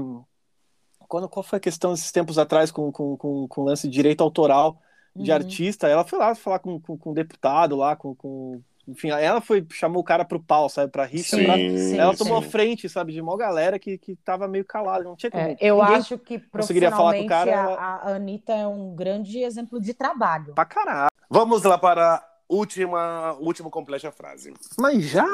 Quando, 1.13 1.29
qual 1.29 1.43
foi 1.43 1.57
a 1.57 1.59
questão 1.59 1.93
esses 1.93 2.11
tempos 2.11 2.39
atrás 2.39 2.71
com, 2.71 2.91
com, 2.91 3.15
com, 3.15 3.47
com 3.47 3.63
lance 3.63 3.87
de 3.87 3.93
direito 3.93 4.23
autoral? 4.23 4.81
de 5.15 5.29
uhum. 5.29 5.37
artista, 5.37 5.87
ela 5.87 6.03
foi 6.03 6.17
lá 6.17 6.33
falar 6.33 6.57
com, 6.57 6.79
com, 6.79 6.97
com 6.97 7.11
um 7.11 7.13
deputado 7.13 7.75
lá, 7.75 7.95
com, 7.95 8.15
com, 8.15 8.59
enfim, 8.87 9.09
ela 9.09 9.39
foi, 9.39 9.63
chamou 9.71 10.01
o 10.01 10.03
cara 10.03 10.25
pro 10.25 10.39
pau, 10.39 10.67
sabe, 10.67 10.91
pra 10.91 11.05
rixa. 11.05 11.37
Sim, 11.37 11.45
pra... 11.45 11.55
sim, 11.55 11.97
ela 11.99 12.17
tomou 12.17 12.41
sim. 12.41 12.49
frente, 12.49 12.89
sabe, 12.89 13.13
de 13.13 13.21
uma 13.21 13.37
galera 13.37 13.77
que, 13.77 13.95
que 13.99 14.15
tava 14.15 14.47
meio 14.47 14.65
calada, 14.65 15.03
não 15.03 15.15
tinha 15.15 15.29
como. 15.29 15.43
É, 15.43 15.55
eu 15.59 15.83
acho 15.83 16.17
que 16.17 16.39
profissionalmente 16.39 16.97
falar 16.97 17.13
com 17.13 17.25
o 17.25 17.27
cara, 17.27 17.75
a, 17.75 17.95
a 18.09 18.15
Anitta 18.15 18.53
é 18.53 18.65
um 18.65 18.95
grande 18.95 19.37
exemplo 19.43 19.79
de 19.79 19.93
trabalho. 19.93 20.55
Pra 20.55 20.65
caralho. 20.65 21.11
Vamos 21.29 21.61
lá 21.61 21.77
para 21.77 22.27
última, 22.47 23.33
última 23.33 23.69
completa 23.69 24.11
frase. 24.11 24.53
Mas 24.77 25.03
já? 25.03 25.25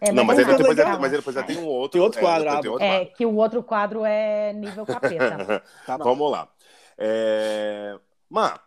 É, 0.00 0.12
não, 0.12 0.24
mas, 0.24 0.44
mas, 0.44 0.56
depois, 0.56 0.78
é, 0.78 0.98
mas 0.98 1.12
depois 1.12 1.34
já 1.36 1.42
tem 1.42 1.58
um 1.58 1.66
outro. 1.66 1.92
Tem 1.92 2.00
outro 2.00 2.20
é, 2.20 2.22
quadro. 2.22 2.48
É, 2.48 2.54
outro 2.54 2.84
é 2.84 2.98
quadro. 2.98 3.14
que 3.14 3.26
o 3.26 3.34
outro 3.36 3.62
quadro 3.62 4.04
é 4.04 4.52
nível 4.52 4.86
capeta. 4.86 5.62
tá 5.86 5.96
Vamos 5.96 6.30
lá. 6.30 6.48
É... 6.98 7.98
Má, 8.28 8.60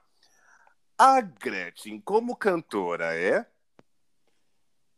a 0.98 1.22
Gretchen, 1.22 2.00
como 2.02 2.36
cantora, 2.36 3.16
é? 3.16 3.46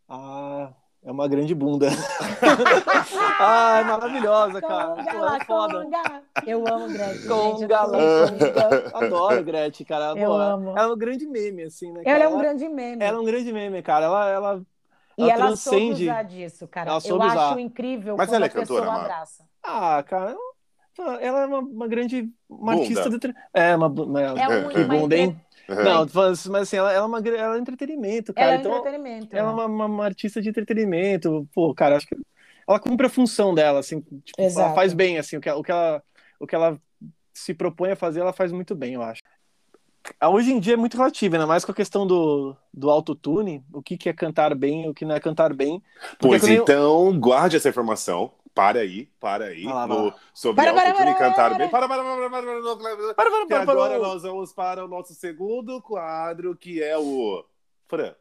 Ah, 0.07 0.73
é 1.05 1.11
uma 1.11 1.27
grande 1.27 1.53
bunda. 1.53 1.87
ah, 3.39 3.79
é 3.79 3.83
maravilhosa, 3.83 4.59
cara. 4.59 4.95
Conga, 4.95 5.11
Pô, 5.11 5.25
é 5.27 5.45
foda. 5.45 5.83
Conga. 5.83 6.23
Eu 6.47 6.67
amo 6.67 6.87
Gretchen. 6.87 7.27
Conga, 7.27 7.79
Adoro 8.97 9.43
Gretchen, 9.43 9.85
cara. 9.85 10.19
Eu 10.19 10.33
amo. 10.33 10.71
Ela 10.71 10.89
é 10.89 10.93
um 10.93 10.97
grande 10.97 11.27
meme, 11.27 11.63
assim, 11.63 11.91
né? 11.91 12.01
Ela 12.03 12.23
é 12.23 12.27
um 12.27 12.39
grande 12.39 12.67
meme. 12.67 13.03
Ela 13.03 13.17
é 13.17 13.21
um 13.21 13.23
grande 13.23 13.53
meme, 13.53 13.83
cara. 13.83 14.05
Ela, 14.05 14.29
ela, 14.29 14.61
e 15.15 15.21
ela, 15.21 15.31
ela 15.31 15.45
transcende. 15.45 15.85
soube 15.85 16.03
usar 16.05 16.23
disso, 16.23 16.67
cara. 16.67 16.89
Eu 17.05 17.21
acho 17.21 17.59
incrível 17.59 18.17
Mas 18.17 18.27
quando 18.27 18.35
ela 18.37 18.45
é 18.45 18.49
a 18.49 18.51
cantora, 18.51 18.81
pessoa 18.81 19.01
abraça. 19.01 19.43
Ah, 19.63 20.03
cara, 20.03 20.35
Ela 21.21 21.41
é 21.41 21.45
uma, 21.45 21.59
uma 21.59 21.87
grande 21.87 22.31
uma 22.49 22.73
artista 22.73 23.11
de. 23.11 23.35
É, 23.53 23.75
uma. 23.75 23.87
uma 23.87 24.21
é 24.21 24.47
um, 24.47 24.69
que 24.69 24.83
bunda, 24.83 25.15
hein? 25.15 25.39
Não, 25.67 26.07
mas 26.13 26.47
assim, 26.47 26.77
ela, 26.77 26.91
ela, 26.93 27.05
é 27.05 27.07
uma, 27.07 27.19
ela 27.19 27.55
é 27.55 27.59
entretenimento, 27.59 28.33
cara. 28.33 28.47
Ela 28.47 28.55
é 28.55 28.59
então, 28.59 28.77
entretenimento. 28.77 29.35
Ela 29.35 29.49
é 29.49 29.53
uma, 29.53 29.65
uma, 29.65 29.85
uma, 29.85 30.05
artista 30.05 30.41
de 30.41 30.49
entretenimento. 30.49 31.47
Pô, 31.53 31.73
cara, 31.73 31.97
acho 31.97 32.07
que 32.07 32.15
ela 32.67 32.79
cumpre 32.79 33.07
a 33.07 33.09
função 33.09 33.53
dela, 33.53 33.79
assim. 33.79 34.01
Tipo, 34.01 34.41
ela 34.41 34.73
faz 34.73 34.93
bem, 34.93 35.17
assim, 35.17 35.37
o 35.37 35.41
que, 35.41 35.49
o, 35.49 35.63
que 35.63 35.71
ela, 35.71 36.03
o 36.39 36.47
que 36.47 36.55
ela 36.55 36.79
se 37.33 37.53
propõe 37.53 37.91
a 37.91 37.95
fazer, 37.95 38.21
ela 38.21 38.33
faz 38.33 38.51
muito 38.51 38.75
bem, 38.75 38.93
eu 38.93 39.01
acho. 39.01 39.21
Hoje 40.23 40.51
em 40.51 40.59
dia 40.59 40.73
é 40.73 40.77
muito 40.77 40.97
relativo, 40.97 41.35
ainda 41.35 41.47
mais 41.47 41.65
com 41.65 41.71
a 41.71 41.75
questão 41.75 42.05
do, 42.05 42.55
do 42.71 42.89
autotune, 42.89 43.63
o 43.73 43.81
que, 43.81 43.97
que 43.97 44.07
é 44.07 44.13
cantar 44.13 44.53
bem, 44.53 44.87
o 44.87 44.93
que 44.93 45.03
não 45.03 45.15
é 45.15 45.19
cantar 45.19 45.53
bem. 45.53 45.81
Pois 46.19 46.47
então, 46.47 47.07
eu... 47.07 47.19
guarde 47.19 47.57
essa 47.57 47.69
informação, 47.69 48.31
para 48.55 48.79
aí, 48.79 49.05
para 49.19 49.45
aí, 49.47 49.67
ah, 49.67 49.85
no, 49.85 50.13
sobre 50.33 50.63
para, 50.63 50.71
autotune 50.71 51.11
e 51.11 51.15
cantar 51.15 51.57
bem. 51.57 51.69
Para, 51.69 51.89
para, 51.89 52.01
para, 52.01 52.15
para, 52.15 52.29
para, 52.29 53.13
para, 53.13 53.15
para, 53.15 53.45
para, 53.47 53.61
agora 53.61 53.99
nós 53.99 54.23
vamos 54.23 54.53
para 54.53 54.85
o 54.85 54.87
nosso 54.87 55.13
segundo 55.13 55.81
quadro, 55.81 56.55
que 56.55 56.81
é 56.81 56.97
o... 56.97 57.45
Fran. 57.85 58.15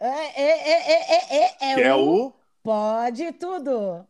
É, 0.00 0.08
é, 0.08 0.70
é, 0.70 0.92
é, 0.92 1.36
é, 1.36 1.72
é, 1.72 1.74
que 1.74 1.82
é 1.82 1.94
o... 1.94 2.32
Pode 2.62 3.32
tudo. 3.32 4.06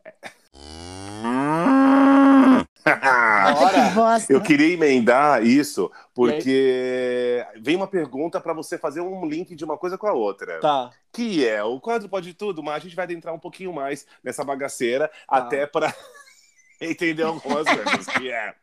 eu 4.29 4.41
queria 4.41 4.73
emendar 4.73 5.43
isso, 5.45 5.91
porque 6.13 7.45
vem 7.59 7.75
uma 7.75 7.87
pergunta 7.87 8.39
para 8.39 8.53
você 8.53 8.77
fazer 8.77 9.01
um 9.01 9.25
link 9.25 9.55
de 9.55 9.65
uma 9.65 9.77
coisa 9.77 9.97
com 9.97 10.07
a 10.07 10.13
outra. 10.13 10.59
Tá. 10.59 10.91
Que 11.11 11.47
é 11.47 11.63
o 11.63 11.79
quadro 11.79 12.09
Pode 12.09 12.33
Tudo, 12.33 12.63
mas 12.63 12.75
a 12.75 12.79
gente 12.79 12.95
vai 12.95 13.05
adentrar 13.05 13.33
um 13.33 13.39
pouquinho 13.39 13.73
mais 13.73 14.05
nessa 14.23 14.43
bagaceira, 14.43 15.07
tá. 15.07 15.13
até 15.27 15.65
para 15.65 15.93
entender 16.81 17.23
algumas 17.23 17.67
coisas. 17.67 18.05
que 18.07 18.31
é. 18.31 18.53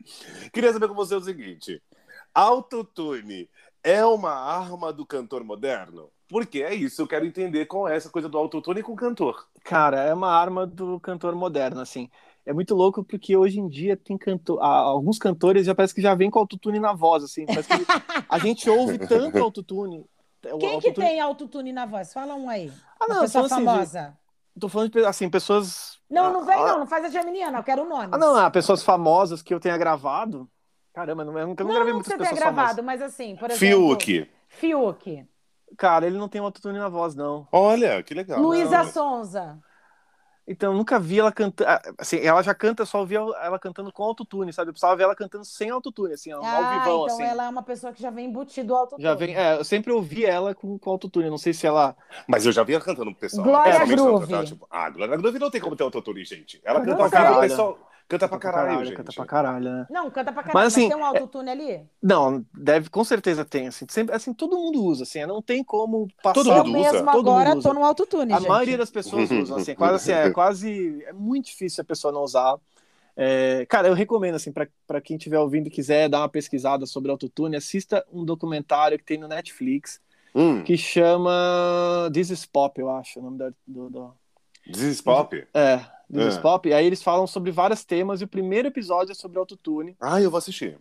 Queria 0.53 0.73
saber 0.73 0.89
com 0.89 0.95
você 0.95 1.15
o 1.15 1.21
seguinte: 1.21 1.83
autotune 2.35 3.49
é 3.83 4.05
uma 4.05 4.33
arma 4.33 4.93
do 4.93 5.07
cantor 5.07 5.45
moderno? 5.45 6.11
Porque 6.29 6.63
é 6.63 6.75
isso, 6.75 7.01
eu 7.01 7.07
quero 7.07 7.25
entender 7.25 7.67
qual 7.67 7.89
é 7.89 7.95
essa 7.95 8.11
coisa 8.11 8.29
do 8.29 8.37
autotune 8.37 8.83
com 8.83 8.93
o 8.93 8.97
cantor. 8.97 9.47
Cara, 9.63 10.03
é 10.03 10.13
uma 10.13 10.33
arma 10.33 10.67
do 10.67 10.99
cantor 10.99 11.37
moderno, 11.37 11.81
assim. 11.81 12.11
É 12.47 12.53
muito 12.53 12.77
louco 12.77 13.03
porque 13.03 13.37
hoje 13.37 13.59
em 13.59 13.69
dia 13.69 13.97
tem 13.97 14.17
cantor, 14.17 14.63
alguns 14.63 15.19
cantores 15.19 15.67
já 15.67 15.75
parece 15.75 15.93
que 15.93 16.01
já 16.01 16.15
vem 16.15 16.31
com 16.31 16.39
autotune 16.39 16.79
na 16.79 16.93
voz, 16.93 17.25
assim. 17.25 17.45
Parece 17.45 17.69
que 17.69 17.75
a 18.31 18.39
gente 18.39 18.71
ouve 18.71 18.99
tanto 18.99 19.37
autotune. 19.37 20.07
Quem 20.41 20.53
autotune... 20.53 20.81
que 20.81 20.93
tem 20.93 21.21
autotune 21.21 21.73
na 21.73 21.87
voz? 21.87 22.13
Fala 22.13 22.37
um 22.37 22.49
aí. 22.49 22.73
Ah, 23.01 23.07
não, 23.09 23.21
pessoa 23.23 23.47
assim, 23.47 23.55
famosa. 23.57 24.17
De... 24.55 24.61
Tô 24.61 24.69
falando 24.69 24.93
de, 24.93 25.05
assim, 25.05 25.29
pessoas. 25.29 25.99
Não, 26.09 26.33
não 26.33 26.47
vem, 26.47 26.55
ah, 26.55 26.67
não, 26.67 26.79
não 26.79 26.87
faz 26.87 27.05
a 27.05 27.09
Geminiana, 27.09 27.59
eu 27.59 27.65
quero 27.65 27.83
o 27.83 27.89
nome. 27.89 28.11
Ah, 28.13 28.19
não, 28.19 28.37
ah, 28.37 28.49
pessoas 28.49 28.81
famosas 28.81 29.43
que 29.43 29.53
eu 29.53 29.59
tenha 29.59 29.77
gravado. 29.77 30.49
Caramba, 30.95 31.25
não, 31.25 31.37
eu 31.37 31.49
nunca 31.49 31.65
não, 31.65 31.75
gravei 31.75 31.93
muitas 31.93 32.13
pessoas 32.13 32.39
famosas. 32.39 32.45
Não, 32.45 32.55
você 32.55 32.55
tenha 32.55 32.55
gravado, 32.55 32.83
mas 32.85 33.03
assim, 33.03 33.35
por 33.35 33.51
exemplo. 33.51 33.99
Fiuk. 33.99 34.31
Fiuk. 34.49 35.27
Cara, 35.77 36.07
ele 36.07 36.17
não 36.17 36.29
tem 36.29 36.41
autotune 36.41 36.79
na 36.79 36.89
voz, 36.89 37.17
não. 37.17 37.49
Olha, 37.51 38.03
que 38.05 38.15
legal. 38.15 38.41
Luísa 38.41 38.85
Sonza. 38.85 39.59
Então, 40.49 40.73
eu 40.73 40.79
nunca 40.79 40.99
vi 40.99 41.19
ela 41.19 41.33
cantando. 41.33 41.69
Ah, 41.69 41.83
assim, 41.99 42.19
ela 42.19 42.41
já 42.41 42.55
canta, 42.55 42.87
só 42.87 43.01
ouvi 43.01 43.17
ela 43.17 43.59
cantando 43.59 43.93
com 43.93 44.03
autotune, 44.05 44.53
sabe? 44.53 44.69
Eu 44.69 44.73
precisava 44.73 44.97
ver 44.97 45.03
ela 45.03 45.17
cantando 45.17 45.45
sem 45.45 45.71
autotune, 45.71 46.15
assim, 46.15 46.31
ah, 46.31 46.37
ao 46.37 46.81
vivão, 46.81 47.05
então 47.05 47.07
assim. 47.07 47.23
ela 47.25 47.47
é 47.47 47.49
uma 47.49 47.63
pessoa 47.63 47.93
que 47.93 48.01
já 48.01 48.11
vem 48.11 48.27
embutido 48.27 48.69
do 48.69 48.77
autotune. 48.77 49.03
Já 49.03 49.15
vem, 49.15 49.35
é, 49.35 49.59
eu 49.59 49.65
sempre 49.65 49.93
ouvi 49.93 50.25
ela 50.25 50.55
com, 50.55 50.79
com 50.79 50.91
autotune, 50.91 51.29
não 51.29 51.39
sei 51.39 51.53
se 51.53 51.67
ela. 51.67 51.97
Mas 52.29 52.47
eu 52.47 52.53
já 52.53 52.63
vi 52.63 52.75
ela 52.75 52.85
cantando 52.85 53.11
pro 53.11 53.21
pessoal. 53.21 53.45
Glória 53.45 53.73
é, 53.73 53.87
Groove. 53.87 54.45
Tipo, 54.45 54.67
ah, 54.71 54.89
Glória 54.91 55.17
Groove 55.17 55.39
não 55.39 55.51
tem 55.51 55.61
como 55.61 55.75
ter 55.75 55.83
autotune, 55.83 56.25
gente. 56.25 56.61
Ela 56.65 56.81
canta 56.81 56.97
pra 56.97 57.11
caralho, 57.11 57.41
pessoal. 57.41 57.86
Canta 58.09 58.29
pra 58.29 58.39
caralho, 58.39 58.69
caralho 58.69 58.97
Canta 58.97 59.13
pra 59.13 59.27
caralho, 59.27 59.71
né? 59.71 59.87
Não, 59.91 60.11
canta 60.11 60.33
pra 60.33 60.43
caralho, 60.45 60.55
mas, 60.55 60.73
assim, 60.73 60.89
mas 60.89 60.95
tem 60.95 61.03
um 61.03 61.05
autotune 61.05 61.49
é... 61.49 61.53
ali? 61.53 61.81
Não, 62.01 62.45
deve, 62.55 62.89
com 62.89 63.03
certeza 63.03 63.45
tem, 63.45 63.67
assim, 63.67 63.85
sempre, 63.89 64.15
assim, 64.15 64.33
todo 64.33 64.57
mundo 64.57 64.81
usa, 64.83 65.03
assim, 65.03 65.27
não 65.27 65.43
tem 65.43 65.65
como 65.65 66.07
passar... 66.23 66.35
Todo 66.35 66.51
mundo 66.51 66.69
eu 66.69 66.73
mesmo 66.73 67.11
usa. 67.11 67.19
agora 67.19 67.57
usa. 67.57 67.69
tô 67.69 67.75
no 67.75 67.85
autotune, 67.85 68.33
A 68.33 68.39
gente. 68.39 68.49
maioria 68.49 68.79
das 68.79 68.91
pessoas 68.91 69.29
usam, 69.31 69.57
assim, 69.57 69.75
quase, 69.75 69.95
assim, 69.97 70.13
é 70.13 70.31
quase, 70.31 71.05
é 71.05 71.13
muito 71.13 71.47
difícil 71.47 71.83
a 71.83 71.85
pessoa 71.85 72.13
não 72.13 72.23
usar. 72.23 72.57
É, 73.17 73.67
cara, 73.69 73.89
eu 73.89 73.95
recomendo, 73.95 74.37
assim, 74.37 74.53
para 74.53 75.01
quem 75.01 75.17
estiver 75.17 75.41
ouvindo 75.41 75.67
e 75.67 75.71
quiser 75.71 76.09
dar 76.09 76.21
uma 76.21 76.29
pesquisada 76.29 76.87
sobre 76.87 77.11
autotune, 77.11 77.57
assista 77.57 78.07
um 78.13 78.25
documentário 78.25 78.99
que 78.99 79.05
tem 79.05 79.19
no 79.19 79.27
Netflix, 79.27 80.01
hum. 80.33 80.63
que 80.63 80.77
chama 80.77 82.09
This 82.13 82.31
is 82.31 82.47
Pop, 82.47 82.81
eu 82.81 82.89
acho, 82.89 83.19
o 83.19 83.23
nome 83.23 83.39
do... 83.67 83.91
do... 83.91 84.15
This 84.65 84.83
is 84.83 85.01
Pop? 85.01 85.35
É, 85.55 85.81
do 86.09 86.21
é. 86.21 86.41
Pop, 86.41 86.69
e 86.69 86.73
aí 86.73 86.87
eles 86.87 87.03
falam 87.03 87.27
sobre 87.27 87.51
vários 87.51 87.85
temas, 87.85 88.21
e 88.21 88.25
o 88.25 88.29
primeiro 88.29 88.69
episódio 88.69 89.13
é 89.13 89.15
sobre 89.15 89.39
autotune. 89.39 89.97
Ah, 90.01 90.21
eu 90.21 90.31
vou 90.31 90.39
assistir. 90.39 90.79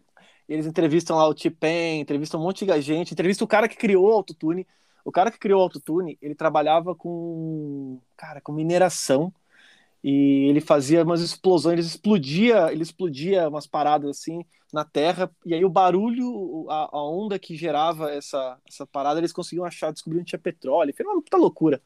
Eles 0.47 0.67
entrevistam 0.67 1.17
lá 1.17 1.27
o 1.27 1.33
T-Pain, 1.33 2.01
entrevistam 2.01 2.39
um 2.39 2.43
monte 2.43 2.65
de 2.65 2.81
gente, 2.81 3.13
entrevistam 3.13 3.45
o 3.45 3.47
cara 3.47 3.67
que 3.67 3.75
criou 3.75 4.09
o 4.09 4.13
autotune. 4.13 4.67
O 5.03 5.11
cara 5.11 5.31
que 5.31 5.39
criou 5.39 5.59
o 5.59 5.63
autotune, 5.63 6.17
ele 6.21 6.35
trabalhava 6.35 6.95
com, 6.95 7.99
cara, 8.15 8.41
com 8.41 8.51
mineração, 8.51 9.33
e 10.03 10.47
ele 10.49 10.61
fazia 10.61 11.03
umas 11.03 11.21
explosões, 11.21 11.79
ele 11.79 11.87
explodia, 11.87 12.71
ele 12.71 12.83
explodia 12.83 13.49
umas 13.49 13.65
paradas 13.65 14.09
assim 14.09 14.45
na 14.71 14.83
Terra, 14.83 15.31
e 15.45 15.53
aí 15.53 15.63
o 15.63 15.69
barulho, 15.69 16.67
a, 16.69 16.89
a 16.91 17.03
onda 17.03 17.39
que 17.39 17.55
gerava 17.55 18.11
essa, 18.11 18.59
essa 18.67 18.85
parada, 18.85 19.19
eles 19.19 19.31
conseguiam 19.31 19.65
achar, 19.65 19.91
descobriram 19.91 20.23
que 20.23 20.29
tinha 20.29 20.39
petróleo, 20.39 20.93
foi 20.95 21.05
uma 21.05 21.21
puta 21.21 21.37
loucura. 21.37 21.81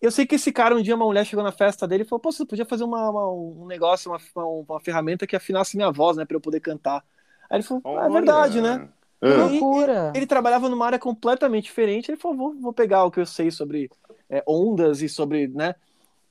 Eu 0.00 0.10
sei 0.12 0.24
que 0.26 0.36
esse 0.36 0.52
cara, 0.52 0.76
um 0.76 0.82
dia, 0.82 0.94
uma 0.94 1.04
mulher 1.04 1.24
chegou 1.26 1.44
na 1.44 1.50
festa 1.50 1.86
dele 1.86 2.04
e 2.04 2.06
falou: 2.06 2.20
Pô, 2.20 2.30
você 2.30 2.46
podia 2.46 2.64
fazer 2.64 2.84
uma, 2.84 3.10
uma, 3.10 3.32
um 3.32 3.66
negócio, 3.66 4.10
uma, 4.10 4.20
uma, 4.34 4.64
uma, 4.68 4.80
ferramenta 4.80 5.26
que 5.26 5.34
afinasse 5.34 5.76
minha 5.76 5.90
voz, 5.90 6.16
né, 6.16 6.24
pra 6.24 6.36
eu 6.36 6.40
poder 6.40 6.60
cantar. 6.60 7.04
Aí 7.50 7.56
ele 7.56 7.64
falou: 7.64 7.82
ah, 7.84 8.06
É 8.06 8.08
verdade, 8.08 8.60
né? 8.60 8.88
É. 9.20 9.28
Loucura. 9.28 10.10
Ele, 10.10 10.18
ele, 10.18 10.26
trabalhava 10.26 10.68
numa 10.68 10.86
área 10.86 10.98
completamente 10.98 11.64
diferente. 11.64 12.10
Ele 12.10 12.18
falou: 12.18 12.36
Vou, 12.36 12.54
vou 12.60 12.72
pegar 12.72 13.04
o 13.04 13.10
que 13.10 13.18
eu 13.18 13.26
sei 13.26 13.50
sobre 13.50 13.90
é, 14.30 14.42
ondas 14.46 15.02
e 15.02 15.08
sobre, 15.08 15.48
né? 15.48 15.74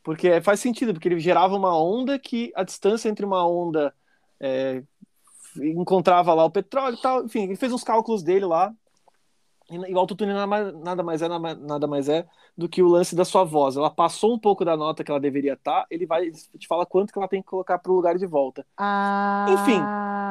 Porque 0.02 0.40
faz 0.40 0.62
sentido, 0.62 0.94
porque 0.94 1.10
ele 1.10 1.20
gerava 1.20 1.54
uma 1.54 1.78
onda 1.78 2.18
que 2.18 2.54
a 2.56 2.64
distância 2.64 3.10
entre 3.10 3.26
uma 3.26 3.46
onda 3.46 3.94
é, 4.40 4.82
encontrava 5.58 6.34
lá 6.34 6.46
o 6.46 6.52
petróleo 6.52 6.96
e 6.96 7.02
tal. 7.02 7.26
Enfim, 7.26 7.44
ele 7.44 7.58
fez 7.58 7.74
uns 7.74 7.84
cálculos 7.84 8.24
dele 8.24 8.46
lá 8.46 8.74
e 9.70 9.94
o 9.94 10.00
autotune 10.00 10.34
nada 10.34 10.48
mais, 10.48 10.74
nada 10.76 11.04
mais 11.04 11.22
é 11.22 11.28
nada 11.28 11.88
mais 11.88 12.08
é 12.08 12.26
do 12.58 12.70
que 12.70 12.82
o 12.82 12.88
lance 12.88 13.16
da 13.16 13.26
sua 13.26 13.44
voz. 13.44 13.76
Ela 13.76 13.90
passou 13.90 14.34
um 14.34 14.40
pouco 14.40 14.64
da 14.64 14.78
nota 14.78 15.04
que 15.04 15.12
ela 15.12 15.20
deveria 15.20 15.54
estar, 15.54 15.86
ele 15.92 16.06
vai 16.06 16.32
te 16.32 16.68
fala 16.68 16.86
quanto 16.86 17.12
que 17.12 17.20
ela 17.20 17.28
tem 17.28 17.42
que 17.42 17.48
colocar 17.48 17.78
para 17.78 17.92
o 17.92 17.96
lugar 17.96 18.18
de 18.18 18.26
volta. 18.26 18.66
Ah, 18.78 19.46
Enfim. 19.50 19.80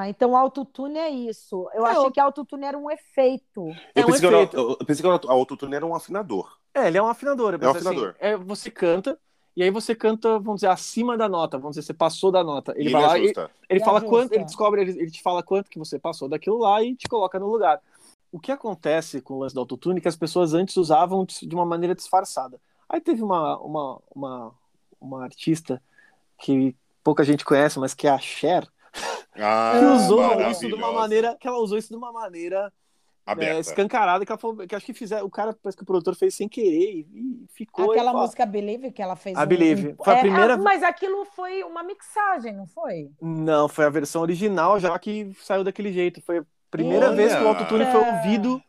Então 0.08 0.36
autotune 0.36 0.98
é 0.98 1.10
isso. 1.10 1.68
Eu 1.74 1.86
é, 1.86 1.90
achei 1.90 2.06
eu... 2.06 2.10
que 2.10 2.20
autotune 2.20 2.64
era 2.64 2.78
um 2.78 2.90
efeito. 2.90 3.68
Eu, 3.94 4.02
é 4.02 4.06
um 4.06 4.06
pensei, 4.06 4.28
efeito. 4.28 4.50
Que 4.50 4.56
era, 4.56 4.68
eu 4.68 4.86
pensei 4.86 5.02
que 5.02 5.26
o 5.26 5.30
autotune 5.30 5.74
era 5.74 5.84
um 5.86 5.94
afinador. 5.94 6.56
É, 6.74 6.88
ele 6.88 6.96
é 6.98 7.02
um 7.02 7.08
afinador. 7.08 7.54
É 7.54 7.56
um 7.58 7.70
assim, 7.70 7.78
afinador. 7.78 8.08
Assim, 8.08 8.16
é, 8.20 8.36
você 8.36 8.70
canta 8.70 9.18
e 9.54 9.62
aí 9.62 9.70
você 9.70 9.94
canta, 9.94 10.38
vamos 10.38 10.56
dizer, 10.56 10.68
acima 10.68 11.16
da 11.16 11.28
nota, 11.28 11.56
vamos 11.56 11.76
dizer, 11.76 11.86
você 11.86 11.94
passou 11.94 12.30
da 12.30 12.44
nota. 12.44 12.72
Ele, 12.72 12.88
ele 12.88 12.90
vai 12.90 13.02
lá, 13.02 13.18
ele, 13.18 13.32
ele 13.70 13.80
fala 13.80 13.98
ajusta. 13.98 14.14
quanto, 14.14 14.32
ele 14.32 14.44
descobre, 14.44 14.80
ele, 14.82 14.90
ele 15.00 15.10
te 15.10 15.22
fala 15.22 15.42
quanto 15.42 15.70
que 15.70 15.78
você 15.78 15.98
passou 15.98 16.28
daquilo 16.28 16.58
lá 16.58 16.82
e 16.82 16.94
te 16.94 17.08
coloca 17.08 17.38
no 17.38 17.50
lugar 17.50 17.80
o 18.30 18.38
que 18.38 18.52
acontece 18.52 19.20
com 19.20 19.34
o 19.34 19.38
lance 19.38 19.54
do 19.54 19.60
autotune 19.60 19.98
é 19.98 20.00
que 20.00 20.08
as 20.08 20.16
pessoas 20.16 20.54
antes 20.54 20.76
usavam 20.76 21.24
de 21.24 21.54
uma 21.54 21.64
maneira 21.64 21.94
disfarçada. 21.94 22.60
Aí 22.88 23.00
teve 23.00 23.22
uma, 23.22 23.58
uma, 23.58 24.02
uma, 24.14 24.54
uma 25.00 25.24
artista 25.24 25.82
que 26.38 26.76
pouca 27.02 27.24
gente 27.24 27.44
conhece, 27.44 27.78
mas 27.78 27.94
que 27.94 28.06
é 28.06 28.10
a 28.10 28.18
Cher, 28.18 28.68
ah, 29.34 29.72
que 29.78 29.84
usou 29.84 30.50
isso 30.50 30.66
de 30.66 30.74
uma 30.74 30.92
maneira, 30.92 31.36
que 31.38 31.46
ela 31.46 31.58
usou 31.58 31.78
isso 31.78 31.88
de 31.88 31.96
uma 31.96 32.12
maneira 32.12 32.72
é, 33.38 33.58
escancarada, 33.58 34.24
que, 34.24 34.30
ela 34.30 34.38
falou, 34.38 34.56
que 34.66 34.74
acho 34.74 34.86
que 34.86 34.94
fizer, 34.94 35.22
o 35.22 35.28
cara, 35.28 35.52
parece 35.60 35.76
que 35.76 35.82
o 35.82 35.86
produtor 35.86 36.14
fez 36.14 36.34
sem 36.34 36.48
querer 36.48 36.68
e, 36.68 37.06
e 37.12 37.46
ficou. 37.52 37.90
Aquela 37.90 38.12
música 38.12 38.46
Believe 38.46 38.92
que 38.92 39.02
ela 39.02 39.16
fez. 39.16 39.36
A 39.36 39.42
um, 39.42 39.46
Believe. 39.46 39.96
Foi 40.02 40.14
a 40.14 40.18
é, 40.18 40.20
primeira... 40.20 40.54
Ah, 40.54 40.58
mas 40.58 40.82
aquilo 40.82 41.24
foi 41.24 41.64
uma 41.64 41.82
mixagem, 41.82 42.54
não 42.54 42.66
foi? 42.66 43.10
Não, 43.20 43.68
foi 43.68 43.84
a 43.84 43.90
versão 43.90 44.22
original, 44.22 44.78
já 44.78 44.96
que 44.98 45.32
saiu 45.42 45.64
daquele 45.64 45.92
jeito. 45.92 46.22
Foi 46.22 46.44
Primeira 46.70 47.06
Olha. 47.08 47.16
vez 47.16 47.34
que 47.34 47.42
o 47.42 47.48
autotune 47.48 47.84
é... 47.84 47.92
foi 47.92 48.00
ouvido. 48.00 48.62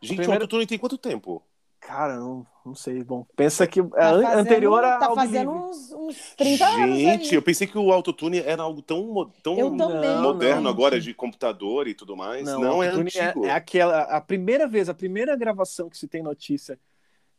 Gente, 0.00 0.16
primeira... 0.16 0.32
o 0.32 0.34
autotune 0.34 0.66
tem 0.66 0.78
quanto 0.78 0.98
tempo? 0.98 1.42
Cara, 1.80 2.16
não, 2.16 2.46
não 2.64 2.76
sei. 2.76 3.02
Bom, 3.02 3.26
pensa 3.36 3.66
que 3.66 3.82
tá 3.82 3.88
é 3.96 4.22
fazendo, 4.22 4.38
anterior 4.38 4.84
a. 4.84 4.98
Tá 4.98 5.14
fazendo 5.14 5.50
uns, 5.50 5.92
uns 5.92 6.34
30 6.36 6.64
Gente, 6.64 6.82
anos. 6.82 6.98
Gente, 6.98 7.34
eu 7.34 7.42
pensei 7.42 7.66
que 7.66 7.76
o 7.76 7.92
autotune 7.92 8.38
era 8.38 8.62
algo 8.62 8.80
tão, 8.80 9.30
tão 9.42 9.56
moderno 9.70 10.62
não, 10.62 10.70
agora, 10.70 11.00
de 11.00 11.12
computador 11.12 11.88
e 11.88 11.94
tudo 11.94 12.16
mais. 12.16 12.44
Não, 12.44 12.60
não 12.60 12.82
é, 12.82 12.86
é 12.86 12.90
antigo. 12.90 13.44
É, 13.44 13.48
é, 13.48 13.52
aquela. 13.52 14.02
A 14.02 14.20
primeira 14.20 14.68
vez, 14.68 14.88
a 14.88 14.94
primeira 14.94 15.34
gravação 15.34 15.90
que 15.90 15.98
se 15.98 16.06
tem 16.06 16.22
notícia 16.22 16.78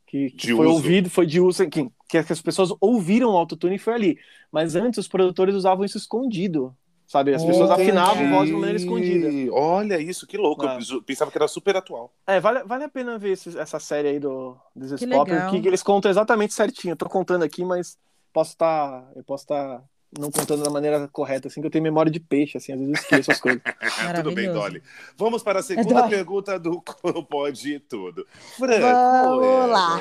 que, 0.06 0.30
que 0.30 0.54
foi 0.54 0.68
uso. 0.68 0.76
ouvido, 0.76 1.10
foi 1.10 1.26
de 1.26 1.40
uso, 1.40 1.68
que, 1.68 1.90
que 2.08 2.18
as 2.18 2.42
pessoas 2.42 2.70
ouviram 2.80 3.32
o 3.32 3.38
autotune 3.38 3.78
e 3.78 3.80
foi 3.80 3.94
ali. 3.94 4.20
Mas 4.52 4.76
antes 4.76 5.00
os 5.00 5.08
produtores 5.08 5.56
usavam 5.56 5.84
isso 5.84 5.98
escondido. 5.98 6.76
Sabe? 7.06 7.34
As 7.34 7.44
pessoas 7.44 7.70
Entendi. 7.70 7.92
afinavam 7.92 8.30
voz 8.30 8.48
de 8.48 8.56
maneira 8.56 8.78
escondida. 8.78 9.54
Olha 9.54 10.00
isso, 10.00 10.26
que 10.26 10.38
louco. 10.38 10.66
É. 10.66 10.80
Eu 10.90 11.04
pensava 11.04 11.30
que 11.30 11.38
era 11.38 11.48
super 11.48 11.76
atual. 11.76 12.14
É, 12.26 12.40
vale, 12.40 12.64
vale 12.64 12.86
a 12.86 12.90
pena 12.90 13.18
ver 13.18 13.32
esse, 13.32 13.58
essa 13.58 13.80
série 13.80 14.08
aí 14.08 14.20
do 14.20 14.58
This 14.80 15.06
Pop, 15.06 15.30
que 15.50 15.68
eles 15.68 15.84
contam 15.84 16.10
exatamente 16.10 16.54
certinho. 16.54 16.94
Eu 16.94 16.98
tô 16.98 17.08
contando 17.08 17.44
aqui, 17.44 17.64
mas 17.64 17.98
posso 18.32 18.52
estar. 18.52 19.02
Tá, 19.02 19.12
eu 19.16 19.24
posso 19.24 19.44
estar. 19.44 19.80
Tá 19.80 19.84
não 20.20 20.32
contando 20.32 20.64
da 20.64 20.70
maneira 20.70 21.08
correta, 21.08 21.48
assim, 21.48 21.62
que 21.62 21.68
eu 21.68 21.72
tenho 21.72 21.84
memória 21.84 22.12
de 22.12 22.20
peixe, 22.20 22.58
assim, 22.58 22.74
às 22.74 22.80
vezes 22.80 22.94
eu 22.94 23.02
esqueço 23.02 23.32
as 23.32 23.40
coisas. 23.40 23.62
tudo 24.16 24.34
bem, 24.34 24.52
Dolly. 24.52 24.84
Vamos 25.18 25.44
para 25.44 25.60
a 25.60 25.64
segunda 25.64 26.06
é 26.06 26.10
pergunta 26.10 26.60
do 26.60 26.82
Pode 27.30 27.80
Tudo. 27.82 28.28
Fran, 28.58 28.80
Vamos 28.80 29.46
é, 29.46 29.66
lá. 29.68 30.00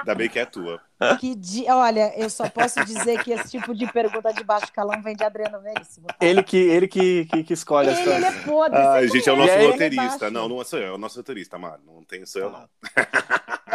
Ainda 0.00 0.14
bem 0.14 0.28
que 0.28 0.38
é 0.38 0.46
tua. 0.46 0.80
Que 1.20 1.34
di... 1.34 1.66
Olha, 1.68 2.12
eu 2.16 2.30
só 2.30 2.48
posso 2.48 2.84
dizer 2.84 3.22
que 3.22 3.32
esse 3.32 3.50
tipo 3.50 3.74
de 3.74 3.90
pergunta 3.92 4.32
de 4.32 4.42
baixo 4.44 4.72
calão 4.72 5.02
vem 5.02 5.14
de 5.14 5.24
Adriano 5.24 5.60
Veríssimo. 5.60 6.06
Tá? 6.06 6.16
Ele 6.20 6.42
que, 6.42 6.56
ele 6.56 6.88
que, 6.88 7.26
que, 7.26 7.44
que 7.44 7.52
escolhe 7.52 7.90
ele, 7.90 8.00
ele 8.00 8.24
é 8.24 8.32
podre. 8.42 8.78
Ah, 8.78 9.06
gente, 9.06 9.28
é 9.28 9.32
o 9.32 9.36
nosso 9.36 9.50
é 9.50 9.66
roteirista. 9.66 10.30
Não, 10.30 10.48
não 10.48 10.64
sou 10.64 10.78
eu, 10.78 10.88
é 10.88 10.92
o 10.92 10.98
nosso 10.98 11.18
roteirista, 11.18 11.58
mano. 11.58 11.80
Não 11.86 12.04
tem, 12.04 12.24
sou 12.24 12.42
eu, 12.42 12.50
não. 12.50 12.68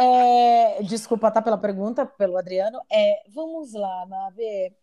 É... 0.02 0.82
Desculpa, 0.84 1.30
tá, 1.30 1.42
pela 1.42 1.58
pergunta, 1.58 2.06
pelo 2.06 2.38
Adriano. 2.38 2.82
É, 2.92 3.24
vamos 3.30 3.74
lá, 3.74 4.06
Mave. 4.08 4.74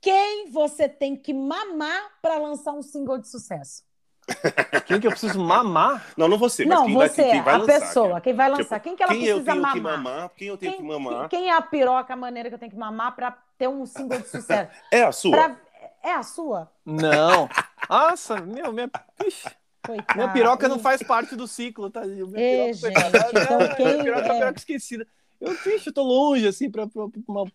Quem 0.00 0.50
você 0.50 0.86
tem 0.86 1.16
que 1.16 1.32
mamar 1.32 2.10
para 2.20 2.36
lançar 2.36 2.72
um 2.72 2.82
single 2.82 3.16
de 3.16 3.26
sucesso? 3.26 3.82
Quem 4.86 5.00
que 5.00 5.06
eu 5.06 5.10
preciso 5.10 5.38
mamar? 5.38 6.12
Não, 6.16 6.28
não 6.28 6.36
você, 6.38 6.64
mas 6.64 6.78
não, 6.78 6.86
quem, 6.86 6.94
você, 6.94 7.22
vai, 7.22 7.30
quem 7.30 7.42
vai 7.42 7.54
a 7.54 7.56
lançar, 7.58 7.80
pessoa, 7.80 8.20
quem 8.20 8.34
vai 8.34 8.48
lançar. 8.48 8.80
Tipo, 8.80 8.80
quem 8.80 8.96
que 8.96 9.02
ela 9.02 9.12
quem 9.12 9.22
precisa 9.22 9.54
mamar? 9.54 9.72
Que 9.72 9.80
mamar? 9.80 10.30
Quem 10.36 10.48
eu 10.48 10.56
tenho 10.56 10.72
quem, 10.72 10.80
que 10.80 10.86
mamar? 10.86 11.28
Quem 11.28 11.50
é 11.50 11.52
a 11.54 11.60
piroca, 11.60 12.12
a 12.12 12.16
maneira 12.16 12.48
que 12.48 12.54
eu 12.54 12.58
tenho 12.58 12.70
que 12.70 12.78
mamar 12.78 13.14
para 13.14 13.36
ter 13.58 13.68
um 13.68 13.84
single 13.84 14.18
de 14.18 14.28
sucesso? 14.28 14.70
é 14.90 15.02
a 15.02 15.12
sua? 15.12 15.32
Pra... 15.32 15.56
É 16.02 16.12
a 16.12 16.22
sua? 16.22 16.70
Não. 16.84 17.48
Nossa, 17.88 18.40
meu, 18.40 18.72
minha... 18.72 18.90
Ixi. 19.26 19.48
Coitado. 19.84 20.18
Minha 20.18 20.32
piroca 20.32 20.68
não 20.68 20.78
faz 20.78 21.02
parte 21.02 21.36
do 21.36 21.46
ciclo, 21.46 21.90
tá? 21.90 22.02
Minha 22.02 22.26
Ei, 22.40 22.72
gente, 22.72 22.94
então 22.96 23.76
quem 23.76 24.02
piroca, 24.02 24.26
é... 24.26 24.38
piroca 24.38 24.58
esquecida. 24.58 25.06
Eu, 25.40 25.52
eu 25.52 25.92
tô 25.92 26.02
longe, 26.02 26.46
assim, 26.46 26.70
pra, 26.70 26.86
pra, 26.86 27.04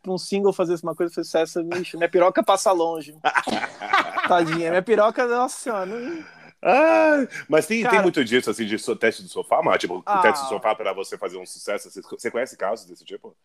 pra, 0.02 0.12
um 0.14 0.18
single 0.18 0.54
fazer 0.54 0.80
uma 0.84 0.96
coisa 0.96 1.10
de 1.10 1.16
sucesso. 1.16 1.64
Vixe, 1.74 1.98
minha 1.98 2.10
piroca 2.10 2.44
passa 2.44 2.72
longe. 2.72 3.18
Tadinha, 4.28 4.70
minha 4.70 4.82
piroca, 4.82 5.26
nossa 5.26 5.58
senhora. 5.58 5.86
Não... 5.88 6.24
Ah, 6.62 7.26
mas 7.48 7.66
tem, 7.66 7.82
Cara, 7.82 7.96
tem 7.96 8.04
muito 8.04 8.24
disso, 8.24 8.50
assim, 8.52 8.66
de 8.66 8.78
teste 8.98 9.24
do 9.24 9.30
sofá, 9.30 9.62
mas, 9.64 9.80
tipo, 9.80 10.04
ah, 10.06 10.20
teste 10.20 10.44
do 10.44 10.50
sofá 10.50 10.76
para 10.76 10.94
você 10.94 11.18
fazer 11.18 11.38
um 11.38 11.46
sucesso. 11.46 11.90
Você 11.90 12.30
conhece 12.30 12.58
casos 12.58 12.86
desse 12.86 13.06
tipo? 13.06 13.36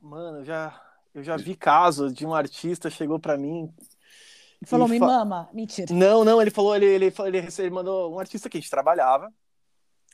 Mano, 0.00 0.38
eu 0.38 0.44
já, 0.44 0.80
eu 1.14 1.24
já 1.24 1.36
vi 1.36 1.56
casos 1.56 2.12
de 2.12 2.26
um 2.26 2.34
artista 2.34 2.90
chegou 2.90 3.18
para 3.18 3.36
mim. 3.36 3.72
E 4.60 4.66
falou, 4.66 4.88
me 4.88 4.98
fa... 4.98 5.06
mama. 5.06 5.48
Mentira. 5.52 5.92
Não, 5.94 6.24
não, 6.24 6.42
ele 6.42 6.50
falou, 6.50 6.74
ele, 6.74 6.86
ele, 6.86 7.14
ele, 7.26 7.48
ele 7.58 7.70
mandou 7.70 8.14
um 8.14 8.18
artista 8.18 8.48
que 8.48 8.58
a 8.58 8.60
gente 8.60 8.70
trabalhava. 8.70 9.32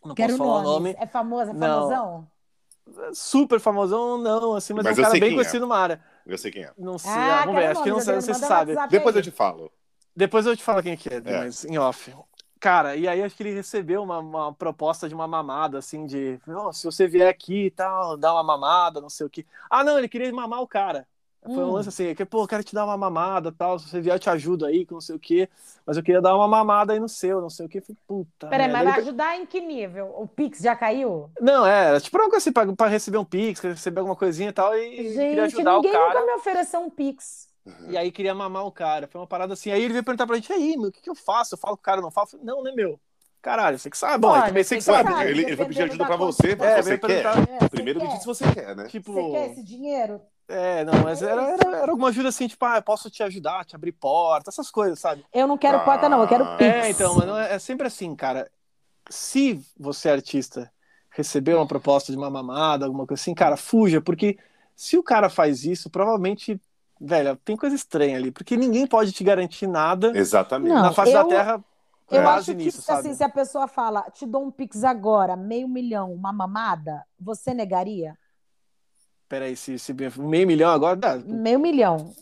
Não 0.04 0.14
Quero 0.14 0.36
posso 0.36 0.50
falar 0.50 0.60
o 0.60 0.62
nome. 0.62 0.94
É 0.98 1.06
famoso, 1.06 1.50
é 1.50 1.54
famosão? 1.54 2.28
Não. 2.86 3.14
Super 3.14 3.58
famosão, 3.58 4.18
não, 4.18 4.54
assim, 4.54 4.74
mas, 4.74 4.84
mas 4.84 4.98
é 4.98 5.00
um 5.00 5.04
cara 5.04 5.18
bem 5.18 5.34
conhecido 5.34 5.56
é. 5.56 5.60
numa 5.60 5.78
área. 5.78 6.04
Eu 6.26 6.36
sei 6.36 6.50
quem 6.50 6.64
é. 6.64 6.72
Não 6.76 6.98
sei, 6.98 7.10
ah, 7.10 7.44
vamos 7.46 7.60
ver, 7.60 7.66
acho 7.68 7.82
que 7.82 7.90
não, 7.90 8.00
sei, 8.00 8.14
não 8.14 8.20
sei 8.20 8.34
se 8.34 8.40
sabe. 8.40 8.74
Depois 8.90 9.16
eu 9.16 9.22
te 9.22 9.30
falo. 9.30 9.72
Depois 10.14 10.44
eu 10.44 10.56
te 10.56 10.62
falo 10.62 10.82
quem 10.82 10.92
é 10.92 10.96
que 10.96 11.08
é, 11.08 11.16
é, 11.16 11.38
mas 11.38 11.64
em 11.64 11.78
off. 11.78 12.14
Cara, 12.60 12.94
e 12.96 13.08
aí 13.08 13.22
acho 13.22 13.34
que 13.36 13.42
ele 13.42 13.54
recebeu 13.54 14.02
uma, 14.02 14.18
uma 14.18 14.54
proposta 14.54 15.08
de 15.08 15.14
uma 15.14 15.26
mamada, 15.26 15.78
assim, 15.78 16.06
de 16.06 16.38
oh, 16.46 16.72
se 16.72 16.84
você 16.84 17.06
vier 17.06 17.28
aqui 17.28 17.66
e 17.66 17.70
tal, 17.70 18.16
dá 18.16 18.32
uma 18.32 18.42
mamada, 18.42 19.00
não 19.00 19.10
sei 19.10 19.26
o 19.26 19.30
que. 19.30 19.46
Ah, 19.68 19.82
não, 19.82 19.98
ele 19.98 20.08
queria 20.08 20.32
mamar 20.32 20.60
o 20.60 20.68
cara. 20.68 21.06
Foi 21.44 21.62
um 21.62 21.68
hum. 21.68 21.72
lance 21.72 21.90
assim, 21.90 22.14
que, 22.14 22.24
pô, 22.24 22.42
eu 22.42 22.48
quero 22.48 22.64
te 22.64 22.74
dar 22.74 22.86
uma 22.86 22.96
mamada 22.96 23.52
tal, 23.52 23.78
se 23.78 23.88
você 23.88 24.00
vier 24.00 24.14
eu 24.14 24.18
te 24.18 24.30
ajudo 24.30 24.64
aí, 24.64 24.86
com 24.86 24.94
não 24.94 25.00
sei 25.00 25.14
o 25.14 25.18
que, 25.18 25.46
mas 25.84 25.96
eu 25.96 26.02
queria 26.02 26.22
dar 26.22 26.34
uma 26.34 26.48
mamada 26.48 26.94
aí 26.94 26.98
no 26.98 27.08
seu, 27.08 27.40
não 27.40 27.50
sei 27.50 27.66
o 27.66 27.68
que. 27.68 27.82
Puta. 28.06 28.46
Peraí, 28.48 28.70
mas 28.72 28.84
vai 28.84 29.00
ajudar 29.00 29.36
em 29.36 29.44
que 29.44 29.60
nível? 29.60 30.14
O 30.16 30.26
Pix 30.26 30.60
já 30.60 30.74
caiu? 30.74 31.30
Não, 31.38 31.66
é, 31.66 32.00
tipo 32.00 32.20
algo 32.20 32.34
assim, 32.34 32.50
pra, 32.50 32.72
pra 32.72 32.86
receber 32.86 33.18
um 33.18 33.24
Pix, 33.24 33.60
receber 33.60 34.00
alguma 34.00 34.16
coisinha 34.16 34.48
e 34.48 34.52
tal, 34.52 34.74
e 34.74 35.12
Gente, 35.12 35.14
queria 35.14 35.44
ajudar 35.44 35.78
o 35.78 35.82
cara. 35.82 35.94
ninguém 35.94 36.08
nunca 36.08 36.26
me 36.26 36.32
ofereceu 36.32 36.80
um 36.80 36.88
Pix. 36.88 37.52
Uhum. 37.66 37.90
E 37.90 37.96
aí 37.96 38.10
queria 38.10 38.34
mamar 38.34 38.66
o 38.66 38.72
cara. 38.72 39.06
Foi 39.06 39.20
uma 39.20 39.26
parada 39.26 39.54
assim. 39.54 39.70
Aí 39.70 39.82
ele 39.82 39.92
veio 39.92 40.04
perguntar 40.04 40.26
pra 40.26 40.36
gente, 40.36 40.52
aí, 40.52 40.76
meu, 40.76 40.88
o 40.88 40.92
que, 40.92 41.00
que 41.00 41.10
eu 41.10 41.14
faço? 41.14 41.54
Eu 41.54 41.58
falo 41.58 41.76
com 41.76 41.80
o 41.80 41.84
cara, 41.84 42.00
não 42.00 42.10
falo? 42.10 42.26
Falei, 42.26 42.44
não, 42.44 42.62
né, 42.62 42.72
meu? 42.72 43.00
Caralho, 43.40 43.78
você 43.78 43.90
que 43.90 43.98
sabe. 43.98 44.18
Bom, 44.18 44.28
Olha, 44.28 44.46
também 44.46 44.64
você 44.64 44.76
que 44.76 44.82
sabe. 44.82 45.10
sabe. 45.10 45.30
Ele, 45.30 45.42
ele 45.42 45.56
foi 45.56 45.66
pedir 45.66 45.82
ajuda 45.82 46.06
pra 46.06 46.16
você, 46.16 46.56
mas 46.56 46.68
é, 46.68 46.82
você 46.82 46.98
quer. 46.98 47.26
É, 47.26 47.68
Primeiro 47.68 48.00
me 48.00 48.08
diz 48.08 48.20
se 48.20 48.26
você 48.26 48.50
quer, 48.50 48.74
né? 48.74 48.86
Tipo, 48.86 49.12
você 49.12 49.30
quer 49.30 49.50
esse 49.50 49.62
dinheiro? 49.62 50.20
É, 50.46 50.84
não, 50.84 51.02
mas 51.02 51.22
era, 51.22 51.42
era, 51.42 51.76
era, 51.78 51.90
alguma 51.90 52.08
ajuda 52.08 52.28
assim, 52.28 52.46
tipo, 52.46 52.64
ah, 52.64 52.80
posso 52.82 53.10
te 53.10 53.22
ajudar, 53.22 53.64
te 53.64 53.74
abrir 53.74 53.92
porta, 53.92 54.50
essas 54.50 54.70
coisas, 54.70 54.98
sabe? 54.98 55.24
Eu 55.32 55.46
não 55.46 55.56
quero 55.56 55.78
ah, 55.78 55.80
porta, 55.80 56.08
não, 56.08 56.20
eu 56.20 56.28
quero 56.28 56.44
pix. 56.58 56.74
É, 56.74 56.90
então, 56.90 57.14
mas 57.16 57.28
é, 57.28 57.54
é 57.54 57.58
sempre 57.58 57.86
assim, 57.86 58.14
cara. 58.14 58.50
Se 59.08 59.60
você 59.78 60.08
é 60.08 60.12
artista, 60.12 60.70
receber 61.10 61.54
uma 61.54 61.66
proposta 61.66 62.12
de 62.12 62.18
uma 62.18 62.30
mamada, 62.30 62.84
alguma 62.84 63.06
coisa 63.06 63.20
assim, 63.20 63.34
cara, 63.34 63.56
fuja, 63.56 64.00
porque 64.00 64.38
se 64.76 64.98
o 64.98 65.02
cara 65.02 65.30
faz 65.30 65.64
isso, 65.64 65.88
provavelmente 65.88 66.60
velho, 67.00 67.36
tem 67.36 67.56
coisa 67.56 67.74
estranha 67.74 68.16
ali, 68.16 68.30
porque 68.30 68.56
ninguém 68.56 68.86
pode 68.86 69.12
te 69.12 69.22
garantir 69.24 69.66
nada 69.66 70.16
Exatamente. 70.16 70.72
Não, 70.72 70.82
na 70.82 70.92
face 70.92 71.12
eu, 71.12 71.22
da 71.22 71.28
Terra. 71.28 71.64
Eu 72.10 72.28
acho 72.28 72.46
que 72.46 72.54
nisso, 72.54 72.92
assim, 72.92 73.14
se 73.14 73.24
a 73.24 73.28
pessoa 73.28 73.66
fala, 73.66 74.02
te 74.10 74.26
dou 74.26 74.44
um 74.44 74.50
pix 74.50 74.84
agora, 74.84 75.36
meio 75.36 75.66
milhão, 75.66 76.12
uma 76.12 76.32
mamada, 76.32 77.04
você 77.18 77.54
negaria? 77.54 78.16
Peraí, 79.34 79.56
se, 79.56 79.80
se 79.80 79.92
meio 80.16 80.46
milhão 80.46 80.70
agora 80.70 80.94
dá. 80.94 81.16
Meio 81.16 81.58
milhão. 81.58 82.14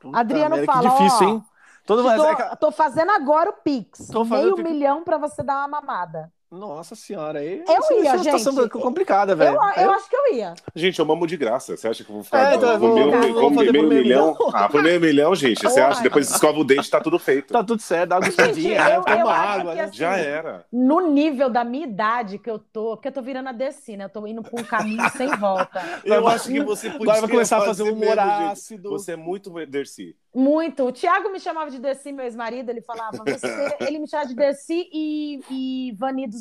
Puta 0.00 0.18
Adriano 0.18 0.56
merda, 0.56 0.72
fala, 0.72 0.88
que 0.88 0.96
difícil, 0.96 1.26
ó, 1.26 1.30
hein? 1.30 1.44
Todo 1.84 2.02
tô, 2.02 2.56
tô, 2.56 2.72
fazendo 2.72 3.10
agora 3.10 3.50
o 3.50 3.52
pix. 3.52 4.08
Meio 4.30 4.56
milhão 4.56 5.04
para 5.04 5.18
você 5.18 5.42
dar 5.42 5.58
uma 5.58 5.68
mamada. 5.68 6.32
Nossa 6.58 6.94
senhora, 6.94 7.40
aí 7.40 7.62
eu 7.66 8.02
ia, 8.02 8.18
gente. 8.18 8.38
situação 8.38 8.68
complicada, 8.68 9.34
velho. 9.34 9.56
Eu, 9.56 9.82
eu, 9.84 9.90
acho 9.92 10.08
que 10.08 10.16
eu 10.16 10.34
ia. 10.34 10.54
Gente, 10.74 10.98
eu 10.98 11.04
mamo 11.04 11.26
de 11.26 11.36
graça. 11.36 11.76
Você 11.76 11.88
acha 11.88 12.04
que 12.04 12.10
eu 12.10 12.14
vou 12.14 12.24
ficar 12.24 12.52
é, 12.52 12.56
então, 12.56 12.78
vou, 12.78 12.94
meio, 12.94 13.34
vou 13.34 13.50
meio, 13.50 13.72
meio 13.72 13.88
milhão? 13.88 14.36
Ah, 14.52 14.68
por 14.68 14.82
meio 14.82 15.00
milhão, 15.00 15.34
gente. 15.34 15.62
Você 15.62 15.80
acha? 15.80 16.02
Depois 16.02 16.30
escova 16.30 16.58
o 16.58 16.64
dente, 16.64 16.88
tá 16.88 17.00
tudo 17.00 17.18
feito. 17.18 17.52
Tá 17.52 17.64
tudo 17.64 17.80
certo, 17.82 18.10
dá 18.10 18.16
uma 18.16 18.26
gostadinha, 18.26 18.84
né? 18.84 19.00
toma 19.00 19.32
água, 19.32 19.74
né? 19.74 19.82
Assim, 19.84 19.96
Já 19.96 20.16
era. 20.16 20.64
No 20.72 21.00
nível 21.10 21.50
da 21.50 21.64
minha 21.64 21.86
idade 21.86 22.38
que 22.38 22.50
eu 22.50 22.58
tô, 22.58 22.96
porque 22.96 23.08
eu 23.08 23.12
tô 23.12 23.22
virando 23.22 23.48
a 23.48 23.52
Desi, 23.52 23.96
né? 23.96 24.04
Eu 24.04 24.08
tô 24.08 24.26
indo 24.26 24.42
pra 24.42 24.60
um 24.60 24.64
caminho 24.64 25.08
sem 25.10 25.28
volta. 25.36 25.82
Eu 26.04 26.26
acho 26.28 26.48
que 26.48 26.62
você 26.62 26.88
podia 26.90 27.04
Agora 27.04 27.20
vai 27.20 27.30
começar 27.30 27.58
a 27.58 27.62
fazer 27.62 27.82
um 27.82 27.92
humor 27.92 28.18
ácido. 28.18 28.90
Você 28.90 29.12
é 29.12 29.16
muito 29.16 29.50
Dercy. 29.66 30.16
Muito. 30.34 30.84
O 30.84 30.92
Thiago 30.92 31.30
me 31.30 31.38
chamava 31.38 31.70
de 31.70 31.78
Desi, 31.78 32.12
meu 32.12 32.24
ex-marido, 32.24 32.68
ele 32.68 32.80
falava, 32.80 33.18
você... 33.18 33.76
ele 33.80 34.00
me 34.00 34.08
chamava 34.08 34.28
de 34.28 34.34
Desi 34.34 34.88
e, 34.92 35.40
e 35.50 35.92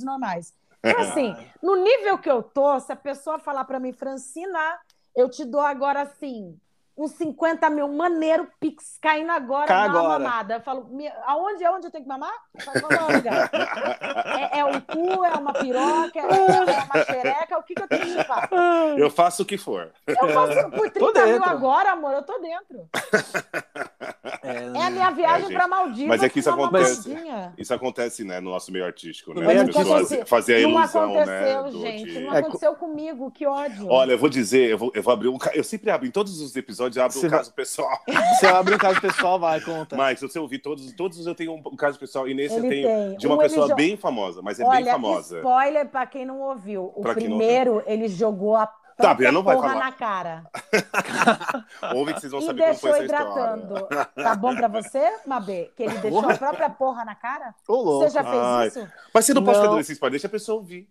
Normais. 0.03 0.53
Então, 0.83 0.99
assim, 1.01 1.35
no 1.61 1.75
nível 1.75 2.17
que 2.17 2.29
eu 2.29 2.43
tô, 2.43 2.79
se 2.79 2.91
a 2.91 2.95
pessoa 2.95 3.39
falar 3.39 3.63
para 3.63 3.79
mim, 3.79 3.93
Francina, 3.93 4.79
eu 5.15 5.29
te 5.29 5.45
dou 5.45 5.61
agora 5.61 6.01
assim, 6.01 6.59
uns 6.95 7.11
50 7.11 7.69
mil, 7.69 7.87
maneiro, 7.87 8.47
pix 8.59 8.97
caindo 9.01 9.31
agora 9.31 9.67
Cá 9.67 9.87
na 9.87 9.99
agora. 9.99 10.19
mamada. 10.19 10.53
Eu 10.55 10.61
falo, 10.61 10.89
aonde, 11.25 11.65
aonde 11.65 11.87
eu 11.87 11.91
tenho 11.91 12.03
que 12.03 12.09
mamar? 12.09 12.33
Falo, 12.59 12.79
é, 14.51 14.59
é 14.59 14.65
um 14.65 14.79
cu, 14.79 15.25
é 15.25 15.33
uma 15.33 15.53
piroca, 15.53 16.19
é, 16.19 16.21
é 16.21 16.83
uma 16.83 17.05
xereca, 17.05 17.57
o 17.57 17.63
que, 17.63 17.73
que 17.73 17.81
eu 17.81 17.87
tenho 17.87 18.01
que 18.01 18.13
chupar? 18.13 18.49
Eu 18.97 19.09
faço 19.09 19.43
o 19.43 19.45
que 19.45 19.57
for. 19.57 19.91
Eu 20.05 20.29
faço 20.29 20.69
por 20.71 20.89
30 20.91 21.25
mil 21.25 21.43
agora, 21.43 21.91
amor, 21.91 22.13
eu 22.13 22.23
tô 22.23 22.39
dentro. 22.39 22.87
É, 24.43 24.77
é 24.77 24.85
a 24.85 24.89
minha 24.89 25.09
viagem 25.11 25.49
é, 25.49 25.53
para 25.53 25.67
Maldivas. 25.67 26.09
Mas 26.09 26.23
é 26.23 26.29
que 26.29 26.39
isso 26.39 26.49
acontece. 26.49 27.15
Isso 27.57 27.73
acontece, 27.73 28.23
né, 28.25 28.41
no 28.41 28.49
nosso 28.49 28.71
meio 28.71 28.85
artístico, 28.85 29.33
né? 29.33 29.61
As 29.61 29.69
pessoas 29.69 30.29
fazem 30.29 30.55
a 30.55 30.59
ilusão, 30.59 31.07
não 31.07 31.13
né, 31.25 31.53
aconteceu, 31.53 31.63
né? 31.63 31.91
Gente, 31.91 32.19
não 32.19 32.31
aconteceu 32.31 32.75
comigo, 32.75 33.31
que 33.31 33.45
ódio. 33.45 33.87
Olha, 33.87 34.11
eu 34.11 34.17
vou 34.17 34.27
dizer, 34.27 34.71
eu 34.71 34.77
vou, 34.77 34.91
eu 34.93 35.01
vou 35.01 35.13
abrir 35.13 35.29
um. 35.29 35.37
Eu 35.53 35.63
sempre 35.63 35.89
abro 35.89 36.05
em 36.05 36.11
todos 36.11 36.41
os 36.41 36.55
episódios, 36.57 36.82
abro 36.85 37.11
você 37.19 37.27
um 37.27 37.29
caso 37.29 37.53
pessoal. 37.53 37.99
Você 38.39 38.47
abre 38.47 38.75
um 38.75 38.77
caso 38.77 38.99
pessoal, 39.01 39.39
vai, 39.39 39.61
conta. 39.61 39.95
Mas 39.95 40.19
se 40.19 40.27
você 40.27 40.39
ouvir 40.39 40.59
todos, 40.59 40.91
todos 40.93 41.25
eu 41.25 41.35
tenho 41.35 41.53
um 41.53 41.75
caso 41.75 41.97
pessoal, 41.99 42.27
e 42.27 42.33
nesse 42.33 42.55
Ele 42.55 42.65
eu 42.65 42.69
tenho 42.69 42.87
tem. 42.87 43.17
de 43.17 43.27
uma 43.27 43.35
um 43.35 43.39
pessoa 43.39 43.73
bem 43.75 43.95
famosa, 43.97 44.41
mas 44.41 44.59
é 44.59 44.65
Olha, 44.65 44.83
bem 44.83 44.91
famosa. 44.91 45.37
Spoiler 45.37 45.87
para 45.87 46.05
quem 46.05 46.25
não 46.25 46.39
ouviu. 46.41 46.91
O 46.95 47.01
pra 47.01 47.13
primeiro, 47.13 47.83
ele 47.85 48.07
jogou 48.07 48.55
a 48.55 48.67
Tá, 48.95 49.13
Bia 49.13 49.31
não 49.31 49.41
vai 49.41 49.55
falar. 49.55 49.75
na 49.75 49.91
cara. 49.91 50.43
Ouve 51.95 52.13
que 52.13 52.21
vocês 52.21 52.31
vão 52.31 52.41
e 52.41 52.45
saber 52.45 52.63
como 52.63 52.75
foi 52.75 52.89
essa 52.91 53.03
hidratando. 53.03 53.73
História. 53.73 54.05
Tá 54.15 54.35
bom 54.35 54.55
pra 54.55 54.67
você, 54.67 55.17
Mabê? 55.25 55.71
Que 55.75 55.83
ele 55.83 55.97
deixou 55.97 56.29
a 56.29 56.37
própria 56.37 56.69
porra 56.69 57.03
na 57.03 57.15
cara? 57.15 57.55
Ô, 57.67 57.99
Você 57.99 58.09
já 58.11 58.23
fez 58.23 58.35
Ai. 58.35 58.67
isso? 58.67 58.87
Mas 59.13 59.25
você 59.25 59.33
não, 59.33 59.41
não. 59.41 59.51
pode 59.51 59.65
fazer 59.65 59.79
esse 59.81 59.93
spoiler, 59.93 60.11
deixa 60.11 60.27
a 60.27 60.29
pessoa 60.29 60.57
ouvir. 60.59 60.87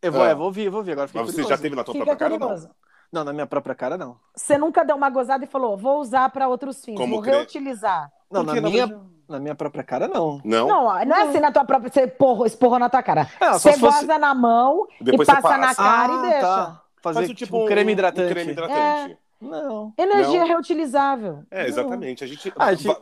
Eu 0.00 0.12
vou, 0.12 0.24
é. 0.26 0.32
eu 0.32 0.36
vou 0.36 0.46
ouvir, 0.46 0.64
eu 0.64 0.70
vou 0.70 0.80
ouvir. 0.80 0.92
Agora 0.92 1.08
Mas 1.12 1.26
você 1.26 1.32
curioso. 1.32 1.48
já 1.50 1.58
teve 1.58 1.76
na 1.76 1.84
tua 1.84 1.92
Fica 1.92 2.06
própria 2.06 2.30
curioso. 2.30 2.62
cara, 2.68 2.74
não? 2.74 2.91
Não, 3.12 3.24
na 3.24 3.32
minha 3.32 3.46
própria 3.46 3.74
cara, 3.74 3.98
não. 3.98 4.16
Você 4.34 4.56
nunca 4.56 4.84
deu 4.84 4.96
uma 4.96 5.10
gozada 5.10 5.44
e 5.44 5.46
falou, 5.46 5.76
vou 5.76 6.00
usar 6.00 6.30
para 6.30 6.48
outros 6.48 6.82
fins, 6.82 6.96
Como 6.96 7.16
vou 7.16 7.22
cre... 7.22 7.32
reutilizar. 7.32 8.10
Não, 8.30 8.42
na 8.42 8.54
minha, 8.54 9.00
na 9.28 9.38
minha 9.38 9.54
própria 9.54 9.84
cara, 9.84 10.08
não. 10.08 10.40
Não? 10.42 10.66
Não, 10.66 11.04
não 11.04 11.16
é 11.16 11.22
assim 11.28 11.38
na 11.38 11.52
tua 11.52 11.64
própria. 11.64 11.92
Você 11.92 12.06
porro, 12.06 12.46
esporrou 12.46 12.78
na 12.78 12.88
tua 12.88 13.02
cara. 13.02 13.28
É, 13.38 13.52
você 13.52 13.76
goza 13.76 14.06
fosse... 14.06 14.18
na 14.18 14.34
mão 14.34 14.86
Depois 14.98 15.28
e 15.28 15.30
passa, 15.30 15.42
passa, 15.42 15.58
na 15.58 15.74
cara 15.74 16.12
ah, 16.12 16.16
e 16.16 16.22
deixa. 16.22 16.40
Tá 16.40 16.82
fazer 17.02 17.18
Faz, 17.18 17.28
tipo, 17.28 17.38
tipo 17.44 17.62
um 17.62 17.66
creme 17.66 17.92
hidratante. 17.92 18.30
Um 18.30 18.34
creme 18.34 18.52
hidratante. 18.52 19.12
É. 19.12 19.16
Não. 19.44 19.92
Energia 19.98 20.40
não. 20.40 20.46
reutilizável. 20.46 21.42
É, 21.50 21.66
exatamente. 21.66 22.24
A 22.24 22.26
gente. 22.26 22.52
Ah, 22.56 22.66
a 22.66 22.74
gente... 22.74 22.96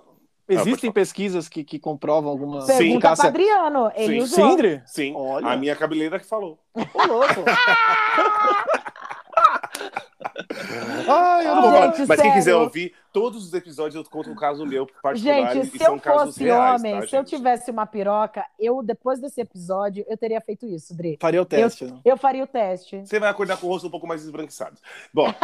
Existem 0.48 0.90
pesquisas 0.90 1.48
que, 1.48 1.62
que 1.62 1.78
comprovam 1.78 2.28
alguma 2.28 2.66
Pergunta 2.66 3.14
Sim. 3.14 3.26
Adriano, 3.28 3.92
ele 3.94 4.14
Sim. 4.14 4.22
usou. 4.24 4.50
Sindri? 4.50 4.82
Sim, 4.84 5.14
Olha. 5.14 5.46
a 5.46 5.56
minha 5.56 5.76
cabeleira 5.76 6.18
que 6.18 6.26
falou. 6.26 6.58
Ô, 6.74 7.06
louco. 7.06 7.44
Ai, 11.08 11.46
eu 11.46 11.54
não 11.54 11.62
vou 11.62 11.72
falar. 11.72 12.06
Mas 12.06 12.20
quem 12.20 12.32
quiser 12.32 12.54
ouvir, 12.54 12.94
todos 13.12 13.44
os 13.44 13.54
episódios 13.54 13.94
eu 13.94 14.04
conto 14.10 14.30
um 14.30 14.34
caso 14.34 14.66
meu 14.66 14.86
particular. 15.02 15.54
Gente, 15.54 15.78
se 15.78 15.82
eu 15.82 15.98
fosse 15.98 16.44
reais, 16.44 16.80
homem, 16.80 17.00
tá, 17.00 17.06
se 17.06 17.16
eu 17.16 17.24
tivesse 17.24 17.70
uma 17.70 17.86
piroca, 17.86 18.44
eu, 18.58 18.82
depois 18.82 19.20
desse 19.20 19.40
episódio, 19.40 20.04
eu 20.08 20.16
teria 20.16 20.40
feito 20.40 20.66
isso, 20.66 20.96
Dri. 20.96 21.18
Faria 21.20 21.42
o 21.42 21.46
teste. 21.46 21.84
Eu, 21.84 22.00
eu 22.04 22.16
faria 22.16 22.44
o 22.44 22.46
teste. 22.46 23.00
Você 23.00 23.18
vai 23.18 23.28
acordar 23.28 23.56
com 23.56 23.66
o 23.66 23.70
rosto 23.70 23.88
um 23.88 23.90
pouco 23.90 24.06
mais 24.06 24.22
esbranquiçado. 24.22 24.76
Bom, 25.12 25.32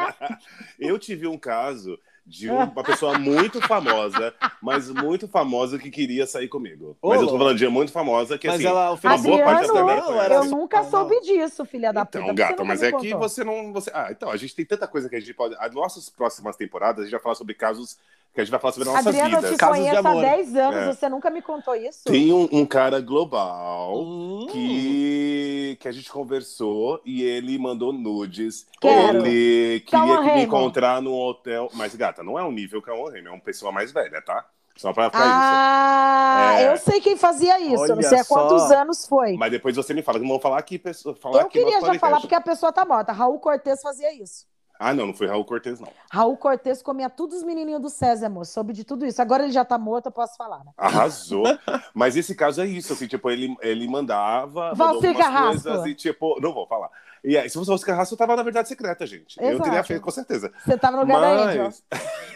eu 0.78 0.98
tive 0.98 1.26
um 1.26 1.38
caso 1.38 1.98
de 2.28 2.50
uma 2.50 2.84
pessoa 2.84 3.18
muito 3.18 3.58
famosa, 3.66 4.34
mas 4.60 4.90
muito 4.90 5.26
famosa 5.26 5.78
que 5.78 5.90
queria 5.90 6.26
sair 6.26 6.46
comigo. 6.46 6.96
Ô, 7.00 7.08
mas 7.08 7.22
eu 7.22 7.28
tô 7.28 7.38
falando 7.38 7.56
de 7.56 7.66
muito 7.68 7.90
famosa 7.90 8.36
que, 8.36 8.46
mas 8.46 8.56
assim, 8.56 8.66
ela 8.66 8.90
uma 8.92 9.18
boa 9.18 9.44
parte 9.44 9.72
da 9.72 9.80
Eu, 9.80 10.32
eu 10.32 10.44
nunca 10.44 10.84
soube 10.84 11.18
disso, 11.22 11.64
filha 11.64 11.90
da 11.90 12.02
então, 12.02 12.20
puta. 12.20 12.32
Então, 12.32 12.48
gata, 12.48 12.64
mas 12.64 12.82
é 12.82 12.92
que 12.92 13.14
você 13.14 13.42
não... 13.42 13.72
Você... 13.72 13.90
Ah, 13.94 14.08
então, 14.10 14.30
a 14.30 14.36
gente 14.36 14.54
tem 14.54 14.64
tanta 14.64 14.86
coisa 14.86 15.08
que 15.08 15.16
a 15.16 15.20
gente 15.20 15.32
pode... 15.32 15.56
As 15.58 15.72
nossas 15.72 16.10
próximas 16.10 16.54
temporadas, 16.54 17.00
a 17.00 17.04
gente 17.04 17.12
vai 17.12 17.20
falar 17.20 17.34
sobre 17.34 17.54
casos 17.54 17.96
que 18.38 18.42
a 18.42 18.44
gente 18.44 18.52
vai 18.52 18.60
falar 18.60 18.72
sobre 18.72 18.88
a 18.88 18.92
nossa 18.92 19.08
Adriana, 19.08 19.40
vida. 19.40 19.48
eu 19.48 19.56
te 19.56 19.64
conheço 19.66 20.08
há 20.08 20.14
10 20.14 20.56
anos, 20.56 20.76
é. 20.76 20.94
você 20.94 21.08
nunca 21.08 21.28
me 21.28 21.42
contou 21.42 21.74
isso? 21.74 22.04
Tem 22.04 22.32
um, 22.32 22.48
um 22.52 22.64
cara 22.64 23.00
global 23.00 24.00
hum. 24.00 24.46
que, 24.52 25.76
que 25.80 25.88
a 25.88 25.92
gente 25.92 26.08
conversou 26.08 27.00
e 27.04 27.22
ele 27.22 27.58
mandou 27.58 27.92
nudes. 27.92 28.64
Quero. 28.80 29.26
Ele 29.26 29.80
queria 29.80 30.20
me 30.20 30.42
encontrar 30.42 31.02
num 31.02 31.14
hotel. 31.14 31.68
Mas, 31.74 31.96
gata, 31.96 32.22
não 32.22 32.38
é 32.38 32.44
um 32.44 32.52
nível 32.52 32.80
que 32.80 32.88
é 32.88 32.92
um 32.92 33.08
é 33.08 33.28
uma 33.28 33.40
pessoa 33.40 33.72
mais 33.72 33.90
velha, 33.90 34.22
tá? 34.22 34.46
Só 34.76 34.92
pra, 34.92 35.10
pra 35.10 35.20
ah, 35.20 36.54
isso. 36.54 36.62
É... 36.62 36.72
eu 36.72 36.76
sei 36.76 37.00
quem 37.00 37.16
fazia 37.16 37.58
isso. 37.58 37.82
Olha 37.82 37.90
eu 37.90 37.96
não 37.96 38.02
sei 38.04 38.20
há 38.20 38.24
quantos 38.24 38.70
anos 38.70 39.04
foi. 39.04 39.36
Mas 39.36 39.50
depois 39.50 39.74
você 39.74 39.92
me 39.92 40.02
fala. 40.02 40.20
Não 40.20 40.28
vou 40.28 40.38
falar 40.38 40.58
aqui. 40.58 40.80
Falar 41.20 41.40
eu 41.40 41.46
aqui 41.46 41.58
queria 41.58 41.80
já 41.80 41.94
falar 41.98 42.20
porque 42.20 42.36
a 42.36 42.40
pessoa 42.40 42.72
tá 42.72 42.84
morta. 42.84 43.10
Raul 43.10 43.40
Cortez 43.40 43.82
fazia 43.82 44.14
isso. 44.14 44.46
Ah, 44.78 44.94
não, 44.94 45.06
não 45.08 45.14
foi 45.14 45.26
Raul 45.26 45.44
Cortez, 45.44 45.80
não. 45.80 45.88
Raul 46.10 46.36
Cortez 46.36 46.80
comia 46.80 47.10
todos 47.10 47.38
os 47.38 47.42
menininhos 47.42 47.82
do 47.82 47.90
César, 47.90 48.26
amor. 48.26 48.46
Soube 48.46 48.72
de 48.72 48.84
tudo 48.84 49.04
isso. 49.04 49.20
Agora 49.20 49.42
ele 49.42 49.52
já 49.52 49.64
tá 49.64 49.76
morto, 49.76 50.06
eu 50.06 50.12
posso 50.12 50.36
falar, 50.36 50.64
né? 50.64 50.70
Arrasou. 50.76 51.44
Mas 51.92 52.16
esse 52.16 52.34
caso 52.34 52.60
é 52.60 52.66
isso, 52.66 52.92
assim, 52.92 53.08
tipo, 53.08 53.28
ele, 53.28 53.56
ele 53.60 53.88
mandava. 53.88 54.72
Valcir 54.74 55.16
Carrasco. 55.16 55.68
Coisas, 55.68 55.86
e, 55.86 55.94
tipo, 55.94 56.40
não 56.40 56.54
vou 56.54 56.66
falar. 56.66 56.90
E 57.24 57.36
aí, 57.36 57.50
se 57.50 57.58
fosse 57.58 57.68
Valcir 57.68 57.86
Carrasco, 57.88 58.14
eu 58.14 58.18
tava 58.18 58.36
na 58.36 58.42
verdade 58.44 58.68
secreta, 58.68 59.04
gente. 59.04 59.40
Exato. 59.40 59.56
Eu 59.56 59.60
teria 59.60 59.82
feito, 59.82 60.02
com 60.02 60.10
certeza. 60.12 60.52
Você 60.64 60.78
tava 60.78 60.96
no 60.98 61.02
lugar 61.02 61.20
Mas... 61.20 61.36
da 61.36 61.50
Angel. 61.50 61.72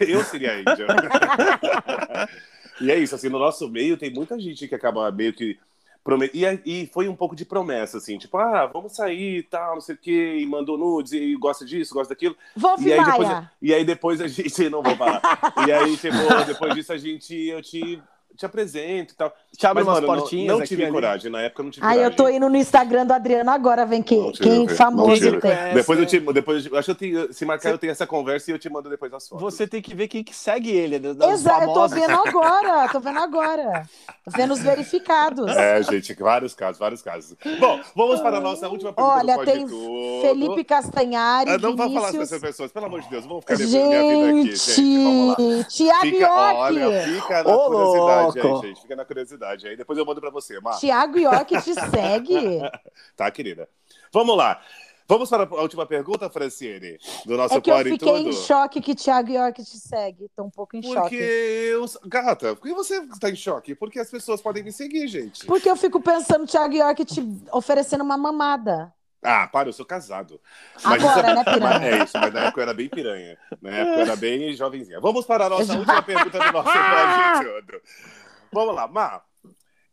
eu 0.08 0.24
seria 0.24 0.52
a 0.52 0.72
Angel. 0.72 0.86
e 2.80 2.90
é 2.90 2.98
isso, 2.98 3.14
assim, 3.14 3.28
no 3.28 3.38
nosso 3.38 3.68
meio 3.68 3.96
tem 3.96 4.12
muita 4.12 4.36
gente 4.40 4.66
que 4.66 4.74
acaba 4.74 5.12
meio 5.12 5.32
que 5.32 5.58
e, 6.34 6.60
e 6.66 6.86
foi 6.92 7.08
um 7.08 7.14
pouco 7.14 7.36
de 7.36 7.44
promessa, 7.44 7.98
assim, 7.98 8.18
tipo, 8.18 8.36
ah, 8.36 8.66
vamos 8.66 8.94
sair 8.94 9.38
e 9.38 9.42
tal, 9.42 9.74
não 9.74 9.80
sei 9.80 9.94
o 9.94 9.98
quê, 9.98 10.38
e 10.40 10.46
mandou 10.46 10.76
nudes, 10.76 11.12
e 11.12 11.34
gosta 11.36 11.64
disso, 11.64 11.94
gosta 11.94 12.12
daquilo. 12.12 12.36
Wolf 12.56 12.82
e 12.82 12.92
aí, 12.92 13.04
depois, 13.04 13.28
e 13.62 13.74
aí 13.74 13.84
depois 13.84 14.20
a 14.20 14.26
gente, 14.28 14.68
não 14.70 14.82
vou 14.82 14.96
falar, 14.96 15.22
e 15.66 15.72
aí, 15.72 15.96
tipo, 15.96 16.16
depois 16.46 16.74
disso 16.74 16.92
a 16.92 16.98
gente, 16.98 17.34
eu 17.34 17.62
te 17.62 18.02
te 18.42 18.46
apresento 18.46 19.14
e 19.14 19.16
tal. 19.16 19.32
Te 19.56 19.66
abre 19.66 19.84
Mas, 19.84 19.94
umas 19.94 20.04
mano, 20.04 20.20
portinhas. 20.20 20.48
Não, 20.48 20.58
não 20.58 20.66
tive 20.66 20.90
coragem, 20.90 21.30
na 21.30 21.40
época 21.42 21.62
não 21.62 21.70
tive 21.70 21.86
ah, 21.86 21.90
coragem. 21.90 22.10
eu 22.10 22.16
tô 22.16 22.28
indo 22.28 22.48
no 22.48 22.56
Instagram 22.56 23.06
do 23.06 23.12
Adriano 23.12 23.50
agora, 23.50 23.86
vem 23.86 24.02
que, 24.02 24.32
quem 24.32 24.66
famoso 24.68 25.40
tem. 25.40 25.74
Depois 25.74 25.98
eu 25.98 26.06
te. 26.06 26.20
Depois, 26.20 26.66
eu 26.66 26.76
acho 26.76 26.86
que 26.86 26.90
eu 26.90 26.94
tenho, 26.94 27.32
se 27.32 27.44
marcar, 27.44 27.68
Você... 27.68 27.74
eu 27.74 27.78
tenho 27.78 27.90
essa 27.90 28.06
conversa 28.06 28.50
e 28.50 28.54
eu 28.54 28.58
te 28.58 28.68
mando 28.68 28.90
depois 28.90 29.12
as 29.12 29.28
fotos. 29.28 29.44
Você 29.44 29.66
tem 29.66 29.80
que 29.80 29.94
ver 29.94 30.08
quem 30.08 30.24
que 30.24 30.34
segue 30.34 30.70
ele. 30.70 30.96
Exato, 30.96 31.64
eu 31.64 31.72
tô 31.72 31.88
vendo 31.88 32.10
agora, 32.26 32.88
tô 32.88 33.00
vendo 33.00 33.18
agora. 33.18 33.88
Tô 34.24 34.30
vendo 34.30 34.52
os 34.52 34.60
verificados. 34.60 35.48
É, 35.56 35.82
gente, 35.82 36.14
vários 36.14 36.54
casos, 36.54 36.78
vários 36.78 37.02
casos. 37.02 37.36
Bom, 37.58 37.80
vamos 37.94 38.20
para 38.20 38.38
a 38.38 38.40
nossa 38.40 38.68
última 38.68 38.92
pergunta. 38.92 39.16
Olha, 39.16 39.44
tem 39.44 39.66
Felipe 40.20 40.64
Castanhari. 40.64 41.50
Ah, 41.50 41.58
não 41.58 41.70
Vinícius... 41.70 41.92
vou 41.92 42.00
falar 42.00 42.12
com 42.12 42.22
essas 42.22 42.40
pessoas, 42.40 42.72
pelo 42.72 42.86
amor 42.86 43.00
de 43.02 43.08
Deus, 43.08 43.24
vamos 43.26 43.40
ficar 43.40 43.56
gente, 43.56 43.70
minha 43.70 44.02
vida 44.02 44.40
aqui, 44.40 44.56
gente. 44.56 45.02
Vamos 45.02 45.28
lá. 45.28 45.64
Tiago 45.64 46.32
Olha, 46.32 47.02
fica 47.02 47.44
na 47.44 47.54
Ô, 47.54 47.66
curiosidade 47.66 48.31
aí, 48.40 48.60
gente. 48.68 48.82
Fica 48.82 48.96
na 48.96 49.04
curiosidade 49.04 49.66
aí. 49.66 49.76
Depois 49.76 49.98
eu 49.98 50.06
mando 50.06 50.20
para 50.20 50.30
você, 50.30 50.60
Mar. 50.60 50.78
Tiago 50.78 51.18
York 51.18 51.62
te 51.62 51.74
segue. 51.74 52.60
tá, 53.16 53.30
querida. 53.30 53.68
Vamos 54.12 54.36
lá. 54.36 54.60
Vamos 55.08 55.28
para 55.28 55.42
a 55.42 55.62
última 55.62 55.84
pergunta, 55.84 56.30
Franciene, 56.30 56.96
do 57.26 57.36
nosso 57.36 57.54
É 57.54 57.60
que 57.60 57.70
eu 57.70 57.78
fiquei 57.78 58.16
em 58.16 58.32
choque 58.32 58.80
que 58.80 58.94
Thiago 58.94 59.30
York 59.30 59.62
te 59.62 59.76
segue. 59.76 60.30
Tô 60.34 60.44
um 60.44 60.50
pouco 60.50 60.76
em 60.76 60.80
Porque 60.80 60.94
choque. 60.94 61.16
Porque 61.16 62.04
eu... 62.04 62.08
Gata, 62.08 62.56
por 62.56 62.62
que 62.62 62.72
você 62.74 62.98
está 63.02 63.28
em 63.28 63.36
choque? 63.36 63.74
Porque 63.74 63.98
as 63.98 64.10
pessoas 64.10 64.40
podem 64.40 64.62
me 64.62 64.72
seguir, 64.72 65.06
gente. 65.08 65.44
Porque 65.44 65.68
eu 65.68 65.76
fico 65.76 66.00
pensando 66.00 66.46
Thiago 66.46 66.74
York 66.74 67.04
te 67.04 67.20
oferecendo 67.52 68.02
uma 68.02 68.16
mamada. 68.16 68.92
Ah, 69.22 69.46
para, 69.46 69.68
eu 69.68 69.72
sou 69.72 69.86
casado. 69.86 70.40
Mas 70.82 71.04
Agora, 71.04 71.28
isso... 71.28 71.36
né, 71.36 71.44
piranha? 71.44 71.86
É 71.86 72.04
isso, 72.04 72.18
mas 72.18 72.34
na 72.34 72.40
época 72.40 72.60
eu 72.60 72.62
era 72.62 72.74
bem 72.74 72.88
piranha. 72.88 73.38
Na 73.60 73.70
época 73.70 73.96
eu 73.96 74.02
era 74.02 74.16
bem 74.16 74.52
jovenzinha. 74.52 75.00
Vamos 75.00 75.24
para 75.24 75.46
a 75.46 75.48
nossa 75.48 75.74
última 75.78 76.02
pergunta 76.02 76.38
do 76.38 76.52
nosso 76.52 76.72
podcast, 76.72 77.46
Vamos 78.52 78.74
lá, 78.74 78.86
Má. 78.86 79.22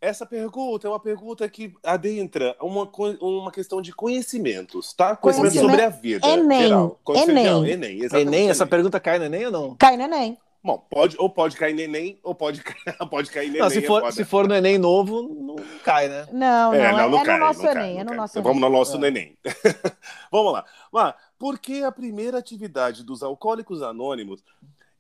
Essa 0.02 0.26
pergunta 0.26 0.88
é 0.88 0.90
uma 0.90 0.99
pergunta 0.99 1.48
que 1.49 1.73
adentra 1.84 2.56
uma, 2.61 2.90
uma 3.19 3.52
questão 3.52 3.81
de 3.81 3.94
conhecimentos, 3.94 4.94
tá? 4.94 5.15
Conhecimento, 5.15 5.52
Conhecimento 5.52 5.72
sobre 5.72 5.86
a 5.86 5.90
vida. 5.90 6.27
Enem. 6.27 6.61
Geral. 6.61 6.99
Enem. 7.10 7.44
Geral. 7.44 7.65
Enem. 7.65 7.99
Enem, 8.14 8.49
essa 8.49 8.65
pergunta 8.65 8.99
cai 8.99 9.19
no 9.19 9.26
Enem 9.26 9.48
ou 9.48 9.52
não? 9.52 9.76
Cai 9.76 9.98
no 9.98 10.03
Enem. 10.03 10.38
Bom, 10.61 10.77
pode, 10.90 11.15
ou 11.18 11.30
pode 11.30 11.56
cair 11.56 11.73
no 11.73 11.81
Enem, 11.81 12.19
ou 12.22 12.36
pode, 12.36 12.61
pode 13.10 13.30
cair 13.31 13.48
no 13.48 13.57
Enem. 13.57 13.61
Não, 13.61 13.69
se, 13.69 13.81
for, 13.81 14.03
é 14.06 14.11
se 14.11 14.26
for 14.26 14.48
no 14.48 14.56
Enem 14.56 14.77
novo, 14.77 15.22
não 15.22 15.56
cai, 15.84 16.07
né? 16.07 16.27
Não, 16.31 16.72
não, 16.72 16.73
é, 16.73 16.91
não, 16.91 16.99
é, 16.99 17.10
não 17.10 17.19
é 17.19 17.26
cai, 17.26 17.40
no 17.40 17.45
nosso 17.45 17.68
Enem. 17.68 17.99
é 17.99 18.03
no 18.03 18.14
nosso 18.14 18.41
Vamos 18.41 18.61
no 18.61 18.69
nosso 18.69 19.03
é. 19.03 19.07
Enem. 19.07 19.38
Vamos 20.31 20.53
lá. 20.53 20.65
Mas, 20.91 21.14
por 21.38 21.60
que 21.60 21.84
a 21.84 21.91
primeira 21.91 22.38
atividade 22.38 23.03
dos 23.03 23.22
alcoólicos 23.22 23.81
anônimos 23.81 24.44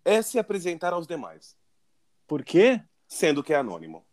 é 0.03 0.21
se 0.21 0.37
apresentar 0.37 0.91
aos 0.91 1.07
demais? 1.07 1.55
Por 2.27 2.43
quê? 2.43 2.81
Sendo 3.09 3.43
que 3.43 3.51
é 3.51 3.57
anônimo. 3.57 4.05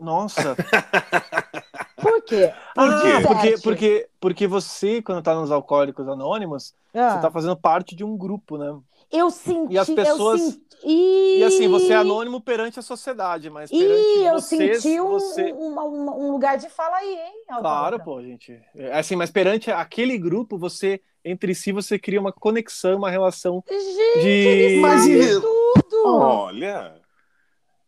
Nossa. 0.00 0.56
Por 2.00 2.22
quê? 2.22 2.50
Por 2.74 2.88
ah, 2.88 3.00
quê? 3.02 3.26
Porque, 3.26 3.58
porque, 3.58 4.08
porque 4.18 4.46
você, 4.46 5.02
quando 5.02 5.22
tá 5.22 5.34
nos 5.34 5.50
Alcoólicos 5.50 6.08
Anônimos, 6.08 6.74
ah. 6.94 7.10
você 7.10 7.20
tá 7.20 7.30
fazendo 7.30 7.56
parte 7.56 7.94
de 7.94 8.02
um 8.02 8.16
grupo, 8.16 8.56
né? 8.56 8.74
Eu 9.12 9.30
senti, 9.30 9.74
e 9.74 9.78
as 9.78 9.90
pessoas... 9.90 10.40
eu 10.40 10.46
senti... 10.46 10.70
E 10.82 11.44
assim, 11.44 11.68
você 11.68 11.92
é 11.92 11.96
anônimo 11.96 12.40
perante 12.40 12.78
a 12.78 12.82
sociedade, 12.82 13.50
mas 13.50 13.70
perante 13.70 14.18
Ih, 14.18 14.24
eu 14.24 14.34
vocês, 14.34 14.80
senti 14.80 14.98
um, 14.98 15.08
você... 15.08 15.52
um, 15.52 15.78
um, 15.78 16.26
um, 16.28 16.32
lugar 16.32 16.56
de 16.56 16.70
fala 16.70 16.96
aí, 16.96 17.18
hein? 17.18 17.34
Claro, 17.58 18.00
pô, 18.02 18.22
gente. 18.22 18.58
É, 18.74 18.98
assim, 18.98 19.14
mas 19.14 19.30
perante 19.30 19.70
aquele 19.70 20.16
grupo, 20.16 20.56
você, 20.56 21.02
entre 21.22 21.54
si, 21.54 21.70
você 21.70 21.98
cria 21.98 22.18
uma 22.18 22.32
conexão, 22.32 22.96
uma 22.96 23.10
relação 23.10 23.62
gente, 23.68 24.22
de... 24.22 24.28
Ele 24.28 24.80
mas 24.80 25.04
tudo! 25.04 26.06
Olha... 26.06 26.99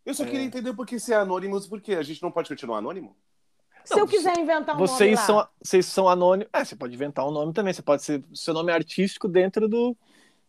Eu 0.05 0.15
só 0.15 0.25
é. 0.25 0.27
queria 0.27 0.45
entender 0.45 0.73
por 0.75 0.87
que 0.87 0.99
ser 0.99 1.15
anônimos, 1.15 1.67
porque 1.67 1.95
a 1.95 2.03
gente 2.03 2.23
não 2.23 2.31
pode 2.31 2.49
continuar 2.49 2.79
anônimo? 2.79 3.17
Se 3.85 3.95
não, 3.95 4.01
eu 4.01 4.07
quiser 4.07 4.39
inventar 4.39 4.77
um 4.77 4.79
vocês 4.79 5.15
nome 5.17 5.27
são, 5.27 5.37
lá. 5.37 5.51
Vocês 5.61 5.87
são 5.87 6.09
anônimos. 6.09 6.51
É, 6.53 6.65
você 6.65 6.77
pode 6.77 6.95
inventar 6.95 7.27
um 7.27 7.31
nome 7.31 7.53
também. 7.53 7.73
Você 7.73 7.83
pode 7.83 8.03
ser 8.03 8.23
seu 8.33 8.55
nome 8.55 8.73
artístico 8.73 9.27
dentro 9.27 9.69
do, 9.69 9.97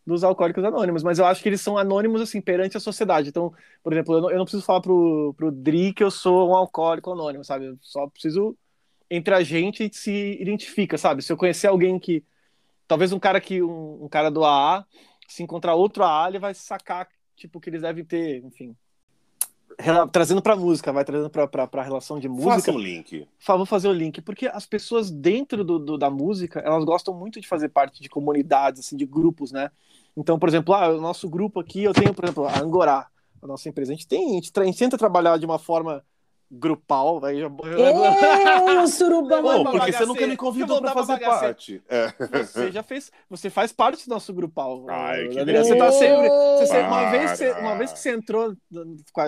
dos 0.06 0.22
alcoólicos 0.22 0.62
anônimos. 0.64 1.02
Mas 1.02 1.18
eu 1.18 1.26
acho 1.26 1.42
que 1.42 1.48
eles 1.48 1.60
são 1.60 1.76
anônimos, 1.76 2.20
assim, 2.20 2.40
perante 2.40 2.76
a 2.76 2.80
sociedade. 2.80 3.28
Então, 3.28 3.52
por 3.82 3.92
exemplo, 3.92 4.14
eu 4.16 4.20
não, 4.20 4.30
eu 4.30 4.38
não 4.38 4.44
preciso 4.44 4.64
falar 4.64 4.80
pro, 4.80 5.34
pro 5.36 5.50
Dri 5.50 5.92
que 5.92 6.04
eu 6.04 6.10
sou 6.10 6.50
um 6.50 6.54
alcoólico 6.54 7.12
anônimo, 7.12 7.44
sabe? 7.44 7.66
Eu 7.66 7.78
só 7.80 8.06
preciso... 8.08 8.56
Entre 9.10 9.34
a 9.34 9.42
gente, 9.42 9.82
a 9.82 9.84
gente 9.84 9.96
se 9.96 10.38
identifica, 10.40 10.96
sabe? 10.96 11.22
Se 11.22 11.32
eu 11.32 11.36
conhecer 11.36 11.66
alguém 11.66 11.98
que... 11.98 12.24
Talvez 12.86 13.12
um 13.12 13.18
cara 13.18 13.40
que... 13.40 13.62
Um, 13.62 14.04
um 14.04 14.08
cara 14.08 14.30
do 14.30 14.44
AA, 14.44 14.84
se 15.28 15.42
encontrar 15.42 15.74
outro 15.74 16.04
AA, 16.04 16.28
ele 16.28 16.38
vai 16.38 16.54
sacar, 16.54 17.08
tipo, 17.36 17.60
que 17.60 17.68
eles 17.68 17.82
devem 17.82 18.04
ter, 18.04 18.44
enfim 18.44 18.76
trazendo 20.12 20.42
para 20.42 20.56
música, 20.56 20.92
vai 20.92 21.04
trazendo 21.04 21.30
para 21.30 21.68
a 21.72 21.82
relação 21.82 22.18
de 22.18 22.28
música. 22.28 22.54
Faça 22.54 22.72
um 22.72 22.78
link. 22.78 23.26
Vou 23.46 23.66
fazer 23.66 23.88
o 23.88 23.92
link, 23.92 24.20
porque 24.22 24.46
as 24.46 24.66
pessoas 24.66 25.10
dentro 25.10 25.64
do, 25.64 25.78
do, 25.78 25.98
da 25.98 26.10
música, 26.10 26.60
elas 26.60 26.84
gostam 26.84 27.14
muito 27.14 27.40
de 27.40 27.48
fazer 27.48 27.68
parte 27.68 28.02
de 28.02 28.08
comunidades, 28.08 28.80
assim, 28.80 28.96
de 28.96 29.06
grupos, 29.06 29.52
né? 29.52 29.70
Então, 30.16 30.38
por 30.38 30.48
exemplo, 30.48 30.74
ah, 30.74 30.88
o 30.88 31.00
nosso 31.00 31.28
grupo 31.28 31.60
aqui, 31.60 31.82
eu 31.82 31.92
tenho, 31.92 32.14
por 32.14 32.24
exemplo, 32.24 32.46
a 32.46 32.58
Angorá, 32.60 33.08
a 33.42 33.46
nossa 33.46 33.68
empresa. 33.68 33.92
A 33.92 33.94
gente 33.94 34.06
tem, 34.06 34.30
a 34.30 34.34
gente, 34.34 34.52
a 34.56 34.64
gente 34.64 34.78
tenta 34.78 34.98
trabalhar 34.98 35.36
de 35.38 35.46
uma 35.46 35.58
forma 35.58 36.04
grupal, 36.58 37.20
vai 37.20 37.38
já. 37.38 37.46
Ei, 37.46 38.86
surubão, 38.86 39.64
Pô, 39.64 39.72
porque 39.72 39.92
você 39.92 40.06
nunca 40.06 40.26
me 40.26 40.36
convidou 40.36 40.80
para 40.80 40.92
fazer 40.92 41.18
parte. 41.18 41.82
É. 41.88 42.12
Você 42.44 42.72
já 42.72 42.82
fez, 42.82 43.10
você 43.28 43.50
faz 43.50 43.72
parte 43.72 44.06
do 44.06 44.10
nosso 44.10 44.32
grupal. 44.32 44.86
Ai, 44.88 45.28
que 45.28 45.44
você 45.44 45.76
tá 45.76 45.92
sempre, 45.92 46.28
você 46.28 46.66
sempre 46.66 46.86
uma 46.86 47.10
vez 47.10 47.30
que 47.30 47.36
você, 47.36 47.52
uma 47.52 47.76
vez 47.76 47.92
que 47.92 47.98
você 47.98 48.10
entrou 48.10 48.56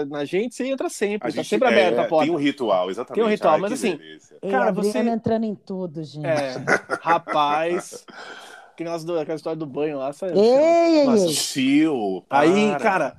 na 0.09 0.24
gente, 0.24 0.55
você 0.55 0.66
entra 0.66 0.89
sempre, 0.89 1.28
a 1.28 1.31
tá 1.31 1.36
gente, 1.36 1.48
sempre 1.48 1.69
aberta 1.69 2.03
é, 2.03 2.05
a 2.05 2.09
porta. 2.09 2.27
Tem 2.27 2.35
um 2.35 2.39
ritual, 2.39 2.90
exatamente. 2.90 3.15
Tem 3.15 3.24
um 3.24 3.31
ritual, 3.31 3.55
Ai, 3.55 3.61
mas 3.61 3.73
assim, 3.73 3.97
delícia. 3.97 4.39
cara, 4.51 4.73
você 4.73 4.98
entrando 4.98 5.44
em 5.44 5.55
tudo, 5.55 6.03
gente. 6.03 6.27
É, 6.27 6.55
rapaz, 7.01 8.05
aquelas, 8.82 9.05
do, 9.05 9.19
aquela 9.19 9.36
história 9.36 9.59
do 9.59 9.66
banho 9.66 9.98
lá. 9.98 10.12
Sabe? 10.12 10.39
Ei, 10.39 11.05
Nossa. 11.05 11.27
Aí, 12.31 12.77
cara, 12.78 13.16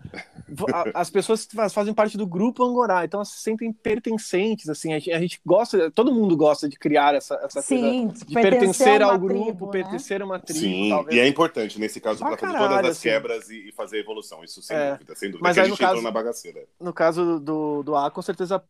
as 0.94 1.10
pessoas 1.10 1.46
que 1.46 1.56
fazem 1.70 1.94
parte 1.94 2.18
do 2.18 2.26
grupo 2.26 2.64
Angorá, 2.64 3.04
então 3.04 3.18
elas 3.20 3.30
se 3.30 3.40
sentem 3.40 3.72
pertencentes, 3.74 4.70
assim, 4.70 4.94
a 4.94 5.00
gente 5.00 5.42
gosta, 5.46 5.92
todo 5.92 6.14
mundo 6.14 6.38
gosta 6.38 6.70
de 6.70 6.78
criar 6.78 7.16
essa, 7.16 7.36
essa 7.44 7.62
Sim, 7.62 8.08
coisa 8.08 8.26
de 8.26 8.34
pertencer 8.34 9.02
ao 9.02 9.20
tribo, 9.20 9.28
grupo, 9.28 9.66
né? 9.66 9.72
pertencer 9.72 10.22
a 10.22 10.26
uma 10.26 10.40
tribo. 10.40 10.60
Sim, 10.60 10.90
talvez. 10.90 11.18
e 11.18 11.20
é 11.20 11.28
importante 11.28 11.80
nesse 11.80 12.00
caso 12.00 12.20
para 12.20 12.38
fazer 12.38 12.58
todas 12.58 12.78
as 12.78 12.86
assim. 12.86 13.10
quebras 13.10 13.50
e 13.50 13.72
fazer 13.76 13.98
a 13.98 14.00
evolução, 14.00 14.44
isso 14.44 14.62
sem 14.62 14.78
é. 14.78 14.92
dúvida, 14.92 15.16
sem 15.16 15.32
dúvida. 15.32 15.48
Mas 15.48 15.58
aí, 15.58 15.66
a 15.66 15.68
gente 15.68 15.80
caso, 15.80 16.02
na 16.02 16.12
bagaceira. 16.12 16.64
No 16.80 16.94
caso 16.94 17.40
do, 17.40 17.84
do 17.84 17.96
A, 17.96 18.10
com 18.10 18.22
certeza 18.22 18.64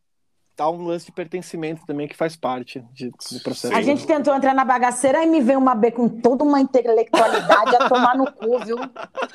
tá 0.58 0.68
um 0.68 0.84
lance 0.84 1.06
de 1.06 1.12
pertencimento 1.12 1.86
também 1.86 2.08
que 2.08 2.16
faz 2.16 2.34
parte 2.34 2.84
de, 2.92 3.10
do 3.10 3.40
processo. 3.44 3.72
A 3.72 3.80
gente 3.80 4.04
tentou 4.04 4.34
entrar 4.34 4.52
na 4.52 4.64
bagaceira 4.64 5.22
e 5.22 5.26
me 5.26 5.40
veio 5.40 5.56
uma 5.56 5.72
B 5.72 5.92
com 5.92 6.08
toda 6.08 6.42
uma 6.42 6.60
intelectualidade 6.60 7.76
a 7.76 7.88
tomar 7.88 8.16
no 8.16 8.32
cu, 8.32 8.58
viu? 8.64 8.76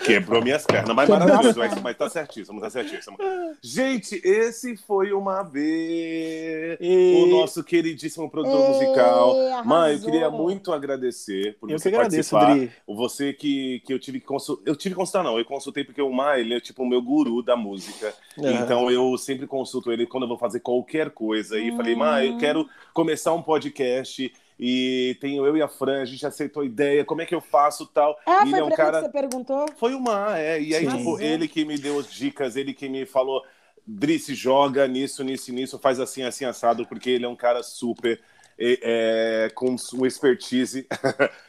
Quebrou 0.04 0.44
minhas 0.44 0.66
pernas, 0.66 0.94
mas 0.94 1.08
maravilhoso, 1.08 1.58
mas, 1.58 1.82
mas 1.82 1.98
tá 1.98 2.10
certíssimo, 2.10 2.60
tá 2.60 2.70
certíssimo. 2.70 3.16
Gente, 3.62 4.20
esse 4.22 4.76
foi 4.76 5.14
uma 5.14 5.42
B, 5.46 6.78
e... 6.82 7.24
o 7.24 7.40
nosso 7.40 7.64
queridíssimo 7.64 8.30
produtor 8.30 8.60
e... 8.60 8.68
musical. 8.74 9.32
Arrasou. 9.32 9.66
Mãe, 9.66 9.94
eu 9.94 10.02
queria 10.02 10.30
muito 10.30 10.74
agradecer 10.74 11.58
por 11.58 11.72
eu 11.72 11.80
você 11.80 11.90
que 11.90 11.96
agradeço, 11.96 12.32
participar. 12.32 12.68
Dri. 12.68 12.72
Você 12.86 13.32
que, 13.32 13.82
que 13.86 13.94
eu 13.94 14.00
tive 14.00 14.20
que 14.20 14.26
consultar, 14.26 14.64
eu 14.66 14.76
tive 14.76 14.94
que 14.94 15.00
consultar 15.00 15.24
não, 15.24 15.40
eu 15.40 15.46
consultei 15.46 15.86
porque 15.86 16.02
o 16.02 16.12
Mar, 16.12 16.38
ele 16.38 16.54
é 16.54 16.60
tipo 16.60 16.84
o 16.84 16.86
meu 16.86 17.02
guru 17.02 17.42
da 17.42 17.56
música, 17.56 18.14
então 18.38 18.92
eu 18.92 19.18
sempre 19.18 19.48
consulto 19.48 19.90
ele 19.90 20.06
quando 20.06 20.24
eu 20.24 20.28
vou 20.28 20.38
fazer 20.38 20.60
qualquer 20.60 21.13
coisa. 21.14 21.58
E 21.58 21.72
hum. 21.72 21.78
falei, 21.78 21.96
mãe, 21.96 22.32
eu 22.32 22.38
quero 22.38 22.70
começar 22.94 23.34
um 23.34 23.42
podcast 23.42 24.34
e 24.60 25.18
tenho 25.20 25.46
eu 25.46 25.58
e 25.58 25.62
a 25.62 25.68
Fran, 25.68 26.02
a 26.02 26.06
gente 26.06 26.26
aceitou 26.26 26.64
a 26.64 26.66
ideia, 26.66 27.06
como 27.06 27.22
é 27.22 27.26
que 27.26 27.34
eu 27.34 27.42
faço 27.42 27.86
tal. 27.88 28.18
Ah, 28.26 28.44
e 28.46 28.50
foi 28.50 28.60
é 28.60 28.64
um 28.64 28.70
cara... 28.70 29.00
que 29.00 29.06
você 29.06 29.12
perguntou? 29.12 29.66
Foi 29.78 29.94
uma, 29.94 30.38
é. 30.38 30.62
E 30.62 30.76
aí, 30.76 30.90
Sim. 30.90 30.98
tipo, 30.98 31.20
ele 31.20 31.48
que 31.48 31.66
me 31.66 31.78
deu 31.78 32.00
as 32.00 32.12
dicas, 32.12 32.56
ele 32.56 32.74
que 32.74 32.88
me 32.88 33.06
falou, 33.06 33.44
Dri, 33.86 34.20
se 34.20 34.36
joga 34.36 34.88
nisso, 34.88 35.24
nisso 35.24 35.52
nisso, 35.52 35.80
faz 35.80 36.00
assim, 36.00 36.24
assim, 36.24 36.46
assado, 36.46 36.86
porque 36.86 37.10
ele 37.10 37.26
é 37.26 37.28
um 37.28 37.36
cara 37.36 37.64
super, 37.64 38.22
é, 38.58 39.52
com 39.56 39.76
uma 39.94 40.08
expertise 40.08 40.88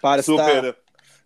Para 0.01 0.23
super... 0.25 0.77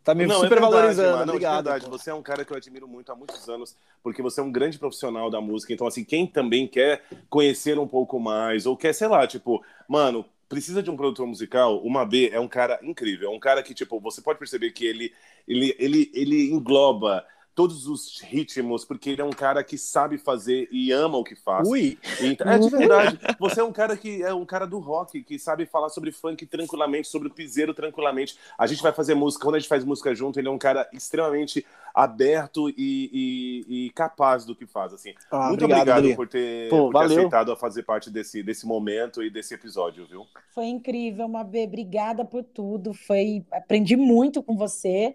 Tá 0.08 0.14
me 0.14 0.26
não, 0.26 0.40
super 0.40 0.56
é 0.56 0.60
valorizando, 0.62 1.18
mano, 1.18 1.32
obrigado. 1.32 1.66
Não, 1.66 1.72
verdade, 1.72 1.90
você 1.90 2.08
é 2.08 2.14
um 2.14 2.22
cara 2.22 2.42
que 2.42 2.50
eu 2.50 2.56
admiro 2.56 2.88
muito 2.88 3.12
há 3.12 3.14
muitos 3.14 3.46
anos, 3.46 3.76
porque 4.02 4.22
você 4.22 4.40
é 4.40 4.42
um 4.42 4.50
grande 4.50 4.78
profissional 4.78 5.28
da 5.28 5.38
música. 5.38 5.70
Então, 5.70 5.86
assim, 5.86 6.02
quem 6.02 6.26
também 6.26 6.66
quer 6.66 7.04
conhecer 7.28 7.78
um 7.78 7.86
pouco 7.86 8.18
mais, 8.18 8.64
ou 8.64 8.74
quer, 8.74 8.94
sei 8.94 9.06
lá, 9.06 9.26
tipo, 9.26 9.62
mano, 9.86 10.24
precisa 10.48 10.82
de 10.82 10.90
um 10.90 10.96
produtor 10.96 11.26
musical, 11.26 11.78
uma 11.84 12.06
B 12.06 12.30
é 12.32 12.40
um 12.40 12.48
cara 12.48 12.80
incrível. 12.82 13.30
É 13.30 13.36
um 13.36 13.38
cara 13.38 13.62
que, 13.62 13.74
tipo, 13.74 14.00
você 14.00 14.22
pode 14.22 14.38
perceber 14.38 14.70
que 14.70 14.86
ele, 14.86 15.12
ele, 15.46 15.76
ele, 15.78 16.10
ele 16.14 16.52
engloba 16.52 17.22
todos 17.58 17.88
os 17.88 18.20
ritmos, 18.20 18.84
porque 18.84 19.10
ele 19.10 19.20
é 19.20 19.24
um 19.24 19.30
cara 19.30 19.64
que 19.64 19.76
sabe 19.76 20.16
fazer 20.16 20.68
e 20.70 20.92
ama 20.92 21.18
o 21.18 21.24
que 21.24 21.34
faz. 21.34 21.68
Ui! 21.68 21.98
Então, 22.20 22.48
é 22.48 22.56
de 22.56 22.70
verdade. 22.70 23.18
Você 23.36 23.58
é 23.58 23.64
um 23.64 23.72
cara 23.72 23.96
que 23.96 24.22
é 24.22 24.32
um 24.32 24.46
cara 24.46 24.64
do 24.64 24.78
rock, 24.78 25.20
que 25.24 25.40
sabe 25.40 25.66
falar 25.66 25.88
sobre 25.88 26.12
funk 26.12 26.46
tranquilamente, 26.46 27.08
sobre 27.08 27.26
o 27.26 27.30
piseiro 27.32 27.74
tranquilamente. 27.74 28.38
A 28.56 28.64
gente 28.68 28.80
vai 28.80 28.92
fazer 28.92 29.16
música, 29.16 29.42
quando 29.42 29.56
a 29.56 29.58
gente 29.58 29.68
faz 29.68 29.82
música 29.82 30.14
junto, 30.14 30.38
ele 30.38 30.46
é 30.46 30.50
um 30.52 30.56
cara 30.56 30.88
extremamente 30.92 31.66
aberto 31.92 32.70
e, 32.70 32.76
e, 32.78 33.86
e 33.86 33.90
capaz 33.90 34.44
do 34.44 34.54
que 34.54 34.64
faz. 34.64 34.94
Assim. 34.94 35.12
Ah, 35.28 35.48
Muito 35.48 35.64
obrigado, 35.64 35.88
obrigado 35.88 36.14
por, 36.14 36.28
ter, 36.28 36.70
Pô, 36.70 36.92
por 36.92 37.00
ter 37.00 37.06
aceitado 37.06 37.50
a 37.50 37.56
fazer 37.56 37.82
parte 37.82 38.08
desse, 38.08 38.40
desse 38.40 38.68
momento 38.68 39.20
e 39.20 39.28
desse 39.28 39.52
episódio, 39.52 40.06
viu? 40.06 40.24
Foi 40.54 40.66
incrível, 40.66 41.28
Mabê. 41.28 41.64
Obrigada 41.64 42.24
por 42.24 42.44
tudo. 42.44 42.94
Foi... 42.94 43.44
Aprendi 43.50 43.96
muito 43.96 44.44
com 44.44 44.56
você. 44.56 45.12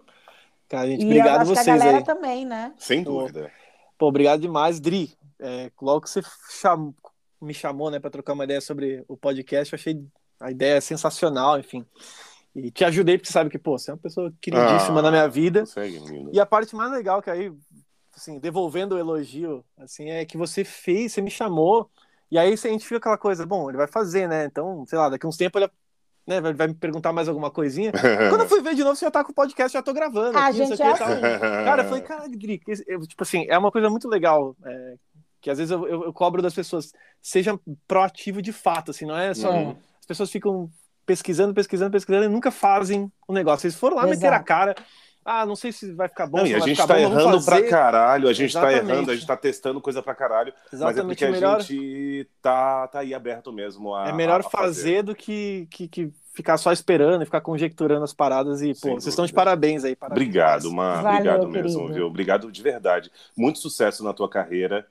Cara, 0.74 0.88
gente, 0.88 1.02
e 1.02 1.06
obrigado 1.06 1.40
a 1.42 1.44
vocês 1.44 1.68
a 1.68 1.76
galera 1.76 1.98
aí. 1.98 2.04
também, 2.04 2.44
né? 2.44 2.74
Sem 2.76 3.04
dúvida. 3.04 3.48
Pô, 3.96 4.08
obrigado 4.08 4.40
demais, 4.40 4.80
Dri. 4.80 5.16
É, 5.38 5.70
logo 5.80 6.00
que 6.00 6.10
você 6.10 6.20
chamou, 6.50 6.92
me 7.40 7.54
chamou, 7.54 7.92
né, 7.92 8.00
para 8.00 8.10
trocar 8.10 8.32
uma 8.32 8.42
ideia 8.42 8.60
sobre 8.60 9.04
o 9.06 9.16
podcast, 9.16 9.72
eu 9.72 9.76
achei 9.78 10.04
a 10.40 10.50
ideia 10.50 10.80
sensacional, 10.80 11.60
enfim. 11.60 11.86
E 12.56 12.72
te 12.72 12.84
ajudei 12.84 13.18
porque 13.18 13.32
sabe 13.32 13.50
que, 13.50 13.58
pô, 13.58 13.78
você 13.78 13.92
é 13.92 13.94
uma 13.94 14.00
pessoa 14.00 14.32
queridíssima 14.40 14.98
ah, 14.98 15.02
na 15.02 15.10
minha 15.12 15.28
vida. 15.28 15.60
Consegue, 15.60 16.00
e 16.32 16.40
a 16.40 16.46
parte 16.46 16.74
mais 16.74 16.90
legal 16.90 17.22
que 17.22 17.30
aí, 17.30 17.52
assim, 18.16 18.40
devolvendo 18.40 18.96
o 18.96 18.98
elogio, 18.98 19.64
assim, 19.78 20.10
é 20.10 20.24
que 20.24 20.36
você 20.36 20.64
fez, 20.64 21.12
você 21.12 21.22
me 21.22 21.30
chamou, 21.30 21.88
e 22.32 22.36
aí 22.36 22.52
a 22.52 22.56
gente 22.56 22.84
fica 22.84 22.96
aquela 22.96 23.18
coisa, 23.18 23.46
bom, 23.46 23.70
ele 23.70 23.78
vai 23.78 23.86
fazer, 23.86 24.28
né? 24.28 24.46
Então, 24.46 24.84
sei 24.88 24.98
lá, 24.98 25.08
daqui 25.08 25.24
uns 25.24 25.36
tempos 25.36 25.62
ele 25.62 25.70
né, 26.26 26.40
vai, 26.40 26.54
vai, 26.54 26.68
me 26.68 26.74
perguntar 26.74 27.12
mais 27.12 27.28
alguma 27.28 27.50
coisinha. 27.50 27.92
Quando 28.30 28.42
eu 28.42 28.48
fui 28.48 28.60
ver 28.62 28.74
de 28.74 28.82
novo, 28.82 28.96
você 28.96 29.04
já 29.04 29.10
tá 29.10 29.22
com 29.22 29.32
o 29.32 29.34
podcast, 29.34 29.72
já 29.72 29.82
tô 29.82 29.92
gravando. 29.92 30.36
A 30.38 30.46
aqui, 30.46 30.58
gente 30.58 30.80
é 30.80 30.86
assim. 30.86 31.20
Cara, 31.64 31.82
eu 31.82 31.88
falei, 31.88 32.02
cara, 32.02 32.28
Drick, 32.28 32.64
tipo 33.06 33.22
assim, 33.22 33.46
é 33.48 33.58
uma 33.58 33.70
coisa 33.70 33.90
muito 33.90 34.08
legal. 34.08 34.56
É, 34.64 34.94
que 35.40 35.50
às 35.50 35.58
vezes 35.58 35.70
eu, 35.70 35.86
eu, 35.86 36.04
eu, 36.04 36.12
cobro 36.12 36.40
das 36.40 36.54
pessoas, 36.54 36.92
seja 37.20 37.58
proativo 37.86 38.40
de 38.40 38.52
fato, 38.52 38.90
assim, 38.90 39.04
não 39.04 39.16
é 39.16 39.34
só. 39.34 39.52
Uhum. 39.52 39.76
As 40.00 40.06
pessoas 40.06 40.30
ficam 40.30 40.70
pesquisando, 41.04 41.52
pesquisando, 41.52 41.90
pesquisando 41.90 42.24
e 42.24 42.28
nunca 42.28 42.50
fazem 42.50 43.12
o 43.28 43.32
negócio. 43.32 43.66
Eles 43.66 43.76
foram 43.76 43.96
lá 43.96 44.04
Exato. 44.04 44.16
meter 44.16 44.32
a 44.32 44.42
cara. 44.42 44.74
Ah, 45.24 45.46
não 45.46 45.56
sei 45.56 45.72
se 45.72 45.90
vai 45.92 46.06
ficar 46.06 46.26
bom. 46.26 46.38
Não, 46.38 46.46
e 46.46 46.54
a 46.54 46.58
gente 46.58 46.76
tá 46.76 46.86
bom, 46.86 46.96
errando 46.96 47.42
pra 47.42 47.62
caralho, 47.66 48.28
a 48.28 48.32
gente 48.32 48.50
Exatamente. 48.50 48.86
tá 48.86 48.92
errando, 48.92 49.10
a 49.10 49.14
gente 49.14 49.26
tá 49.26 49.36
testando 49.36 49.80
coisa 49.80 50.02
pra 50.02 50.14
caralho. 50.14 50.52
Exatamente. 50.70 50.96
Mas 50.96 50.98
é 50.98 51.08
porque 51.08 51.26
melhor... 51.28 51.56
a 51.56 51.60
gente 51.60 52.28
tá, 52.42 52.88
tá 52.88 52.98
aí 52.98 53.14
aberto 53.14 53.50
mesmo 53.50 53.94
a. 53.94 54.08
É 54.08 54.12
melhor 54.12 54.40
a 54.40 54.42
fazer. 54.42 54.66
fazer. 54.66 55.02
do 55.02 55.14
que, 55.14 55.66
que, 55.70 55.88
que 55.88 56.12
ficar 56.34 56.58
só 56.58 56.72
esperando 56.72 57.22
e 57.22 57.24
ficar 57.24 57.40
conjecturando 57.40 58.04
as 58.04 58.12
paradas 58.12 58.60
e, 58.60 58.74
pô, 58.74 58.90
vocês 58.90 59.06
estão 59.06 59.24
de 59.24 59.32
parabéns 59.32 59.84
aí. 59.84 59.96
Parabéns. 59.96 60.20
Obrigado, 60.20 60.72
Mar. 60.72 61.04
Obrigado 61.04 61.48
mesmo, 61.48 61.80
querido. 61.80 61.94
viu? 61.94 62.06
Obrigado 62.06 62.52
de 62.52 62.62
verdade. 62.62 63.10
Muito 63.36 63.60
sucesso 63.60 64.04
na 64.04 64.12
tua 64.12 64.28
carreira. 64.28 64.86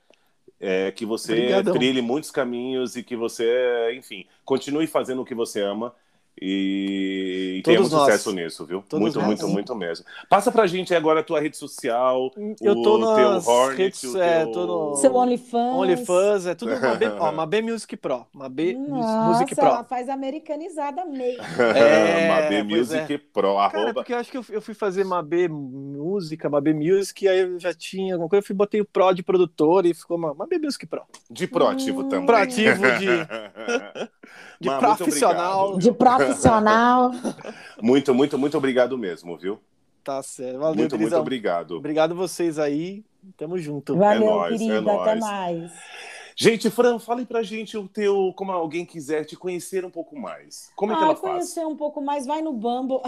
É, 0.60 0.91
que 0.91 1.05
você 1.05 1.34
Obrigadão. 1.34 1.73
trilhe 1.73 2.01
muitos 2.01 2.31
caminhos 2.31 2.95
e 2.95 3.03
que 3.03 3.18
você, 3.18 3.93
enfim, 3.97 4.26
continue 4.45 4.88
fazendo 4.88 5.22
o 5.22 5.26
que 5.26 5.35
você 5.35 5.61
ama 5.61 5.93
e, 6.41 7.02
e 7.43 7.61
tenhamos 7.61 7.89
sucesso 7.89 8.31
nisso, 8.31 8.65
viu? 8.65 8.83
Todos 8.87 9.01
muito, 9.01 9.17
nós. 9.17 9.27
muito, 9.27 9.47
muito 9.47 9.75
mesmo. 9.75 10.05
Passa 10.29 10.51
pra 10.51 10.67
gente 10.67 10.93
agora 10.93 11.19
a 11.19 11.23
tua 11.23 11.39
rede 11.39 11.57
social, 11.57 12.31
eu 12.61 12.81
tô 12.81 12.97
o 12.97 13.15
teu 13.15 13.51
Hornet, 13.51 13.77
redes, 13.77 14.03
o 14.03 14.21
é, 14.21 14.43
teu... 14.43 14.51
tô 14.51 14.65
no... 14.65 14.95
Seu 14.95 15.15
OnlyFans. 15.15 15.75
OnlyFans, 15.75 16.45
é 16.47 16.55
tudo 16.55 16.73
uma 16.75 16.95
B, 16.95 17.07
ó, 17.07 17.31
uma 17.31 17.45
B 17.45 17.61
Music 17.61 17.97
Pro. 17.97 18.25
Uma 18.33 18.49
B 18.49 18.73
Nossa, 18.73 19.29
Music 19.29 19.55
Pro. 19.55 19.65
ela 19.65 19.83
faz 19.83 20.09
americanizada 20.09 21.05
mesmo. 21.05 21.43
É, 21.73 22.29
uma 22.29 22.41
B 22.49 22.63
Music 22.63 23.13
é. 23.13 23.17
Pro. 23.17 23.57
Arroba... 23.57 23.71
Cara, 23.71 23.93
porque 23.93 24.13
eu 24.13 24.17
acho 24.17 24.31
que 24.31 24.37
eu, 24.37 24.45
eu 24.49 24.61
fui 24.61 24.73
fazer 24.73 25.03
uma 25.03 25.21
B 25.21 25.47
Música, 25.47 26.47
uma 26.47 26.61
B 26.61 26.73
Music, 26.73 27.27
aí 27.27 27.39
eu 27.39 27.59
já 27.59 27.73
tinha 27.73 28.13
alguma 28.13 28.29
coisa, 28.29 28.43
eu 28.43 28.47
fui, 28.47 28.55
botei 28.55 28.81
o 28.81 28.85
Pro 28.85 29.13
de 29.13 29.23
produtor 29.23 29.85
e 29.85 29.93
ficou 29.93 30.17
uma, 30.17 30.31
uma 30.31 30.47
B 30.47 30.59
Music 30.59 30.85
Pro. 30.85 31.03
De 31.29 31.47
proativo 31.47 32.01
hum, 32.01 32.09
também. 32.09 32.25
Proativo 32.25 32.83
de... 32.99 33.07
de 34.59 34.69
profissional. 34.69 35.77
De 35.77 35.91
profissional. 35.91 37.11
muito, 37.81 38.14
muito, 38.14 38.38
muito 38.38 38.57
obrigado 38.57 38.97
mesmo, 38.97 39.38
viu? 39.38 39.60
Tá 40.03 40.22
certo. 40.22 40.60
Valeu, 40.60 40.76
muito, 40.76 40.99
muito 40.99 41.15
obrigado. 41.15 41.77
Obrigado 41.77 42.14
vocês 42.14 42.60
aí. 42.60 43.03
Tamo 43.38 43.57
junto. 43.57 43.95
Valeu, 43.95 44.22
é 44.22 44.26
nóis, 44.26 44.57
querida. 44.57 44.77
É 44.77 44.81
nóis. 44.81 45.01
Até 45.01 45.19
mais. 45.19 45.72
Gente, 46.35 46.69
Fran, 46.69 46.97
fale 46.97 47.26
pra 47.26 47.43
gente 47.43 47.77
o 47.77 47.88
teu, 47.88 48.34
como 48.35 48.51
alguém 48.51 48.85
quiser 48.85 49.23
te 49.23 49.35
conhecer 49.35 49.85
um 49.85 49.89
pouco 49.89 50.19
mais. 50.19 50.72
Como 50.76 50.91
é 50.91 50.95
que 50.97 51.03
ela 51.03 51.15
faz? 51.15 51.22
conhecer 51.22 51.65
um 51.65 51.76
pouco 51.76 52.01
mais, 52.01 52.26
vai 52.26 52.41
no 52.41 52.53
Bumble. 52.53 53.01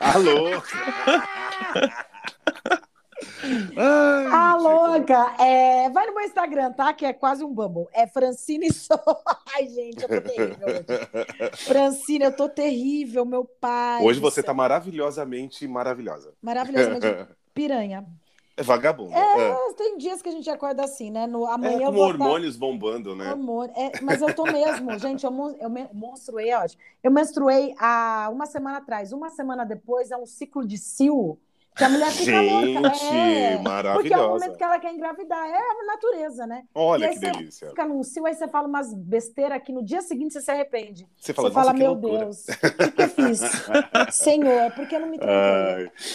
Alô? 0.00 0.50
Ai, 3.42 4.26
ah, 4.32 4.56
louca! 4.56 5.34
É, 5.38 5.90
vai 5.90 6.06
no 6.06 6.14
meu 6.14 6.24
Instagram, 6.24 6.72
tá? 6.72 6.92
Que 6.92 7.06
é 7.06 7.12
quase 7.12 7.44
um 7.44 7.52
bumble. 7.52 7.86
É 7.92 8.06
Francine 8.06 8.72
Sou. 8.74 8.98
Ai, 9.54 9.66
gente, 9.68 10.02
eu 10.02 10.08
tô 10.08 10.20
terrível 10.20 10.66
hoje. 10.66 11.56
Francine, 11.56 12.24
eu 12.24 12.36
tô 12.36 12.48
terrível, 12.48 13.24
meu 13.24 13.44
pai. 13.44 14.02
Hoje 14.02 14.20
você 14.20 14.42
tá 14.42 14.54
maravilhosamente 14.54 15.66
maravilhosa. 15.68 16.32
Maravilhosamente 16.42 17.06
piranha. 17.52 18.06
É 18.58 18.62
vagabundo. 18.62 19.12
É, 19.12 19.50
é, 19.50 19.72
tem 19.76 19.98
dias 19.98 20.22
que 20.22 20.30
a 20.30 20.32
gente 20.32 20.48
acorda 20.48 20.82
assim, 20.82 21.10
né? 21.10 21.26
No, 21.26 21.46
amanhã 21.46 21.76
é, 21.76 21.78
com 21.78 21.84
eu 21.84 21.92
vou 21.92 22.04
hormônios 22.04 22.54
tá... 22.54 22.60
bombando, 22.60 23.14
né? 23.14 23.30
Hormônio. 23.30 23.74
É, 23.76 24.00
mas 24.00 24.22
eu 24.22 24.34
tô 24.34 24.44
mesmo, 24.44 24.96
gente, 24.98 25.24
eu, 25.24 25.56
eu 25.60 25.68
menstruei, 25.92 26.54
ó. 26.54 26.64
Eu 27.02 27.10
menstruei 27.10 27.74
há 27.78 28.30
uma 28.32 28.46
semana 28.46 28.78
atrás. 28.78 29.12
Uma 29.12 29.28
semana 29.28 29.66
depois 29.66 30.10
é 30.10 30.16
um 30.16 30.24
ciclo 30.24 30.66
de 30.66 30.78
cio 30.78 31.38
que 31.76 31.84
a 31.84 31.88
mulher 31.90 32.10
fica 32.10 32.32
Gente, 32.32 32.78
louca. 32.78 33.04
É, 33.04 33.58
maravilhosa. 33.58 34.00
Porque 34.00 34.14
é 34.14 34.18
o 34.18 34.28
momento 34.30 34.56
que 34.56 34.64
ela 34.64 34.78
quer 34.78 34.94
engravidar. 34.94 35.46
É 35.46 35.58
a 35.58 35.86
natureza, 35.86 36.46
né? 36.46 36.62
Olha 36.74 37.10
que 37.10 37.18
delícia. 37.18 37.68
fica 37.68 37.84
num 37.84 38.02
cio, 38.02 38.24
aí 38.24 38.34
você 38.34 38.48
fala 38.48 38.66
umas 38.66 38.94
besteiras 38.94 39.62
que 39.62 39.72
no 39.72 39.84
dia 39.84 40.00
seguinte 40.00 40.32
você 40.32 40.40
se 40.40 40.50
arrepende. 40.50 41.06
Você 41.18 41.34
fala, 41.34 41.50
você 41.50 41.54
fala 41.54 41.72
meu. 41.74 41.94
Deus, 41.94 42.46
o 42.48 42.78
que, 42.78 42.90
que 42.92 43.02
eu 43.02 43.08
fiz? 43.08 43.40
Senhor, 44.10 44.72
por 44.72 44.86
que 44.88 44.98
não 44.98 45.08
me? 45.08 45.18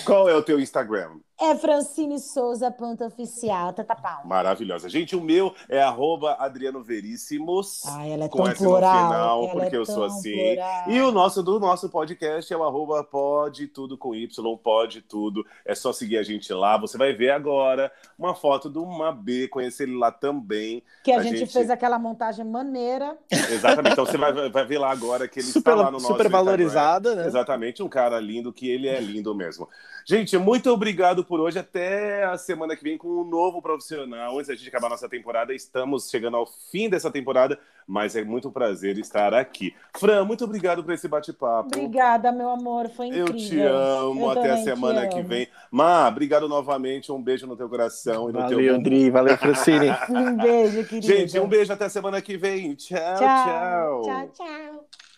Qual 0.05 0.27
é 0.27 0.35
o 0.35 0.43
teu 0.43 0.59
Instagram? 0.59 1.19
É 1.41 1.55
Francine 1.55 2.19
Souza, 2.19 2.69
ponto 2.69 3.03
oficial. 3.03 3.73
Tata 3.73 3.95
pau. 3.95 4.21
Maravilhosa. 4.25 4.87
Gente, 4.87 5.15
o 5.15 5.21
meu 5.21 5.55
é 5.67 5.81
arroba 5.81 6.35
Adriano 6.39 6.83
Veríssimos. 6.83 7.81
Ah, 7.87 8.07
ela 8.07 8.25
é 8.25 8.29
com 8.29 8.43
tão 8.43 8.53
plural. 8.53 9.07
Final, 9.07 9.43
ela 9.43 9.51
porque 9.51 9.75
é 9.75 9.79
eu 9.79 9.85
sou 9.85 10.03
assim. 10.03 10.33
Plural. 10.33 10.89
E 10.91 11.01
o 11.01 11.11
nosso 11.11 11.41
do 11.41 11.59
nosso 11.59 11.89
podcast 11.89 12.53
é 12.53 12.55
o 12.55 12.63
arroba 12.63 13.03
pode 13.03 13.67
tudo 13.67 13.97
com 13.97 14.13
Y, 14.13 14.57
pode 14.57 15.01
tudo. 15.01 15.43
É 15.65 15.73
só 15.73 15.91
seguir 15.91 16.17
a 16.17 16.23
gente 16.23 16.53
lá. 16.53 16.77
Você 16.77 16.95
vai 16.95 17.11
ver 17.13 17.31
agora 17.31 17.91
uma 18.19 18.35
foto 18.35 18.69
do 18.69 18.85
Mabê, 18.85 19.47
conhecer 19.47 19.83
ele 19.83 19.97
lá 19.97 20.11
também. 20.11 20.83
Que 21.03 21.11
a, 21.11 21.17
a 21.17 21.23
gente, 21.23 21.39
gente, 21.39 21.53
fez 21.53 21.71
aquela 21.71 21.97
montagem 21.97 22.45
maneira. 22.45 23.17
Exatamente. 23.31 23.93
Então 23.93 24.05
você 24.05 24.17
vai, 24.17 24.49
vai 24.49 24.65
ver 24.65 24.77
lá 24.77 24.91
agora 24.91 25.27
que 25.27 25.39
ele 25.39 25.47
super, 25.47 25.71
está 25.71 25.75
lá 25.75 25.85
no 25.85 25.93
nosso 25.93 26.07
Super 26.07 26.29
valorizada, 26.29 27.15
né? 27.15 27.25
Exatamente. 27.25 27.81
Um 27.81 27.89
cara 27.89 28.19
lindo, 28.19 28.53
que 28.53 28.69
ele 28.69 28.87
é 28.87 28.99
lindo 28.99 29.33
mesmo. 29.33 29.67
Gente, 30.05 30.37
muito 30.37 30.69
obrigado 30.71 31.23
por 31.23 31.39
hoje. 31.39 31.59
Até 31.59 32.23
a 32.23 32.37
semana 32.37 32.75
que 32.75 32.83
vem 32.83 32.97
com 32.97 33.07
um 33.07 33.23
novo 33.23 33.61
profissional. 33.61 34.35
Antes 34.35 34.47
da 34.47 34.55
gente 34.55 34.67
acabar 34.67 34.89
nossa 34.89 35.07
temporada, 35.07 35.53
estamos 35.53 36.09
chegando 36.09 36.37
ao 36.37 36.45
fim 36.45 36.89
dessa 36.89 37.11
temporada, 37.11 37.59
mas 37.87 38.15
é 38.15 38.23
muito 38.23 38.51
prazer 38.51 38.97
estar 38.97 39.33
aqui. 39.33 39.75
Fran, 39.97 40.25
muito 40.25 40.43
obrigado 40.43 40.83
por 40.83 40.93
esse 40.93 41.07
bate-papo. 41.07 41.69
Obrigada, 41.75 42.31
meu 42.31 42.49
amor. 42.49 42.89
Foi 42.89 43.07
incrível. 43.07 43.27
Eu 43.27 43.35
te 43.35 43.59
amo. 43.59 44.21
Eu 44.21 44.31
Até 44.31 44.51
a 44.51 44.57
semana 44.57 45.07
que 45.07 45.21
vem. 45.21 45.47
Má, 45.69 46.07
obrigado 46.07 46.47
novamente. 46.47 47.11
Um 47.11 47.21
beijo 47.21 47.45
no 47.45 47.55
teu 47.55 47.69
coração 47.69 48.29
e 48.29 48.33
no 48.33 48.39
valeu, 48.39 48.59
teu. 48.59 48.75
Andri. 48.75 49.09
Valeu, 49.09 49.37
Francine. 49.37 49.89
um 50.09 50.35
beijo, 50.35 50.83
querido. 50.85 51.07
Gente, 51.07 51.39
um 51.39 51.47
beijo 51.47 51.71
até 51.71 51.85
a 51.85 51.89
semana 51.89 52.21
que 52.21 52.37
vem. 52.37 52.75
tchau. 52.75 52.97
Tchau, 52.97 53.45
tchau. 53.45 54.01
tchau, 54.03 54.29
tchau. 54.33 55.10